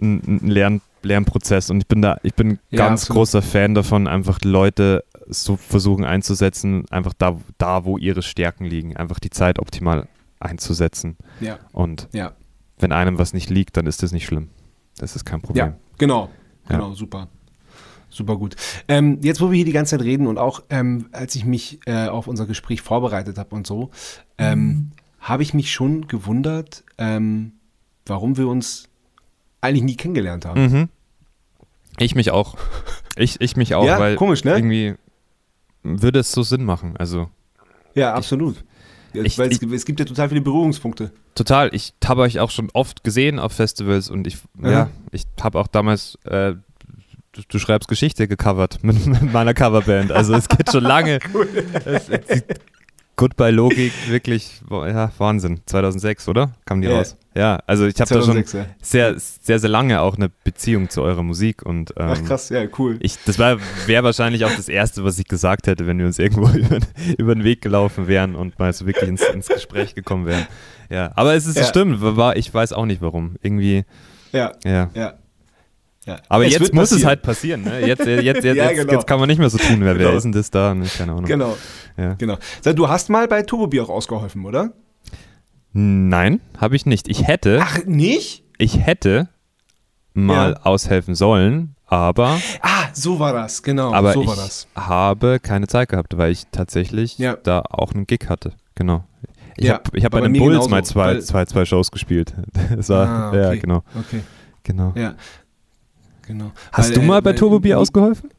ein 0.00 0.40
Lern, 0.42 0.80
Lernprozess. 1.02 1.70
Und 1.70 1.78
ich 1.78 1.86
bin 1.86 2.02
da, 2.02 2.18
ich 2.22 2.34
bin 2.34 2.58
ganz 2.72 3.02
absolut. 3.02 3.18
großer 3.18 3.42
Fan 3.42 3.74
davon, 3.74 4.06
einfach 4.06 4.38
Leute 4.42 5.04
so 5.28 5.56
versuchen 5.56 6.04
einzusetzen, 6.04 6.84
einfach 6.90 7.12
da, 7.12 7.38
da, 7.58 7.84
wo 7.84 7.98
ihre 7.98 8.22
Stärken 8.22 8.64
liegen, 8.64 8.96
einfach 8.96 9.18
die 9.18 9.30
Zeit 9.30 9.58
optimal 9.58 10.08
einzusetzen. 10.40 11.16
Ja. 11.40 11.58
Und 11.72 12.08
ja. 12.12 12.32
wenn 12.78 12.92
einem 12.92 13.18
was 13.18 13.34
nicht 13.34 13.50
liegt, 13.50 13.76
dann 13.76 13.86
ist 13.86 14.02
das 14.02 14.12
nicht 14.12 14.26
schlimm. 14.26 14.48
Das 14.98 15.16
ist 15.16 15.24
kein 15.24 15.40
Problem. 15.40 15.66
Ja, 15.66 15.76
genau. 15.98 16.30
Genau, 16.68 16.90
ja. 16.90 16.94
super. 16.94 17.28
Super 18.10 18.36
gut. 18.36 18.56
Ähm, 18.88 19.18
jetzt, 19.20 19.40
wo 19.40 19.50
wir 19.50 19.56
hier 19.56 19.64
die 19.66 19.72
ganze 19.72 19.96
Zeit 19.96 20.04
reden 20.04 20.26
und 20.26 20.38
auch 20.38 20.62
ähm, 20.70 21.08
als 21.12 21.34
ich 21.34 21.44
mich 21.44 21.80
äh, 21.86 22.06
auf 22.06 22.26
unser 22.26 22.46
Gespräch 22.46 22.80
vorbereitet 22.80 23.36
habe 23.36 23.54
und 23.54 23.66
so, 23.66 23.90
ähm, 24.38 24.92
habe 25.20 25.42
ich 25.42 25.52
mich 25.52 25.72
schon 25.72 26.08
gewundert, 26.08 26.84
ähm, 26.96 27.52
warum 28.06 28.38
wir 28.38 28.48
uns 28.48 28.88
eigentlich 29.60 29.84
nie 29.84 29.96
kennengelernt 29.96 30.46
haben. 30.46 30.62
Mhm. 30.62 30.88
Ich 31.98 32.14
mich 32.14 32.30
auch. 32.30 32.56
Ich, 33.16 33.40
ich 33.40 33.56
mich 33.56 33.74
auch, 33.74 33.84
ja, 33.84 33.98
weil 33.98 34.14
komisch, 34.14 34.44
ne? 34.44 34.54
irgendwie 34.54 34.94
würde 36.02 36.20
es 36.20 36.32
so 36.32 36.42
Sinn 36.42 36.64
machen. 36.64 36.96
Also. 36.96 37.28
Ja, 37.94 38.14
absolut. 38.14 38.64
Ich, 39.14 39.38
weil 39.38 39.50
es, 39.50 39.62
ich, 39.62 39.72
es, 39.72 39.84
gibt 39.86 40.00
ja 40.00 40.04
total 40.04 40.28
viele 40.28 40.42
Berührungspunkte. 40.42 41.12
Total. 41.34 41.74
Ich 41.74 41.94
habe 42.04 42.20
euch 42.22 42.40
auch 42.40 42.50
schon 42.50 42.68
oft 42.74 43.04
gesehen 43.04 43.38
auf 43.38 43.52
Festivals 43.52 44.10
und 44.10 44.26
ich, 44.26 44.38
mhm. 44.54 44.70
ja, 44.70 44.90
ich 45.12 45.24
habe 45.40 45.58
auch 45.58 45.66
damals 45.66 46.18
äh, 46.24 46.54
du, 47.32 47.42
du 47.48 47.58
schreibst 47.58 47.88
Geschichte 47.88 48.28
gecovert 48.28 48.78
mit, 48.82 49.06
mit 49.06 49.32
meiner 49.32 49.54
Coverband. 49.54 50.12
Also 50.12 50.34
es 50.34 50.48
geht 50.48 50.70
schon 50.70 50.84
lange. 50.84 51.18
cool. 51.34 51.48
es, 51.84 52.08
es, 52.08 52.42
Goodbye 53.18 53.50
Logik, 53.50 53.92
wirklich, 54.08 54.60
ja, 54.70 55.10
Wahnsinn. 55.18 55.60
2006, 55.66 56.28
oder? 56.28 56.52
Kam 56.64 56.80
die 56.80 56.86
ja. 56.86 56.98
raus? 56.98 57.16
Ja, 57.34 57.58
also 57.66 57.84
ich 57.84 58.00
habe 58.00 58.14
da 58.14 58.22
schon 58.22 58.36
ja. 58.36 58.66
sehr, 58.80 59.18
sehr, 59.18 59.58
sehr 59.58 59.68
lange 59.68 60.00
auch 60.00 60.16
eine 60.16 60.28
Beziehung 60.28 60.88
zu 60.88 61.02
eurer 61.02 61.24
Musik 61.24 61.62
und 61.66 61.90
ähm, 61.96 62.10
Ach 62.12 62.24
krass, 62.24 62.48
ja, 62.48 62.62
cool. 62.78 62.96
Ich, 63.00 63.16
das 63.26 63.38
wäre 63.38 63.58
wahrscheinlich 64.04 64.44
auch 64.44 64.54
das 64.54 64.68
Erste, 64.68 65.02
was 65.02 65.18
ich 65.18 65.26
gesagt 65.26 65.66
hätte, 65.66 65.88
wenn 65.88 65.98
wir 65.98 66.06
uns 66.06 66.20
irgendwo 66.20 66.48
über, 66.56 66.78
über 67.18 67.34
den 67.34 67.42
Weg 67.42 67.60
gelaufen 67.60 68.06
wären 68.06 68.36
und 68.36 68.56
mal 68.60 68.72
so 68.72 68.86
wirklich 68.86 69.08
ins, 69.08 69.22
ins 69.22 69.48
Gespräch 69.48 69.96
gekommen 69.96 70.26
wären. 70.26 70.46
Ja, 70.88 71.10
aber 71.16 71.34
es 71.34 71.46
ist 71.46 71.58
ja. 71.58 71.64
stimmt, 71.64 72.00
war, 72.00 72.36
ich 72.36 72.54
weiß 72.54 72.72
auch 72.72 72.86
nicht 72.86 73.02
warum. 73.02 73.34
Irgendwie. 73.42 73.84
Ja. 74.30 74.52
Ja. 74.64 74.90
ja. 74.94 75.14
Ja. 76.08 76.16
Aber 76.28 76.46
es 76.46 76.54
jetzt 76.54 76.72
muss 76.72 76.90
es 76.90 77.04
halt 77.04 77.20
passieren. 77.22 77.64
Ne? 77.64 77.86
Jetzt, 77.86 78.06
jetzt, 78.06 78.42
jetzt, 78.42 78.44
ja, 78.56 78.72
genau. 78.72 78.92
jetzt, 78.92 79.06
kann 79.06 79.20
man 79.20 79.28
nicht 79.28 79.38
mehr 79.38 79.50
so 79.50 79.58
tun. 79.58 79.80
Wer, 79.80 79.92
genau. 79.94 80.08
wer 80.08 80.16
ist 80.16 80.22
denn 80.22 80.32
das 80.32 80.50
da? 80.50 80.74
Keine 80.96 81.12
Ahnung. 81.12 81.26
Genau. 81.26 81.56
Ja. 81.98 82.14
genau. 82.14 82.38
Du 82.64 82.88
hast 82.88 83.10
mal 83.10 83.28
bei 83.28 83.42
Turbobier 83.42 83.84
auch 83.84 83.90
ausgeholfen, 83.90 84.46
oder? 84.46 84.72
Nein, 85.72 86.40
habe 86.56 86.76
ich 86.76 86.86
nicht. 86.86 87.08
Ich 87.08 87.26
hätte. 87.26 87.60
Ach, 87.62 87.84
nicht? 87.84 88.42
Ich 88.56 88.78
hätte 88.78 89.28
mal 90.14 90.52
ja. 90.52 90.62
aushelfen 90.62 91.14
sollen, 91.14 91.76
aber. 91.86 92.40
Ah, 92.62 92.88
so 92.94 93.20
war 93.20 93.34
das, 93.34 93.62
genau. 93.62 93.92
Aber 93.92 94.14
so 94.14 94.22
ich 94.22 94.66
habe 94.74 95.38
keine 95.40 95.66
Zeit 95.66 95.90
gehabt, 95.90 96.16
weil 96.16 96.32
ich 96.32 96.44
tatsächlich 96.50 97.18
ja. 97.18 97.36
da 97.36 97.62
auch 97.68 97.92
einen 97.92 98.06
Gig 98.06 98.28
hatte. 98.28 98.54
Genau. 98.74 99.04
Ich 99.56 99.66
ja, 99.66 99.74
habe 99.74 100.00
hab 100.00 100.12
bei 100.12 100.20
den 100.20 100.32
Bulls 100.32 100.52
genauso, 100.52 100.70
mal 100.70 100.84
zwei, 100.84 101.18
zwei, 101.18 101.44
zwei 101.44 101.64
Shows 101.64 101.90
gespielt. 101.90 102.34
Das 102.76 102.88
war, 102.88 103.08
ah, 103.08 103.28
okay. 103.28 103.40
ja, 103.40 103.54
genau. 103.56 103.82
Okay. 103.98 104.22
Genau. 104.62 104.92
Ja. 104.94 105.14
Genau. 106.28 106.52
Hast 106.72 106.90
weil, 106.90 107.00
du 107.00 107.02
mal 107.02 107.22
bei 107.22 107.32
Turbo 107.32 107.58
Bier 107.58 107.78
ausgeholfen? 107.78 108.30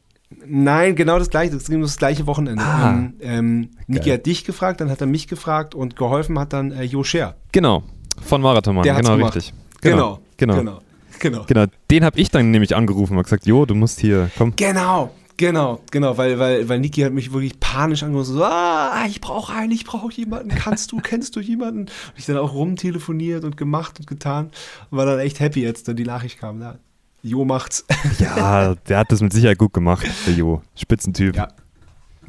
Nein, 0.46 0.94
genau 0.94 1.18
das 1.18 1.28
gleiche. 1.28 1.52
Das 1.52 1.66
ging 1.66 1.82
das 1.82 1.96
gleiche 1.96 2.26
Wochenende. 2.26 2.62
Ah, 2.62 2.92
ähm, 2.92 3.14
ähm, 3.20 3.70
Niki 3.88 4.10
hat 4.10 4.26
dich 4.26 4.44
gefragt, 4.44 4.80
dann 4.80 4.88
hat 4.88 5.00
er 5.00 5.08
mich 5.08 5.26
gefragt 5.26 5.74
und 5.74 5.96
geholfen 5.96 6.38
hat 6.38 6.52
dann 6.52 6.70
äh, 6.70 6.84
Jo 6.84 7.02
Scher. 7.02 7.34
Genau, 7.50 7.82
von 8.22 8.40
Marathonmann. 8.40 8.84
Der 8.84 8.94
genau, 8.94 9.16
gemacht. 9.16 9.34
richtig. 9.34 9.52
Genau, 9.80 10.20
genau. 10.36 10.56
Genau. 10.56 10.80
genau. 11.18 11.44
genau. 11.46 11.64
Den 11.90 12.04
habe 12.04 12.18
ich 12.20 12.30
dann 12.30 12.52
nämlich 12.52 12.76
angerufen 12.76 13.16
und 13.16 13.24
gesagt, 13.24 13.44
Jo, 13.44 13.66
du 13.66 13.74
musst 13.74 13.98
hier, 13.98 14.30
komm. 14.38 14.54
Genau, 14.54 15.10
Genau, 15.40 15.80
genau, 15.90 16.18
weil, 16.18 16.38
weil, 16.38 16.68
weil 16.68 16.80
Niki 16.80 17.00
hat 17.00 17.14
mich 17.14 17.32
wirklich 17.32 17.58
panisch 17.58 18.02
angerufen, 18.02 18.34
so, 18.34 18.44
ah, 18.44 19.06
ich 19.08 19.22
brauche 19.22 19.54
einen, 19.54 19.72
ich 19.72 19.86
brauche 19.86 20.12
jemanden, 20.12 20.50
kannst 20.50 20.92
du, 20.92 20.98
kennst 21.02 21.34
du 21.34 21.40
jemanden? 21.40 21.80
Und 21.80 21.90
ich 22.18 22.26
dann 22.26 22.36
auch 22.36 22.52
rumtelefoniert 22.52 23.44
und 23.44 23.56
gemacht 23.56 23.98
und 23.98 24.06
getan 24.06 24.50
und 24.90 24.98
war 24.98 25.06
dann 25.06 25.18
echt 25.18 25.40
happy, 25.40 25.66
als 25.66 25.82
dann 25.82 25.96
die 25.96 26.04
Nachricht 26.04 26.38
kam. 26.38 26.60
Ja, 26.60 26.78
Jo 27.22 27.44
macht's. 27.44 27.84
Ja, 28.18 28.74
der 28.74 28.98
hat 28.98 29.12
das 29.12 29.20
mit 29.20 29.32
Sicherheit 29.32 29.58
gut 29.58 29.72
gemacht, 29.72 30.06
der 30.26 30.34
Jo. 30.34 30.62
Spitzentyp. 30.74 31.36
Ja. 31.36 31.48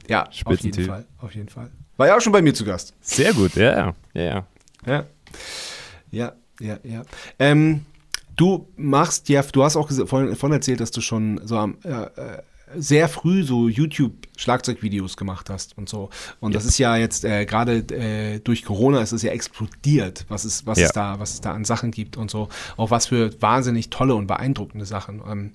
Ja, 0.07 0.27
Spitzentyp. 0.31 0.71
auf 0.73 0.77
jeden 0.77 0.87
Fall. 0.87 1.05
Auf 1.19 1.35
jeden 1.35 1.49
Fall. 1.49 1.71
War 1.97 2.07
ja 2.07 2.17
auch 2.17 2.21
schon 2.21 2.33
bei 2.33 2.41
mir 2.41 2.53
zu 2.53 2.65
Gast. 2.65 2.93
Sehr 3.01 3.33
gut, 3.33 3.55
ja, 3.55 3.93
ja, 4.13 4.23
ja. 4.23 4.47
Ja, 4.85 5.05
ja, 6.11 6.33
ja. 6.59 6.77
ja. 6.83 7.03
Ähm, 7.39 7.85
du 8.35 8.67
machst 8.75 9.29
ja, 9.29 9.43
du 9.43 9.63
hast 9.63 9.75
auch 9.75 9.89
vorhin, 10.07 10.35
vorhin 10.35 10.57
erzählt, 10.57 10.79
dass 10.79 10.91
du 10.91 11.01
schon 11.01 11.39
so 11.45 11.57
am 11.57 11.77
äh, 11.83 11.89
äh 11.89 12.41
sehr 12.77 13.09
früh 13.09 13.43
so 13.43 13.67
YouTube-Schlagzeugvideos 13.67 15.17
gemacht 15.17 15.49
hast 15.49 15.77
und 15.77 15.89
so. 15.89 16.09
Und 16.39 16.51
ja. 16.51 16.57
das 16.57 16.65
ist 16.65 16.77
ja 16.77 16.97
jetzt 16.97 17.25
äh, 17.25 17.45
gerade 17.45 17.77
äh, 17.77 18.39
durch 18.39 18.63
Corona 18.63 19.01
ist 19.01 19.11
es 19.11 19.21
ja 19.21 19.31
explodiert, 19.31 20.25
was 20.29 20.45
es, 20.45 20.65
was 20.65 20.79
ja. 20.79 20.85
es 20.85 20.91
da, 20.91 21.19
was 21.19 21.33
es 21.33 21.41
da 21.41 21.53
an 21.53 21.65
Sachen 21.65 21.91
gibt 21.91 22.17
und 22.17 22.31
so. 22.31 22.49
Auch 22.77 22.91
was 22.91 23.07
für 23.07 23.31
wahnsinnig 23.41 23.89
tolle 23.89 24.15
und 24.15 24.27
beeindruckende 24.27 24.85
Sachen. 24.85 25.21
Ähm, 25.27 25.51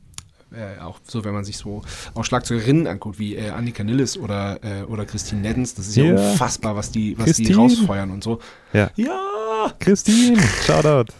äh, 0.52 0.80
auch 0.80 1.00
so, 1.04 1.24
wenn 1.24 1.34
man 1.34 1.44
sich 1.44 1.56
so 1.56 1.82
auch 2.14 2.24
Schlagzeugerinnen 2.24 2.86
anguckt, 2.86 3.18
wie 3.18 3.34
äh, 3.34 3.50
Annika 3.50 3.82
Nilles 3.82 4.16
oder, 4.16 4.62
äh, 4.62 4.82
oder 4.84 5.04
Christine 5.04 5.40
Neddens, 5.40 5.74
das 5.74 5.88
ist 5.88 5.96
ja, 5.96 6.04
ja 6.04 6.12
unfassbar, 6.12 6.76
was 6.76 6.90
die, 6.90 7.18
was 7.18 7.36
die 7.36 7.52
rausfeuern 7.52 8.10
und 8.10 8.22
so. 8.22 8.38
Ja. 8.72 8.90
Ja! 8.96 9.72
Christine, 9.80 10.40
Shoutout. 10.64 11.12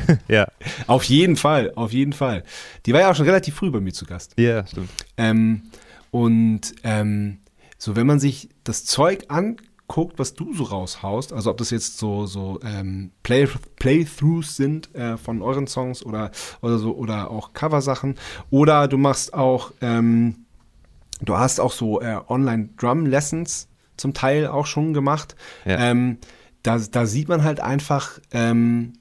ja. 0.28 0.46
Auf 0.86 1.04
jeden 1.04 1.36
Fall, 1.36 1.72
auf 1.74 1.92
jeden 1.92 2.12
Fall. 2.12 2.44
Die 2.86 2.92
war 2.92 3.00
ja 3.00 3.10
auch 3.10 3.14
schon 3.14 3.26
relativ 3.26 3.54
früh 3.54 3.70
bei 3.70 3.80
mir 3.80 3.92
zu 3.92 4.06
Gast. 4.06 4.34
Ja, 4.38 4.66
stimmt. 4.66 4.90
Ähm, 5.16 5.62
und 6.10 6.74
ähm, 6.84 7.38
so, 7.78 7.96
wenn 7.96 8.06
man 8.06 8.20
sich 8.20 8.48
das 8.64 8.84
Zeug 8.84 9.24
anguckt, 9.28 10.18
was 10.18 10.34
du 10.34 10.54
so 10.54 10.64
raushaust, 10.64 11.32
also 11.32 11.50
ob 11.50 11.56
das 11.56 11.70
jetzt 11.70 11.98
so, 11.98 12.26
so 12.26 12.60
ähm, 12.62 13.10
Play, 13.22 13.48
Playthroughs 13.76 14.56
sind 14.56 14.94
äh, 14.94 15.16
von 15.16 15.42
euren 15.42 15.66
Songs 15.66 16.04
oder, 16.04 16.30
oder 16.60 16.78
so, 16.78 16.94
oder 16.94 17.30
auch 17.30 17.54
Coversachen, 17.54 18.16
oder 18.50 18.88
du 18.88 18.98
machst 18.98 19.34
auch, 19.34 19.72
ähm, 19.80 20.46
du 21.22 21.36
hast 21.36 21.60
auch 21.60 21.72
so 21.72 22.00
äh, 22.00 22.20
Online-Drum-Lessons 22.28 23.68
zum 23.96 24.14
Teil 24.14 24.46
auch 24.46 24.66
schon 24.66 24.94
gemacht. 24.94 25.34
Ja. 25.64 25.78
Ähm, 25.78 26.18
da, 26.62 26.78
da 26.78 27.06
sieht 27.06 27.28
man 27.28 27.42
halt 27.42 27.60
einfach, 27.60 28.20
ähm, 28.32 28.92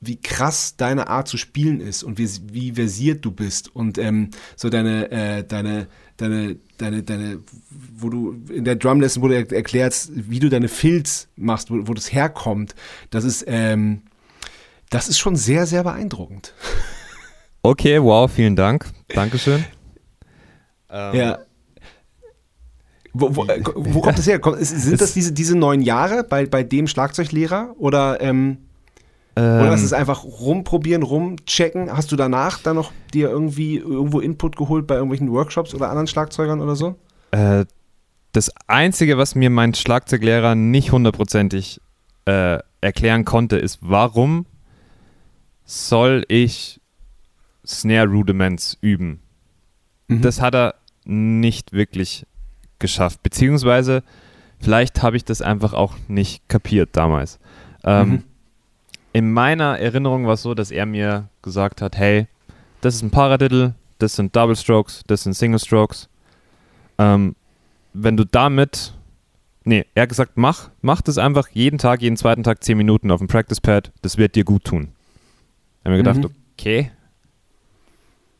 wie 0.00 0.16
krass 0.16 0.76
deine 0.76 1.08
Art 1.08 1.28
zu 1.28 1.36
spielen 1.36 1.80
ist 1.80 2.02
und 2.02 2.18
wie, 2.18 2.28
wie 2.52 2.72
versiert 2.72 3.24
du 3.24 3.30
bist 3.30 3.74
und 3.74 3.98
ähm, 3.98 4.30
so 4.56 4.68
deine, 4.68 5.10
äh, 5.10 5.44
deine, 5.44 5.86
deine, 6.16 6.56
deine, 6.78 7.02
deine, 7.02 7.38
wo 7.96 8.08
du 8.08 8.36
in 8.52 8.64
der 8.64 8.76
Drumlesson, 8.76 9.22
wo 9.22 9.28
du 9.28 9.36
erklärst, 9.36 10.10
wie 10.14 10.38
du 10.38 10.48
deine 10.48 10.68
Filz 10.68 11.28
machst, 11.36 11.70
wo, 11.70 11.86
wo 11.88 11.94
das 11.94 12.12
herkommt, 12.12 12.74
das 13.10 13.24
ist, 13.24 13.44
ähm, 13.46 14.02
das 14.90 15.08
ist 15.08 15.18
schon 15.18 15.36
sehr, 15.36 15.66
sehr 15.66 15.84
beeindruckend. 15.84 16.54
Okay, 17.66 18.02
wow, 18.02 18.30
vielen 18.30 18.56
Dank. 18.56 18.84
Dankeschön. 19.08 19.64
Ähm, 20.90 21.14
ja. 21.14 21.38
Wo, 23.14 23.34
wo, 23.34 23.46
äh, 23.46 23.62
wo, 23.74 24.00
kommt 24.00 24.18
das 24.18 24.26
her? 24.26 24.38
Sind 24.58 25.00
das 25.00 25.14
diese, 25.14 25.32
diese 25.32 25.56
neun 25.56 25.80
Jahre 25.80 26.24
bei, 26.24 26.44
bei 26.44 26.62
dem 26.62 26.86
Schlagzeuglehrer 26.86 27.74
oder 27.78 28.20
ähm, 28.20 28.63
ähm, 29.36 29.62
Oder 29.62 29.74
ist 29.74 29.82
es 29.82 29.92
einfach 29.92 30.24
rumprobieren, 30.24 31.02
rumchecken? 31.02 31.94
Hast 31.94 32.12
du 32.12 32.16
danach 32.16 32.60
dann 32.60 32.76
noch 32.76 32.92
dir 33.12 33.30
irgendwie 33.30 33.78
irgendwo 33.78 34.20
Input 34.20 34.56
geholt 34.56 34.86
bei 34.86 34.94
irgendwelchen 34.94 35.30
Workshops 35.32 35.74
oder 35.74 35.88
anderen 35.88 36.06
Schlagzeugern 36.06 36.60
oder 36.60 36.76
so? 36.76 36.96
Äh, 37.32 37.64
das 38.32 38.52
Einzige, 38.68 39.18
was 39.18 39.34
mir 39.34 39.50
mein 39.50 39.74
Schlagzeuglehrer 39.74 40.54
nicht 40.54 40.92
hundertprozentig 40.92 41.80
äh, 42.26 42.58
erklären 42.80 43.24
konnte, 43.24 43.56
ist, 43.56 43.78
warum 43.80 44.46
soll 45.64 46.24
ich 46.28 46.80
Snare 47.66 48.08
Rudiments 48.08 48.78
üben? 48.80 49.20
Mhm. 50.06 50.22
Das 50.22 50.40
hat 50.40 50.54
er 50.54 50.74
nicht 51.04 51.72
wirklich 51.72 52.24
geschafft. 52.78 53.22
Beziehungsweise, 53.24 54.04
vielleicht 54.60 55.02
habe 55.02 55.16
ich 55.16 55.24
das 55.24 55.42
einfach 55.42 55.72
auch 55.72 55.96
nicht 56.06 56.48
kapiert 56.48 56.90
damals. 56.92 57.40
Ähm, 57.82 58.08
mhm 58.08 58.22
in 59.14 59.32
meiner 59.32 59.78
Erinnerung 59.78 60.26
war 60.26 60.34
es 60.34 60.42
so, 60.42 60.54
dass 60.54 60.70
er 60.72 60.84
mir 60.86 61.28
gesagt 61.40 61.80
hat, 61.80 61.96
hey, 61.96 62.26
das 62.80 62.96
ist 62.96 63.02
ein 63.02 63.12
Paradiddle, 63.12 63.74
das 63.98 64.16
sind 64.16 64.34
Double 64.36 64.56
Strokes, 64.56 65.04
das 65.06 65.22
sind 65.22 65.34
Single 65.34 65.60
Strokes. 65.60 66.08
Ähm, 66.98 67.36
wenn 67.92 68.16
du 68.16 68.24
damit, 68.24 68.92
nee, 69.62 69.86
er 69.94 70.02
hat 70.02 70.08
gesagt, 70.08 70.32
mach, 70.34 70.70
mach 70.82 71.00
das 71.00 71.16
einfach 71.16 71.48
jeden 71.50 71.78
Tag, 71.78 72.02
jeden 72.02 72.16
zweiten 72.16 72.42
Tag 72.42 72.64
10 72.64 72.76
Minuten 72.76 73.12
auf 73.12 73.20
dem 73.20 73.28
Practice 73.28 73.60
Pad, 73.60 73.92
das 74.02 74.18
wird 74.18 74.34
dir 74.34 74.44
gut 74.44 74.64
tun. 74.64 74.88
Ich 75.78 75.84
habe 75.84 75.96
mir 75.96 76.02
gedacht, 76.02 76.18
mhm. 76.18 76.34
okay, 76.58 76.90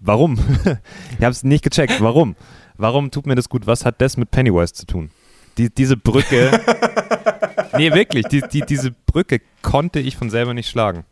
warum? 0.00 0.34
ich 1.18 1.24
habe 1.24 1.30
es 1.30 1.44
nicht 1.44 1.62
gecheckt, 1.62 2.00
warum? 2.00 2.34
Warum 2.76 3.12
tut 3.12 3.26
mir 3.26 3.36
das 3.36 3.48
gut? 3.48 3.68
Was 3.68 3.84
hat 3.84 4.00
das 4.00 4.16
mit 4.16 4.32
Pennywise 4.32 4.74
zu 4.74 4.86
tun? 4.86 5.10
Die, 5.56 5.72
diese 5.72 5.96
Brücke 5.96 6.50
nee, 7.76 7.92
wirklich, 7.92 8.26
die, 8.26 8.42
die, 8.42 8.62
diese 8.62 8.90
Brücke 8.90 9.40
konnte 9.62 10.00
ich 10.00 10.16
von 10.16 10.30
selber 10.30 10.54
nicht 10.54 10.68
schlagen. 10.68 11.04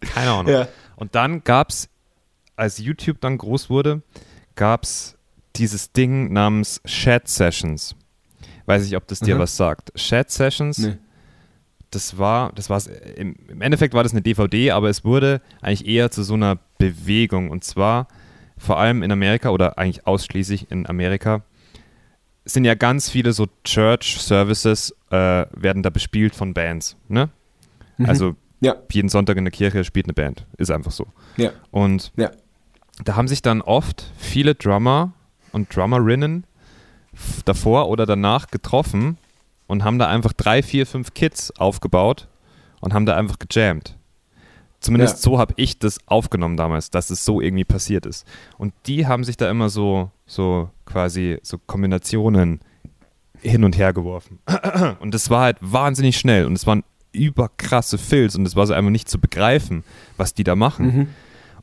Keine 0.00 0.30
Ahnung. 0.30 0.52
Ja. 0.52 0.68
Und 0.96 1.14
dann 1.14 1.44
gab 1.44 1.70
es, 1.70 1.88
als 2.56 2.78
YouTube 2.78 3.20
dann 3.20 3.38
groß 3.38 3.70
wurde, 3.70 4.02
gab 4.54 4.84
es 4.84 5.16
dieses 5.56 5.92
Ding 5.92 6.32
namens 6.32 6.80
Chat 6.86 7.28
Sessions. 7.28 7.94
Weiß 8.66 8.86
ich, 8.86 8.96
ob 8.96 9.06
das 9.08 9.20
dir 9.20 9.36
mhm. 9.36 9.40
was 9.40 9.56
sagt. 9.56 9.94
Chat 9.94 10.30
Sessions, 10.30 10.78
nee. 10.78 10.98
das 11.90 12.18
war, 12.18 12.52
das 12.52 12.70
war 12.70 12.82
im, 13.16 13.34
im 13.48 13.60
Endeffekt 13.60 13.94
war 13.94 14.02
das 14.02 14.12
eine 14.12 14.22
DVD, 14.22 14.70
aber 14.72 14.88
es 14.88 15.04
wurde 15.04 15.40
eigentlich 15.60 15.86
eher 15.86 16.10
zu 16.10 16.22
so 16.22 16.34
einer 16.34 16.58
Bewegung. 16.78 17.50
Und 17.50 17.64
zwar 17.64 18.06
vor 18.56 18.78
allem 18.78 19.02
in 19.02 19.10
Amerika 19.10 19.50
oder 19.50 19.78
eigentlich 19.78 20.06
ausschließlich 20.06 20.70
in 20.70 20.86
Amerika 20.86 21.42
sind 22.52 22.64
ja 22.64 22.74
ganz 22.74 23.08
viele 23.10 23.32
so 23.32 23.46
Church 23.64 24.18
Services 24.20 24.94
äh, 25.10 25.46
werden 25.52 25.82
da 25.82 25.90
bespielt 25.90 26.34
von 26.34 26.54
Bands, 26.54 26.96
ne? 27.08 27.30
Mhm. 27.96 28.06
Also 28.06 28.36
ja. 28.60 28.76
jeden 28.92 29.08
Sonntag 29.08 29.36
in 29.36 29.44
der 29.44 29.52
Kirche 29.52 29.84
spielt 29.84 30.06
eine 30.06 30.14
Band, 30.14 30.46
ist 30.56 30.70
einfach 30.70 30.92
so. 30.92 31.06
Ja. 31.36 31.50
Und 31.70 32.12
ja. 32.16 32.30
da 33.04 33.16
haben 33.16 33.28
sich 33.28 33.42
dann 33.42 33.62
oft 33.62 34.12
viele 34.18 34.54
Drummer 34.54 35.12
und 35.52 35.74
Drummerinnen 35.74 36.44
davor 37.44 37.88
oder 37.88 38.06
danach 38.06 38.48
getroffen 38.48 39.18
und 39.66 39.84
haben 39.84 39.98
da 39.98 40.08
einfach 40.08 40.32
drei, 40.32 40.62
vier, 40.62 40.86
fünf 40.86 41.14
Kids 41.14 41.50
aufgebaut 41.58 42.28
und 42.80 42.94
haben 42.94 43.06
da 43.06 43.16
einfach 43.16 43.38
gejammt. 43.38 43.96
Zumindest 44.80 45.16
Ja. 45.16 45.22
so 45.22 45.38
habe 45.38 45.52
ich 45.56 45.78
das 45.78 45.98
aufgenommen 46.06 46.56
damals, 46.56 46.90
dass 46.90 47.10
es 47.10 47.24
so 47.24 47.40
irgendwie 47.40 47.64
passiert 47.64 48.06
ist. 48.06 48.26
Und 48.56 48.72
die 48.86 49.06
haben 49.06 49.24
sich 49.24 49.36
da 49.36 49.50
immer 49.50 49.68
so, 49.68 50.10
so 50.26 50.70
quasi 50.86 51.38
so 51.42 51.58
Kombinationen 51.58 52.60
hin 53.42 53.64
und 53.64 53.76
her 53.76 53.92
geworfen. 53.92 54.38
Und 55.00 55.14
das 55.14 55.30
war 55.30 55.42
halt 55.42 55.58
wahnsinnig 55.60 56.18
schnell 56.18 56.44
und 56.44 56.52
es 56.52 56.66
waren 56.66 56.84
überkrasse 57.12 57.96
Fills 57.96 58.36
und 58.36 58.46
es 58.46 58.54
war 58.54 58.66
so 58.66 58.74
einfach 58.74 58.90
nicht 58.90 59.08
zu 59.08 59.18
begreifen, 59.18 59.82
was 60.18 60.34
die 60.34 60.44
da 60.44 60.54
machen. 60.56 60.86
Mhm. 60.86 61.06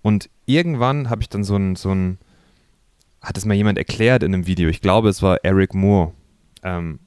Und 0.01 0.29
irgendwann 0.45 1.09
habe 1.09 1.21
ich 1.21 1.29
dann 1.29 1.43
so 1.43 1.55
ein, 1.55 1.75
so 1.75 1.91
ein, 1.91 2.17
hat 3.21 3.37
es 3.37 3.45
mal 3.45 3.53
jemand 3.53 3.77
erklärt 3.77 4.23
in 4.23 4.33
einem 4.33 4.47
Video, 4.47 4.69
ich 4.69 4.81
glaube, 4.81 5.09
es 5.09 5.21
war 5.21 5.37
Eric 5.43 5.73
Moore, 5.75 6.13
ähm, 6.63 6.99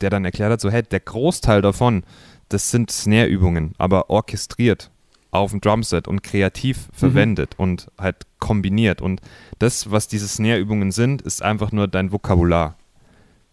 der 0.00 0.10
dann 0.10 0.24
erklärt 0.24 0.52
hat, 0.52 0.60
so, 0.60 0.70
hey, 0.70 0.82
der 0.82 1.00
Großteil 1.00 1.60
davon, 1.60 2.04
das 2.48 2.70
sind 2.70 2.90
Snare-Übungen, 2.90 3.74
aber 3.78 4.10
orchestriert 4.10 4.90
auf 5.34 5.50
dem 5.50 5.60
Drumset 5.60 6.06
und 6.08 6.22
kreativ 6.22 6.88
verwendet 6.92 7.54
und 7.56 7.90
halt 7.98 8.26
kombiniert. 8.38 9.02
Und 9.02 9.20
das, 9.58 9.90
was 9.90 10.08
diese 10.08 10.28
Snare-Übungen 10.28 10.92
sind, 10.92 11.22
ist 11.22 11.42
einfach 11.42 11.72
nur 11.72 11.88
dein 11.88 12.12
Vokabular, 12.12 12.76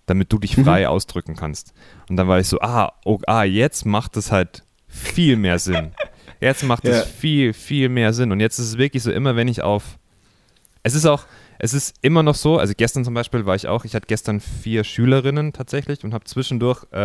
damit 0.06 0.32
du 0.32 0.38
dich 0.40 0.56
frei 0.56 0.88
ausdrücken 0.88 1.36
kannst. 1.36 1.74
Und 2.10 2.18
dann 2.18 2.28
war 2.28 2.40
ich 2.40 2.48
so, 2.48 2.60
ah, 2.62 2.94
oh, 3.06 3.20
ah, 3.28 3.44
jetzt 3.44 3.86
macht 3.86 4.16
es 4.18 4.32
halt 4.32 4.64
viel 4.88 5.38
mehr 5.38 5.58
Sinn. 5.60 5.92
Jetzt 6.40 6.64
macht 6.64 6.86
es 6.86 6.98
Ja. 6.98 7.04
viel, 7.06 7.54
viel 7.54 7.88
mehr 7.88 8.14
Sinn. 8.14 8.32
Und 8.32 8.40
jetzt 8.40 8.58
ist 8.58 8.66
es 8.70 8.78
wirklich 8.80 9.04
so, 9.04 9.12
immer 9.12 9.36
wenn 9.36 9.48
ich 9.48 9.62
auf. 9.62 10.00
Es 10.82 10.96
ist 10.96 11.06
auch, 11.06 11.26
es 11.60 11.76
ist 11.76 11.96
immer 12.02 12.24
noch 12.24 12.34
so, 12.34 12.58
also 12.58 12.74
gestern 12.76 13.06
zum 13.06 13.14
Beispiel 13.14 13.46
war 13.46 13.54
ich 13.56 13.68
auch, 13.68 13.86
ich 13.86 13.94
hatte 13.94 14.08
gestern 14.08 14.40
vier 14.40 14.84
Schülerinnen 14.84 15.54
tatsächlich 15.54 16.04
und 16.04 16.16
habe 16.16 16.24
zwischendurch, 16.24 16.84
äh, 16.94 16.98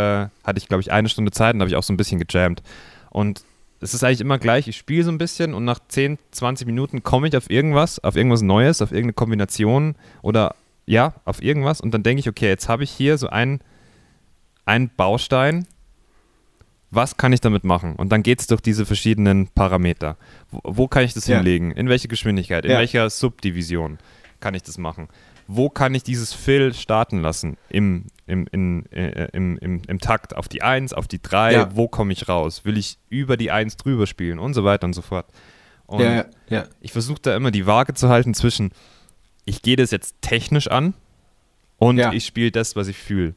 hatte 0.43 0.57
ich 0.57 0.69
glaube 0.69 0.81
ich 0.81 0.91
eine 0.91 1.11
Stunde 1.11 1.33
Zeit 1.33 1.55
und 1.55 1.61
habe 1.61 1.69
ich 1.69 1.77
auch 1.77 1.83
so 1.83 1.93
ein 1.93 1.99
bisschen 1.99 2.19
gejammt. 2.19 2.63
Und 3.11 3.45
es 3.81 3.95
ist 3.95 4.03
eigentlich 4.05 4.21
immer 4.21 4.39
gleich, 4.39 4.69
ich 4.69 4.77
spiele 4.77 5.05
so 5.05 5.11
ein 5.11 5.19
bisschen 5.19 5.55
und 5.55 5.65
nach 5.65 5.79
10, 5.89 6.19
20 6.31 6.67
Minuten 6.67 7.03
komme 7.03 7.29
ich 7.29 7.37
auf 7.37 7.51
irgendwas, 7.51 7.99
auf 8.03 8.17
irgendwas 8.17 8.43
Neues, 8.43 8.81
auf 8.83 8.91
irgendeine 8.91 9.13
Kombination 9.15 9.95
oder 10.23 10.55
ja, 10.87 11.15
auf 11.25 11.43
irgendwas 11.43 11.81
und 11.81 11.93
dann 11.93 12.03
denke 12.03 12.21
ich, 12.21 12.29
okay, 12.29 12.49
jetzt 12.49 12.69
habe 12.69 12.85
ich 12.85 12.91
hier 12.91 13.19
so 13.19 13.29
einen, 13.29 13.61
einen 14.65 14.89
Baustein, 14.97 15.67
was 16.91 17.17
kann 17.17 17.33
ich 17.33 17.41
damit 17.41 17.65
machen? 17.65 17.97
Und 17.97 18.11
dann 18.13 18.23
geht 18.23 18.41
es 18.41 18.47
durch 18.47 18.61
diese 18.61 18.87
verschiedenen 18.87 19.49
Parameter. 19.49 20.17
Wo, 20.51 20.61
wo 20.65 20.89
kann 20.89 21.03
ich 21.05 21.15
das 21.15 21.27
Ja. 21.27 21.37
hinlegen? 21.37 21.73
In 21.73 21.89
welche 21.89 22.09
Geschwindigkeit? 22.09 22.65
In 22.65 22.71
Ja. 22.71 22.79
welcher 22.79 23.11
Subdivision 23.11 23.99
kann 24.41 24.55
ich 24.55 24.63
das 24.63 24.79
machen? 24.79 25.09
Wo 25.49 25.69
kann 25.71 25.95
ich 25.95 26.03
dieses 26.03 26.33
Fill 26.33 26.75
starten 26.75 27.21
lassen? 27.21 27.57
Im, 27.69 28.07
im, 28.27 28.47
in, 28.51 28.87
äh, 28.93 29.29
im, 29.33 29.57
im, 29.59 29.83
Im 29.87 29.99
Takt 30.01 30.35
auf 30.37 30.49
die 30.49 30.63
1, 30.63 30.93
auf 30.93 31.07
die 31.07 31.23
3, 31.23 31.53
Ja. 31.53 31.77
wo 31.77 31.87
komme 31.89 32.13
ich 32.13 32.29
raus? 32.29 32.65
Will 32.65 32.77
ich 32.77 32.99
über 33.09 33.37
die 33.37 33.51
1 33.51 33.77
drüber 33.77 34.07
spielen 34.07 34.39
und 34.39 34.55
so 34.55 34.65
weiter 34.65 34.87
und 34.87 34.93
so 34.95 35.03
fort. 35.03 35.27
Und 35.87 36.01
Ja, 36.01 36.25
ja, 36.49 36.67
ich 36.81 36.91
versuche 36.93 37.21
da 37.23 37.37
immer 37.37 37.51
die 37.53 37.67
Waage 37.67 37.95
zu 37.95 38.09
halten 38.09 38.35
zwischen, 38.35 38.71
ich 39.45 39.63
gehe 39.63 39.77
das 39.77 39.93
jetzt 39.93 40.17
technisch 40.21 40.67
an 40.69 40.95
und 41.79 41.99
ich 42.13 42.27
spiele 42.27 42.51
das, 42.51 42.75
was 42.75 42.89
ich 42.89 42.97
fühle. 42.99 43.35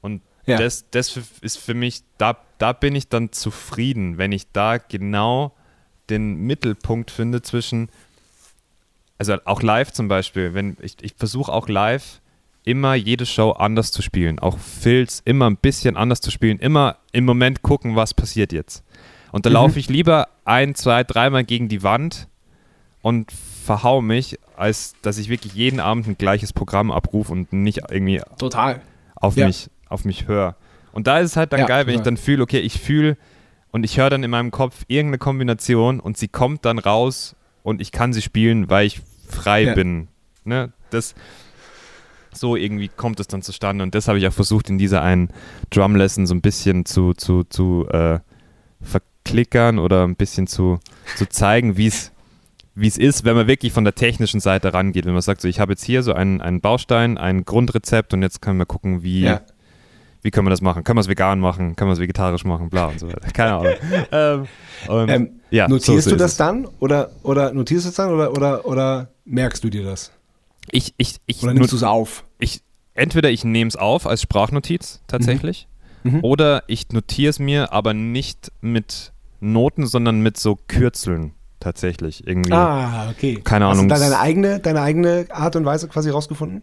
Und 0.00 0.22
das, 0.56 0.88
das 0.90 1.18
ist 1.42 1.58
für 1.58 1.74
mich, 1.74 2.02
da, 2.16 2.38
da 2.58 2.72
bin 2.72 2.94
ich 2.94 3.08
dann 3.08 3.30
zufrieden, 3.32 4.16
wenn 4.16 4.32
ich 4.32 4.50
da 4.52 4.78
genau 4.78 5.54
den 6.08 6.34
Mittelpunkt 6.46 7.10
finde 7.10 7.42
zwischen, 7.42 7.90
also 9.30 9.42
auch 9.44 9.62
live 9.62 9.92
zum 9.92 10.08
Beispiel, 10.08 10.54
wenn 10.54 10.76
ich, 10.82 10.96
ich 11.02 11.14
versuche 11.16 11.52
auch 11.52 11.68
live 11.68 12.20
immer 12.64 12.94
jede 12.94 13.26
Show 13.26 13.50
anders 13.52 13.90
zu 13.92 14.02
spielen, 14.02 14.38
auch 14.38 14.58
Filz 14.58 15.20
immer 15.24 15.48
ein 15.50 15.56
bisschen 15.56 15.96
anders 15.96 16.20
zu 16.20 16.30
spielen, 16.30 16.58
immer 16.58 16.96
im 17.12 17.24
Moment 17.24 17.62
gucken, 17.62 17.96
was 17.96 18.14
passiert 18.14 18.52
jetzt. 18.52 18.84
Und 19.32 19.46
da 19.46 19.50
Mhm. 19.50 19.54
laufe 19.54 19.78
ich 19.78 19.88
lieber 19.88 20.28
ein, 20.44 20.74
zwei, 20.74 21.02
dreimal 21.04 21.44
gegen 21.44 21.68
die 21.68 21.82
Wand 21.82 22.28
und 23.00 23.32
verhau 23.32 24.00
mich, 24.00 24.38
als 24.56 24.94
dass 25.02 25.18
ich 25.18 25.28
wirklich 25.28 25.54
jeden 25.54 25.80
Abend 25.80 26.06
ein 26.06 26.16
gleiches 26.18 26.52
Programm 26.52 26.90
abrufe 26.90 27.32
und 27.32 27.52
nicht 27.52 27.80
irgendwie 27.90 28.20
Total. 28.38 28.80
auf 29.16 29.36
Ja. 29.36 29.46
mich, 29.46 29.68
auf 29.88 30.04
mich 30.04 30.28
höre. 30.28 30.56
Und 30.92 31.06
da 31.06 31.18
ist 31.18 31.30
es 31.32 31.36
halt 31.36 31.52
dann 31.52 31.60
Ja, 31.60 31.66
geil, 31.66 31.86
wenn 31.86 31.94
ich 31.94 32.00
total. 32.00 32.12
dann 32.14 32.16
fühle, 32.18 32.42
okay, 32.42 32.60
ich 32.60 32.78
fühle 32.80 33.16
und 33.72 33.84
ich 33.84 33.98
höre 33.98 34.10
dann 34.10 34.22
in 34.22 34.30
meinem 34.30 34.50
Kopf 34.50 34.84
irgendeine 34.88 35.18
Kombination 35.18 35.98
und 36.00 36.16
sie 36.18 36.28
kommt 36.28 36.64
dann 36.64 36.78
raus 36.78 37.34
und 37.64 37.80
ich 37.80 37.90
kann 37.92 38.12
sie 38.12 38.22
spielen, 38.22 38.68
weil 38.70 38.86
ich 38.86 39.00
frei 39.32 39.62
Ja. 39.64 39.74
bin. 39.74 40.08
Ne? 40.44 40.72
Das, 40.90 41.14
so 42.34 42.56
irgendwie 42.56 42.88
kommt 42.88 43.20
es 43.20 43.26
dann 43.28 43.42
zustande 43.42 43.82
und 43.84 43.94
das 43.94 44.08
habe 44.08 44.18
ich 44.18 44.26
auch 44.26 44.32
versucht 44.32 44.70
in 44.70 44.78
dieser 44.78 45.02
einen 45.02 45.28
Drum 45.70 45.96
Lesson 45.96 46.26
so 46.26 46.34
ein 46.34 46.40
bisschen 46.40 46.84
zu, 46.84 47.12
zu, 47.14 47.44
zu 47.44 47.86
äh, 47.90 48.18
verklickern 48.80 49.78
oder 49.78 50.04
ein 50.06 50.16
bisschen 50.16 50.46
zu, 50.46 50.80
zu 51.16 51.28
zeigen, 51.28 51.76
wie 51.76 51.86
es 51.86 52.10
wie 52.74 52.88
es 52.88 52.96
ist, 52.96 53.26
wenn 53.26 53.36
man 53.36 53.46
wirklich 53.48 53.70
von 53.74 53.84
der 53.84 53.94
technischen 53.94 54.40
Seite 54.40 54.72
rangeht. 54.72 55.04
Wenn 55.04 55.12
man 55.12 55.20
sagt, 55.20 55.42
so, 55.42 55.48
ich 55.48 55.60
habe 55.60 55.72
jetzt 55.72 55.84
hier 55.84 56.02
so 56.02 56.14
einen, 56.14 56.40
einen 56.40 56.62
Baustein, 56.62 57.18
ein 57.18 57.44
Grundrezept 57.44 58.14
und 58.14 58.22
jetzt 58.22 58.40
können 58.40 58.58
wir 58.58 58.64
gucken, 58.64 59.02
wie, 59.02 59.20
Ja. 59.24 59.42
Wie 60.22 60.30
können 60.30 60.46
wir 60.46 60.50
das 60.50 60.60
machen? 60.60 60.84
Können 60.84 60.96
wir 60.96 61.00
es 61.02 61.08
vegan 61.08 61.40
machen? 61.40 61.76
Können 61.76 61.88
wir 61.90 61.92
es 61.94 61.98
vegetarisch 62.00 62.44
machen? 62.44 62.70
Bla 62.70 62.86
und 62.86 62.98
so 63.00 63.08
weiter. 63.08 63.28
Keine 63.32 63.52
Ahnung. 63.54 63.72
ähm, 64.12 64.46
und, 64.88 65.08
Ähm, 65.08 65.40
ja, 65.50 65.68
notierst 65.68 65.86
so- 66.04 66.10
so 66.10 66.10
du 66.10 66.16
das 66.16 66.32
es. 66.32 66.36
dann 66.36 66.66
oder, 66.80 67.10
oder 67.22 67.52
notierst 67.52 67.84
du 67.84 67.88
es 67.90 67.94
dann 67.96 68.10
oder, 68.12 68.32
oder, 68.32 68.64
oder 68.66 69.08
merkst 69.24 69.62
du 69.64 69.68
dir 69.70 69.84
das? 69.84 70.12
Ich, 70.70 70.94
ich, 70.96 71.16
ich, 71.26 71.42
Oder 71.42 71.54
nimmst 71.54 71.72
du 71.72 71.76
es 71.76 71.82
auf? 71.82 72.24
ich, 72.38 72.62
entweder 72.94 73.30
ich 73.30 73.44
nehme 73.44 73.68
es 73.68 73.74
auf 73.76 74.06
als 74.06 74.22
Sprachnotiz 74.22 75.00
tatsächlich 75.08 75.66
Mhm. 76.04 76.18
oder 76.22 76.64
ich 76.66 76.88
notiere 76.90 77.30
es 77.30 77.38
mir, 77.38 77.72
aber 77.72 77.94
nicht 77.94 78.50
mit 78.60 79.12
Noten, 79.38 79.86
sondern 79.86 80.20
mit 80.20 80.36
so 80.36 80.58
Kürzeln 80.66 81.32
tatsächlich 81.60 82.26
irgendwie. 82.26 82.52
Ah, 82.52 83.08
okay. 83.10 83.40
Keine 83.44 83.66
Hast 83.66 83.74
Ahnung. 83.78 83.88
du 83.88 83.94
da 83.94 84.00
deine 84.00 84.18
eigene, 84.18 84.58
deine 84.58 84.80
eigene 84.82 85.26
Art 85.30 85.54
und 85.54 85.64
Weise 85.64 85.86
quasi 85.86 86.10
rausgefunden? 86.10 86.62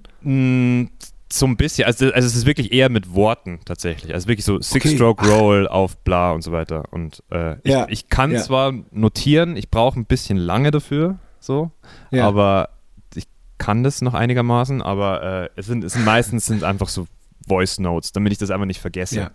So 1.31 1.45
ein 1.45 1.57
bisschen, 1.57 1.85
also, 1.85 2.05
also 2.11 2.25
es 2.27 2.35
ist 2.35 2.45
wirklich 2.47 2.71
eher 2.73 2.89
mit 2.89 3.13
Worten 3.13 3.59
tatsächlich. 3.63 4.13
Also 4.15 4.27
wirklich 4.27 4.45
so 4.45 4.59
Six-Stroke 4.59 5.23
Ach. 5.25 5.29
Roll 5.29 5.67
auf 5.67 5.97
bla 5.97 6.31
und 6.31 6.41
so 6.41 6.51
weiter. 6.51 6.83
Und 6.91 7.21
äh, 7.31 7.53
ich, 7.63 7.71
Ja, 7.71 7.85
ich 7.87 8.09
kann 8.09 8.31
ja. 8.31 8.39
zwar 8.41 8.73
notieren, 8.91 9.55
ich 9.55 9.69
brauche 9.69 9.99
ein 9.99 10.05
bisschen 10.05 10.37
lange 10.37 10.71
dafür, 10.71 11.19
so, 11.39 11.69
Ja. 12.09 12.27
aber 12.27 12.69
ich 13.15 13.25
kann 13.59 13.83
das 13.83 14.01
noch 14.01 14.15
einigermaßen, 14.15 14.81
aber 14.81 15.21
äh, 15.43 15.49
es 15.55 15.67
sind, 15.67 15.83
es 15.83 15.93
sind 15.93 16.03
meistens 16.03 16.47
sind 16.47 16.63
einfach 16.63 16.89
so 16.89 17.05
Voice 17.47 17.77
Notes, 17.79 18.11
damit 18.11 18.31
ich 18.31 18.39
das 18.39 18.49
einfach 18.49 18.65
nicht 18.65 18.81
vergesse. 18.81 19.29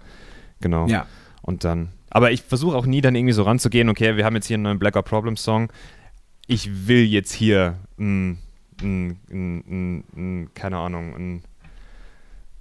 Genau. 0.60 0.86
Ja. 0.88 1.06
Und 1.42 1.62
dann, 1.62 1.90
aber 2.10 2.32
ich 2.32 2.42
versuche 2.42 2.76
auch 2.76 2.86
nie 2.86 3.02
dann 3.02 3.14
irgendwie 3.14 3.34
so 3.34 3.44
ranzugehen, 3.44 3.88
okay, 3.88 4.16
wir 4.16 4.24
haben 4.24 4.34
jetzt 4.34 4.46
hier 4.46 4.54
einen 4.54 4.64
neuen 4.64 4.78
Black 4.80 4.96
Out 4.96 5.04
Problem 5.04 5.36
Song. 5.36 5.70
Ich 6.48 6.88
will 6.88 7.04
jetzt 7.04 7.32
hier, 7.32 7.76
ein, 7.98 8.38
ein, 8.82 10.04
ein, 10.16 10.48
keine 10.54 10.78
Ahnung, 10.78 11.14
ein 11.14 11.42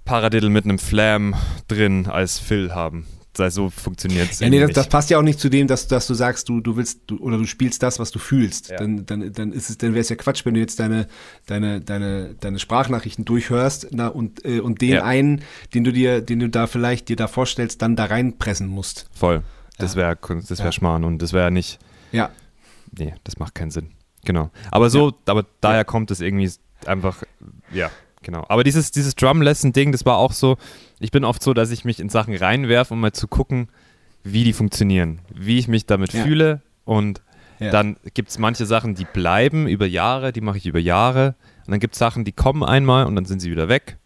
Paradiddle 0.04 0.50
mit 0.50 0.64
einem 0.64 0.78
Flam 0.78 1.34
drin 1.68 2.06
als 2.06 2.38
Fill 2.38 2.72
haben. 2.74 3.06
So 3.36 3.68
funktioniert 3.68 4.30
es 4.30 4.38
Ja, 4.38 4.48
nee, 4.48 4.60
das, 4.60 4.70
das 4.70 4.88
passt 4.88 5.10
ja 5.10 5.18
auch 5.18 5.22
nicht 5.22 5.40
zu 5.40 5.48
dem, 5.48 5.66
dass, 5.66 5.88
dass 5.88 6.06
du 6.06 6.14
sagst, 6.14 6.48
du, 6.48 6.60
du 6.60 6.76
willst 6.76 7.00
du, 7.08 7.18
oder 7.18 7.36
du 7.36 7.46
spielst 7.46 7.82
das, 7.82 7.98
was 7.98 8.12
du 8.12 8.20
fühlst. 8.20 8.68
Ja. 8.68 8.76
Dann, 8.76 9.06
dann, 9.06 9.32
dann 9.32 9.52
ist 9.52 9.70
es, 9.70 9.78
dann 9.78 9.90
wäre 9.92 10.02
es 10.02 10.08
ja 10.08 10.14
Quatsch, 10.14 10.46
wenn 10.46 10.54
du 10.54 10.60
jetzt 10.60 10.78
deine, 10.78 11.08
deine, 11.46 11.80
deine, 11.80 12.34
deine 12.38 12.60
Sprachnachrichten 12.60 13.24
durchhörst 13.24 13.88
na, 13.90 14.06
und, 14.06 14.44
äh, 14.44 14.60
und 14.60 14.80
den 14.80 14.90
Ja. 14.90 15.04
einen, 15.04 15.42
den 15.74 15.82
du 15.82 15.92
dir, 15.92 16.20
den 16.20 16.38
du 16.38 16.48
da 16.48 16.68
vielleicht 16.68 17.08
dir 17.08 17.16
da 17.16 17.26
vorstellst, 17.26 17.82
dann 17.82 17.96
da 17.96 18.04
reinpressen 18.04 18.68
musst. 18.68 19.08
Voll. 19.12 19.42
Das 19.78 19.96
wäre 19.96 20.16
das 20.48 20.58
wär. 20.60 20.70
Schmarrn 20.70 21.02
und 21.02 21.20
das 21.20 21.32
wäre 21.32 21.50
nicht, 21.50 21.80
Ja. 22.12 22.30
nee, 22.96 23.14
das 23.24 23.38
macht 23.38 23.56
keinen 23.56 23.72
Sinn. 23.72 23.90
Genau. 24.24 24.50
Aber 24.70 24.90
so, 24.90 25.12
aber 25.26 25.44
daher 25.60 25.84
kommt 25.84 26.12
es 26.12 26.20
irgendwie 26.20 26.50
einfach, 26.86 27.24
ja, 27.72 27.90
genau. 28.24 28.44
Aber 28.48 28.64
dieses, 28.64 28.90
dieses 28.90 29.14
Drum-Lesson-Ding, 29.14 29.92
das 29.92 30.04
war 30.04 30.16
auch 30.16 30.32
so, 30.32 30.56
ich 30.98 31.10
bin 31.12 31.24
oft 31.24 31.42
so, 31.42 31.54
dass 31.54 31.70
ich 31.70 31.84
mich 31.84 32.00
in 32.00 32.08
Sachen 32.08 32.34
reinwerfe, 32.34 32.94
um 32.94 33.00
mal 33.00 33.12
zu 33.12 33.28
gucken, 33.28 33.68
wie 34.24 34.42
die 34.44 34.52
funktionieren, 34.52 35.20
wie 35.32 35.58
ich 35.58 35.68
mich 35.68 35.86
damit 35.86 36.12
Ja. 36.12 36.24
fühle 36.24 36.62
und 36.84 37.20
Ja. 37.60 37.70
dann 37.70 37.96
gibt 38.14 38.30
es 38.30 38.38
manche 38.38 38.66
Sachen, 38.66 38.94
die 38.94 39.04
bleiben 39.04 39.68
über 39.68 39.86
Jahre, 39.86 40.32
die 40.32 40.40
mache 40.40 40.58
ich 40.58 40.66
über 40.66 40.80
Jahre 40.80 41.34
und 41.66 41.70
dann 41.70 41.78
gibt 41.80 41.94
es 41.94 41.98
Sachen, 41.98 42.24
die 42.24 42.32
kommen 42.32 42.64
einmal 42.64 43.06
und 43.06 43.14
dann 43.14 43.26
sind 43.26 43.40
sie 43.40 43.50
wieder 43.50 43.68
weg 43.68 43.96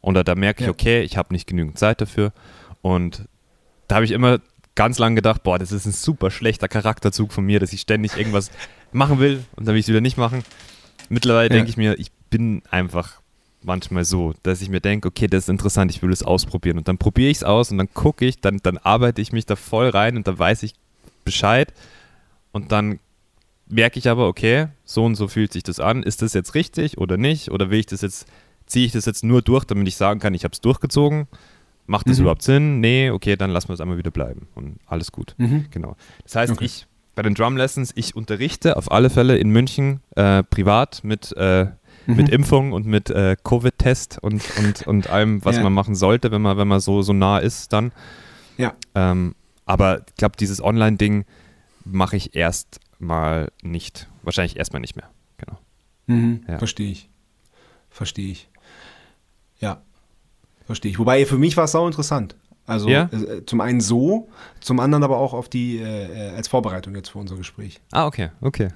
und 0.00 0.14
da, 0.14 0.22
da 0.24 0.34
merke 0.34 0.60
ich, 0.60 0.66
Ja. 0.66 0.72
okay, 0.72 1.00
ich 1.02 1.16
habe 1.16 1.32
nicht 1.32 1.46
genügend 1.46 1.78
Zeit 1.78 2.00
dafür 2.00 2.32
und 2.82 3.24
da 3.86 3.94
habe 3.96 4.04
ich 4.04 4.10
immer 4.10 4.40
ganz 4.74 4.98
lange 4.98 5.14
gedacht, 5.16 5.42
boah, 5.42 5.58
das 5.58 5.72
ist 5.72 5.86
ein 5.86 5.92
super 5.92 6.30
schlechter 6.30 6.68
Charakterzug 6.68 7.32
von 7.32 7.44
mir, 7.44 7.58
dass 7.60 7.72
ich 7.72 7.80
ständig 7.80 8.16
irgendwas 8.16 8.50
machen 8.92 9.18
will 9.20 9.44
und 9.56 9.66
dann 9.66 9.74
will 9.74 9.80
ich 9.80 9.84
es 9.86 9.88
wieder 9.88 10.00
nicht 10.00 10.16
machen. 10.18 10.42
Mittlerweile 11.08 11.48
Ja. 11.48 11.54
denke 11.54 11.70
ich 11.70 11.76
mir, 11.76 11.98
ich 11.98 12.12
bin 12.30 12.62
einfach 12.70 13.20
manchmal 13.62 14.04
so, 14.04 14.34
dass 14.42 14.62
ich 14.62 14.68
mir 14.68 14.80
denke, 14.80 15.08
okay, 15.08 15.26
das 15.26 15.44
ist 15.44 15.48
interessant, 15.48 15.90
ich 15.90 16.02
will 16.02 16.12
es 16.12 16.22
ausprobieren 16.22 16.78
und 16.78 16.88
dann 16.88 16.98
probiere 16.98 17.30
ich 17.30 17.38
es 17.38 17.44
aus 17.44 17.70
und 17.70 17.78
dann 17.78 17.92
gucke 17.92 18.24
ich, 18.24 18.40
dann, 18.40 18.58
dann 18.62 18.78
arbeite 18.78 19.20
ich 19.20 19.32
mich 19.32 19.46
da 19.46 19.56
voll 19.56 19.88
rein 19.88 20.16
und 20.16 20.26
dann 20.28 20.38
weiß 20.38 20.62
ich 20.62 20.74
Bescheid 21.24 21.72
und 22.52 22.72
dann 22.72 22.98
merke 23.68 23.98
ich 23.98 24.08
aber, 24.08 24.28
okay, 24.28 24.68
so 24.84 25.04
und 25.04 25.16
so 25.16 25.28
fühlt 25.28 25.52
sich 25.52 25.62
das 25.62 25.80
an, 25.80 26.02
ist 26.02 26.22
das 26.22 26.32
jetzt 26.34 26.54
richtig 26.54 26.98
oder 26.98 27.16
nicht 27.16 27.50
oder 27.50 27.70
will 27.70 27.80
ich 27.80 27.86
das 27.86 28.00
jetzt, 28.02 28.26
ziehe 28.66 28.86
ich 28.86 28.92
das 28.92 29.04
jetzt 29.06 29.24
nur 29.24 29.42
durch, 29.42 29.64
damit 29.64 29.88
ich 29.88 29.96
sagen 29.96 30.20
kann, 30.20 30.34
ich 30.34 30.44
habe 30.44 30.52
es 30.52 30.60
durchgezogen, 30.60 31.26
macht 31.86 32.08
das 32.08 32.18
Mhm. 32.18 32.22
überhaupt 32.22 32.42
Sinn? 32.42 32.80
Nee, 32.80 33.10
okay, 33.10 33.36
dann 33.36 33.50
lassen 33.50 33.68
wir 33.68 33.74
es 33.74 33.80
einmal 33.80 33.98
wieder 33.98 34.10
bleiben 34.10 34.46
und 34.54 34.78
alles 34.86 35.10
gut. 35.12 35.34
Mhm. 35.38 35.66
Genau. 35.70 35.96
Das 36.22 36.36
heißt, 36.36 36.52
Okay. 36.52 36.64
ich, 36.64 36.86
bei 37.14 37.22
den 37.22 37.34
Drum 37.34 37.56
Lessons, 37.56 37.92
ich 37.96 38.14
unterrichte 38.14 38.76
auf 38.76 38.90
alle 38.92 39.10
Fälle 39.10 39.36
in 39.36 39.50
München 39.50 40.00
äh, 40.14 40.42
privat 40.44 41.02
mit, 41.02 41.36
äh, 41.36 41.66
mhm. 42.08 42.16
mit 42.16 42.28
Impfung 42.30 42.72
und 42.72 42.86
mit 42.86 43.10
äh, 43.10 43.36
Covid-Test 43.42 44.18
und, 44.20 44.42
und, 44.58 44.86
und 44.86 45.10
allem, 45.10 45.44
was 45.44 45.56
ja. 45.56 45.62
man 45.62 45.72
machen 45.72 45.94
sollte, 45.94 46.30
wenn 46.30 46.42
man, 46.42 46.56
wenn 46.56 46.68
man 46.68 46.80
so, 46.80 47.02
so 47.02 47.12
nah 47.12 47.38
ist 47.38 47.72
dann. 47.72 47.92
Ja. 48.56 48.74
Ähm, 48.94 49.34
aber 49.66 50.00
ich 50.08 50.14
glaube, 50.16 50.36
dieses 50.36 50.62
Online-Ding 50.62 51.24
mache 51.84 52.16
ich 52.16 52.34
erst 52.34 52.80
mal 52.98 53.52
nicht. 53.62 54.08
Wahrscheinlich 54.22 54.56
erstmal 54.56 54.80
nicht 54.80 54.96
mehr. 54.96 55.08
Genau. 55.36 55.58
Mhm, 56.06 56.44
ja. 56.48 56.58
Verstehe 56.58 56.90
ich. 56.90 57.08
Verstehe 57.90 58.32
ich. 58.32 58.48
Ja. 59.60 59.82
Verstehe 60.66 60.90
ich. 60.90 60.98
Wobei 60.98 61.24
für 61.26 61.38
mich 61.38 61.56
war 61.56 61.64
es 61.64 61.72
sau 61.72 61.86
interessant. 61.86 62.36
Also 62.66 62.88
ja? 62.88 63.08
äh, 63.12 63.46
zum 63.46 63.62
einen 63.62 63.80
so, 63.80 64.28
zum 64.60 64.78
anderen 64.78 65.02
aber 65.02 65.16
auch 65.18 65.32
auf 65.32 65.48
die 65.48 65.78
äh, 65.78 66.34
als 66.36 66.48
Vorbereitung 66.48 66.94
jetzt 66.94 67.08
für 67.08 67.18
unser 67.18 67.36
Gespräch. 67.36 67.80
Ah, 67.92 68.06
okay, 68.06 68.30
okay. 68.42 68.68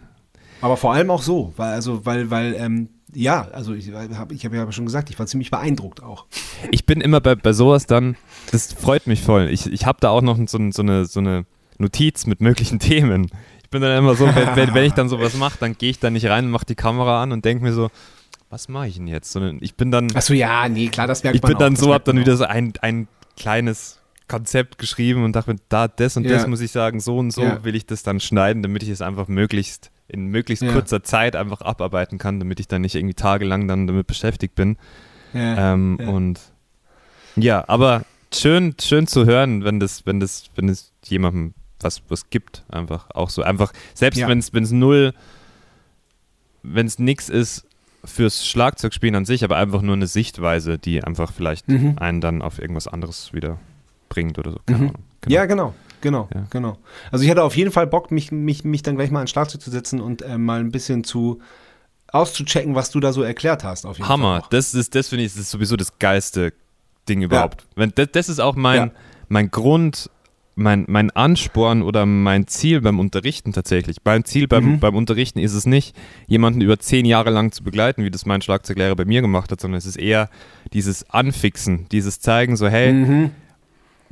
Aber 0.62 0.78
vor 0.78 0.94
allem 0.94 1.10
auch 1.10 1.22
so, 1.22 1.52
weil 1.56 1.72
also 1.74 2.06
weil 2.06 2.30
weil 2.30 2.54
ähm, 2.54 2.88
ja, 3.14 3.48
also 3.52 3.74
ich 3.74 3.90
habe 3.92 4.34
ich 4.34 4.44
hab 4.44 4.54
ja 4.54 4.72
schon 4.72 4.86
gesagt, 4.86 5.10
ich 5.10 5.18
war 5.18 5.26
ziemlich 5.26 5.50
beeindruckt 5.50 6.02
auch. 6.02 6.26
Ich 6.70 6.86
bin 6.86 7.00
immer 7.00 7.20
bei, 7.20 7.34
bei 7.34 7.52
sowas 7.52 7.86
dann, 7.86 8.16
das 8.50 8.72
freut 8.72 9.06
mich 9.06 9.22
voll. 9.22 9.48
Ich, 9.50 9.70
ich 9.70 9.86
habe 9.86 9.98
da 10.00 10.10
auch 10.10 10.22
noch 10.22 10.38
so, 10.46 10.58
so, 10.70 10.82
eine, 10.82 11.04
so 11.04 11.20
eine 11.20 11.44
Notiz 11.78 12.26
mit 12.26 12.40
möglichen 12.40 12.78
Themen. 12.80 13.30
Ich 13.62 13.70
bin 13.70 13.82
dann 13.82 13.96
immer 13.96 14.14
so, 14.14 14.26
wenn, 14.26 14.56
wenn, 14.56 14.74
wenn 14.74 14.84
ich 14.84 14.92
dann 14.92 15.08
sowas 15.08 15.34
mache, 15.36 15.58
dann 15.60 15.76
gehe 15.76 15.90
ich 15.90 15.98
da 15.98 16.10
nicht 16.10 16.26
rein 16.26 16.46
und 16.46 16.50
mache 16.50 16.66
die 16.66 16.74
Kamera 16.74 17.22
an 17.22 17.32
und 17.32 17.44
denke 17.44 17.64
mir 17.64 17.72
so, 17.72 17.90
was 18.50 18.68
mache 18.68 18.88
ich 18.88 18.96
denn 18.96 19.06
jetzt? 19.06 19.32
Sondern 19.32 19.58
ich 19.60 19.76
bin 19.76 19.90
dann. 19.90 20.14
Achso, 20.14 20.34
ja, 20.34 20.68
nee, 20.68 20.88
klar, 20.88 21.06
das 21.06 21.22
merkt 21.22 21.36
ich 21.36 21.42
man 21.42 21.52
Ich 21.52 21.58
bin 21.58 21.64
dann 21.64 21.74
auch, 21.74 21.78
so, 21.78 21.94
hab 21.94 22.04
dann 22.04 22.18
wieder 22.18 22.36
so 22.36 22.44
ein, 22.44 22.74
ein 22.82 23.08
kleines 23.36 23.98
Konzept 24.28 24.78
geschrieben 24.78 25.24
und 25.24 25.36
dachte 25.36 25.52
mir, 25.52 25.58
da, 25.68 25.88
das 25.88 26.16
und 26.16 26.24
ja. 26.24 26.32
das 26.32 26.46
muss 26.46 26.60
ich 26.60 26.70
sagen, 26.70 27.00
so 27.00 27.18
und 27.18 27.30
so 27.30 27.42
ja. 27.42 27.64
will 27.64 27.74
ich 27.74 27.86
das 27.86 28.02
dann 28.02 28.20
schneiden, 28.20 28.62
damit 28.62 28.82
ich 28.82 28.88
es 28.88 29.00
einfach 29.00 29.28
möglichst 29.28 29.90
in 30.12 30.26
möglichst 30.26 30.62
ja. 30.62 30.72
kurzer 30.72 31.02
Zeit 31.02 31.36
einfach 31.36 31.62
abarbeiten 31.62 32.18
kann, 32.18 32.38
damit 32.38 32.60
ich 32.60 32.68
dann 32.68 32.82
nicht 32.82 32.94
irgendwie 32.94 33.14
tagelang 33.14 33.66
dann 33.66 33.86
damit 33.86 34.06
beschäftigt 34.06 34.54
bin. 34.54 34.76
Ähm, 35.34 35.98
und 36.06 36.40
ja, 37.36 37.64
aber 37.66 38.04
schön, 38.34 38.74
schön 38.80 39.06
zu 39.06 39.24
hören, 39.24 39.64
wenn 39.64 39.80
das, 39.80 40.04
wenn 40.06 40.20
das, 40.20 40.44
wenn 40.54 40.68
es 40.68 40.92
jemandem 41.04 41.54
was, 41.80 42.02
was 42.08 42.30
gibt, 42.30 42.64
einfach 42.68 43.10
auch 43.14 43.30
so. 43.30 43.42
Einfach, 43.42 43.72
selbst 43.94 44.20
wenn 44.20 44.38
es 44.38 44.70
null, 44.70 45.14
wenn 46.62 46.86
es 46.86 46.98
nichts 46.98 47.28
ist, 47.28 47.66
fürs 48.04 48.46
Schlagzeugspielen 48.46 49.14
an 49.14 49.24
sich, 49.24 49.44
aber 49.44 49.56
einfach 49.56 49.82
nur 49.82 49.94
eine 49.94 50.06
Sichtweise, 50.06 50.78
die 50.78 51.02
einfach 51.02 51.32
vielleicht 51.32 51.68
mhm. 51.68 51.94
einen 51.98 52.20
dann 52.20 52.42
auf 52.42 52.58
irgendwas 52.60 52.88
anderes 52.88 53.32
wieder 53.32 53.58
bringt 54.08 54.38
oder 54.38 54.52
so. 54.52 54.58
Mhm. 54.68 54.92
Genau. 55.20 55.34
Ja, 55.34 55.46
genau. 55.46 55.74
Genau, 56.02 56.28
ja. 56.34 56.46
genau. 56.50 56.76
Also 57.10 57.24
ich 57.24 57.30
hatte 57.30 57.42
auf 57.42 57.56
jeden 57.56 57.70
Fall 57.70 57.86
Bock, 57.86 58.10
mich, 58.10 58.30
mich, 58.30 58.64
mich 58.64 58.82
dann 58.82 58.96
gleich 58.96 59.10
mal 59.10 59.20
ans 59.20 59.30
Schlagzeug 59.30 59.62
zu 59.62 59.70
setzen 59.70 60.00
und 60.00 60.20
äh, 60.20 60.36
mal 60.36 60.60
ein 60.60 60.70
bisschen 60.70 61.04
zu 61.04 61.40
auszuchecken, 62.08 62.74
was 62.74 62.90
du 62.90 63.00
da 63.00 63.12
so 63.12 63.22
erklärt 63.22 63.64
hast. 63.64 63.86
Hammer, 63.86 64.44
das 64.50 64.74
ist, 64.74 64.94
das 64.94 65.08
finde 65.08 65.24
ich, 65.24 65.32
das 65.32 65.42
ist 65.42 65.50
sowieso 65.50 65.76
das 65.76 65.98
geilste 65.98 66.52
Ding 67.08 67.22
überhaupt. 67.22 67.62
Ja. 67.62 67.66
Wenn, 67.76 67.92
das, 67.94 68.08
das, 68.12 68.28
ist 68.28 68.40
auch 68.40 68.54
mein, 68.54 68.76
ja. 68.76 68.90
mein 69.28 69.50
Grund, 69.50 70.10
mein, 70.54 70.84
mein 70.88 71.10
Ansporn 71.10 71.82
oder 71.82 72.04
mein 72.04 72.46
Ziel 72.46 72.82
beim 72.82 73.00
Unterrichten 73.00 73.52
tatsächlich. 73.52 74.02
Beim 74.02 74.24
Ziel 74.24 74.46
beim, 74.46 74.64
mhm. 74.64 74.80
beim 74.80 74.94
Unterrichten 74.94 75.38
ist 75.38 75.54
es 75.54 75.64
nicht, 75.64 75.96
jemanden 76.26 76.60
über 76.60 76.78
zehn 76.78 77.06
Jahre 77.06 77.30
lang 77.30 77.52
zu 77.52 77.64
begleiten, 77.64 78.04
wie 78.04 78.10
das 78.10 78.26
mein 78.26 78.42
Schlagzeuglehrer 78.42 78.94
bei 78.94 79.06
mir 79.06 79.22
gemacht 79.22 79.50
hat, 79.50 79.60
sondern 79.60 79.78
es 79.78 79.86
ist 79.86 79.96
eher 79.96 80.28
dieses 80.74 81.08
Anfixen, 81.08 81.86
dieses 81.90 82.20
Zeigen, 82.20 82.56
so 82.56 82.68
hey, 82.68 82.92
mhm. 82.92 83.30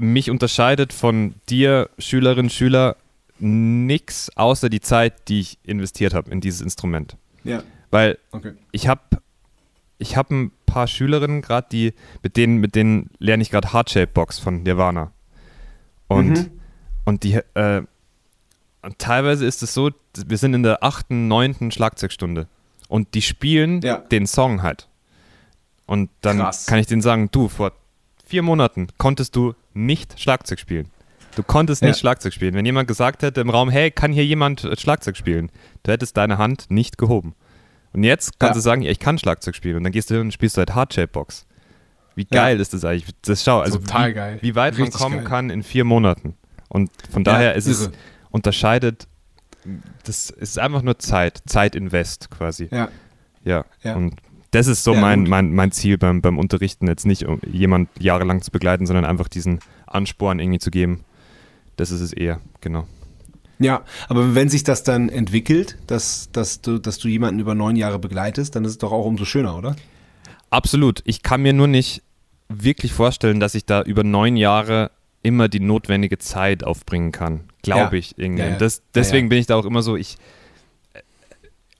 Mich 0.00 0.30
unterscheidet 0.30 0.92
von 0.92 1.34
dir, 1.48 1.90
Schülerinnen, 1.98 2.50
Schüler, 2.50 2.96
nichts 3.38 4.30
außer 4.36 4.68
die 4.68 4.80
Zeit, 4.80 5.28
die 5.28 5.40
ich 5.40 5.58
investiert 5.64 6.14
habe 6.14 6.30
in 6.30 6.40
dieses 6.40 6.60
Instrument. 6.60 7.16
Ja. 7.44 7.62
Weil 7.90 8.18
okay. 8.32 8.52
ich 8.72 8.88
habe 8.88 9.02
ich 9.98 10.16
hab 10.16 10.30
ein 10.30 10.52
paar 10.66 10.86
Schülerinnen 10.86 11.42
gerade, 11.42 11.66
die 11.70 11.94
mit 12.22 12.36
denen 12.36 12.58
mit 12.58 12.74
denen 12.74 13.10
lerne 13.18 13.42
ich 13.42 13.50
gerade 13.50 13.72
Heartshape 13.72 14.08
Box 14.08 14.38
von 14.38 14.62
Nirvana. 14.62 15.12
Und, 16.08 16.30
mhm. 16.30 16.50
und 17.04 17.22
die, 17.22 17.34
äh, 17.54 17.82
und 18.82 18.98
teilweise 18.98 19.46
ist 19.46 19.62
es 19.62 19.74
so, 19.74 19.90
wir 20.26 20.38
sind 20.38 20.54
in 20.54 20.62
der 20.62 20.82
achten, 20.82 21.28
neunten 21.28 21.70
Schlagzeugstunde 21.70 22.48
und 22.88 23.14
die 23.14 23.22
spielen 23.22 23.80
ja. 23.82 23.98
den 23.98 24.26
Song 24.26 24.62
halt. 24.62 24.88
Und 25.86 26.10
dann 26.20 26.38
Krass. 26.38 26.66
kann 26.66 26.78
ich 26.78 26.86
denen 26.86 27.02
sagen, 27.02 27.30
du, 27.30 27.48
vor 27.48 27.72
vier 28.24 28.42
Monaten 28.42 28.88
konntest 28.96 29.34
du 29.36 29.54
nicht 29.74 30.18
Schlagzeug 30.20 30.58
spielen. 30.58 30.88
Du 31.36 31.42
konntest 31.42 31.82
nicht 31.82 31.96
ja. 31.96 31.98
Schlagzeug 31.98 32.32
spielen. 32.32 32.54
Wenn 32.54 32.66
jemand 32.66 32.88
gesagt 32.88 33.22
hätte 33.22 33.40
im 33.40 33.50
Raum, 33.50 33.70
hey, 33.70 33.90
kann 33.90 34.12
hier 34.12 34.26
jemand 34.26 34.64
äh, 34.64 34.76
Schlagzeug 34.76 35.16
spielen? 35.16 35.50
Du 35.82 35.92
hättest 35.92 36.16
deine 36.16 36.38
Hand 36.38 36.70
nicht 36.70 36.98
gehoben. 36.98 37.34
Und 37.92 38.04
jetzt 38.04 38.38
kannst 38.38 38.52
ja. 38.52 38.54
du 38.54 38.60
sagen, 38.60 38.82
ja, 38.82 38.90
ich 38.90 38.98
kann 38.98 39.18
Schlagzeug 39.18 39.54
spielen. 39.54 39.76
Und 39.76 39.84
dann 39.84 39.92
gehst 39.92 40.10
du 40.10 40.14
hin 40.14 40.22
und 40.22 40.32
spielst 40.32 40.56
du 40.56 40.60
halt 40.60 40.74
Hardshape 40.74 41.08
Box. 41.08 41.46
Wie 42.14 42.24
geil 42.24 42.56
ja. 42.56 42.62
ist 42.62 42.74
das 42.74 42.84
eigentlich? 42.84 43.14
Das 43.22 43.44
schau, 43.44 43.60
also 43.60 43.78
Total 43.78 44.10
wie, 44.10 44.14
geil. 44.14 44.38
wie 44.42 44.54
weit 44.54 44.76
Richtig 44.76 44.92
man 44.92 45.00
kommen 45.00 45.16
geil. 45.18 45.24
kann 45.24 45.50
in 45.50 45.62
vier 45.62 45.84
Monaten. 45.84 46.34
Und 46.68 46.90
von 47.10 47.24
daher 47.24 47.50
ja, 47.50 47.52
ist 47.52 47.66
irre. 47.66 47.90
es 47.90 47.90
unterscheidet, 48.30 49.08
das 50.04 50.30
ist 50.30 50.58
einfach 50.58 50.82
nur 50.82 50.98
Zeit, 50.98 51.42
Zeitinvest 51.46 52.30
quasi. 52.30 52.68
Ja. 52.70 52.88
Ja. 53.44 53.64
ja. 53.82 53.96
Und 53.96 54.16
das 54.50 54.66
ist 54.66 54.84
so 54.84 54.94
ja, 54.94 55.00
mein, 55.00 55.24
mein, 55.24 55.52
mein 55.52 55.72
Ziel 55.72 55.98
beim, 55.98 56.20
beim 56.20 56.38
Unterrichten, 56.38 56.88
jetzt 56.88 57.06
nicht 57.06 57.26
um 57.26 57.40
jemand 57.50 57.88
jahrelang 57.98 58.42
zu 58.42 58.50
begleiten, 58.50 58.86
sondern 58.86 59.04
einfach 59.04 59.28
diesen 59.28 59.60
Ansporn 59.86 60.40
irgendwie 60.40 60.58
zu 60.58 60.70
geben. 60.70 61.04
Das 61.76 61.90
ist 61.90 62.00
es 62.00 62.12
eher, 62.12 62.40
genau. 62.60 62.86
Ja, 63.58 63.84
aber 64.08 64.34
wenn 64.34 64.48
sich 64.48 64.64
das 64.64 64.82
dann 64.84 65.08
entwickelt, 65.08 65.76
dass, 65.86 66.30
dass, 66.32 66.62
du, 66.62 66.78
dass 66.78 66.98
du 66.98 67.08
jemanden 67.08 67.40
über 67.40 67.54
neun 67.54 67.76
Jahre 67.76 67.98
begleitest, 67.98 68.56
dann 68.56 68.64
ist 68.64 68.72
es 68.72 68.78
doch 68.78 68.90
auch 68.90 69.04
umso 69.04 69.24
schöner, 69.24 69.56
oder? 69.56 69.76
Absolut. 70.48 71.02
Ich 71.04 71.22
kann 71.22 71.42
mir 71.42 71.52
nur 71.52 71.68
nicht 71.68 72.02
wirklich 72.48 72.92
vorstellen, 72.92 73.38
dass 73.38 73.54
ich 73.54 73.66
da 73.66 73.82
über 73.82 74.02
neun 74.02 74.36
Jahre 74.36 74.90
immer 75.22 75.48
die 75.48 75.60
notwendige 75.60 76.18
Zeit 76.18 76.64
aufbringen 76.64 77.12
kann. 77.12 77.44
Glaube 77.62 77.96
ja. 77.96 78.00
ich 78.00 78.18
irgendwie. 78.18 78.42
Ja. 78.42 78.56
Das, 78.56 78.82
deswegen 78.94 79.28
bin 79.28 79.38
ich 79.38 79.46
da 79.46 79.56
auch 79.56 79.66
immer 79.66 79.82
so, 79.82 79.94
ich, 79.96 80.16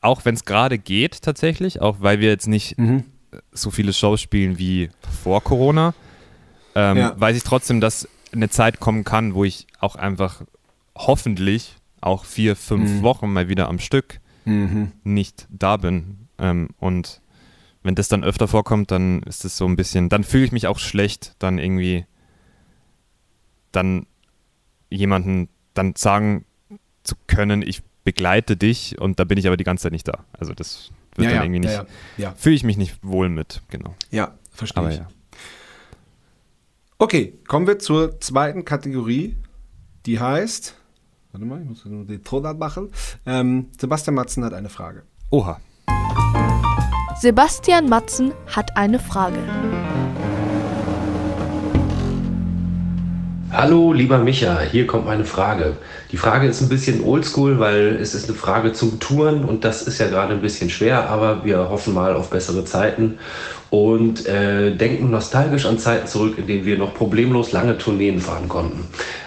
auch 0.01 0.25
wenn 0.25 0.35
es 0.35 0.45
gerade 0.45 0.79
geht 0.79 1.23
tatsächlich, 1.23 1.81
auch 1.81 1.99
weil 2.01 2.21
wir 2.21 2.29
jetzt 2.29 2.47
nicht 2.47 2.79
mhm. 2.79 3.05
so 3.53 3.71
viele 3.71 3.93
Shows 3.93 4.21
spielen 4.21 4.59
wie 4.59 4.91
vor 5.23 5.43
Corona, 5.43 5.95
ähm, 6.75 7.13
weiß 7.17 7.37
ich 7.37 7.43
trotzdem, 7.43 7.81
dass 7.81 8.09
eine 8.33 8.49
Zeit 8.49 8.81
kommen 8.81 9.05
kann, 9.05 9.35
wo 9.35 9.45
ich 9.45 9.67
auch 9.81 9.97
einfach 9.97 10.43
hoffentlich 10.97 11.77
auch 12.01 12.25
vier, 12.25 12.57
fünf 12.57 12.91
mhm. 12.91 13.03
Wochen 13.03 13.33
mal 13.33 13.49
wieder 13.49 13.69
am 13.69 13.79
Stück 13.79 14.21
mhm. 14.45 14.93
nicht 15.05 15.47
da 15.51 15.77
bin. 15.77 16.29
Ähm, 16.39 16.69
und 16.79 17.21
wenn 17.83 17.95
das 17.95 18.09
dann 18.09 18.25
öfter 18.25 18.49
vorkommt, 18.49 18.91
dann 18.91 19.23
ist 19.23 19.45
es 19.45 19.57
so 19.57 19.67
ein 19.67 19.77
bisschen, 19.77 20.09
dann 20.09 20.25
fühle 20.25 20.45
ich 20.45 20.53
mich 20.53 20.67
auch 20.67 20.79
schlecht, 20.79 21.35
dann 21.39 21.59
irgendwie 21.59 22.07
dann 23.73 24.07
jemanden 24.91 25.49
dann 25.75 25.95
sagen 25.97 26.45
zu 27.05 27.15
können, 27.27 27.63
ich 27.63 27.83
begleite 28.05 28.57
dich 28.57 29.01
und 29.01 29.19
da 29.19 29.25
bin 29.25 29.39
ich 29.39 29.47
aber 29.47 29.57
die 29.57 29.65
ganze 29.65 29.85
Zeit 29.85 29.93
nicht 29.93 30.09
da. 30.09 30.25
Also 30.33 30.55
das 30.55 30.91
wird 31.15 31.27
ja, 31.27 31.31
dann 31.31 31.37
ja, 31.37 31.45
irgendwie 31.45 31.69
nicht, 31.69 31.87
ja, 32.17 32.35
fühle 32.37 32.57
ich 32.57 32.65
mich 32.65 32.77
nicht 32.77 32.99
wohl 33.03 33.29
mit, 33.29 33.63
genau. 33.69 33.95
Ja, 34.11 34.35
verstehe 34.51 34.83
aber 34.83 34.93
ich. 34.93 35.01
Okay, 36.99 37.39
kommen 37.49 37.67
wir 37.67 37.79
zur 37.79 38.21
zweiten 38.21 38.65
Kategorie, 38.65 39.37
die 40.07 40.21
heißt, 40.21 40.75
warte 41.33 41.47
mal, 41.47 41.61
ich 41.63 41.69
muss 41.69 41.85
nur 41.85 42.05
den 42.05 42.23
Tonart 42.23 42.59
machen. 42.59 42.91
Ähm, 43.25 43.67
Sebastian 43.79 44.15
Matzen 44.15 44.45
hat 44.45 44.53
eine 44.53 44.69
Frage. 44.69 45.03
Oha. 45.31 45.61
Sebastian 47.21 47.89
Matzen 47.89 48.33
hat 48.47 48.77
eine 48.77 48.99
Frage. 48.99 49.39
Hallo, 53.53 53.93
lieber 53.93 54.19
Micha, 54.19 54.61
hier 54.61 54.87
kommt 54.87 55.07
meine 55.07 55.25
Frage. 55.25 55.77
Die 56.13 56.17
Frage 56.17 56.47
ist 56.47 56.61
ein 56.61 56.69
bisschen 56.69 57.03
oldschool, 57.03 57.59
weil 57.59 57.99
es 58.01 58.15
ist 58.15 58.29
eine 58.29 58.39
Frage 58.39 58.73
zum 58.73 59.01
Touren 59.01 59.45
und 59.45 59.65
das 59.65 59.83
ist 59.83 59.99
ja 59.99 60.07
gerade 60.07 60.35
ein 60.35 60.41
bisschen 60.41 60.71
schwer, 60.71 61.11
aber 61.11 61.45
wir 61.45 61.69
hoffen 61.69 61.93
mal 61.93 62.15
auf 62.15 62.31
bessere 62.31 62.65
Zeiten 62.65 63.19
und 63.69 64.25
äh, 64.27 64.71
denken 64.77 65.11
nostalgisch 65.11 65.67
an 65.67 65.81
Zeiten 65.81 66.07
zurück, 66.07 66.39
in 66.39 66.47
denen 66.47 66.65
wir 66.65 66.79
noch 66.79 66.95
problemlos 66.95 67.51
lange 67.51 67.77
Tourneen 67.77 68.21
fahren 68.21 68.49
konnten. 68.49 68.85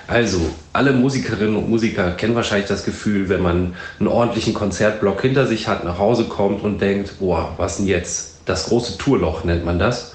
Also, 0.07 0.39
alle 0.71 0.93
Musikerinnen 0.93 1.57
und 1.57 1.69
Musiker 1.69 2.11
kennen 2.11 2.35
wahrscheinlich 2.35 2.69
das 2.69 2.85
Gefühl, 2.85 3.27
wenn 3.27 3.41
man 3.41 3.73
einen 3.99 4.07
ordentlichen 4.07 4.53
Konzertblock 4.53 5.21
hinter 5.21 5.47
sich 5.47 5.67
hat, 5.67 5.83
nach 5.83 5.99
Hause 5.99 6.25
kommt 6.25 6.63
und 6.63 6.79
denkt, 6.81 7.19
boah, 7.19 7.53
was 7.57 7.75
denn 7.75 7.87
jetzt? 7.87 8.39
Das 8.45 8.67
große 8.67 8.97
Tourloch 8.97 9.43
nennt 9.43 9.65
man 9.65 9.79
das. 9.79 10.13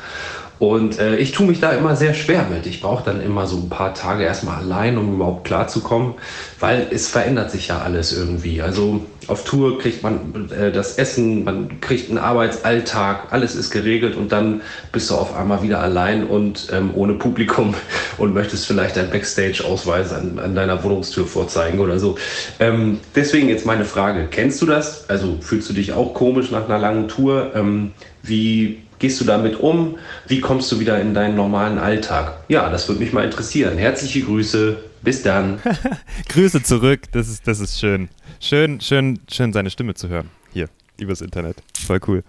Und 0.59 0.99
äh, 0.99 1.17
ich 1.17 1.33
tue 1.33 1.47
mich 1.47 1.61
da 1.61 1.73
immer 1.73 1.95
sehr 1.95 2.15
schwer 2.15 2.47
mit. 2.51 2.67
Ich 2.67 2.81
brauche 2.81 3.05
dann 3.05 3.23
immer 3.23 3.47
so 3.47 3.57
ein 3.57 3.69
paar 3.69 3.95
Tage 3.95 4.25
erstmal 4.25 4.57
allein, 4.57 4.99
um 4.99 5.15
überhaupt 5.15 5.45
klarzukommen, 5.45 6.15
weil 6.59 6.89
es 6.91 7.09
verändert 7.09 7.51
sich 7.51 7.69
ja 7.69 7.79
alles 7.79 8.13
irgendwie. 8.13 8.61
Also 8.61 9.03
auf 9.29 9.45
Tour 9.45 9.79
kriegt 9.79 10.03
man 10.03 10.51
äh, 10.51 10.73
das 10.73 10.97
Essen, 10.99 11.45
man 11.45 11.81
kriegt 11.81 12.09
einen 12.09 12.19
Arbeitsalltag, 12.19 13.29
alles 13.31 13.55
ist 13.55 13.71
geregelt 13.71 14.17
und 14.17 14.33
dann 14.33 14.63
bist 14.91 15.11
du 15.11 15.15
auf 15.15 15.37
einmal 15.37 15.63
wieder 15.63 15.81
allein 15.81 16.25
und 16.25 16.69
ähm, 16.73 16.91
ohne 16.95 17.15
Publikum 17.15 17.75
und 18.19 18.35
möchtest 18.35 18.67
vielleicht 18.67 18.97
dein 18.97 19.11
Backstage-Ausweis 19.11 20.13
an, 20.13 20.41
an, 20.41 20.55
deiner 20.57 20.83
Wohnungstür 20.83 21.27
vorzeigen 21.27 21.79
oder 21.79 22.01
so. 22.01 22.17
Ähm, 22.59 22.99
deswegen 23.15 23.49
jetzt 23.49 23.65
meine 23.65 23.85
Frage, 23.85 24.27
kennst 24.29 24.61
du 24.61 24.67
das? 24.67 25.09
Also 25.09 25.37
fühlst 25.41 25.69
du 25.69 25.75
dich 25.75 25.93
auch 25.93 26.15
komisch 26.15 26.51
nach 26.51 26.65
einer 26.65 26.79
langen 26.79 27.07
Tour? 27.07 27.53
Ähm, 27.55 27.93
wie 28.23 28.79
gehst 28.99 29.21
du 29.21 29.25
damit 29.25 29.59
um? 29.61 29.99
Wie 30.27 30.41
kommst 30.41 30.71
du 30.73 30.81
wieder 30.81 31.01
in 31.01 31.15
deinen 31.15 31.37
normalen 31.37 31.79
Alltag? 31.79 32.45
Ja, 32.49 32.69
das 32.71 32.89
würde 32.89 33.01
mich 33.01 33.13
mal 33.13 33.25
interessieren. 33.25 33.79
Herzliche 33.79 34.23
Grüße. 34.23 34.79
Bis 35.03 35.23
dann. 35.23 35.61
Grüße 36.29 36.63
zurück. 36.63 37.03
Das 37.13 37.29
ist, 37.29 37.47
das 37.47 37.61
ist 37.61 37.79
schön. 37.79 38.09
Schön, 38.41 38.81
schön, 38.81 39.21
schön, 39.31 39.53
seine 39.53 39.71
Stimme 39.71 39.95
zu 39.95 40.09
hören. 40.09 40.31
Hier, 40.53 40.69
übers 40.99 41.21
Internet. 41.21 41.57
Voll 41.87 42.01
cool. 42.07 42.25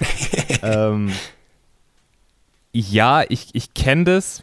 ähm, 0.62 1.10
ja, 2.72 3.24
ich, 3.28 3.48
ich 3.54 3.74
kenne 3.74 4.04
das. 4.04 4.42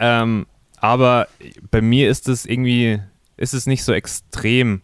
Ähm, 0.00 0.46
aber 0.76 1.28
bei 1.70 1.80
mir 1.80 2.10
ist 2.10 2.28
es 2.28 2.46
irgendwie, 2.46 3.00
ist 3.36 3.54
es 3.54 3.66
nicht 3.66 3.84
so 3.84 3.92
extrem, 3.92 4.82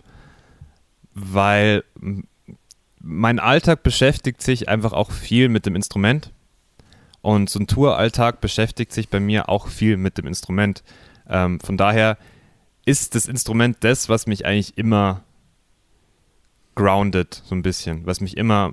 weil 1.14 1.84
mein 3.00 3.38
Alltag 3.38 3.82
beschäftigt 3.82 4.42
sich 4.42 4.68
einfach 4.68 4.92
auch 4.92 5.10
viel 5.10 5.48
mit 5.48 5.66
dem 5.66 5.74
Instrument. 5.74 6.32
Und 7.22 7.50
so 7.50 7.58
ein 7.58 7.66
Touralltag 7.66 8.40
beschäftigt 8.40 8.92
sich 8.92 9.08
bei 9.08 9.20
mir 9.20 9.48
auch 9.48 9.68
viel 9.68 9.96
mit 9.96 10.18
dem 10.18 10.26
Instrument. 10.26 10.82
Ähm, 11.28 11.60
von 11.60 11.76
daher 11.76 12.16
ist 12.84 13.14
das 13.14 13.28
Instrument 13.28 13.78
das, 13.80 14.08
was 14.08 14.26
mich 14.26 14.46
eigentlich 14.46 14.78
immer 14.78 15.22
grounded, 16.74 17.42
so 17.44 17.54
ein 17.54 17.62
bisschen, 17.62 18.06
was 18.06 18.20
mich 18.20 18.36
immer 18.36 18.72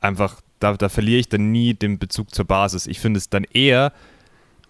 einfach, 0.00 0.40
da, 0.58 0.74
da 0.74 0.88
verliere 0.88 1.20
ich 1.20 1.28
dann 1.28 1.52
nie 1.52 1.74
den 1.74 1.98
Bezug 1.98 2.34
zur 2.34 2.44
Basis. 2.44 2.86
Ich 2.86 3.00
finde 3.00 3.18
es 3.18 3.30
dann 3.30 3.44
eher 3.44 3.92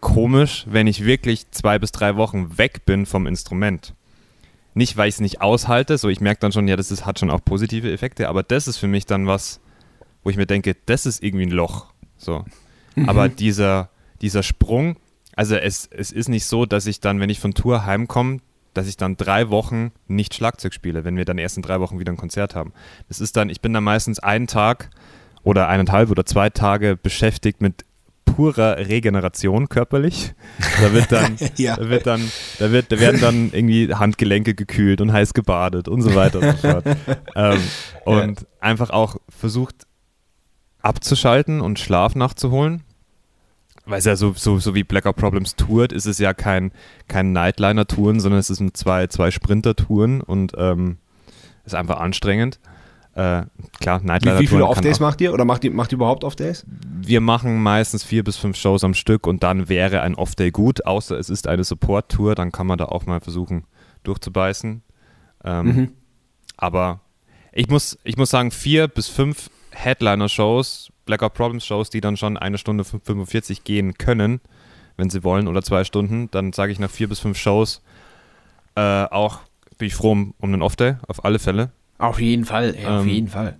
komisch, 0.01 0.65
wenn 0.69 0.87
ich 0.87 1.05
wirklich 1.05 1.51
zwei 1.51 1.79
bis 1.79 1.91
drei 1.91 2.17
Wochen 2.17 2.59
weg 2.59 2.85
bin 2.85 3.07
vom 3.07 3.27
Instrument. 3.27 3.95
Nicht, 4.75 4.97
weil 4.97 5.09
ich 5.09 5.15
es 5.15 5.21
nicht 5.21 5.41
aushalte, 5.41 5.97
so 5.99 6.09
ich 6.09 6.21
merke 6.21 6.41
dann 6.41 6.53
schon, 6.53 6.67
ja, 6.67 6.77
das 6.77 6.91
ist, 6.91 7.07
hat 7.07 7.19
schon 7.19 7.31
auch 7.31 7.41
positive 7.45 7.91
Effekte, 7.93 8.29
aber 8.29 8.43
das 8.43 8.67
ist 8.67 8.77
für 8.77 8.89
mich 8.89 9.07
dann 9.07 9.27
was, 9.27 9.61
wo 10.23 10.31
ich 10.31 10.37
mir 10.37 10.47
denke, 10.47 10.77
das 10.87 11.07
ist 11.07 11.23
irgendwie 11.23 11.47
ein 11.47 11.53
Loch. 11.53 11.93
So. 12.17 12.45
Mhm. 12.97 13.09
Aber 13.09 13.29
dieser, 13.29 13.91
dieser 14.21 14.43
Sprung, 14.43 14.97
also 15.37 15.57
es, 15.57 15.87
es 15.87 16.13
ist 16.13 16.29
nicht 16.29 16.47
so, 16.47 16.67
dass 16.67 16.87
ich 16.87 17.01
dann, 17.01 17.21
wenn 17.21 17.31
ich 17.31 17.41
von 17.41 17.55
Tour 17.55 17.87
heimkomme, 17.87 18.41
dass 18.73 18.89
ich 18.89 18.97
dann 18.97 19.17
drei 19.17 19.51
Wochen 19.51 19.93
nicht 20.09 20.35
Schlagzeug 20.35 20.75
spiele, 20.75 21.05
wenn 21.05 21.17
wir 21.17 21.25
dann 21.25 21.39
erst 21.39 21.57
in 21.57 21.63
drei 21.63 21.81
Wochen 21.81 22.01
wieder 22.01 22.13
ein 22.13 22.17
Konzert 22.17 22.55
haben. 22.55 22.73
Das 23.09 23.21
ist 23.21 23.37
dann, 23.37 23.49
ich 23.49 23.61
bin 23.61 23.73
dann 23.73 23.85
meistens 23.85 24.19
einen 24.19 24.49
Tag 24.49 24.91
oder 25.45 25.69
eineinhalb 25.69 26.11
oder 26.11 26.27
zwei 26.27 26.51
Tage 26.51 26.97
beschäftigt 26.97 27.61
mit 27.61 27.85
purer 28.25 28.77
Regeneration 28.79 29.69
körperlich. 29.69 30.35
Da 30.81 30.93
wird 30.93 31.13
dann, 31.13 31.37
ja. 31.57 31.77
da 31.77 31.89
wird 31.89 32.07
dann, 32.07 32.21
da 32.59 32.73
wird, 32.73 32.91
da 32.91 33.01
werden 33.01 33.21
dann 33.21 33.51
irgendwie 33.53 33.95
Handgelenke 33.95 34.55
gekühlt 34.55 35.01
und 35.01 35.13
heiß 35.13 35.35
gebadet 35.35 35.89
und 35.89 36.03
so 36.03 36.15
weiter 36.15 36.41
und 36.41 36.59
so 36.59 36.69
fort. 36.69 36.85
ähm, 37.35 37.61
und 38.05 38.41
ja. 38.41 38.47
einfach 38.61 38.91
auch 38.91 39.17
versucht 39.29 39.87
abzuschalten 40.83 41.61
und 41.61 41.79
Schlaf 41.79 42.15
nachzuholen. 42.15 42.83
Weil 43.87 43.99
es 43.99 44.07
ja 44.07 44.17
so, 44.17 44.33
so, 44.35 44.59
so 44.59 44.75
wie 44.75 44.83
Blackout 44.83 45.17
Problems 45.17 45.57
tourt, 45.57 45.93
ist 45.93 46.07
es 46.07 46.19
ja 46.19 46.33
kein, 46.33 46.73
kein 47.07 47.33
Nightliner-Touren, 47.33 48.19
sondern 48.19 48.41
es 48.41 48.47
sind 48.47 48.77
zwei, 48.77 49.09
zwei 49.09 49.31
Sprinter-Touren 49.31 50.23
und 50.23 50.53
ähm, 50.57 50.97
ist 51.67 51.75
einfach 51.75 52.01
anstrengend. 52.01 52.61
Äh, 53.15 53.45
klar, 53.81 54.01
Nightliner. 54.03 54.39
Wie, 54.39 54.43
wie 54.43 54.47
viele 54.49 54.67
Off-Days 54.67 54.99
macht 54.99 55.21
ihr 55.21 55.33
oder 55.33 55.45
macht 55.45 55.63
ihr, 55.63 55.71
macht 55.71 55.93
ihr 55.93 55.97
überhaupt 55.97 56.25
Off-Days? 56.25 56.67
Wir 57.01 57.21
machen 57.21 57.63
meistens 57.63 58.03
vier 58.03 58.25
bis 58.25 58.37
fünf 58.37 58.57
Shows 58.57 58.83
am 58.83 58.95
Stück 58.95 59.27
und 59.27 59.43
dann 59.45 59.69
wäre 59.69 60.01
ein 60.01 60.17
Off-Day 60.17 60.51
gut, 60.51 60.85
außer 60.85 61.17
es 61.19 61.31
ist 61.31 61.47
eine 61.47 61.63
Support-Tour, 61.63 62.35
dann 62.35 62.51
kann 62.51 62.67
man 62.67 62.77
da 62.77 62.87
auch 62.87 63.07
mal 63.07 63.21
versuchen 63.21 63.65
durchzubeißen. 64.03 64.83
Ähm, 65.45 65.67
mhm. 65.67 65.93
Aber 66.57 67.01
ich 67.53 67.69
muss, 67.69 67.99
ich 68.03 68.17
muss 68.17 68.31
sagen, 68.31 68.51
vier 68.51 68.89
bis 68.89 69.07
fünf 69.07 69.49
Headliner-Shows, 69.71 70.91
Blackout 71.07 71.35
Problems-Shows, 71.35 71.91
die 71.91 72.01
dann 72.01 72.17
schon 72.17 72.37
eine 72.37 72.59
Stunde 72.59 72.83
45 72.83 73.63
gehen 73.63 73.95
können, 73.95 74.41
wenn 74.97 75.09
sie 75.09 75.23
wollen, 75.23 75.47
oder 75.47 75.63
zwei 75.63 75.85
Stunden, 75.85 76.31
dann 76.33 76.53
sage 76.53 76.73
ich 76.73 76.81
nach 76.81 76.91
vier 76.91 77.09
bis 77.09 77.21
fünf 77.21 77.39
Shows 77.39 77.81
äh, 78.75 79.05
auch, 79.05 79.39
bin 79.79 79.87
ich 79.87 79.95
froh 79.95 80.13
um, 80.13 80.35
um 80.41 80.53
einen 80.53 80.63
Off-Day, 80.63 80.97
auf 81.07 81.25
alle 81.25 81.39
Fälle. 81.39 81.71
Auf 81.99 82.21
jeden 82.21 82.45
Fall, 82.45 82.75
ey, 82.75 82.87
auf 82.87 83.03
ähm, 83.03 83.09
jeden 83.09 83.29
Fall. 83.29 83.59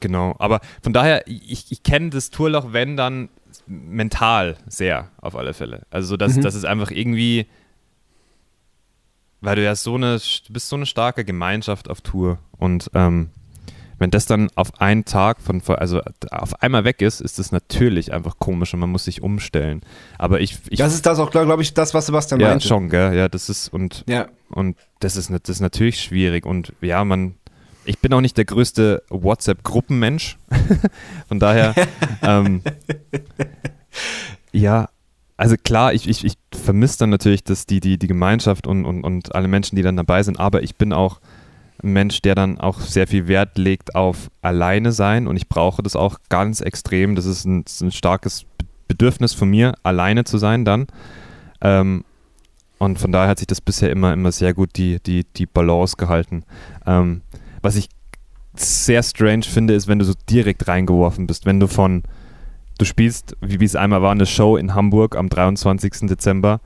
Genau, 0.00 0.36
aber 0.38 0.60
von 0.82 0.92
daher, 0.92 1.26
ich, 1.26 1.70
ich 1.70 1.82
kenne 1.82 2.10
das 2.10 2.30
Tourloch, 2.30 2.72
wenn 2.72 2.96
dann 2.96 3.28
mental 3.66 4.56
sehr, 4.66 5.10
auf 5.20 5.34
alle 5.36 5.54
Fälle. 5.54 5.86
Also, 5.90 6.16
dass, 6.16 6.36
mhm. 6.36 6.42
dass 6.42 6.54
es 6.54 6.64
einfach 6.64 6.90
irgendwie, 6.90 7.46
weil 9.40 9.56
du 9.56 9.64
ja 9.64 9.74
so 9.74 9.96
eine, 9.96 10.18
du 10.18 10.52
bist 10.52 10.68
so 10.68 10.76
eine 10.76 10.86
starke 10.86 11.24
Gemeinschaft 11.24 11.90
auf 11.90 12.00
Tour 12.00 12.38
und 12.56 12.90
ähm, 12.94 13.30
wenn 13.98 14.10
das 14.10 14.26
dann 14.26 14.48
auf 14.54 14.80
einen 14.80 15.04
Tag 15.04 15.40
von, 15.40 15.60
also 15.66 16.00
auf 16.30 16.62
einmal 16.62 16.84
weg 16.84 17.02
ist, 17.02 17.20
ist 17.20 17.38
das 17.38 17.52
natürlich 17.52 18.12
einfach 18.12 18.38
komisch 18.38 18.72
und 18.74 18.80
man 18.80 18.90
muss 18.90 19.04
sich 19.04 19.22
umstellen. 19.22 19.82
Aber 20.18 20.40
ich. 20.40 20.58
ich 20.68 20.78
das 20.78 20.94
ist 20.94 21.04
das 21.06 21.18
auch, 21.18 21.30
glaube 21.30 21.60
ich, 21.62 21.74
das, 21.74 21.94
was 21.94 22.06
Sebastian 22.06 22.40
ja, 22.40 22.48
meinte. 22.48 22.64
Ja, 22.64 22.68
schon, 22.68 22.88
gell? 22.88 23.16
Ja, 23.16 23.28
das 23.28 23.48
ist, 23.48 23.68
und, 23.68 24.04
ja. 24.08 24.28
und 24.50 24.76
das 25.00 25.16
ist, 25.16 25.30
das 25.30 25.48
ist 25.48 25.60
natürlich 25.60 26.00
schwierig 26.00 26.46
und 26.46 26.72
ja, 26.80 27.04
man. 27.04 27.34
Ich 27.84 28.00
bin 28.00 28.12
auch 28.12 28.20
nicht 28.20 28.36
der 28.36 28.44
größte 28.44 29.02
WhatsApp-Gruppenmensch. 29.08 30.36
von 31.28 31.40
daher, 31.40 31.74
ähm, 32.22 32.60
ja, 34.52 34.90
also 35.38 35.56
klar, 35.56 35.94
ich, 35.94 36.06
ich, 36.06 36.22
ich 36.22 36.34
vermisse 36.52 36.98
dann 36.98 37.10
natürlich 37.10 37.44
das, 37.44 37.64
die, 37.64 37.80
die, 37.80 37.96
die 37.96 38.06
Gemeinschaft 38.06 38.66
und, 38.66 38.84
und, 38.84 39.04
und 39.04 39.34
alle 39.34 39.48
Menschen, 39.48 39.76
die 39.76 39.82
dann 39.82 39.96
dabei 39.96 40.22
sind, 40.22 40.38
aber 40.38 40.62
ich 40.62 40.76
bin 40.76 40.92
auch 40.92 41.20
Mensch, 41.82 42.22
der 42.22 42.34
dann 42.34 42.58
auch 42.58 42.80
sehr 42.80 43.06
viel 43.06 43.28
Wert 43.28 43.56
legt 43.56 43.94
auf 43.94 44.30
alleine 44.42 44.92
sein 44.92 45.26
und 45.26 45.36
ich 45.36 45.48
brauche 45.48 45.82
das 45.82 45.96
auch 45.96 46.18
ganz 46.28 46.60
extrem. 46.60 47.14
Das 47.14 47.24
ist 47.24 47.44
ein, 47.44 47.64
ein 47.80 47.92
starkes 47.92 48.46
Bedürfnis 48.88 49.34
von 49.34 49.48
mir, 49.48 49.74
alleine 49.82 50.24
zu 50.24 50.38
sein 50.38 50.64
dann. 50.64 50.86
Ähm, 51.60 52.04
und 52.78 52.98
von 52.98 53.12
daher 53.12 53.28
hat 53.28 53.38
sich 53.38 53.46
das 53.46 53.60
bisher 53.60 53.90
immer, 53.90 54.12
immer 54.12 54.32
sehr 54.32 54.54
gut 54.54 54.70
die, 54.76 55.00
die, 55.00 55.24
die 55.24 55.46
Balance 55.46 55.96
gehalten. 55.96 56.44
Ähm, 56.86 57.22
was 57.60 57.76
ich 57.76 57.88
sehr 58.54 59.02
strange 59.02 59.44
finde, 59.44 59.74
ist, 59.74 59.88
wenn 59.88 59.98
du 59.98 60.04
so 60.04 60.14
direkt 60.28 60.66
reingeworfen 60.68 61.26
bist, 61.26 61.46
wenn 61.46 61.60
du 61.60 61.66
von, 61.66 62.02
du 62.78 62.84
spielst, 62.84 63.36
wie 63.40 63.64
es 63.64 63.76
einmal 63.76 64.02
war, 64.02 64.12
eine 64.12 64.26
Show 64.26 64.56
in 64.56 64.74
Hamburg 64.74 65.16
am 65.16 65.28
23. 65.28 66.08
Dezember 66.08 66.60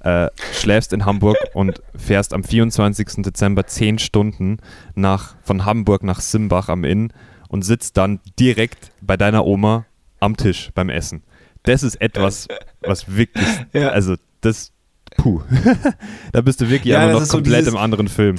äh, 0.00 0.28
schläfst 0.52 0.92
in 0.92 1.04
Hamburg 1.04 1.36
und 1.54 1.82
fährst 1.96 2.32
am 2.34 2.44
24. 2.44 3.22
Dezember 3.22 3.66
10 3.66 3.98
Stunden 3.98 4.58
nach, 4.94 5.36
von 5.42 5.64
Hamburg 5.64 6.02
nach 6.02 6.20
Simbach 6.20 6.68
am 6.68 6.84
Inn 6.84 7.12
und 7.48 7.62
sitzt 7.62 7.96
dann 7.96 8.20
direkt 8.38 8.90
bei 9.00 9.16
deiner 9.16 9.44
Oma 9.46 9.86
am 10.20 10.36
Tisch 10.36 10.70
beim 10.74 10.88
Essen. 10.88 11.22
Das 11.62 11.82
ist 11.82 12.00
etwas, 12.00 12.48
was 12.80 13.16
wirklich, 13.16 13.46
ja. 13.72 13.88
also 13.88 14.14
das, 14.40 14.72
puh, 15.16 15.42
da 16.32 16.40
bist 16.40 16.60
du 16.60 16.70
wirklich 16.70 16.92
ja, 16.92 17.00
einfach 17.00 17.20
noch 17.20 17.28
komplett 17.28 17.52
so 17.52 17.58
dieses, 17.58 17.72
im 17.72 17.76
anderen 17.76 18.08
Film. 18.08 18.36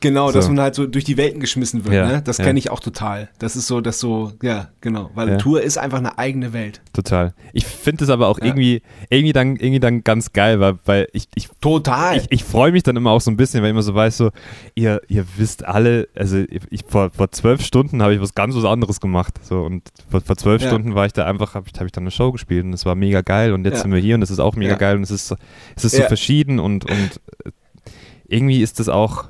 Genau, 0.00 0.28
so. 0.28 0.34
dass 0.34 0.48
man 0.48 0.60
halt 0.60 0.74
so 0.74 0.86
durch 0.86 1.04
die 1.04 1.16
Welten 1.16 1.40
geschmissen 1.40 1.84
wird. 1.84 1.94
Ja, 1.94 2.06
ne? 2.06 2.22
Das 2.22 2.38
ja. 2.38 2.44
kenne 2.44 2.58
ich 2.58 2.70
auch 2.70 2.80
total. 2.80 3.28
Das 3.38 3.56
ist 3.56 3.66
so, 3.66 3.80
dass 3.80 3.98
so, 3.98 4.32
ja, 4.42 4.68
genau. 4.80 5.10
Weil 5.14 5.30
ja. 5.30 5.36
Tour 5.36 5.62
ist 5.62 5.78
einfach 5.78 5.98
eine 5.98 6.18
eigene 6.18 6.52
Welt. 6.52 6.80
Total. 6.92 7.34
Ich 7.52 7.66
finde 7.66 8.04
es 8.04 8.10
aber 8.10 8.28
auch 8.28 8.38
irgendwie, 8.38 8.82
irgendwie 9.10 9.32
dann, 9.32 9.56
irgendwie 9.56 9.80
dann 9.80 10.02
ganz 10.02 10.32
geil, 10.32 10.60
weil, 10.60 10.78
weil 10.84 11.08
ich, 11.12 11.28
ich 11.34 11.48
total. 11.60 12.16
Ich, 12.16 12.26
ich 12.30 12.44
freue 12.44 12.72
mich 12.72 12.82
dann 12.82 12.96
immer 12.96 13.10
auch 13.10 13.20
so 13.20 13.30
ein 13.30 13.36
bisschen, 13.36 13.62
weil 13.62 13.68
ich 13.68 13.72
immer 13.72 13.82
so 13.82 13.94
weiß, 13.94 14.16
so, 14.16 14.30
ihr, 14.74 15.00
ihr 15.08 15.24
wisst 15.36 15.64
alle, 15.64 16.08
also 16.14 16.38
ich, 16.48 16.84
vor, 16.86 17.10
vor 17.10 17.30
zwölf 17.30 17.62
Stunden 17.62 18.02
habe 18.02 18.14
ich 18.14 18.20
was 18.20 18.34
ganz 18.34 18.56
was 18.56 18.64
anderes 18.64 19.00
gemacht. 19.00 19.34
So, 19.42 19.62
und 19.62 19.82
vor, 20.10 20.20
vor 20.20 20.36
zwölf 20.36 20.62
Stunden 20.62 20.94
war 20.94 21.06
ich 21.06 21.12
da 21.12 21.26
einfach, 21.26 21.54
habe 21.54 21.66
ich, 21.72 21.78
hab 21.78 21.86
ich 21.86 21.92
dann 21.92 22.04
eine 22.04 22.10
Show 22.10 22.32
gespielt 22.32 22.64
und 22.64 22.72
es 22.72 22.84
war 22.84 22.94
mega 22.94 23.20
geil 23.20 23.52
und 23.52 23.64
jetzt 23.64 23.82
sind 23.82 23.92
wir 23.92 24.00
hier 24.00 24.16
und 24.16 24.22
es 24.22 24.30
ist 24.30 24.40
auch 24.40 24.56
mega 24.56 24.74
geil 24.74 24.96
und 24.96 25.02
es 25.02 25.10
ist, 25.10 25.34
es 25.76 25.84
ist 25.84 25.96
so 25.96 26.02
verschieden 26.02 26.58
und, 26.58 26.90
und 26.90 27.20
irgendwie 28.28 28.62
ist 28.62 28.80
das 28.80 28.88
auch 28.88 29.26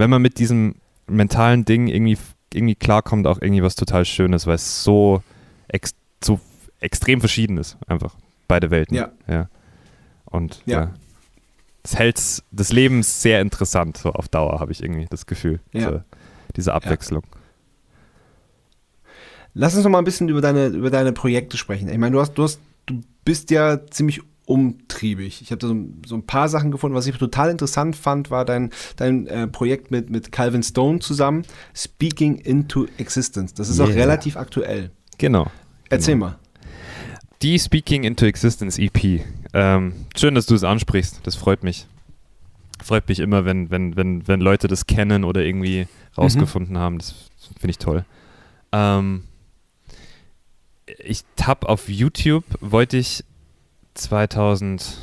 wenn 0.00 0.08
man 0.08 0.22
mit 0.22 0.38
diesem 0.38 0.76
mentalen 1.06 1.66
Ding 1.66 1.86
irgendwie, 1.86 2.16
irgendwie 2.54 2.74
klarkommt, 2.74 3.26
auch 3.26 3.40
irgendwie 3.40 3.62
was 3.62 3.74
total 3.74 4.06
Schönes, 4.06 4.46
weil 4.46 4.54
es 4.54 4.82
so, 4.82 5.22
ex 5.68 5.94
so 6.24 6.40
extrem 6.80 7.20
verschieden 7.20 7.58
ist, 7.58 7.76
einfach 7.86 8.16
beide 8.48 8.70
Welten. 8.70 8.96
Ja. 8.96 9.12
ja. 9.28 9.48
Und 10.24 10.62
ja. 10.64 10.94
es 11.82 11.96
hält 11.96 12.42
das 12.50 12.72
Leben 12.72 13.02
sehr 13.02 13.42
interessant, 13.42 13.98
so 13.98 14.12
auf 14.12 14.28
Dauer, 14.28 14.58
habe 14.58 14.72
ich 14.72 14.82
irgendwie 14.82 15.06
das 15.10 15.26
Gefühl. 15.26 15.60
Ja. 15.72 15.90
So, 15.90 16.02
diese 16.56 16.72
Abwechslung. 16.72 17.22
Ja. 17.30 17.38
Lass 19.52 19.74
uns 19.74 19.84
noch 19.84 19.90
mal 19.90 19.98
ein 19.98 20.04
bisschen 20.04 20.30
über 20.30 20.40
deine, 20.40 20.68
über 20.68 20.88
deine 20.88 21.12
Projekte 21.12 21.58
sprechen. 21.58 21.90
Ich 21.90 21.98
meine, 21.98 22.14
du 22.14 22.20
hast, 22.20 22.34
du 22.34 22.44
hast, 22.44 22.58
du 22.86 23.02
bist 23.26 23.50
ja 23.50 23.86
ziemlich 23.90 24.22
umtriebig. 24.50 25.42
Ich 25.42 25.52
habe 25.52 25.60
da 25.60 25.68
so, 25.68 25.76
so, 26.04 26.16
ein 26.16 26.26
paar 26.26 26.48
Sachen 26.48 26.72
gefunden. 26.72 26.96
Was 26.96 27.06
ich 27.06 27.16
total 27.16 27.50
interessant 27.50 27.94
fand, 27.94 28.32
war 28.32 28.44
dein, 28.44 28.70
dein 28.96 29.28
äh, 29.28 29.46
Projekt 29.46 29.92
mit, 29.92 30.10
mit 30.10 30.32
Calvin 30.32 30.64
Stone 30.64 30.98
zusammen, 30.98 31.44
Speaking 31.72 32.36
into 32.38 32.88
Existence. 32.98 33.54
Das 33.54 33.68
ist 33.68 33.78
yeah. 33.78 33.88
auch 33.88 33.94
relativ 33.94 34.36
aktuell. 34.36 34.90
Genau. 35.18 35.46
Erzähl 35.88 36.14
genau. 36.14 36.26
mal. 36.26 36.38
Die 37.42 37.60
Speaking 37.60 38.02
into 38.02 38.26
Existence 38.26 38.76
EP. 38.76 39.22
Ähm, 39.54 39.92
schön, 40.16 40.34
dass 40.34 40.46
du 40.46 40.56
es 40.56 40.64
ansprichst. 40.64 41.20
Das 41.22 41.36
freut 41.36 41.62
mich. 41.62 41.86
Freut 42.82 43.08
mich 43.08 43.20
immer, 43.20 43.44
wenn, 43.44 43.70
wenn, 43.70 43.94
wenn, 43.94 44.26
wenn 44.26 44.40
Leute 44.40 44.66
das 44.66 44.86
kennen 44.86 45.22
oder 45.22 45.42
irgendwie 45.44 45.86
rausgefunden 46.18 46.74
mhm. 46.74 46.80
haben. 46.80 46.98
Das 46.98 47.14
finde 47.60 47.70
ich 47.70 47.78
toll. 47.78 48.04
Ähm, 48.72 49.22
ich 50.98 51.22
habe 51.40 51.68
auf 51.68 51.88
YouTube, 51.88 52.44
wollte 52.60 52.96
ich 52.96 53.24
2000 53.94 54.98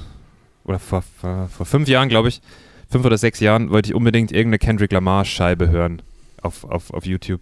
oder 0.64 0.80
vor, 0.80 1.02
vor, 1.02 1.48
vor 1.48 1.66
fünf 1.66 1.88
Jahren, 1.88 2.10
glaube 2.10 2.30
ich, 2.30 2.42
fünf 2.90 3.06
oder 3.06 3.18
sechs 3.18 3.40
Jahren, 3.40 3.70
wollte 3.70 3.90
ich 3.90 3.96
unbedingt 3.96 4.32
irgendeine 4.32 4.60
Kendrick 4.60 4.92
Lamar-Scheibe 4.92 5.70
hören 5.70 6.02
auf, 6.42 6.64
auf, 6.64 6.94
auf 6.94 7.06
YouTube. 7.06 7.42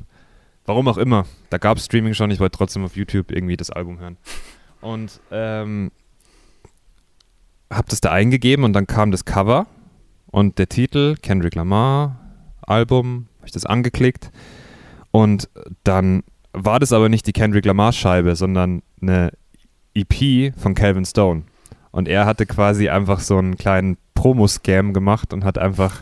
Warum 0.65 0.87
auch 0.87 0.97
immer. 0.97 1.25
Da 1.49 1.57
gab 1.57 1.77
es 1.77 1.85
Streaming 1.85 2.13
schon, 2.13 2.31
ich 2.31 2.39
wollte 2.39 2.57
trotzdem 2.57 2.83
auf 2.83 2.95
YouTube 2.95 3.31
irgendwie 3.31 3.57
das 3.57 3.69
Album 3.69 3.99
hören. 3.99 4.17
Und 4.81 5.19
ähm, 5.31 5.91
habe 7.71 7.87
das 7.89 8.01
da 8.01 8.11
eingegeben 8.11 8.65
und 8.65 8.73
dann 8.73 8.87
kam 8.87 9.11
das 9.11 9.25
Cover 9.25 9.67
und 10.27 10.57
der 10.57 10.69
Titel, 10.69 11.15
Kendrick 11.21 11.55
Lamar, 11.55 12.19
Album, 12.61 13.27
habe 13.37 13.47
ich 13.47 13.51
das 13.51 13.65
angeklickt. 13.65 14.31
Und 15.11 15.49
dann 15.83 16.23
war 16.51 16.79
das 16.79 16.93
aber 16.93 17.09
nicht 17.09 17.27
die 17.27 17.33
Kendrick 17.33 17.65
Lamar-Scheibe, 17.65 18.35
sondern 18.35 18.81
eine 19.01 19.31
EP 19.95 20.53
von 20.57 20.75
Calvin 20.75 21.05
Stone. 21.05 21.43
Und 21.91 22.07
er 22.07 22.25
hatte 22.25 22.45
quasi 22.45 22.89
einfach 22.89 23.21
so 23.21 23.37
einen 23.37 23.57
kleinen 23.57 23.97
Promo-Scam 24.13 24.93
gemacht 24.93 25.33
und 25.33 25.45
hat 25.45 25.57
einfach 25.57 26.01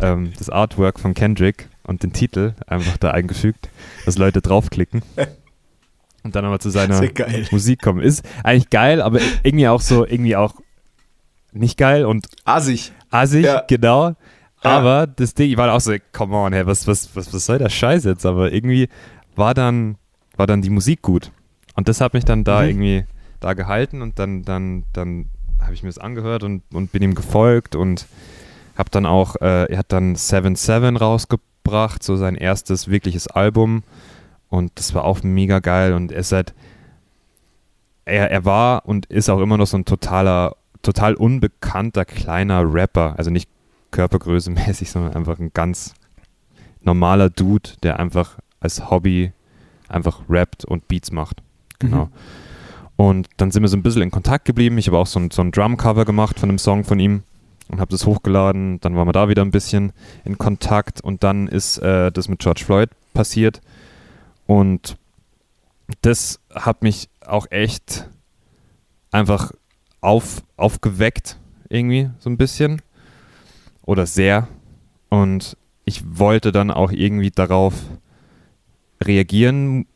ähm, 0.00 0.32
das 0.38 0.50
Artwork 0.50 1.00
von 1.00 1.14
Kendrick 1.14 1.68
und 1.84 2.02
den 2.02 2.12
Titel 2.12 2.54
einfach 2.66 2.96
da 2.98 3.10
eingefügt, 3.12 3.70
dass 4.04 4.18
Leute 4.18 4.42
draufklicken. 4.42 5.02
Und 6.24 6.36
dann 6.36 6.44
aber 6.44 6.60
zu 6.60 6.70
seiner 6.70 7.00
Musik 7.50 7.82
kommen. 7.82 8.00
Ist 8.00 8.24
eigentlich 8.44 8.70
geil, 8.70 9.02
aber 9.02 9.18
irgendwie 9.42 9.66
auch 9.66 9.80
so, 9.80 10.06
irgendwie 10.06 10.36
auch 10.36 10.54
nicht 11.50 11.76
geil 11.76 12.04
und 12.04 12.28
assig. 12.44 12.92
Assig, 13.10 13.44
ja. 13.44 13.64
genau. 13.66 14.14
Aber 14.62 15.08
das 15.08 15.34
Ding, 15.34 15.50
ich 15.50 15.56
war 15.56 15.72
auch 15.72 15.80
so, 15.80 15.92
come 16.12 16.36
on, 16.36 16.52
hey, 16.52 16.64
was, 16.64 16.86
was, 16.86 17.14
was, 17.16 17.34
was 17.34 17.46
soll 17.46 17.58
der 17.58 17.68
Scheiß 17.68 18.04
jetzt? 18.04 18.24
Aber 18.24 18.52
irgendwie 18.52 18.88
war 19.34 19.52
dann, 19.52 19.96
war 20.36 20.46
dann 20.46 20.62
die 20.62 20.70
Musik 20.70 21.02
gut. 21.02 21.32
Und 21.74 21.88
das 21.88 22.00
hat 22.00 22.14
mich 22.14 22.24
dann 22.24 22.44
da 22.44 22.62
mhm. 22.62 22.68
irgendwie 22.68 23.04
da 23.42 23.54
gehalten 23.54 24.02
und 24.02 24.18
dann, 24.18 24.42
dann, 24.42 24.84
dann 24.92 25.26
habe 25.60 25.74
ich 25.74 25.82
mir 25.82 25.88
das 25.88 25.98
angehört 25.98 26.42
und, 26.44 26.62
und 26.72 26.92
bin 26.92 27.02
ihm 27.02 27.14
gefolgt 27.14 27.76
und 27.76 28.06
habe 28.76 28.90
dann 28.90 29.06
auch, 29.06 29.36
äh, 29.36 29.70
er 29.70 29.78
hat 29.78 29.92
dann 29.92 30.16
7-7 30.16 30.98
rausgebracht, 30.98 32.02
so 32.02 32.16
sein 32.16 32.34
erstes 32.34 32.88
wirkliches 32.88 33.26
Album 33.28 33.82
und 34.48 34.72
das 34.76 34.94
war 34.94 35.04
auch 35.04 35.22
mega 35.22 35.60
geil 35.60 35.92
und 35.92 36.12
er 36.12 36.20
ist 36.20 36.32
halt, 36.32 36.54
er, 38.04 38.30
er 38.30 38.44
war 38.44 38.86
und 38.86 39.06
ist 39.06 39.28
auch 39.28 39.40
immer 39.40 39.56
noch 39.56 39.66
so 39.66 39.76
ein 39.76 39.84
totaler, 39.84 40.56
total 40.82 41.14
unbekannter 41.14 42.04
kleiner 42.04 42.62
Rapper, 42.72 43.14
also 43.16 43.30
nicht 43.30 43.48
körpergrößemäßig, 43.90 44.90
sondern 44.90 45.14
einfach 45.14 45.38
ein 45.38 45.52
ganz 45.52 45.94
normaler 46.80 47.30
Dude, 47.30 47.70
der 47.82 48.00
einfach 48.00 48.38
als 48.60 48.90
Hobby 48.90 49.32
einfach 49.88 50.22
rappt 50.28 50.64
und 50.64 50.88
Beats 50.88 51.12
macht. 51.12 51.42
Genau. 51.78 52.06
Mhm. 52.06 52.12
Und 52.96 53.28
dann 53.36 53.50
sind 53.50 53.62
wir 53.62 53.68
so 53.68 53.76
ein 53.76 53.82
bisschen 53.82 54.02
in 54.02 54.10
Kontakt 54.10 54.44
geblieben. 54.44 54.78
Ich 54.78 54.86
habe 54.86 54.98
auch 54.98 55.06
so 55.06 55.18
ein, 55.18 55.30
so 55.30 55.42
ein 55.42 55.50
Drum-Cover 55.50 56.04
gemacht 56.04 56.38
von 56.38 56.48
einem 56.48 56.58
Song 56.58 56.84
von 56.84 57.00
ihm 57.00 57.22
und 57.68 57.80
habe 57.80 57.90
das 57.90 58.06
hochgeladen. 58.06 58.80
Dann 58.80 58.96
waren 58.96 59.08
wir 59.08 59.12
da 59.12 59.28
wieder 59.28 59.42
ein 59.42 59.50
bisschen 59.50 59.92
in 60.24 60.38
Kontakt 60.38 61.00
und 61.00 61.24
dann 61.24 61.48
ist 61.48 61.78
äh, 61.78 62.12
das 62.12 62.28
mit 62.28 62.40
George 62.40 62.62
Floyd 62.64 62.90
passiert. 63.14 63.60
Und 64.46 64.96
das 66.02 66.40
hat 66.54 66.82
mich 66.82 67.08
auch 67.26 67.46
echt 67.50 68.08
einfach 69.10 69.52
auf, 70.00 70.42
aufgeweckt, 70.56 71.38
irgendwie 71.68 72.10
so 72.18 72.30
ein 72.30 72.36
bisschen. 72.36 72.82
Oder 73.84 74.06
sehr. 74.06 74.48
Und 75.08 75.56
ich 75.84 76.02
wollte 76.18 76.52
dann 76.52 76.70
auch 76.70 76.92
irgendwie 76.92 77.30
darauf 77.30 77.74
reagieren, 79.02 79.86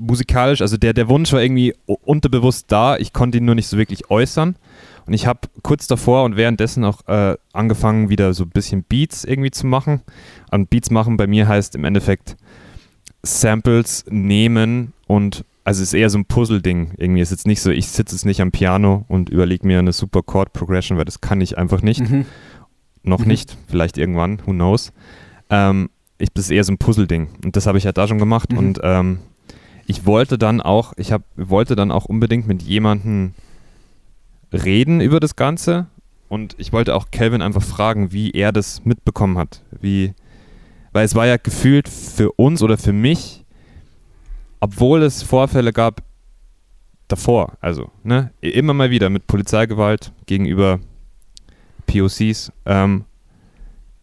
musikalisch. 0.00 0.62
Also 0.62 0.76
der, 0.76 0.92
der 0.92 1.08
Wunsch 1.08 1.32
war 1.32 1.42
irgendwie 1.42 1.74
unterbewusst 1.86 2.66
da. 2.68 2.96
Ich 2.96 3.12
konnte 3.12 3.38
ihn 3.38 3.44
nur 3.44 3.54
nicht 3.54 3.68
so 3.68 3.76
wirklich 3.76 4.10
äußern. 4.10 4.56
Und 5.06 5.14
ich 5.14 5.26
habe 5.26 5.40
kurz 5.62 5.86
davor 5.86 6.24
und 6.24 6.36
währenddessen 6.36 6.84
auch 6.84 7.06
äh, 7.06 7.36
angefangen, 7.52 8.10
wieder 8.10 8.32
so 8.34 8.44
ein 8.44 8.50
bisschen 8.50 8.84
Beats 8.84 9.24
irgendwie 9.24 9.50
zu 9.50 9.66
machen. 9.66 10.02
Und 10.50 10.70
Beats 10.70 10.90
machen 10.90 11.16
bei 11.16 11.26
mir 11.26 11.48
heißt 11.48 11.74
im 11.74 11.84
Endeffekt 11.84 12.36
Samples 13.22 14.04
nehmen 14.08 14.92
und 15.06 15.44
also 15.64 15.82
es 15.82 15.88
ist 15.88 15.94
eher 15.94 16.10
so 16.10 16.18
ein 16.18 16.24
Puzzle-Ding. 16.24 16.92
Irgendwie 16.96 17.20
ist 17.20 17.30
jetzt 17.30 17.46
nicht 17.46 17.60
so, 17.60 17.70
ich 17.70 17.88
sitze 17.88 18.14
jetzt 18.14 18.24
nicht 18.24 18.40
am 18.40 18.50
Piano 18.50 19.04
und 19.08 19.28
überlege 19.28 19.66
mir 19.66 19.78
eine 19.78 19.92
super 19.92 20.22
Chord-Progression, 20.22 20.96
weil 20.96 21.04
das 21.04 21.20
kann 21.20 21.40
ich 21.40 21.58
einfach 21.58 21.82
nicht. 21.82 22.08
Mhm. 22.08 22.24
Noch 23.02 23.20
mhm. 23.20 23.28
nicht, 23.28 23.56
vielleicht 23.68 23.98
irgendwann, 23.98 24.40
who 24.46 24.52
knows. 24.52 24.92
Ähm, 25.50 25.90
ich, 26.18 26.30
das 26.32 26.46
ist 26.46 26.50
eher 26.50 26.64
so 26.64 26.72
ein 26.72 26.78
Puzzle-Ding. 26.78 27.28
Und 27.44 27.56
das 27.56 27.66
habe 27.66 27.78
ich 27.78 27.84
halt 27.84 27.98
da 27.98 28.08
schon 28.08 28.18
gemacht. 28.18 28.52
Mhm. 28.52 28.58
Und 28.58 28.80
ähm, 28.82 29.18
ich 29.90 30.06
wollte 30.06 30.38
dann 30.38 30.60
auch, 30.60 30.92
ich 30.96 31.10
hab, 31.10 31.22
wollte 31.34 31.74
dann 31.74 31.90
auch 31.90 32.04
unbedingt 32.04 32.46
mit 32.46 32.62
jemandem 32.62 33.34
reden 34.52 35.00
über 35.00 35.18
das 35.18 35.34
Ganze. 35.34 35.88
Und 36.28 36.54
ich 36.58 36.72
wollte 36.72 36.94
auch 36.94 37.10
Calvin 37.10 37.42
einfach 37.42 37.62
fragen, 37.62 38.12
wie 38.12 38.30
er 38.30 38.52
das 38.52 38.84
mitbekommen 38.84 39.36
hat. 39.36 39.64
Wie, 39.80 40.14
weil 40.92 41.04
es 41.04 41.16
war 41.16 41.26
ja 41.26 41.38
gefühlt 41.38 41.88
für 41.88 42.30
uns 42.30 42.62
oder 42.62 42.78
für 42.78 42.92
mich, 42.92 43.44
obwohl 44.60 45.02
es 45.02 45.24
Vorfälle 45.24 45.72
gab 45.72 46.02
davor, 47.08 47.54
also 47.60 47.90
ne, 48.04 48.30
immer 48.40 48.74
mal 48.74 48.90
wieder 48.90 49.10
mit 49.10 49.26
Polizeigewalt 49.26 50.12
gegenüber 50.26 50.78
POCs 51.88 52.52
ähm, 52.64 53.06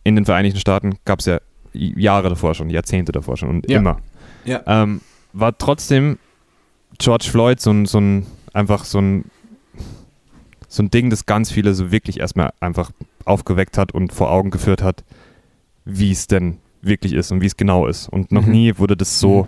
in 0.04 0.18
den 0.18 0.26
Vereinigten 0.26 0.60
Staaten 0.60 0.98
gab 1.06 1.20
es 1.20 1.28
ja 1.28 1.40
Jahre 1.72 2.28
davor 2.28 2.56
schon, 2.56 2.70
Jahrzehnte 2.70 3.14
davor 3.14 3.38
schon 3.38 3.48
und 3.48 3.70
ja. 3.70 3.78
immer. 3.78 4.02
Ja. 4.44 4.62
Ähm, 4.66 5.00
war 5.40 5.58
trotzdem 5.58 6.18
George 6.98 7.28
Floyd 7.30 7.60
so 7.60 7.72
ein, 7.72 7.86
so 7.86 8.00
ein 8.00 8.26
einfach 8.54 8.86
so 8.86 9.00
ein 9.00 9.26
so 10.68 10.84
ein 10.84 10.92
Ding, 10.92 11.10
das 11.10 11.26
ganz 11.26 11.52
viele 11.52 11.74
so 11.74 11.92
wirklich 11.92 12.20
erstmal 12.20 12.52
einfach 12.60 12.92
aufgeweckt 13.26 13.78
hat 13.78 13.94
und 13.94 14.12
vor 14.12 14.32
Augen 14.32 14.52
geführt 14.52 14.82
hat, 14.82 15.04
wie 15.86 16.12
es 16.12 16.28
denn 16.28 16.58
wirklich 16.82 17.14
ist 17.14 17.32
und 17.32 17.42
wie 17.42 17.46
es 17.46 17.58
genau 17.58 17.88
ist. 17.88 18.10
Und 18.10 18.32
noch 18.32 18.46
mhm. 18.46 18.52
nie 18.52 18.78
wurde 18.78 18.98
das 18.98 19.20
so 19.20 19.44
mhm. 19.44 19.48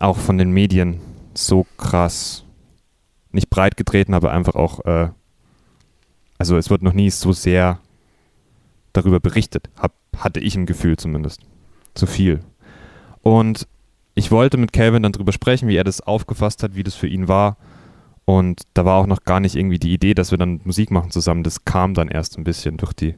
auch 0.00 0.18
von 0.18 0.38
den 0.38 0.50
Medien 0.50 1.00
so 1.34 1.66
krass 1.76 2.44
nicht 3.30 3.48
breit 3.48 3.76
getreten, 3.76 4.12
aber 4.12 4.32
einfach 4.32 4.54
auch, 4.54 4.84
äh, 4.84 5.08
also 6.36 6.56
es 6.56 6.68
wird 6.68 6.82
noch 6.82 6.92
nie 6.92 7.10
so 7.10 7.32
sehr 7.32 7.78
darüber 8.92 9.20
berichtet, 9.20 9.70
hab, 9.78 9.94
hatte 10.16 10.40
ich 10.40 10.54
im 10.54 10.66
Gefühl 10.66 10.96
zumindest. 10.96 11.40
Zu 11.94 12.06
viel. 12.06 12.40
Und 13.22 13.66
ich 14.14 14.30
wollte 14.30 14.56
mit 14.56 14.72
Calvin 14.72 15.02
dann 15.02 15.12
drüber 15.12 15.32
sprechen, 15.32 15.68
wie 15.68 15.76
er 15.76 15.84
das 15.84 16.00
aufgefasst 16.00 16.62
hat, 16.62 16.74
wie 16.74 16.82
das 16.82 16.94
für 16.94 17.06
ihn 17.06 17.28
war. 17.28 17.56
Und 18.24 18.62
da 18.74 18.84
war 18.84 18.98
auch 18.98 19.06
noch 19.06 19.24
gar 19.24 19.40
nicht 19.40 19.56
irgendwie 19.56 19.78
die 19.78 19.92
Idee, 19.92 20.14
dass 20.14 20.30
wir 20.30 20.38
dann 20.38 20.60
Musik 20.64 20.90
machen 20.90 21.10
zusammen. 21.10 21.42
Das 21.42 21.64
kam 21.64 21.94
dann 21.94 22.08
erst 22.08 22.38
ein 22.38 22.44
bisschen 22.44 22.76
durch 22.76 22.92
die, 22.92 23.14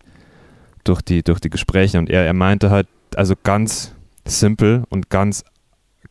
durch 0.85 1.03
die, 1.03 1.23
durch 1.23 1.41
die 1.41 1.51
Gespräche. 1.51 1.99
Und 1.99 2.09
er, 2.11 2.25
er 2.25 2.33
meinte 2.33 2.71
halt, 2.71 2.89
also 3.15 3.35
ganz 3.43 3.95
simpel 4.25 4.85
und 4.89 5.11
ganz, 5.11 5.45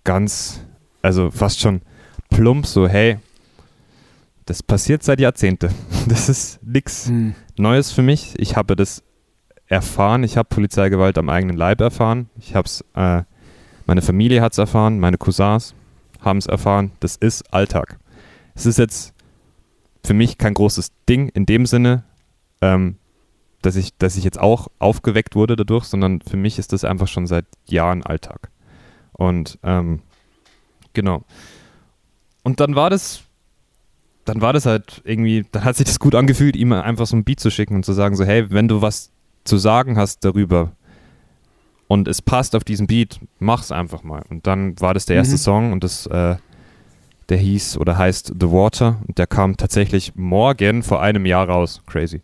ganz, 0.04 0.66
also 1.02 1.32
fast 1.32 1.60
schon 1.60 1.82
plump, 2.30 2.66
so, 2.66 2.88
hey, 2.88 3.18
das 4.46 4.62
passiert 4.62 5.04
seit 5.04 5.20
Jahrzehnten. 5.20 5.70
Das 6.08 6.28
ist 6.28 6.62
nichts 6.62 7.08
hm. 7.08 7.34
Neues 7.58 7.94
für 7.94 8.02
mich. 8.02 8.34
Ich 8.38 8.58
habe 8.58 8.76
das 8.76 9.04
erfahren. 9.68 10.24
Ich 10.24 10.36
habe 10.36 10.50
Polizeigewalt 10.50 11.18
am 11.18 11.30
eigenen 11.30 11.56
Leib 11.56 11.80
erfahren. 11.80 12.30
Ich 12.38 12.56
habe 12.56 12.66
es, 12.66 12.84
äh, 12.94 13.24
meine 13.86 14.02
Familie 14.02 14.42
hat 14.42 14.54
es 14.54 14.58
erfahren, 14.58 15.00
meine 15.00 15.18
Cousins 15.18 15.74
haben 16.22 16.38
es 16.38 16.46
erfahren. 16.46 16.92
Das 17.00 17.16
ist 17.16 17.54
Alltag. 17.54 17.98
Es 18.56 18.66
ist 18.66 18.78
jetzt 18.78 19.14
für 20.06 20.14
mich 20.14 20.38
kein 20.38 20.54
großes 20.54 20.92
Ding 21.08 21.30
in 21.30 21.46
dem 21.46 21.66
Sinne, 21.66 22.04
ähm, 22.62 22.98
dass 23.62 23.76
ich, 23.76 23.98
dass 23.98 24.18
ich 24.18 24.24
jetzt 24.24 24.40
auch 24.40 24.68
aufgeweckt 24.80 25.36
wurde 25.36 25.56
dadurch, 25.56 25.86
sondern 25.86 26.22
für 26.22 26.38
mich 26.38 26.60
ist 26.60 26.74
das 26.74 26.84
einfach 26.84 27.08
schon 27.08 27.28
seit 27.28 27.46
Jahren 27.66 28.04
Alltag. 28.04 28.50
Und 29.14 29.60
ähm, 29.64 30.02
genau. 30.94 31.24
Und 32.44 32.60
dann 32.60 32.76
war 32.76 32.90
das, 32.90 33.24
dann 34.26 34.42
war 34.42 34.54
das 34.54 34.66
halt 34.66 35.02
irgendwie, 35.06 35.46
dann 35.52 35.64
hat 35.64 35.78
sich 35.78 35.86
das 35.86 36.00
gut 36.00 36.16
angefühlt, 36.16 36.56
ihm 36.56 36.74
einfach 36.74 37.06
so 37.06 37.16
ein 37.16 37.24
Beat 37.24 37.40
zu 37.40 37.50
schicken 37.50 37.76
und 37.76 37.86
zu 37.86 37.94
sagen, 37.94 38.16
so, 38.16 38.26
hey, 38.26 38.52
wenn 38.52 38.68
du 38.68 38.82
was 38.82 39.12
zu 39.46 39.58
sagen 39.58 39.98
hast 39.98 40.26
darüber 40.26 40.74
und 41.94 42.08
es 42.08 42.24
passt 42.24 42.56
auf 42.56 42.64
diesen 42.64 42.88
Beat, 42.88 43.20
mach's 43.38 43.72
einfach 43.72 44.02
mal. 44.02 44.24
Und 44.28 44.48
dann 44.48 44.80
war 44.82 44.96
das 44.96 45.06
der 45.06 45.16
erste 45.16 45.36
mhm. 45.36 45.40
Song 45.40 45.72
und 45.74 45.84
das, 45.84 46.08
äh, 46.08 46.38
der 47.30 47.38
hieß 47.38 47.78
oder 47.78 48.00
heißt 48.00 48.34
The 48.40 48.52
Water 48.52 49.00
und 49.08 49.20
der 49.20 49.28
kam 49.28 49.58
tatsächlich 49.58 50.16
morgen 50.16 50.82
vor 50.82 51.04
einem 51.04 51.28
Jahr 51.28 51.48
raus. 51.48 51.84
Crazy. 51.86 52.24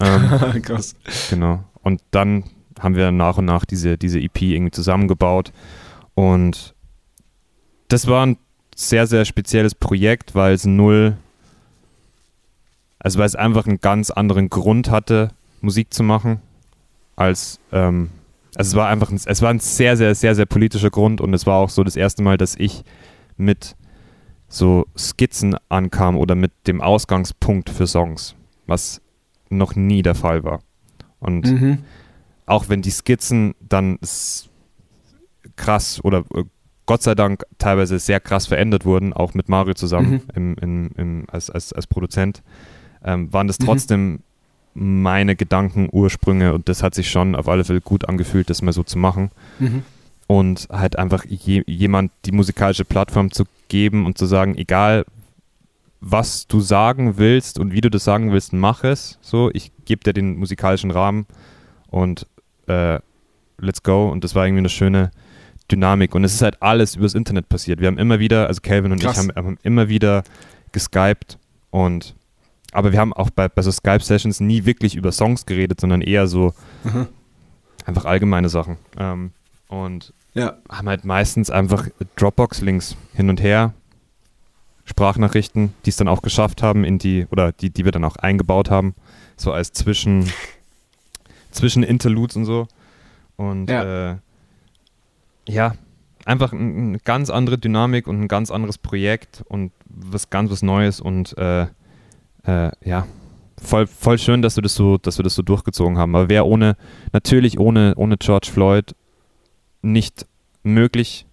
Ähm, 0.00 0.60
Krass. 0.62 0.96
Genau. 1.30 1.62
Und 1.84 2.02
dann 2.10 2.42
haben 2.80 2.96
wir 2.96 3.12
nach 3.12 3.38
und 3.38 3.44
nach 3.44 3.64
diese, 3.64 3.96
diese 3.96 4.18
EP 4.18 4.42
irgendwie 4.42 4.72
zusammengebaut 4.72 5.52
und 6.14 6.74
das 7.86 8.08
war 8.08 8.26
ein 8.26 8.38
sehr, 8.74 9.06
sehr 9.06 9.24
spezielles 9.24 9.76
Projekt, 9.76 10.34
weil 10.34 10.52
es 10.54 10.66
null, 10.66 11.16
also 12.98 13.20
weil 13.20 13.26
es 13.26 13.36
einfach 13.36 13.68
einen 13.68 13.80
ganz 13.80 14.10
anderen 14.10 14.50
Grund 14.50 14.90
hatte, 14.90 15.30
Musik 15.60 15.94
zu 15.94 16.02
machen, 16.02 16.40
als, 17.14 17.60
ähm, 17.70 18.10
also 18.56 18.70
es 18.70 18.74
war 18.74 18.88
einfach, 18.88 19.10
ein, 19.10 19.20
es 19.24 19.42
war 19.42 19.50
ein 19.50 19.60
sehr, 19.60 19.96
sehr, 19.96 20.14
sehr, 20.14 20.34
sehr 20.34 20.46
politischer 20.46 20.90
Grund 20.90 21.20
und 21.20 21.34
es 21.34 21.46
war 21.46 21.56
auch 21.56 21.68
so 21.68 21.84
das 21.84 21.94
erste 21.94 22.22
Mal, 22.22 22.38
dass 22.38 22.54
ich 22.56 22.84
mit 23.36 23.76
so 24.48 24.86
Skizzen 24.96 25.56
ankam 25.68 26.16
oder 26.16 26.34
mit 26.34 26.52
dem 26.66 26.80
Ausgangspunkt 26.80 27.68
für 27.68 27.86
Songs, 27.86 28.34
was 28.66 29.02
noch 29.50 29.74
nie 29.74 30.02
der 30.02 30.14
Fall 30.14 30.42
war. 30.42 30.60
Und 31.20 31.50
mhm. 31.50 31.78
auch 32.46 32.68
wenn 32.68 32.80
die 32.80 32.90
Skizzen 32.90 33.54
dann 33.60 33.98
krass 35.56 36.02
oder 36.02 36.24
äh, 36.34 36.44
Gott 36.86 37.02
sei 37.02 37.14
Dank 37.14 37.44
teilweise 37.58 37.98
sehr 37.98 38.20
krass 38.20 38.46
verändert 38.46 38.84
wurden, 38.84 39.12
auch 39.12 39.34
mit 39.34 39.48
Mario 39.48 39.74
zusammen 39.74 40.12
mhm. 40.12 40.22
im, 40.34 40.56
im, 40.62 40.90
im, 40.96 41.24
als, 41.28 41.50
als, 41.50 41.72
als 41.72 41.86
Produzent, 41.86 42.42
ähm, 43.04 43.32
waren 43.32 43.48
das 43.48 43.58
mhm. 43.58 43.64
trotzdem 43.64 44.12
mhm. 44.12 44.22
Meine 44.76 45.36
Gedanken, 45.36 45.88
Ursprünge 45.90 46.52
und 46.52 46.68
das 46.68 46.82
hat 46.82 46.94
sich 46.94 47.10
schon 47.10 47.34
auf 47.34 47.48
alle 47.48 47.64
Fälle 47.64 47.80
gut 47.80 48.08
angefühlt, 48.08 48.50
das 48.50 48.62
mal 48.62 48.72
so 48.72 48.82
zu 48.82 48.98
machen. 48.98 49.30
Mhm. 49.58 49.82
Und 50.26 50.68
halt 50.70 50.98
einfach 50.98 51.24
je, 51.24 51.62
jemand 51.66 52.10
die 52.24 52.32
musikalische 52.32 52.84
Plattform 52.84 53.30
zu 53.30 53.44
geben 53.68 54.06
und 54.06 54.18
zu 54.18 54.26
sagen, 54.26 54.56
egal 54.56 55.04
was 56.00 56.46
du 56.46 56.60
sagen 56.60 57.16
willst 57.16 57.58
und 57.58 57.72
wie 57.72 57.80
du 57.80 57.90
das 57.90 58.04
sagen 58.04 58.32
willst, 58.32 58.52
mach 58.52 58.84
es. 58.84 59.18
So, 59.22 59.50
ich 59.52 59.72
gebe 59.84 60.04
dir 60.04 60.12
den 60.12 60.36
musikalischen 60.36 60.90
Rahmen 60.90 61.26
und 61.88 62.26
äh, 62.66 62.98
let's 63.58 63.82
go. 63.82 64.08
Und 64.08 64.24
das 64.24 64.34
war 64.34 64.46
irgendwie 64.46 64.60
eine 64.60 64.68
schöne, 64.68 65.10
Dynamik. 65.70 66.14
Und 66.14 66.24
es 66.24 66.34
ist 66.34 66.42
halt 66.42 66.62
alles 66.62 66.96
übers 66.96 67.14
Internet 67.14 67.48
passiert. 67.48 67.80
Wir 67.80 67.88
haben 67.88 67.98
immer 67.98 68.18
wieder, 68.18 68.46
also 68.46 68.60
Calvin 68.60 68.92
und 68.92 69.00
Krass. 69.00 69.16
ich 69.16 69.18
haben, 69.18 69.36
haben, 69.36 69.58
immer 69.62 69.88
wieder 69.88 70.22
geskypt 70.72 71.38
und 71.70 72.14
aber 72.76 72.92
wir 72.92 73.00
haben 73.00 73.14
auch 73.14 73.30
bei, 73.30 73.48
bei 73.48 73.62
so 73.62 73.72
Skype-Sessions 73.72 74.40
nie 74.40 74.66
wirklich 74.66 74.96
über 74.96 75.10
Songs 75.10 75.46
geredet, 75.46 75.80
sondern 75.80 76.02
eher 76.02 76.26
so 76.26 76.52
mhm. 76.84 77.08
einfach 77.86 78.04
allgemeine 78.04 78.50
Sachen. 78.50 78.76
Ähm, 78.98 79.32
und 79.68 80.12
ja. 80.34 80.58
haben 80.68 80.86
halt 80.86 81.06
meistens 81.06 81.48
einfach 81.48 81.88
Dropbox-Links 82.16 82.94
hin 83.14 83.30
und 83.30 83.42
her, 83.42 83.72
Sprachnachrichten, 84.84 85.72
die 85.86 85.90
es 85.90 85.96
dann 85.96 86.06
auch 86.06 86.20
geschafft 86.20 86.62
haben 86.62 86.84
in 86.84 86.98
die, 86.98 87.26
oder 87.30 87.52
die, 87.52 87.70
die 87.70 87.86
wir 87.86 87.92
dann 87.92 88.04
auch 88.04 88.16
eingebaut 88.16 88.68
haben, 88.68 88.94
so 89.38 89.52
als 89.52 89.72
Zwischen, 89.72 90.30
Zwischen 91.50 91.82
Interludes 91.82 92.36
und 92.36 92.44
so. 92.44 92.68
Und 93.36 93.70
ja. 93.70 94.10
äh, 94.10 94.16
ja, 95.48 95.74
einfach 96.26 96.52
eine 96.52 96.98
ganz 96.98 97.30
andere 97.30 97.56
Dynamik 97.56 98.06
und 98.06 98.20
ein 98.20 98.28
ganz 98.28 98.50
anderes 98.50 98.76
Projekt 98.76 99.42
und 99.48 99.72
was 99.86 100.28
ganz 100.28 100.50
was 100.50 100.60
Neues 100.60 101.00
und 101.00 101.38
äh, 101.38 101.68
äh, 102.46 102.70
ja, 102.84 103.06
voll, 103.60 103.86
voll 103.86 104.18
schön, 104.18 104.42
dass 104.42 104.56
wir 104.56 104.62
das 104.62 104.74
so, 104.74 104.98
dass 104.98 105.18
wir 105.18 105.22
das 105.22 105.34
so 105.34 105.42
durchgezogen 105.42 105.98
haben. 105.98 106.14
Aber 106.14 106.28
wäre 106.28 106.46
ohne, 106.46 106.76
natürlich 107.12 107.58
ohne, 107.58 107.94
ohne 107.96 108.16
George 108.16 108.48
Floyd 108.52 108.94
nicht 109.82 110.26
möglich, 110.62 111.26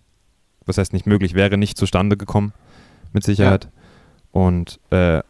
was 0.65 0.77
heißt 0.77 0.93
nicht 0.93 1.05
möglich, 1.05 1.33
wäre 1.33 1.57
nicht 1.57 1.77
zustande 1.77 2.17
gekommen, 2.17 2.53
mit 3.11 3.23
Sicherheit. 3.23 3.65
Ja. 3.65 3.71
Und, 4.31 4.79
äh, 4.89 5.21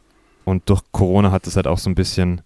und 0.46 0.70
durch 0.70 0.82
Corona 0.92 1.32
hat 1.32 1.48
es 1.48 1.56
halt 1.56 1.68
auch 1.68 1.78
so 1.78 1.90
ein 1.90 1.96
bisschen 1.96 2.42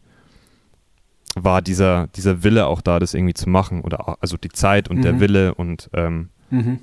war 1.43 1.61
dieser, 1.61 2.07
dieser 2.07 2.43
Wille 2.43 2.67
auch 2.67 2.81
da, 2.81 2.99
das 2.99 3.13
irgendwie 3.13 3.33
zu 3.33 3.49
machen. 3.49 3.81
Oder 3.81 4.17
also 4.21 4.37
die 4.37 4.49
Zeit 4.49 4.89
und 4.89 4.97
mhm. 4.97 5.01
der 5.03 5.19
Wille 5.19 5.53
und 5.53 5.89
ähm, 5.93 6.29
mhm. 6.49 6.79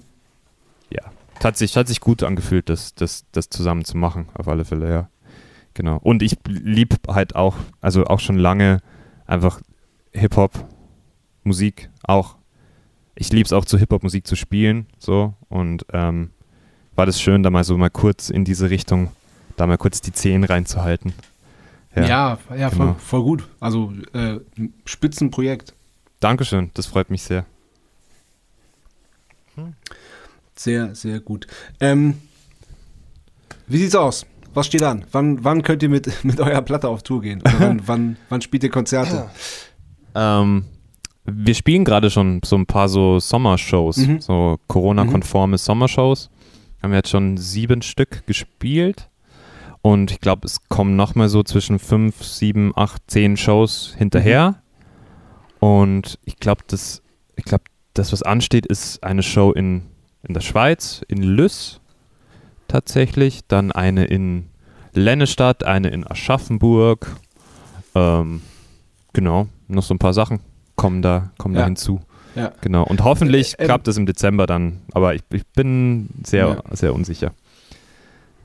ja, 0.91 1.03
hat 1.43 1.57
sich, 1.57 1.77
hat 1.77 1.89
sich 1.89 2.01
gut 2.01 2.23
angefühlt, 2.23 2.69
das, 2.69 2.95
das, 2.95 3.25
das 3.33 3.49
zusammen 3.49 3.85
zu 3.85 3.97
machen, 3.97 4.29
auf 4.35 4.49
alle 4.49 4.65
Fälle, 4.65 4.91
ja. 4.91 5.09
Genau. 5.75 5.99
Und 5.99 6.23
ich 6.23 6.37
lieb 6.47 6.95
halt 7.09 7.35
auch, 7.35 7.57
also 7.81 8.07
auch 8.07 8.21
schon 8.21 8.37
lange 8.37 8.79
einfach 9.27 9.61
Hip-Hop, 10.13 10.53
Musik 11.43 11.91
auch. 12.03 12.37
Ich 13.17 13.31
liebe 13.33 13.45
es 13.45 13.53
auch 13.53 13.65
zu 13.65 13.79
Hip-Hop-Musik 13.79 14.27
zu 14.27 14.37
spielen, 14.37 14.87
so. 14.99 15.35
Und 15.49 15.85
ähm, 15.93 16.31
war 16.95 17.07
das 17.07 17.21
schön, 17.21 17.43
da 17.43 17.51
mal 17.51 17.65
so 17.65 17.77
mal 17.77 17.91
kurz 17.91 18.31
in 18.31 18.45
diese 18.45 18.71
Richtung, 18.71 19.11
da 19.57 19.67
mal 19.67 19.79
kurz 19.79 20.01
die 20.01 20.13
Zehen 20.13 20.45
reinzuhalten. 20.45 21.13
Ja, 21.97 22.07
ja, 22.07 22.39
ja 22.57 22.69
genau. 22.69 22.85
voll, 22.85 22.95
voll, 22.99 23.23
gut. 23.23 23.49
Also 23.61 23.93
äh, 24.13 24.39
Spitzenprojekt. 24.85 25.75
Dankeschön, 26.21 26.71
das 26.75 26.87
freut 26.87 27.11
mich 27.11 27.23
sehr. 27.23 27.47
Sehr, 30.57 30.95
sehr 30.95 31.21
gut. 31.21 31.47
Ähm, 31.81 32.21
wie 33.67 33.79
sieht's 33.79 33.95
aus? 33.95 34.27
Was 34.55 34.67
steht 34.67 34.85
an? 34.85 35.05
Wann, 35.11 35.43
wann 35.43 35.63
könnt 35.63 35.83
ihr 35.83 35.89
mit, 35.89 36.25
mit 36.25 36.41
eurer 36.41 36.63
Platte 36.63 36.89
auf 36.89 37.03
Tour 37.03 37.21
gehen? 37.21 37.43
Wann, 37.59 37.83
wann, 37.87 38.17
wann 38.29 38.41
spielt 38.41 38.63
ihr 38.63 38.71
Konzerte? 38.71 39.29
Ähm, 40.15 40.65
wir 41.25 41.55
spielen 41.55 41.85
gerade 41.85 42.09
schon 42.09 42.41
so 42.45 42.57
ein 42.57 42.67
paar 42.67 42.89
so 42.89 43.19
Sommershows, 43.19 43.97
mhm. 43.97 44.21
so 44.21 44.59
Corona-konforme 44.69 45.55
mhm. 45.55 45.59
Sommershows. 45.59 46.31
Haben 46.83 46.93
wir 46.93 46.99
jetzt 46.99 47.11
schon 47.11 47.37
sieben 47.37 47.83
Stück 47.83 48.27
gespielt. 48.27 49.09
Und 49.83 50.13
ich 50.13 50.21
glaube, 50.21 50.47
es 50.47 50.69
kommen 50.69 50.97
nochmal 50.97 51.29
so 51.29 51.43
zwischen 51.43 51.79
fünf, 51.79 52.23
sieben, 52.23 52.73
acht, 52.77 53.03
zehn 53.09 53.37
Shows 53.37 53.95
hinterher. 53.99 54.63
Mhm. 55.61 55.67
Und 55.67 56.19
ich 56.25 56.37
glaube, 56.37 56.63
das, 56.69 57.03
ich 57.37 57.45
glaube, 57.45 57.65
das, 57.95 58.13
was 58.13 58.23
ansteht, 58.23 58.67
ist 58.67 59.03
eine 59.03 59.23
Show 59.23 59.53
in, 59.53 59.83
in 60.23 60.35
der 60.35 60.43
Schweiz, 60.43 61.03
in 61.09 61.23
Lüss 61.23 61.81
tatsächlich, 62.69 63.41
dann 63.49 63.73
eine 63.73 64.05
in 64.05 64.47
Lennestadt, 64.93 65.65
eine 65.65 65.89
in 65.89 66.07
Aschaffenburg. 66.07 67.17
Ähm, 67.95 68.43
genau, 69.13 69.49
noch 69.69 69.83
so 69.83 69.95
ein 69.95 69.99
paar 69.99 70.15
Sachen 70.15 70.41
kommen 70.77 71.03
da, 71.03 71.31
kommen 71.39 71.55
ja. 71.55 71.61
da 71.61 71.67
hinzu. 71.67 72.01
Ja. 72.35 72.53
Genau. 72.61 72.85
Und 72.85 73.05
hoffentlich 73.05 73.59
äh, 73.59 73.63
ähm, 73.63 73.67
klappt 73.67 73.89
es 73.89 73.97
im 73.97 74.07
Dezember 74.07 74.47
dann, 74.47 74.81
aber 74.93 75.15
ich, 75.15 75.23
ich 75.33 75.47
bin 75.47 76.09
sehr, 76.25 76.63
ja. 76.69 76.77
sehr 76.77 76.95
unsicher. 76.95 77.33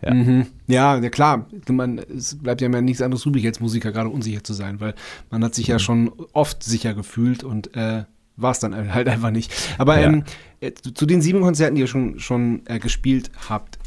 Ja. 0.01 0.13
Mhm. 0.13 0.45
ja, 0.67 0.97
ja, 0.97 1.09
klar. 1.09 1.45
Man, 1.67 1.99
es 1.99 2.37
bleibt 2.41 2.61
ja 2.61 2.69
mehr 2.69 2.81
nichts 2.81 3.01
anderes 3.01 3.25
übrig, 3.25 3.45
als 3.45 3.59
Musiker 3.59 3.91
gerade 3.91 4.09
unsicher 4.09 4.43
zu 4.43 4.53
sein, 4.53 4.79
weil 4.79 4.93
man 5.29 5.43
hat 5.43 5.55
sich 5.55 5.67
mhm. 5.67 5.71
ja 5.73 5.79
schon 5.79 6.11
oft 6.31 6.63
sicher 6.63 6.93
gefühlt 6.93 7.43
und 7.43 7.75
äh, 7.75 8.03
war 8.37 8.51
es 8.51 8.59
dann 8.59 8.93
halt 8.93 9.07
einfach 9.09 9.31
nicht. 9.31 9.51
Aber 9.77 9.97
ähm, 9.97 10.23
äh, 10.61 10.71
zu 10.71 11.05
den 11.05 11.21
sieben 11.21 11.41
Konzerten, 11.41 11.75
die 11.75 11.81
ihr 11.81 11.87
schon, 11.87 12.19
schon 12.19 12.61
äh, 12.65 12.79
gespielt 12.79 13.31
habt, 13.49 13.75
äh, 13.75 13.79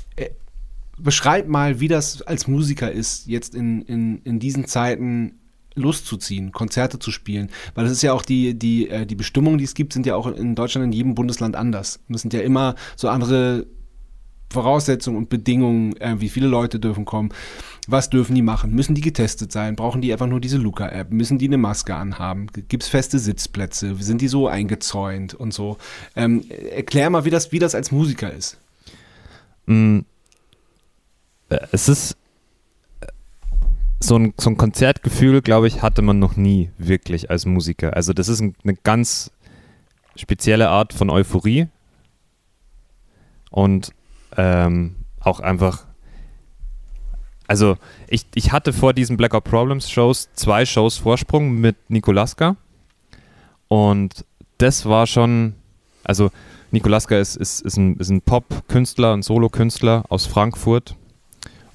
beschreib 0.99 1.49
mal, 1.49 1.81
wie 1.81 1.89
das 1.89 2.23
als 2.23 2.47
Musiker 2.47 2.91
ist, 2.91 3.27
jetzt 3.27 3.55
in, 3.55 3.83
in, 3.83 4.23
in 4.23 4.39
diesen 4.39 4.67
Zeiten 4.67 5.39
Lust 5.75 6.07
zu 6.07 6.17
ziehen, 6.17 6.53
Konzerte 6.53 6.99
zu 6.99 7.11
spielen. 7.11 7.49
Weil 7.75 7.85
das 7.85 7.93
ist 7.93 8.03
ja 8.03 8.13
auch 8.13 8.23
die, 8.23 8.55
die, 8.55 8.89
äh, 8.89 9.07
die 9.07 9.15
Bestimmungen, 9.15 9.59
die 9.59 9.65
es 9.65 9.75
gibt, 9.75 9.93
sind 9.93 10.07
ja 10.07 10.15
auch 10.17 10.27
in 10.27 10.55
Deutschland 10.55 10.85
in 10.85 10.93
jedem 10.93 11.15
Bundesland 11.15 11.57
anders. 11.57 12.01
Es 12.09 12.23
sind 12.23 12.35
ja 12.35 12.41
immer 12.41 12.75
so 12.97 13.09
andere 13.09 13.67
Voraussetzungen 14.53 15.17
und 15.17 15.31
Bedingungen, 15.31 15.97
äh, 15.97 16.21
wie 16.21 16.29
viele 16.29 16.47
Leute 16.47 16.79
dürfen 16.79 17.07
kommen, 17.07 17.31
was 17.89 18.11
dürfen 18.11 18.35
die 18.35 18.43
machen, 18.43 18.75
müssen 18.75 18.95
die 18.95 19.01
getestet 19.01 19.51
sein, 19.51 19.77
brauchen 19.77 20.03
die 20.03 20.13
einfach 20.13 20.27
nur 20.27 20.41
diese 20.41 20.59
Luca-App, 20.59 21.11
müssen 21.11 21.39
die 21.39 21.47
eine 21.47 21.57
Maske 21.57 21.95
anhaben, 21.95 22.49
gibt 22.69 22.83
es 22.83 22.89
feste 22.91 23.19
Sitzplätze, 23.19 23.97
sind 23.99 24.21
die 24.21 24.29
so 24.29 24.47
eingezäunt 24.49 25.33
und 25.33 25.55
so. 25.55 25.79
Ähm, 26.15 26.45
erklär 26.71 27.09
mal, 27.09 27.25
wie 27.25 27.31
das, 27.31 27.51
wie 27.51 27.59
das 27.59 27.75
als 27.75 27.91
Musiker 27.91 28.31
ist. 28.31 28.59
Mm, 29.67 30.01
äh, 31.49 31.59
es 31.73 31.89
ist 31.89 32.17
äh, 33.01 33.07
so 34.01 34.17
ein, 34.17 34.35
so 34.39 34.51
ein 34.51 34.57
Konzertgefühl, 34.57 35.43
glaube 35.43 35.69
ich, 35.69 35.83
hatte 35.83 36.03
man 36.03 36.19
noch 36.19 36.37
nie 36.37 36.71
wirklich 36.79 37.31
als 37.31 37.47
Musiker. 37.47 37.95
Also 37.95 38.13
das 38.13 38.29
ist 38.29 38.41
eine 38.41 38.75
ganz 38.83 39.31
spezielle 40.17 40.69
Art 40.69 40.93
von 40.93 41.11
Euphorie. 41.11 41.69
Und 43.51 43.93
ähm, 44.37 44.97
auch 45.21 45.41
einfach. 45.41 45.87
Also, 47.47 47.77
ich, 48.09 48.27
ich 48.35 48.53
hatte 48.53 48.73
vor 48.73 48.95
diesen 48.95 49.17
Blackout 49.17 49.45
Problems 49.45 49.91
Shows 49.91 50.31
zwei 50.33 50.65
Shows 50.65 50.97
Vorsprung 50.97 51.53
mit 51.61 51.77
Nikolaska. 51.89 52.57
Und 53.69 54.25
das 54.59 54.87
war 54.87 55.07
schon. 55.07 55.55
Also, 56.03 56.31
Nikolaska 56.73 57.19
ist, 57.19 57.37
ist, 57.37 57.61
ist 57.61 57.77
ein, 57.77 57.97
ist 57.97 58.11
ein 58.11 58.23
Pop-Künstler, 58.23 59.13
ein 59.13 59.23
Solo-Künstler 59.23 60.05
aus 60.09 60.27
Frankfurt. 60.27 60.97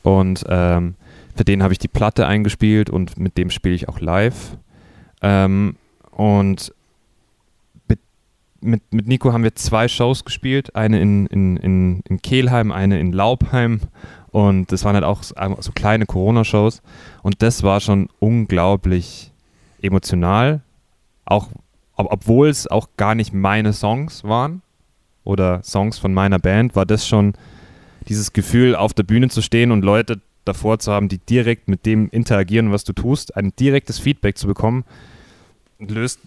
Und 0.02 0.44
ähm, 0.50 0.96
für 1.36 1.44
den 1.44 1.62
habe 1.62 1.72
ich 1.72 1.80
die 1.80 1.88
Platte 1.88 2.26
eingespielt 2.26 2.90
und 2.90 3.18
mit 3.20 3.38
dem 3.38 3.52
spiele 3.52 3.76
ich 3.76 3.88
auch 3.88 4.00
live. 4.00 4.58
Ähm, 5.22 5.76
und 6.12 6.74
mit, 8.60 8.82
mit 8.92 9.08
Nico 9.08 9.34
haben 9.34 9.44
wir 9.44 9.54
zwei 9.54 9.88
Shows 9.88 10.26
gespielt, 10.26 10.76
eine 10.76 11.00
in, 11.00 11.28
in, 11.28 11.58
in, 11.58 12.02
in 12.10 12.22
Kehlheim, 12.22 12.72
eine 12.72 13.00
in 13.00 13.14
Laubheim. 13.14 13.82
Und 14.32 14.72
das 14.72 14.84
waren 14.84 14.96
halt 14.96 15.06
auch 15.06 15.22
so 15.24 15.72
kleine 15.74 16.08
Corona-Shows. 16.08 16.82
Und 17.22 17.44
das 17.44 17.62
war 17.62 17.80
schon 17.82 18.10
unglaublich 18.20 19.32
emotional, 19.82 20.62
auch 21.26 21.50
ob, 21.96 22.12
obwohl 22.12 22.50
es 22.50 22.66
auch 22.66 22.90
gar 22.98 23.14
nicht 23.14 23.32
meine 23.34 23.74
Songs 23.74 24.24
waren 24.24 24.64
oder 25.28 25.62
Songs 25.64 26.00
von 26.00 26.14
meiner 26.14 26.40
Band, 26.40 26.76
war 26.76 26.86
das 26.86 27.06
schon 27.06 27.34
dieses 28.08 28.32
Gefühl, 28.32 28.76
auf 28.76 28.94
der 28.94 29.04
Bühne 29.04 29.28
zu 29.30 29.42
stehen 29.42 29.72
und 29.72 29.84
Leute 29.84 30.22
davor 30.46 30.80
zu 30.80 30.94
haben, 30.94 31.10
die 31.10 31.18
direkt 31.18 31.68
mit 31.68 31.86
dem 31.86 32.10
interagieren, 32.10 32.72
was 32.72 32.86
du 32.86 32.94
tust, 32.94 33.36
ein 33.36 33.54
direktes 33.60 34.00
Feedback 34.00 34.38
zu 34.38 34.48
bekommen, 34.48 34.86
löst 35.80 36.22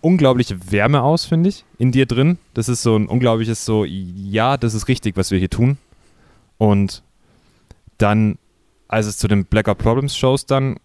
unglaubliche 0.00 0.70
Wärme 0.70 1.02
aus, 1.02 1.24
finde 1.24 1.48
ich, 1.48 1.64
in 1.78 1.90
dir 1.90 2.06
drin. 2.06 2.38
Das 2.54 2.68
ist 2.68 2.82
so 2.82 2.96
ein 2.96 3.08
unglaubliches 3.08 3.64
so, 3.64 3.84
ja, 3.84 4.56
das 4.56 4.74
ist 4.74 4.86
richtig, 4.86 5.16
was 5.16 5.32
wir 5.32 5.40
hier 5.40 5.50
tun. 5.50 5.76
Und 6.56 7.02
dann, 7.98 8.38
als 8.86 9.06
es 9.06 9.18
zu 9.18 9.26
den 9.26 9.44
Blackout 9.44 9.78
Problems 9.78 10.16
Shows 10.16 10.46
dann 10.46 10.76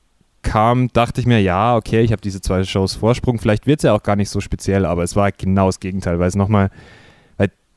kam, 0.41 0.87
dachte 0.91 1.21
ich 1.21 1.27
mir, 1.27 1.39
ja, 1.39 1.75
okay, 1.75 2.01
ich 2.01 2.11
habe 2.11 2.21
diese 2.23 2.41
zwei 2.41 2.63
Shows 2.63 2.95
Vorsprung. 2.95 3.37
Vielleicht 3.37 3.67
wird 3.67 3.81
es 3.81 3.83
ja 3.83 3.93
auch 3.93 4.01
gar 4.01 4.15
nicht 4.15 4.29
so 4.29 4.41
speziell, 4.41 4.85
aber 4.85 5.03
es 5.03 5.15
war 5.15 5.31
genau 5.31 5.67
das 5.67 5.79
Gegenteil, 5.79 6.17
weil 6.17 6.27
es 6.27 6.35
nochmal, 6.35 6.71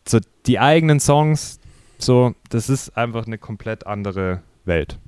so 0.06 0.20
die 0.46 0.58
eigenen 0.58 1.00
Songs, 1.00 1.58
so, 1.98 2.34
das 2.50 2.68
ist 2.68 2.96
einfach 2.96 3.26
eine 3.26 3.38
komplett 3.38 3.86
andere 3.86 4.42
Welt. 4.64 4.98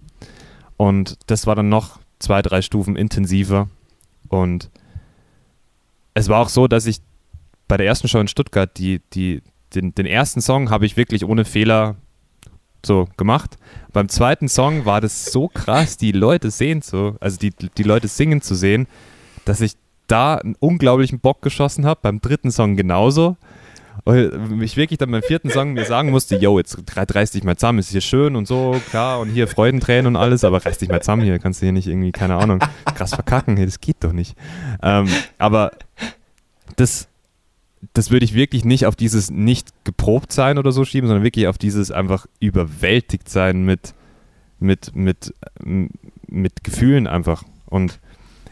Und 0.77 1.19
das 1.27 1.47
war 1.47 1.55
dann 1.55 1.69
noch 1.69 1.99
zwei, 2.19 2.43
drei 2.43 2.63
Stufen 2.63 2.97
intensiver. 2.97 3.69
Und 4.29 4.71
es 6.15 6.29
war 6.29 6.41
auch 6.41 6.49
so, 6.49 6.67
dass 6.67 6.87
ich 6.87 6.99
bei 7.69 7.77
der 7.77 7.87
ersten 7.87 8.09
Show 8.09 8.21
in 8.21 8.29
Stuttgart, 8.29 8.71
die, 8.79 9.01
die, 9.13 9.43
den, 9.75 9.95
den 9.95 10.07
ersten 10.07 10.41
Song 10.41 10.71
habe 10.71 10.87
ich 10.87 10.97
wirklich 10.97 11.25
ohne 11.25 11.45
Fehler 11.45 11.97
so 12.85 13.09
gemacht. 13.17 13.59
Beim 13.93 14.09
zweiten 14.09 14.49
Song 14.49 14.85
war 14.85 15.01
das 15.01 15.27
so 15.27 15.49
krass, 15.49 15.97
die 15.97 16.13
Leute 16.13 16.51
sehen 16.51 16.83
so, 16.83 17.17
also 17.21 17.37
die, 17.37 17.51
die 17.51 17.83
Leute 17.83 18.09
singen 18.09 18.41
zu 18.41 18.55
sehen, 18.55 18.87
dass 19.45 19.61
ich 19.61 19.73
da 20.07 20.37
einen 20.37 20.55
unglaublichen 20.61 21.19
Bock 21.19 21.43
geschossen 21.43 21.85
habe. 21.85 22.01
Beim 22.03 22.21
dritten 22.21 22.51
Song 22.51 22.77
genauso. 22.77 23.37
Und 24.07 24.63
ich 24.63 24.77
wirklich 24.77 24.99
dann 24.99 25.11
beim 25.11 25.23
vierten 25.23 25.51
Song 25.51 25.73
mir 25.73 25.85
sagen 25.85 26.11
musste, 26.11 26.37
yo, 26.37 26.61
jetzt 26.61 26.79
reiß 26.97 27.33
dich 27.33 27.43
mal 27.43 27.57
zusammen, 27.57 27.81
ist 27.81 27.91
hier 27.91 28.01
schön 28.01 28.37
und 28.37 28.47
so, 28.47 28.81
klar, 28.91 29.19
und 29.19 29.31
hier 29.31 29.49
Freudentränen 29.49 30.07
und 30.07 30.15
alles, 30.15 30.45
aber 30.45 30.65
reiß 30.65 30.79
dich 30.79 30.89
mal 30.89 31.03
zusammen 31.03 31.25
hier, 31.25 31.41
kannst 31.41 31.61
du 31.61 31.67
hier 31.67 31.73
nicht 31.73 31.89
irgendwie, 31.89 32.13
keine 32.13 32.37
Ahnung, 32.37 32.61
krass 32.95 33.15
verkacken, 33.15 33.57
hey, 33.57 33.67
das 33.67 33.81
geht 33.81 33.97
doch 33.99 34.13
nicht. 34.13 34.37
Ähm, 34.81 35.09
aber 35.39 35.73
das, 36.77 37.09
das 37.95 38.13
würde 38.13 38.25
ich 38.25 38.35
wirklich 38.35 38.65
nicht 38.65 38.87
auf 38.87 38.95
dieses 38.95 39.29
nicht 39.33 39.71
geprobt 39.83 40.33
sein 40.33 40.59
oder 40.59 40.71
so 40.71 40.85
schieben, 40.85 41.09
sondern 41.09 41.25
wirklich 41.25 41.49
auf 41.49 41.59
dieses 41.59 41.91
einfach 41.91 42.27
überwältigt 42.39 43.29
sein 43.29 43.65
mit, 43.65 43.93
mit, 44.61 44.95
mit, 44.95 45.35
mit 46.29 46.63
Gefühlen 46.63 47.09
einfach. 47.09 47.43
Und 47.65 47.99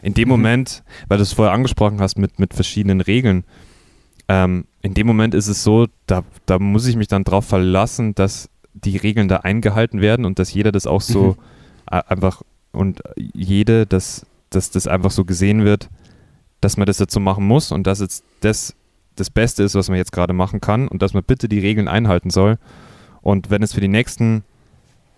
in 0.01 0.13
dem 0.15 0.27
mhm. 0.27 0.31
Moment, 0.31 0.83
weil 1.07 1.17
du 1.17 1.23
es 1.23 1.31
vorher 1.31 1.53
angesprochen 1.53 2.01
hast 2.01 2.17
mit, 2.17 2.39
mit 2.39 2.53
verschiedenen 2.53 2.99
Regeln, 2.99 3.45
ähm, 4.27 4.65
in 4.81 4.93
dem 4.93 5.07
Moment 5.07 5.33
ist 5.33 5.47
es 5.47 5.63
so, 5.63 5.87
da, 6.07 6.23
da 6.45 6.59
muss 6.59 6.87
ich 6.87 6.95
mich 6.95 7.07
dann 7.07 7.23
darauf 7.23 7.45
verlassen, 7.45 8.15
dass 8.15 8.49
die 8.73 8.97
Regeln 8.97 9.27
da 9.27 9.37
eingehalten 9.37 10.01
werden 10.01 10.25
und 10.25 10.39
dass 10.39 10.53
jeder 10.53 10.71
das 10.71 10.87
auch 10.87 11.01
so 11.01 11.37
mhm. 11.89 11.99
einfach 12.07 12.41
und 12.71 13.01
jede, 13.15 13.85
dass, 13.85 14.25
dass 14.49 14.69
das 14.69 14.87
einfach 14.87 15.11
so 15.11 15.25
gesehen 15.25 15.63
wird, 15.63 15.89
dass 16.59 16.77
man 16.77 16.85
das 16.85 16.97
so 16.97 17.19
machen 17.19 17.45
muss 17.45 17.71
und 17.71 17.87
dass 17.87 17.99
jetzt 17.99 18.23
das 18.41 18.75
das 19.15 19.29
Beste 19.29 19.63
ist, 19.63 19.75
was 19.75 19.89
man 19.89 19.97
jetzt 19.97 20.11
gerade 20.11 20.33
machen 20.33 20.61
kann 20.61 20.87
und 20.87 21.01
dass 21.01 21.13
man 21.13 21.23
bitte 21.23 21.47
die 21.47 21.59
Regeln 21.59 21.87
einhalten 21.87 22.29
soll. 22.29 22.57
Und 23.21 23.49
wenn 23.49 23.63
es 23.63 23.73
für 23.73 23.81
die 23.81 23.87
nächsten, 23.87 24.43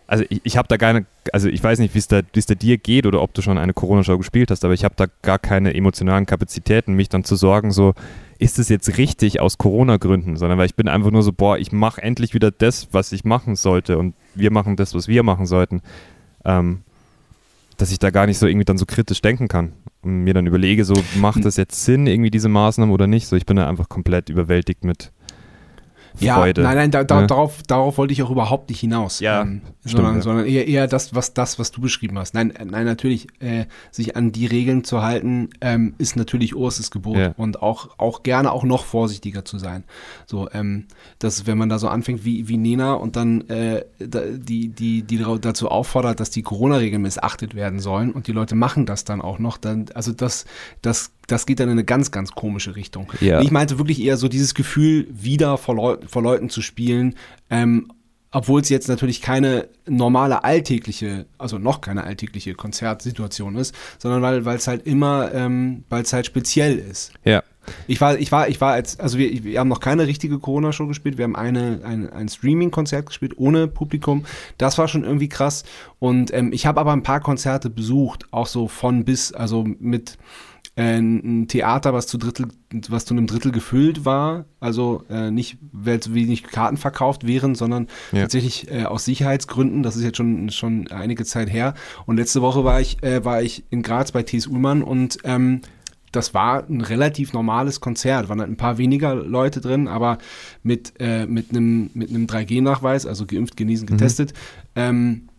also 0.06 0.24
ich, 0.30 0.42
ich 0.44 0.58
habe 0.58 0.68
da 0.68 0.78
keine, 0.78 1.06
also 1.34 1.50
ich 1.50 1.64
weiß 1.64 1.80
nicht, 1.80 1.94
wie 1.94 2.00
es 2.00 2.08
da, 2.08 2.22
da 2.22 2.56
dir 2.56 2.78
geht 2.78 3.06
oder 3.06 3.22
ob 3.22 3.34
du 3.34 3.42
schon 3.42 3.58
eine 3.58 3.74
Corona-Show 3.74 4.18
gespielt 4.18 4.52
hast, 4.52 4.64
aber 4.64 4.74
ich 4.74 4.84
habe 4.84 4.96
da 4.96 5.08
gar 5.22 5.40
keine 5.40 5.74
emotionalen 5.74 6.26
Kapazitäten, 6.26 6.94
mich 6.94 7.10
dann 7.10 7.24
zu 7.24 7.36
sorgen, 7.36 7.72
so, 7.72 7.94
ist 8.40 8.60
es 8.60 8.70
jetzt 8.70 8.98
richtig 8.98 9.40
aus 9.40 9.58
Corona-Gründen, 9.58 10.38
sondern 10.38 10.58
weil 10.58 10.66
ich 10.68 10.76
bin 10.76 10.88
einfach 10.88 11.12
nur 11.12 11.24
so, 11.24 11.32
boah, 11.34 11.58
ich 11.58 11.72
mache 11.72 12.02
endlich 12.02 12.34
wieder 12.34 12.52
das, 12.52 12.90
was 12.92 13.12
ich 13.12 13.24
machen 13.24 13.56
sollte 13.56 13.98
und 13.98 14.16
wir 14.36 14.52
machen 14.52 14.76
das, 14.76 14.94
was 14.94 15.08
wir 15.08 15.24
machen 15.24 15.46
sollten. 15.46 15.82
Ähm, 16.46 16.82
dass 17.78 17.92
ich 17.92 18.00
da 18.00 18.10
gar 18.10 18.26
nicht 18.26 18.40
so 18.40 18.48
irgendwie 18.48 18.66
dann 18.66 18.78
so 18.78 18.86
kritisch 18.86 19.22
denken 19.22 19.48
kann 19.48 19.74
und 20.02 20.24
mir 20.24 20.34
dann 20.34 20.48
überlege, 20.48 20.84
so 20.84 20.96
macht 21.16 21.46
das 21.46 21.58
jetzt 21.58 21.86
Sinn, 21.86 22.08
irgendwie 22.08 22.32
diese 22.32 22.50
Maßnahmen 22.50 22.94
oder 22.94 23.08
nicht? 23.08 23.28
So, 23.28 23.36
ich 23.36 23.46
bin 23.46 23.58
da 23.58 23.70
einfach 23.70 23.88
komplett 23.88 24.30
überwältigt 24.30 24.84
mit 24.84 25.12
Freude. 26.18 26.61
Ja, 26.61 26.68
nein, 26.68 26.77
nein, 26.77 26.91
da, 26.91 27.03
da, 27.03 27.22
ja. 27.22 27.27
darauf, 27.27 27.61
darauf 27.64 27.98
wollte 27.98 28.14
ich 28.14 28.23
auch 28.23 28.30
überhaupt 28.30 28.69
nicht 28.69 28.80
hinaus. 28.80 29.19
Ja, 29.19 29.41
ähm, 29.41 29.61
stimmt, 29.80 29.91
sondern, 29.98 30.15
ja. 30.15 30.22
sondern 30.22 30.45
eher, 30.45 30.68
eher 30.68 30.88
das, 30.88 31.14
was 31.15 31.34
das, 31.34 31.60
was 31.60 31.72
du 31.72 31.81
beschrieben 31.81 32.18
hast. 32.18 32.34
Nein, 32.34 32.53
nein, 32.65 32.85
natürlich, 32.85 33.27
äh, 33.39 33.65
sich 33.91 34.15
an 34.15 34.31
die 34.31 34.45
Regeln 34.45 34.84
zu 34.84 35.02
halten, 35.02 35.49
ähm, 35.61 35.94
ist 35.98 36.15
natürlich 36.15 36.56
oberstes 36.56 36.91
Gebot 36.91 37.18
ja. 37.18 37.34
und 37.38 37.61
auch, 37.61 37.89
auch 37.98 38.23
gerne 38.23 38.52
auch 38.52 38.64
noch 38.64 38.85
vorsichtiger 38.85 39.45
zu 39.45 39.57
sein. 39.60 39.84
So, 40.26 40.49
ähm, 40.52 40.85
dass 41.19 41.45
wenn 41.45 41.57
man 41.57 41.69
da 41.69 41.80
so 41.80 41.88
anfängt 41.88 42.26
wie, 42.26 42.48
wie 42.48 42.57
Nena 42.57 42.94
und 42.94 43.15
dann 43.15 43.41
äh, 43.49 43.84
die, 43.99 44.69
die, 44.69 45.03
die 45.03 45.26
dazu 45.41 45.69
auffordert, 45.69 46.19
dass 46.19 46.30
die 46.30 46.41
Corona-Regeln 46.41 47.02
missachtet 47.02 47.56
werden 47.56 47.80
sollen 47.80 48.11
und 48.11 48.27
die 48.27 48.31
Leute 48.31 48.56
machen 48.56 48.85
das 48.85 49.03
dann 49.03 49.22
auch 49.22 49.39
noch, 49.39 49.57
dann, 49.57 49.85
also 49.94 50.11
das, 50.11 50.45
das 50.81 51.11
das 51.28 51.45
geht 51.45 51.60
dann 51.60 51.68
in 51.68 51.74
eine 51.74 51.84
ganz, 51.84 52.12
ganz 52.12 52.32
komische 52.32 52.76
Richtung. 52.76 53.12
Ja. 53.20 53.41
Ich 53.41 53.52
meinte 53.52 53.78
wirklich 53.78 54.02
eher 54.02 54.18
so 54.18 54.28
dieses 54.28 54.54
Gefühl, 54.54 55.08
wieder 55.12 55.58
vor, 55.58 55.76
Leu 55.76 55.98
vor 56.08 56.24
Leuten 56.24 56.49
zu 56.49 56.62
spielen, 56.62 57.16
ähm, 57.49 57.91
obwohl 58.32 58.62
es 58.62 58.70
jetzt 58.70 58.88
natürlich 58.88 59.22
keine 59.22 59.68
normale 59.88 60.44
alltägliche, 60.44 61.26
also 61.38 61.58
noch 61.58 61.82
keine 61.82 62.04
alltägliche 62.04 62.56
Konzertsituation 62.56 63.56
ist, 63.56 63.74
sondern 63.99 64.45
weil 64.45 64.56
es 64.58 64.68
halt 64.68 64.86
immer, 64.86 65.34
ähm, 65.34 65.84
weil 65.90 66.04
es 66.04 66.14
halt 66.14 66.26
speziell 66.26 66.78
ist. 66.78 67.14
Ja. 67.24 67.44
Ich 67.88 67.99
war, 67.99 68.18
ich 68.18 68.32
war, 68.32 68.48
ich 68.48 68.62
war 68.62 68.74
als, 68.74 68.99
also 68.99 69.18
wir, 69.18 69.44
wir 69.44 69.60
haben 69.60 69.68
noch 69.68 69.80
keine 69.80 70.08
richtige 70.08 70.40
Corona-Show 70.40 70.88
gespielt. 70.88 71.18
Wir 71.18 71.24
haben 71.24 71.36
eine, 71.36 71.82
ein, 71.84 72.10
ein 72.10 72.30
Streaming-Konzert 72.30 73.08
gespielt 73.08 73.34
ohne 73.38 73.68
Publikum. 73.68 74.26
Das 74.58 74.78
war 74.78 74.88
schon 74.88 75.04
irgendwie 75.04 75.30
krass. 75.30 75.64
Und 75.99 76.34
ähm, 76.34 76.54
ich 76.54 76.66
habe 76.66 76.80
aber 76.80 76.94
ein 76.94 77.04
paar 77.04 77.20
Konzerte 77.20 77.70
besucht, 77.70 78.26
auch 78.32 78.48
so 78.48 78.68
von 78.68 79.04
bis, 79.04 79.34
also 79.34 79.66
mit 79.80 80.18
ein 80.78 81.48
Theater, 81.48 81.94
was 81.94 82.06
zu 82.06 82.18
Drittel, 82.20 82.48
was 82.90 83.06
zu 83.06 83.16
einem 83.16 83.26
Drittel 83.26 83.52
gefüllt 83.52 84.06
war, 84.06 84.45
also 84.60 85.04
äh, 85.10 85.32
nicht, 85.32 85.58
weil 85.72 85.99
zu 85.99 86.14
wenig 86.14 86.44
Karten 86.44 86.78
verkauft 86.78 87.26
wären, 87.26 87.56
sondern 87.56 87.88
ja. 88.12 88.22
tatsächlich 88.22 88.70
äh, 88.72 88.84
aus 88.84 89.06
Sicherheitsgründen. 89.06 89.82
Das 89.82 89.95
ist 89.95 90.04
jetzt 90.04 90.18
schon 90.18 90.49
schon 90.52 90.88
einige 90.90 91.26
Zeit 91.26 91.52
her. 91.52 91.74
Und 92.06 92.18
letzte 92.18 92.44
Woche 92.44 92.64
war 92.64 92.80
ich 92.80 93.02
äh, 93.02 93.26
war 93.26 93.41
ich 93.41 93.64
in 93.72 93.82
Graz 93.82 94.12
bei 94.12 94.22
T.S. 94.22 94.45
Ullmann 94.45 94.84
und 94.84 95.18
ähm, 95.24 95.62
das 96.12 96.34
war 96.34 96.68
ein 96.70 96.82
relativ 96.82 97.34
normales 97.34 97.80
Konzert. 97.80 98.30
Waren 98.30 98.40
halt 98.40 98.52
ein 98.52 98.58
paar 98.58 98.78
weniger 98.78 99.16
Leute 99.16 99.62
drin, 99.62 99.88
aber 99.88 100.20
mit, 100.64 100.94
äh, 100.99 101.26
mit 101.26 101.49
einem 101.49 101.90
mit 101.94 102.10
3G-Nachweis, 102.10 103.06
also 103.06 103.26
geimpft, 103.26 103.58
genesen, 103.58 103.86
mhm. 103.86 103.98
getestet, 103.98 104.34
mhm. 104.34 104.82
ähm, 104.82 105.30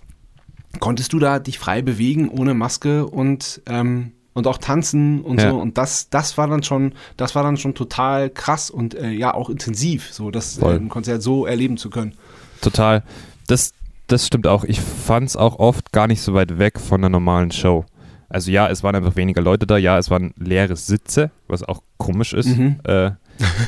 konntest 0.80 1.12
du 1.12 1.18
da 1.18 1.38
dich 1.38 1.58
frei 1.58 1.80
bewegen 1.80 2.28
ohne 2.28 2.54
Maske 2.54 3.06
und 3.06 3.62
ähm, 3.66 4.12
und 4.38 4.46
auch 4.46 4.58
tanzen 4.58 5.20
und 5.20 5.40
ja. 5.40 5.50
so. 5.50 5.58
Und 5.58 5.76
das, 5.76 6.08
das 6.08 6.38
war 6.38 6.46
dann 6.46 6.62
schon, 6.62 6.92
das 7.16 7.34
war 7.34 7.42
dann 7.42 7.56
schon 7.56 7.74
total 7.74 8.30
krass 8.30 8.70
und 8.70 8.94
äh, 8.94 9.10
ja 9.10 9.34
auch 9.34 9.50
intensiv, 9.50 10.12
so 10.12 10.30
das 10.30 10.58
äh, 10.58 10.76
ein 10.76 10.88
Konzert 10.88 11.22
so 11.22 11.44
erleben 11.44 11.76
zu 11.76 11.90
können. 11.90 12.14
Total. 12.62 13.02
Das, 13.48 13.72
das 14.06 14.26
stimmt 14.26 14.46
auch. 14.46 14.64
Ich 14.64 14.80
fand 14.80 15.28
es 15.28 15.36
auch 15.36 15.58
oft 15.58 15.92
gar 15.92 16.06
nicht 16.06 16.22
so 16.22 16.34
weit 16.34 16.58
weg 16.58 16.78
von 16.78 17.00
einer 17.00 17.08
normalen 17.08 17.50
Show. 17.50 17.84
Also 18.28 18.50
ja, 18.50 18.68
es 18.68 18.82
waren 18.82 18.94
einfach 18.94 19.16
weniger 19.16 19.42
Leute 19.42 19.66
da, 19.66 19.76
ja, 19.76 19.98
es 19.98 20.10
waren 20.10 20.32
leere 20.38 20.76
Sitze, 20.76 21.30
was 21.48 21.64
auch 21.64 21.82
komisch 21.96 22.32
ist. 22.32 22.56
Mhm. 22.56 22.78
Äh, 22.84 23.10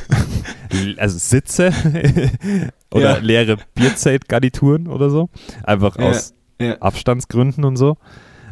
also 0.98 1.18
Sitze 1.18 1.72
oder 2.92 3.16
ja. 3.16 3.18
leere 3.18 3.56
Bierzeltgarnituren 3.74 4.86
oder 4.86 5.10
so. 5.10 5.30
Einfach 5.64 5.97
aus 5.97 6.34
ja. 6.60 6.76
Abstandsgründen 6.78 7.64
und 7.64 7.76
so. 7.76 7.97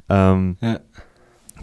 Ähm, 0.09 0.57
ja 0.61 0.81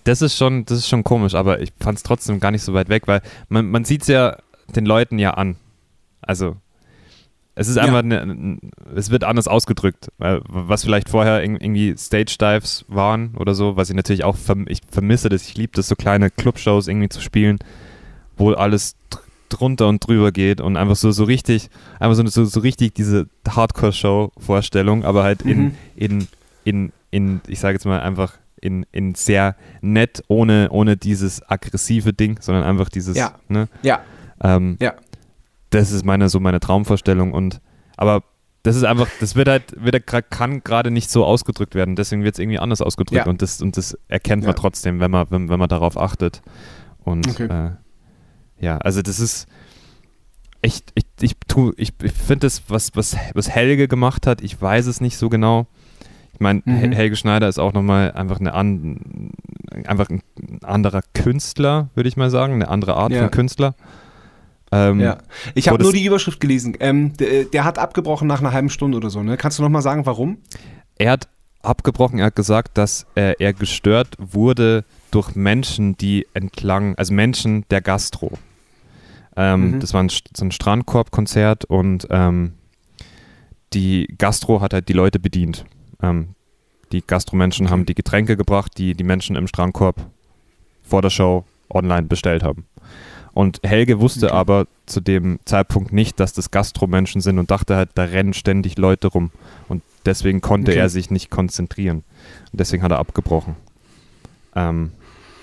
das 0.06 0.22
ist 0.22 0.38
schon, 0.38 0.66
das 0.66 0.80
ist 0.80 0.88
schon 0.88 1.04
komisch, 1.04 1.34
aber 1.36 1.60
ich 1.62 1.74
fand 1.80 1.98
es 1.98 2.04
trotzdem 2.04 2.40
gar 2.40 2.52
nicht 2.52 2.62
so 2.62 2.74
weit 2.74 2.90
weg, 2.90 3.08
weil 3.08 3.22
man, 3.50 3.70
man 3.70 3.84
sieht 3.84 4.04
es 4.04 4.08
ja 4.08 4.38
den 4.76 4.86
Leuten 4.86 5.20
ja 5.20 5.32
an. 5.32 5.58
Also 6.22 6.56
es 7.56 7.68
ist 7.68 7.78
einfach, 7.78 8.04
ja. 8.04 8.22
eine, 8.22 8.60
es 8.96 9.10
wird 9.10 9.24
anders 9.24 9.48
ausgedrückt, 9.48 10.10
was 10.18 10.84
vielleicht 10.84 11.10
vorher 11.10 11.42
irgendwie 11.42 11.96
Stage 11.98 12.36
Dives 12.40 12.86
waren 12.88 13.36
oder 13.36 13.56
so, 13.56 13.78
was 13.78 13.90
ich 13.90 13.96
natürlich 13.96 14.24
auch, 14.24 14.36
verm 14.36 14.66
ich 14.68 14.82
vermisse 14.90 15.30
das, 15.30 15.48
ich 15.48 15.58
liebe 15.58 15.72
das, 15.74 15.88
so 15.88 15.96
kleine 15.96 16.30
Clubshows 16.30 16.88
irgendwie 16.88 17.10
zu 17.10 17.22
spielen, 17.22 17.58
wo 18.38 18.52
alles 18.52 18.96
drunter 19.50 19.88
und 19.88 20.06
drüber 20.06 20.32
geht 20.32 20.62
und 20.62 20.76
einfach 20.78 20.98
so, 20.98 21.12
so 21.12 21.24
richtig, 21.24 21.70
einfach 22.00 22.16
so, 22.16 22.28
so, 22.28 22.46
so 22.46 22.60
richtig 22.60 22.94
diese 22.94 23.28
Hardcore-Show-Vorstellung, 23.48 25.06
aber 25.06 25.24
halt 25.24 25.42
in, 25.44 25.58
mhm. 25.58 25.76
in, 25.96 26.28
in, 26.66 26.92
in, 27.12 27.42
ich 27.48 27.60
sage 27.60 27.76
jetzt 27.76 27.86
mal 27.86 28.02
einfach 28.02 28.34
in, 28.66 28.86
in 28.92 29.16
sehr 29.16 29.56
nett, 29.82 30.24
ohne, 30.28 30.70
ohne 30.72 30.98
dieses 30.98 31.42
aggressive 31.50 32.12
Ding, 32.14 32.40
sondern 32.42 32.64
einfach 32.64 32.90
dieses, 32.90 33.16
ja. 33.18 33.36
ne? 33.48 33.68
Ja. 33.84 34.02
Ähm, 34.42 34.78
ja. 34.82 34.94
das 35.70 35.92
ist 35.92 36.04
meine, 36.06 36.28
so 36.30 36.40
meine 36.42 36.60
Traumvorstellung 36.60 37.32
und 37.34 37.62
aber 37.98 38.24
das 38.64 38.76
ist 38.76 38.84
einfach, 38.84 39.08
das 39.20 39.36
wird 39.36 39.48
halt, 39.48 39.76
wird, 39.78 40.06
kann 40.08 40.64
gerade 40.64 40.90
nicht 40.92 41.10
so 41.12 41.24
ausgedrückt 41.24 41.76
werden, 41.76 41.96
deswegen 41.96 42.24
wird 42.24 42.36
es 42.36 42.40
irgendwie 42.40 42.60
anders 42.60 42.82
ausgedrückt 42.82 43.26
Ja. 43.26 43.30
und, 43.32 43.42
das, 43.42 43.62
und 43.62 43.78
das 43.78 43.98
erkennt 44.08 44.44
Ja. 44.44 44.50
man 44.50 44.56
trotzdem, 44.56 45.00
wenn 45.00 45.12
man, 45.12 45.28
wenn, 45.30 45.50
wenn 45.50 45.60
man 45.60 45.70
darauf 45.70 45.98
achtet. 45.98 46.42
Und 47.04 47.28
Okay. 47.30 47.46
äh, 47.46 47.72
ja, 48.66 48.78
also 48.80 49.02
das 49.04 49.20
ist 49.20 49.48
echt, 50.64 50.92
ich, 50.96 51.06
ich, 51.22 51.36
tu- 51.48 51.74
ich, 51.78 51.94
ich 52.02 52.12
finde 52.12 52.48
das, 52.48 52.64
was, 52.68 52.92
was, 52.96 53.16
was 53.36 53.50
Helge 53.50 53.88
gemacht 53.88 54.26
hat, 54.26 54.42
ich 54.42 54.60
weiß 54.60 54.88
es 54.88 55.00
nicht 55.00 55.18
so 55.18 55.30
genau. 55.30 55.68
Ich 56.36 56.42
meine, 56.42 56.62
Mhm. 56.66 56.72
Hel- 56.76 56.96
Helge 56.96 57.16
Schneider 57.16 57.48
ist 57.48 57.60
auch 57.60 57.72
nochmal 57.74 58.12
einfach 58.12 58.40
eine 58.42 58.54
an, 58.54 59.32
einfach 59.86 60.10
ein 60.10 60.22
anderer 60.64 61.02
Künstler, 61.14 61.90
würde 61.96 62.10
ich 62.10 62.18
mal 62.18 62.30
sagen, 62.30 62.54
eine 62.54 62.68
andere 62.68 62.96
Art 62.96 63.12
Ja. 63.14 63.22
von 63.22 63.32
Künstler. 63.32 63.74
Ähm, 64.72 65.00
Ja. 65.00 65.18
Ich 65.54 65.70
habe 65.70 65.82
nur 65.82 65.94
die 65.94 66.04
Überschrift 66.06 66.40
gelesen. 66.42 66.76
Ähm, 66.82 67.14
der, 67.18 67.46
der 67.46 67.64
hat 67.64 67.80
abgebrochen 67.80 68.28
nach 68.28 68.42
einer 68.42 68.52
halben 68.52 68.70
Stunde 68.70 68.98
oder 68.98 69.10
so. 69.10 69.24
Ne? 69.24 69.38
Kannst 69.38 69.58
du 69.60 69.64
noch 69.64 69.70
mal 69.70 69.82
sagen, 69.82 70.06
warum? 70.06 70.40
Er 70.98 71.12
hat 71.12 71.30
abgebrochen, 71.62 72.20
er 72.20 72.26
hat 72.26 72.36
gesagt, 72.36 72.78
dass 72.78 73.06
äh, 73.16 73.34
er 73.40 73.54
gestört 73.54 74.16
wurde 74.20 74.84
durch 75.12 75.36
Menschen, 75.36 75.96
die 75.98 76.28
entlang, 76.34 76.96
also 76.96 77.14
Menschen 77.14 77.64
der 77.72 77.80
Gastro. 77.82 78.34
Ähm, 79.38 79.72
Mhm. 79.76 79.80
Das 79.80 79.94
war 79.94 80.04
ein, 80.04 80.10
so 80.10 80.44
ein 80.46 80.52
Strandkorb-Konzert 80.52 81.64
und 81.66 82.08
ähm, 82.10 82.54
die 83.74 84.14
Gastro 84.18 84.62
hat 84.62 84.74
halt 84.74 84.90
die 84.90 84.94
Leute 84.94 85.20
bedient. 85.20 85.66
Ähm, 86.02 86.30
die 86.92 87.02
Gastromenschen 87.06 87.70
haben 87.70 87.86
die 87.86 87.96
Getränke 87.96 88.38
gebracht, 88.38 88.74
die 88.78 88.94
die 88.94 89.04
Menschen 89.04 89.36
im 89.36 89.48
Strandkorb 89.48 89.96
vor 90.84 91.02
der 91.02 91.10
Show 91.10 91.46
online 91.70 92.04
bestellt 92.04 92.44
haben. 92.44 92.66
Und 93.34 93.60
Helge 93.64 94.00
wusste 94.00 94.28
Okay. 94.28 94.36
aber 94.36 94.68
zu 94.86 95.02
dem 95.02 95.40
Zeitpunkt 95.46 95.92
nicht, 95.92 96.20
dass 96.20 96.32
das 96.32 96.52
Gastromenschen 96.52 97.20
sind 97.20 97.38
und 97.38 97.52
dachte 97.52 97.76
halt, 97.76 97.90
da 97.96 98.04
rennen 98.04 98.34
ständig 98.34 98.78
Leute 98.78 99.08
rum. 99.08 99.32
Und 99.68 99.84
deswegen 100.06 100.40
konnte 100.40 100.72
Okay. 100.72 100.80
er 100.80 100.90
sich 100.90 101.12
nicht 101.12 101.32
konzentrieren. 101.32 102.04
Und 102.52 102.60
deswegen 102.62 102.82
hat 102.82 102.92
er 102.92 103.00
abgebrochen. 103.00 103.56
Ähm, 104.56 104.92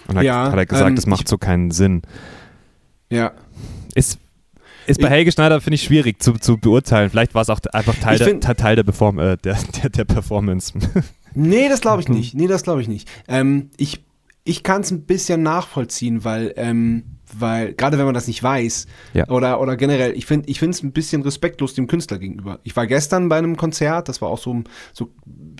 und 0.08 0.16
hat, 0.16 0.24
Ja, 0.24 0.50
hat 0.50 0.56
er 0.56 0.64
gesagt, 0.66 0.88
ähm, 0.90 0.96
das 0.96 1.06
macht 1.06 1.28
so 1.28 1.36
keinen 1.36 1.70
Sinn. 1.70 2.00
Ja. 3.10 3.32
Ist, 3.94 4.18
ist 4.86 5.00
bei 5.00 5.08
Helge 5.08 5.32
Schneider, 5.32 5.60
finde 5.60 5.74
ich, 5.76 5.82
schwierig 5.82 6.22
zu, 6.22 6.32
zu 6.34 6.58
beurteilen. 6.58 7.10
Vielleicht 7.10 7.34
war 7.34 7.42
es 7.42 7.50
auch 7.50 7.60
einfach 7.72 7.94
Teil, 7.96 8.18
der, 8.18 8.26
find- 8.28 8.44
Teil- 8.44 8.76
der, 8.76 8.82
Perform 8.84 9.18
äh, 9.18 9.36
der, 9.38 9.56
der, 9.82 9.90
der 9.90 10.04
Performance. 10.04 10.72
Nee, 11.34 11.70
das 11.70 11.80
glaube 11.80 12.02
ich 12.02 12.08
Mhm. 12.08 12.14
nicht. 12.16 12.34
Nee, 12.34 12.46
das 12.46 12.62
glaube 12.62 12.82
ich 12.82 12.88
nicht. 12.88 13.08
Ähm, 13.26 13.70
ich 13.78 14.04
ich 14.44 14.62
kann 14.64 14.82
es 14.82 14.90
ein 14.90 15.02
bisschen 15.06 15.42
nachvollziehen, 15.42 16.24
weil, 16.24 16.52
ähm, 16.56 17.04
weil 17.32 17.72
gerade 17.74 17.96
wenn 17.96 18.04
man 18.04 18.12
das 18.12 18.26
nicht 18.26 18.42
weiß 18.42 18.86
Ja. 19.14 19.28
oder, 19.28 19.60
oder 19.60 19.76
generell, 19.76 20.12
ich 20.14 20.26
finde 20.26 20.50
ich 20.50 20.60
es 20.60 20.82
ein 20.82 20.92
bisschen 20.92 21.22
respektlos 21.22 21.72
dem 21.74 21.86
Künstler 21.86 22.18
gegenüber. 22.18 22.58
Ich 22.64 22.74
war 22.76 22.86
gestern 22.86 23.28
bei 23.30 23.38
einem 23.38 23.56
Konzert, 23.56 24.08
das 24.10 24.20
war 24.20 24.28
auch 24.28 24.36
so, 24.38 24.62
so 24.92 25.10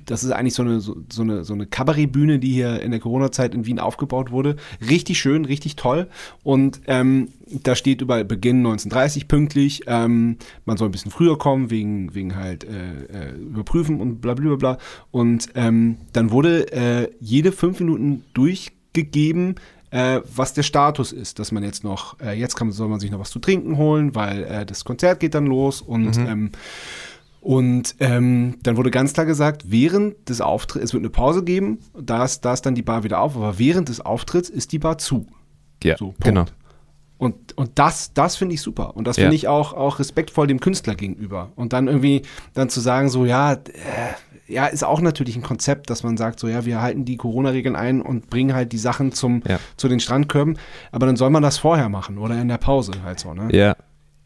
das 0.06 0.24
ist 0.24 0.30
eigentlich 0.30 0.54
so 0.54 0.62
eine, 0.62 0.80
so, 0.80 0.96
so 1.10 1.22
eine, 1.22 1.44
so 1.44 1.54
eine 1.54 1.66
Kabarettbühne, 1.66 2.38
die 2.38 2.52
hier 2.52 2.80
in 2.80 2.90
der 2.90 3.00
Corona-Zeit 3.00 3.54
in 3.54 3.66
Wien 3.66 3.78
aufgebaut 3.78 4.30
wurde. 4.30 4.56
Richtig 4.88 5.18
schön, 5.18 5.44
richtig 5.44 5.76
toll. 5.76 6.08
Und 6.42 6.80
ähm, 6.86 7.28
da 7.46 7.74
steht 7.74 8.00
überall 8.00 8.24
Beginn 8.24 8.58
1930 8.58 9.28
pünktlich. 9.28 9.82
Ähm, 9.86 10.36
man 10.64 10.76
soll 10.76 10.88
ein 10.88 10.92
bisschen 10.92 11.10
früher 11.10 11.38
kommen, 11.38 11.70
wegen, 11.70 12.14
wegen 12.14 12.36
halt 12.36 12.64
äh, 12.64 13.30
äh, 13.30 13.34
überprüfen 13.36 14.00
und 14.00 14.20
bla 14.20 14.34
bla 14.34 14.56
bla. 14.56 14.78
Und 15.10 15.48
ähm, 15.54 15.96
dann 16.12 16.30
wurde 16.30 16.72
äh, 16.72 17.10
jede 17.20 17.52
fünf 17.52 17.80
Minuten 17.80 18.24
durchgegeben, 18.34 19.56
äh, 19.92 20.22
was 20.34 20.54
der 20.54 20.62
Status 20.62 21.12
ist, 21.12 21.38
dass 21.38 21.52
man 21.52 21.62
jetzt 21.62 21.84
noch, 21.84 22.18
äh, 22.20 22.32
jetzt 22.32 22.56
kann, 22.56 22.72
soll 22.72 22.88
man 22.88 22.98
sich 22.98 23.10
noch 23.10 23.20
was 23.20 23.30
zu 23.30 23.38
trinken 23.38 23.76
holen, 23.76 24.14
weil 24.14 24.44
äh, 24.44 24.66
das 24.66 24.84
Konzert 24.84 25.20
geht 25.20 25.34
dann 25.34 25.46
los 25.46 25.82
und 25.82 26.16
ähm, 26.16 26.50
und 27.42 27.96
ähm, 27.98 28.54
dann 28.62 28.76
wurde 28.76 28.90
ganz 28.92 29.12
klar 29.12 29.26
gesagt, 29.26 29.64
während 29.66 30.28
des 30.28 30.40
Auftritts, 30.40 30.84
es 30.86 30.92
wird 30.94 31.02
eine 31.02 31.10
Pause 31.10 31.42
geben, 31.44 31.78
da 32.00 32.24
ist, 32.24 32.44
da 32.44 32.52
ist 32.52 32.62
dann 32.64 32.74
die 32.76 32.82
Bar 32.82 33.02
wieder 33.04 33.20
auf, 33.20 33.36
aber 33.36 33.58
während 33.58 33.88
des 33.88 34.00
Auftritts 34.00 34.48
ist 34.48 34.70
die 34.72 34.78
Bar 34.78 34.96
zu. 34.98 35.26
ja, 35.82 35.96
So, 35.96 36.14
genau. 36.20 36.44
Und, 37.18 37.56
und 37.56 37.70
das, 37.76 38.14
das 38.14 38.36
finde 38.36 38.54
ich 38.54 38.60
super. 38.62 38.96
Und 38.96 39.06
das 39.06 39.16
Ja. 39.16 39.22
finde 39.24 39.36
ich 39.36 39.46
auch, 39.48 39.72
auch 39.74 39.98
respektvoll 40.00 40.46
dem 40.48 40.58
Künstler 40.60 40.94
gegenüber. 40.96 41.52
Und 41.54 41.72
dann 41.72 41.86
irgendwie 41.86 42.22
dann 42.54 42.68
zu 42.68 42.80
sagen, 42.80 43.08
so, 43.10 43.24
ja, 43.24 43.52
äh, 43.52 43.58
ja, 44.48 44.66
ist 44.66 44.82
auch 44.84 45.00
natürlich 45.00 45.36
ein 45.36 45.42
Konzept, 45.42 45.88
dass 45.90 46.02
man 46.02 46.16
sagt, 46.16 46.40
so, 46.40 46.48
ja, 46.48 46.64
wir 46.64 46.80
halten 46.82 47.04
die 47.04 47.16
Corona-Regeln 47.16 47.76
ein 47.76 48.02
und 48.02 48.28
bringen 48.28 48.54
halt 48.54 48.72
die 48.72 48.78
Sachen 48.78 49.12
zum, 49.12 49.42
Ja. 49.48 49.58
zu 49.76 49.88
den 49.88 50.00
Strandkörben. 50.00 50.58
Aber 50.90 51.06
dann 51.06 51.16
soll 51.16 51.30
man 51.30 51.42
das 51.44 51.58
vorher 51.58 51.88
machen 51.88 52.18
oder 52.18 52.40
in 52.40 52.48
der 52.48 52.58
Pause 52.58 52.92
halt 53.04 53.18
so, 53.20 53.34
ne? 53.34 53.48
Ja. 53.56 53.76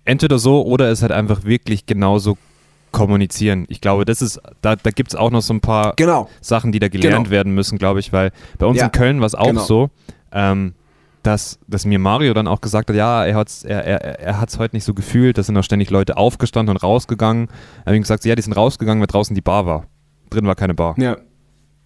Entweder 0.07 0.39
so 0.39 0.65
oder 0.65 0.91
es 0.91 1.03
halt 1.03 1.13
einfach 1.13 1.45
wirklich 1.45 1.85
genauso 1.87 2.39
kommunizieren. 2.97 3.67
Ich 3.69 3.81
glaube, 3.81 4.05
das 4.05 4.23
ist, 4.23 4.41
da, 4.63 4.75
da 4.77 4.91
gibt 4.91 5.11
es 5.11 5.15
auch 5.15 5.31
noch 5.31 5.43
so 5.43 5.53
ein 5.55 5.61
paar 5.61 5.93
Genau. 5.97 6.29
Sachen, 6.41 6.73
die 6.73 6.79
da 6.79 6.89
gelernt 6.89 7.17
Genau. 7.25 7.31
werden 7.31 7.55
müssen, 7.55 7.79
glaube 7.79 8.01
ich, 8.01 8.13
weil 8.13 8.33
bei 8.59 8.67
uns 8.67 8.79
Ja, 8.79 8.87
in 8.87 8.93
Köln 8.93 9.21
war 9.21 9.27
es 9.27 9.35
auch 9.35 9.47
genau. 9.49 9.63
so, 9.63 9.91
ähm, 10.33 10.75
dass, 11.23 11.59
dass 11.69 11.85
mir 11.85 11.99
Mario 11.99 12.33
dann 12.35 12.47
auch 12.49 12.61
gesagt 12.61 12.89
hat, 12.89 12.97
ja, 12.97 13.25
er 13.27 13.35
hat 13.35 13.49
es 13.49 13.65
er, 13.65 13.85
er, 13.85 14.21
er 14.21 14.41
hat's 14.41 14.59
heute 14.59 14.77
nicht 14.77 14.85
so 14.85 14.95
gefühlt, 14.95 15.37
da 15.39 15.43
sind 15.43 15.57
auch 15.57 15.63
ständig 15.65 15.91
Leute 15.91 16.17
aufgestanden 16.17 16.75
und 16.77 16.83
rausgegangen. 16.83 17.49
Er 17.85 17.91
hat 17.91 17.95
ihm 17.97 18.03
gesagt, 18.03 18.25
ja, 18.25 18.35
die 18.35 18.43
sind 18.43 18.53
rausgegangen, 18.55 19.01
weil 19.01 19.09
draußen 19.09 19.35
die 19.35 19.41
Bar 19.43 19.67
war. 19.67 19.87
Drin 20.31 20.47
war 20.47 20.55
keine 20.55 20.75
Bar. 20.75 20.95
Ja, 20.99 21.17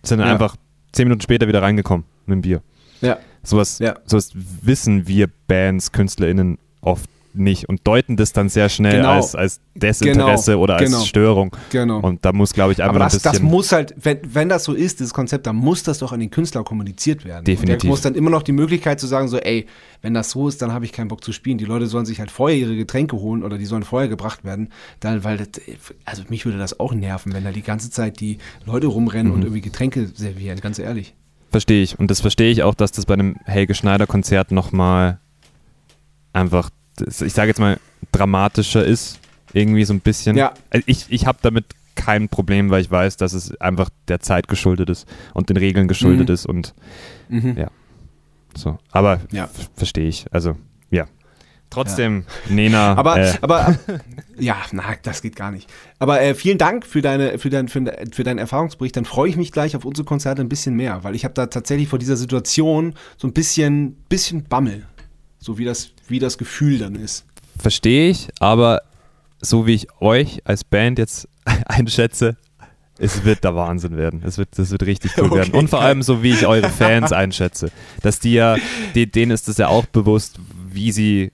Sind 0.03 0.19
dann 0.19 0.29
Ja. 0.29 0.33
einfach 0.35 0.57
zehn 0.93 1.07
Minuten 1.09 1.23
später 1.23 1.49
wieder 1.49 1.61
reingekommen 1.63 2.05
mit 2.27 2.37
dem 2.37 2.43
Bier. 2.43 2.63
ja, 3.01 3.19
Sowas, 3.43 3.79
Ja. 3.79 3.95
sowas 4.05 4.31
wissen 4.35 5.09
wir 5.09 5.29
Bands, 5.49 5.91
KünstlerInnen 5.93 6.59
oft 6.83 7.09
nicht 7.33 7.69
und 7.69 7.81
deuten 7.87 8.17
das 8.17 8.33
dann 8.33 8.49
sehr 8.49 8.69
schnell 8.69 8.97
Genau. 8.99 9.11
als, 9.13 9.35
als 9.35 9.61
Desinteresse 9.75 10.53
Genau. 10.53 10.63
oder 10.65 10.77
als 10.77 10.91
Genau. 10.91 11.05
Störung. 11.05 11.57
genau. 11.71 12.01
Und 12.01 12.25
da 12.25 12.33
muss, 12.33 12.53
glaube 12.53 12.73
ich, 12.73 12.83
einfach 12.83 12.97
Aber 12.97 13.05
ein 13.05 13.11
das, 13.11 13.23
das 13.23 13.33
bisschen. 13.33 13.47
muss 13.49 13.73
halt, 13.73 13.95
wenn, 14.03 14.19
wenn 14.25 14.49
das 14.49 14.65
so 14.65 14.73
ist, 14.75 15.01
dieses 15.01 15.15
Konzept, 15.15 15.47
dann 15.47 15.57
muss 15.57 15.83
das 15.83 15.99
doch 15.99 16.13
an 16.13 16.21
den 16.21 16.31
Künstler 16.31 16.65
kommuniziert 16.65 17.25
werden. 17.25 17.41
Und 17.41 17.49
Definitiv. 17.49 17.79
der 17.83 17.91
muss 17.91 18.01
dann 18.01 18.15
immer 18.15 18.31
noch 18.31 18.43
die 18.43 18.53
Möglichkeit 18.53 18.99
zu 19.01 19.07
sagen, 19.07 19.29
so, 19.29 19.39
ey, 19.39 19.67
wenn 20.03 20.15
das 20.15 20.31
so 20.31 20.49
ist, 20.49 20.61
dann 20.63 20.73
habe 20.73 20.85
ich 20.85 20.93
keinen 20.93 21.09
Bock 21.09 21.23
zu 21.23 21.33
spielen. 21.33 21.59
Die 21.59 21.65
Leute 21.67 21.87
sollen 21.87 22.07
sich 22.07 22.19
halt 22.21 22.31
vorher 22.31 22.57
ihre 22.59 22.75
Getränke 22.77 23.17
holen 23.17 23.43
oder 23.45 23.59
die 23.59 23.67
sollen 23.67 23.83
vorher 23.85 24.09
gebracht 24.09 24.45
werden. 24.45 24.71
Dann, 25.01 25.23
weil 25.25 25.37
das, 25.37 25.49
also 26.05 26.23
mich 26.29 26.45
würde 26.47 26.59
das 26.59 26.81
auch 26.81 26.93
nerven, 26.95 27.33
wenn 27.33 27.45
da 27.45 27.53
die 27.53 27.63
ganze 27.63 27.91
Zeit 27.91 28.21
die 28.21 28.39
Leute 28.67 28.87
rumrennen 28.89 29.29
Mhm. 29.29 29.35
und 29.39 29.43
irgendwie 29.43 29.61
Getränke 29.61 30.09
servieren, 30.15 30.59
ganz 30.61 30.79
ehrlich. 30.79 31.15
Verstehe 31.51 31.83
ich. 31.83 31.99
Und 31.99 32.11
das 32.11 32.21
verstehe 32.21 32.51
ich 32.51 32.63
auch, 32.63 32.75
dass 32.75 32.93
das 32.93 33.07
bei 33.07 33.15
einem 33.15 33.37
Helge 33.45 33.75
Schneider-Konzert 33.75 34.53
nochmal 34.53 35.19
einfach, 36.33 36.71
das- 36.71 36.80
ich 37.01 37.33
sage 37.33 37.49
jetzt 37.49 37.59
mal, 37.61 37.79
dramatischer 38.13 38.85
ist. 38.85 39.19
Irgendwie 39.53 39.85
so 39.85 39.93
ein 39.93 40.01
bisschen. 40.01 40.37
Ja. 40.37 40.55
Also 40.71 40.85
Ich, 40.87 41.07
ich 41.09 41.27
habe 41.27 41.39
damit 41.43 41.65
kein 41.97 42.29
Problem, 42.29 42.71
weil 42.71 42.81
ich 42.83 42.91
weiß, 42.91 43.17
dass 43.17 43.33
es 43.33 43.61
einfach 43.61 43.91
der 44.09 44.21
Zeit 44.21 44.47
geschuldet 44.49 44.89
ist 44.89 45.09
und 45.35 45.49
den 45.51 45.57
Regeln 45.57 45.89
geschuldet 45.89 46.29
Mhm. 46.29 46.35
ist 46.35 46.47
und 46.47 46.75
Mhm. 47.29 47.57
Ja. 47.59 47.71
so. 48.57 48.79
Aber 48.93 49.21
Ja. 49.33 49.49
verstehe 49.75 50.09
ich. 50.09 50.27
Also, 50.31 50.57
ja. 50.91 51.07
Trotzdem, 51.69 52.25
Nena. 52.49 52.95
Aber, 52.97 53.17
äh, 53.21 53.33
aber 53.43 53.77
ja, 54.39 54.57
na, 54.73 54.83
das 55.03 55.23
geht 55.23 55.37
gar 55.37 55.51
nicht. 55.53 55.69
Aber 56.01 56.21
äh, 56.21 56.35
vielen 56.35 56.59
Dank 56.59 56.85
für, 56.87 57.01
deine, 57.03 57.39
für, 57.39 57.49
dein, 57.51 57.69
für, 57.69 57.85
für 58.13 58.25
deinen 58.25 58.39
Erfahrungsbericht. 58.39 58.97
Dann 58.97 59.05
freue 59.05 59.29
ich 59.29 59.37
mich 59.37 59.53
gleich 59.53 59.77
auf 59.77 59.85
unsere 59.85 60.05
Konzerte 60.05 60.43
ein 60.43 60.49
bisschen 60.49 60.75
mehr, 60.75 61.05
weil 61.05 61.15
ich 61.15 61.25
habe 61.25 61.35
da 61.35 61.47
tatsächlich 61.47 61.89
vor 61.89 61.99
dieser 62.01 62.17
Situation 62.17 62.95
so 63.17 63.29
ein 63.29 63.33
bisschen, 63.33 63.95
bisschen 64.09 64.45
Bammel. 64.45 64.87
So 65.39 65.59
wie 65.59 65.65
das, 65.65 65.91
wie 66.11 66.19
das 66.19 66.39
Gefühl 66.39 66.79
dann 66.79 66.95
ist. 66.95 67.25
Verstehe 67.59 68.11
ich, 68.11 68.29
aber 68.41 68.83
so 69.41 69.67
wie 69.67 69.75
ich 69.75 69.89
euch 70.01 70.43
als 70.45 70.65
Band 70.65 70.99
jetzt 70.99 71.29
einschätze, 71.67 72.37
es 72.99 73.25
wird 73.25 73.45
der 73.45 73.55
Wahnsinn 73.55 73.97
werden. 73.97 74.23
Es 74.25 74.37
wird, 74.37 74.51
das 74.59 74.71
wird 74.71 74.85
richtig 74.85 75.13
cool 75.17 75.25
Okay, 75.31 75.37
werden. 75.37 75.55
Und 75.55 75.71
vor 75.71 75.81
allem 75.81 76.03
so 76.03 76.23
wie 76.23 76.33
ich 76.33 76.47
eure 76.47 76.69
Fans 76.69 77.13
einschätze. 77.13 77.71
Dass 78.03 78.21
die 78.21 78.35
ja, 78.35 78.57
denen 78.95 79.31
ist 79.31 79.49
es 79.49 79.57
ja 79.57 79.69
auch 79.69 79.87
bewusst, 79.87 80.39
wie 80.71 80.93
sie, 80.93 81.33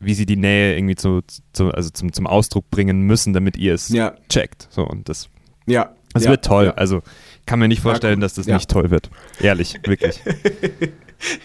wie 0.00 0.14
sie 0.14 0.26
die 0.26 0.36
Nähe 0.36 0.76
irgendwie 0.76 0.96
zu, 0.96 1.20
zu, 1.52 1.70
also 1.70 1.90
zum, 1.90 2.12
zum 2.12 2.26
Ausdruck 2.26 2.68
bringen 2.70 3.02
müssen, 3.02 3.32
damit 3.32 3.56
ihr 3.56 3.74
es 3.74 3.90
Ja, 3.90 4.14
checkt. 4.28 4.66
So, 4.70 4.84
und 4.84 5.08
das, 5.08 5.28
ja. 5.66 5.94
das 6.14 6.24
ja, 6.24 6.30
wird 6.30 6.44
toll. 6.44 6.66
Ja. 6.66 6.74
Also 6.74 7.02
kann 7.46 7.60
mir 7.60 7.68
nicht 7.68 7.80
vorstellen, 7.82 8.20
dass 8.20 8.34
das 8.34 8.46
nicht 8.46 8.68
toll 8.68 8.90
wird. 8.90 9.08
Ehrlich, 9.40 9.78
wirklich. 9.84 10.20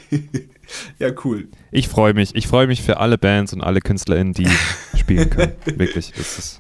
ja, 0.99 1.09
cool. 1.23 1.47
Ich 1.71 1.87
freue 1.87 2.13
mich. 2.13 2.35
Ich 2.35 2.47
freue 2.47 2.67
mich 2.67 2.81
für 2.81 2.97
alle 2.97 3.17
Bands 3.17 3.53
und 3.53 3.61
alle 3.61 3.79
KünstlerInnen, 3.79 4.33
die 4.33 4.47
spielen 4.97 5.29
können. 5.29 5.53
Wirklich. 5.65 6.13
Das 6.15 6.37
ist, 6.39 6.59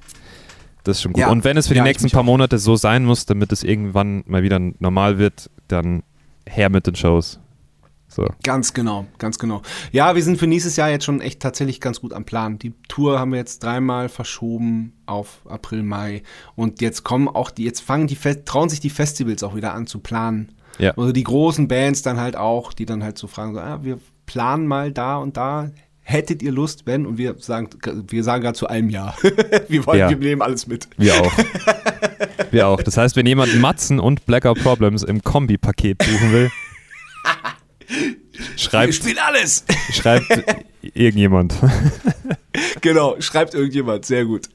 das 0.83 0.97
ist 0.97 1.01
schon 1.03 1.13
gut. 1.13 1.21
Ja. 1.21 1.29
Und 1.29 1.43
wenn 1.43 1.57
es 1.57 1.67
für 1.67 1.73
die 1.73 1.79
Ja, 1.79 1.83
nächsten 1.83 2.09
paar 2.09 2.21
auch. 2.21 2.25
Monate 2.25 2.57
so 2.59 2.75
sein 2.75 3.05
muss, 3.05 3.25
damit 3.25 3.51
es 3.51 3.63
irgendwann 3.63 4.23
mal 4.27 4.43
wieder 4.43 4.59
normal 4.79 5.17
wird, 5.17 5.49
dann 5.67 6.03
her 6.47 6.69
mit 6.69 6.87
den 6.87 6.95
Shows. 6.95 7.39
So. 8.13 8.27
Ganz 8.43 8.73
genau, 8.73 9.07
ganz 9.17 9.39
genau. 9.39 9.63
Ja, 9.91 10.13
wir 10.13 10.21
sind 10.21 10.37
für 10.37 10.45
nächstes 10.45 10.75
Jahr 10.75 10.89
jetzt 10.91 11.03
schon 11.05 11.19
echt 11.19 11.39
tatsächlich 11.39 11.81
ganz 11.81 11.99
gut 11.99 12.13
am 12.13 12.25
Plan. 12.25 12.59
Die 12.59 12.73
Tour 12.87 13.19
haben 13.19 13.31
wir 13.31 13.39
jetzt 13.39 13.63
dreimal 13.63 14.07
verschoben 14.07 14.93
auf 15.07 15.41
April, 15.49 15.81
Mai. 15.81 16.21
Und 16.55 16.79
jetzt 16.81 17.03
kommen 17.03 17.27
auch 17.27 17.49
die, 17.49 17.63
jetzt 17.63 17.81
fangen 17.81 18.05
die, 18.05 18.17
trauen 18.45 18.69
sich 18.69 18.79
die 18.79 18.91
Festivals 18.91 19.41
auch 19.41 19.55
wieder 19.55 19.73
an 19.73 19.87
zu 19.87 19.99
planen. 19.99 20.51
Ja. 20.79 20.91
Also 20.97 21.11
die 21.11 21.23
großen 21.23 21.67
Bands 21.67 22.01
dann 22.01 22.19
halt 22.19 22.35
auch, 22.35 22.73
die 22.73 22.85
dann 22.85 23.03
halt 23.03 23.17
so 23.17 23.27
fragen, 23.27 23.53
so, 23.53 23.59
ah, 23.59 23.79
wir 23.83 23.99
planen 24.25 24.67
mal 24.67 24.91
da 24.91 25.17
und 25.17 25.37
da. 25.37 25.69
hättet 26.01 26.41
ihr 26.43 26.51
Lust, 26.51 26.85
wenn, 26.85 27.05
und 27.05 27.17
wir 27.17 27.35
sagen, 27.39 27.69
wir 28.09 28.23
sagen 28.23 28.43
gerade 28.43 28.57
zu 28.57 28.67
einem 28.67 28.89
Ja. 28.89 29.15
wir 29.69 29.85
wollen, 29.85 29.99
Ja. 29.99 30.09
wir 30.09 30.17
nehmen 30.17 30.41
alles 30.41 30.67
mit. 30.67 30.87
Wir 30.97 31.13
auch. 31.15 31.31
Wir 32.51 32.67
auch. 32.67 32.81
Das 32.81 32.97
heißt, 32.97 33.15
wenn 33.15 33.25
jemand 33.25 33.57
Matzen 33.59 33.99
und 33.99 34.25
Blackout 34.25 34.59
Problems 34.61 35.03
im 35.03 35.21
Kombi-Paket 35.23 35.97
buchen 35.99 36.31
will, 36.33 36.51
Wir 37.87 38.57
schreibt, 38.57 38.95
spielen 38.95 39.17
alles. 39.25 39.63
schreibt 39.91 40.25
irgendjemand. 40.81 41.53
genau, 42.81 43.15
schreibt 43.19 43.53
irgendjemand. 43.53 44.05
Sehr 44.05 44.25
gut. 44.25 44.49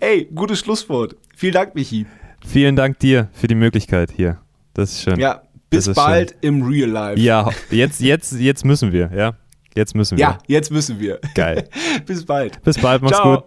Ey, 0.00 0.28
gutes 0.34 0.60
Schlusswort. 0.60 1.16
Vielen 1.36 1.52
Dank, 1.54 1.74
Michi. 1.74 2.06
Vielen 2.46 2.76
Dank 2.76 2.98
dir 3.00 3.28
für 3.32 3.48
die 3.48 3.54
Möglichkeit 3.54 4.12
hier. 4.14 4.40
Das 4.74 4.92
ist 4.92 5.02
schön. 5.02 5.18
Ja, 5.18 5.42
bis 5.68 5.92
bald 5.92 6.34
im 6.40 6.62
Real 6.62 6.88
Life. 6.88 7.20
Ja, 7.20 7.48
jetzt, 7.70 8.00
jetzt, 8.00 8.32
jetzt 8.32 8.64
müssen 8.64 8.92
wir, 8.92 9.10
ja. 9.14 9.34
Jetzt 9.74 9.94
müssen 9.94 10.18
wir. 10.18 10.22
Ja, 10.22 10.38
jetzt 10.46 10.70
müssen 10.70 10.98
wir. 10.98 11.20
Geil. 11.34 11.68
bis 12.06 12.24
bald. 12.24 12.60
Bis 12.62 12.76
bald, 12.78 13.02
mach's 13.02 13.16
Ciao. 13.16 13.36
gut. 13.36 13.44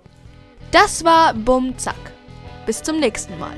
Das 0.72 1.04
war 1.04 1.34
Bum 1.34 1.78
Zack. 1.78 1.96
Bis 2.66 2.82
zum 2.82 3.00
nächsten 3.00 3.38
Mal. 3.38 3.58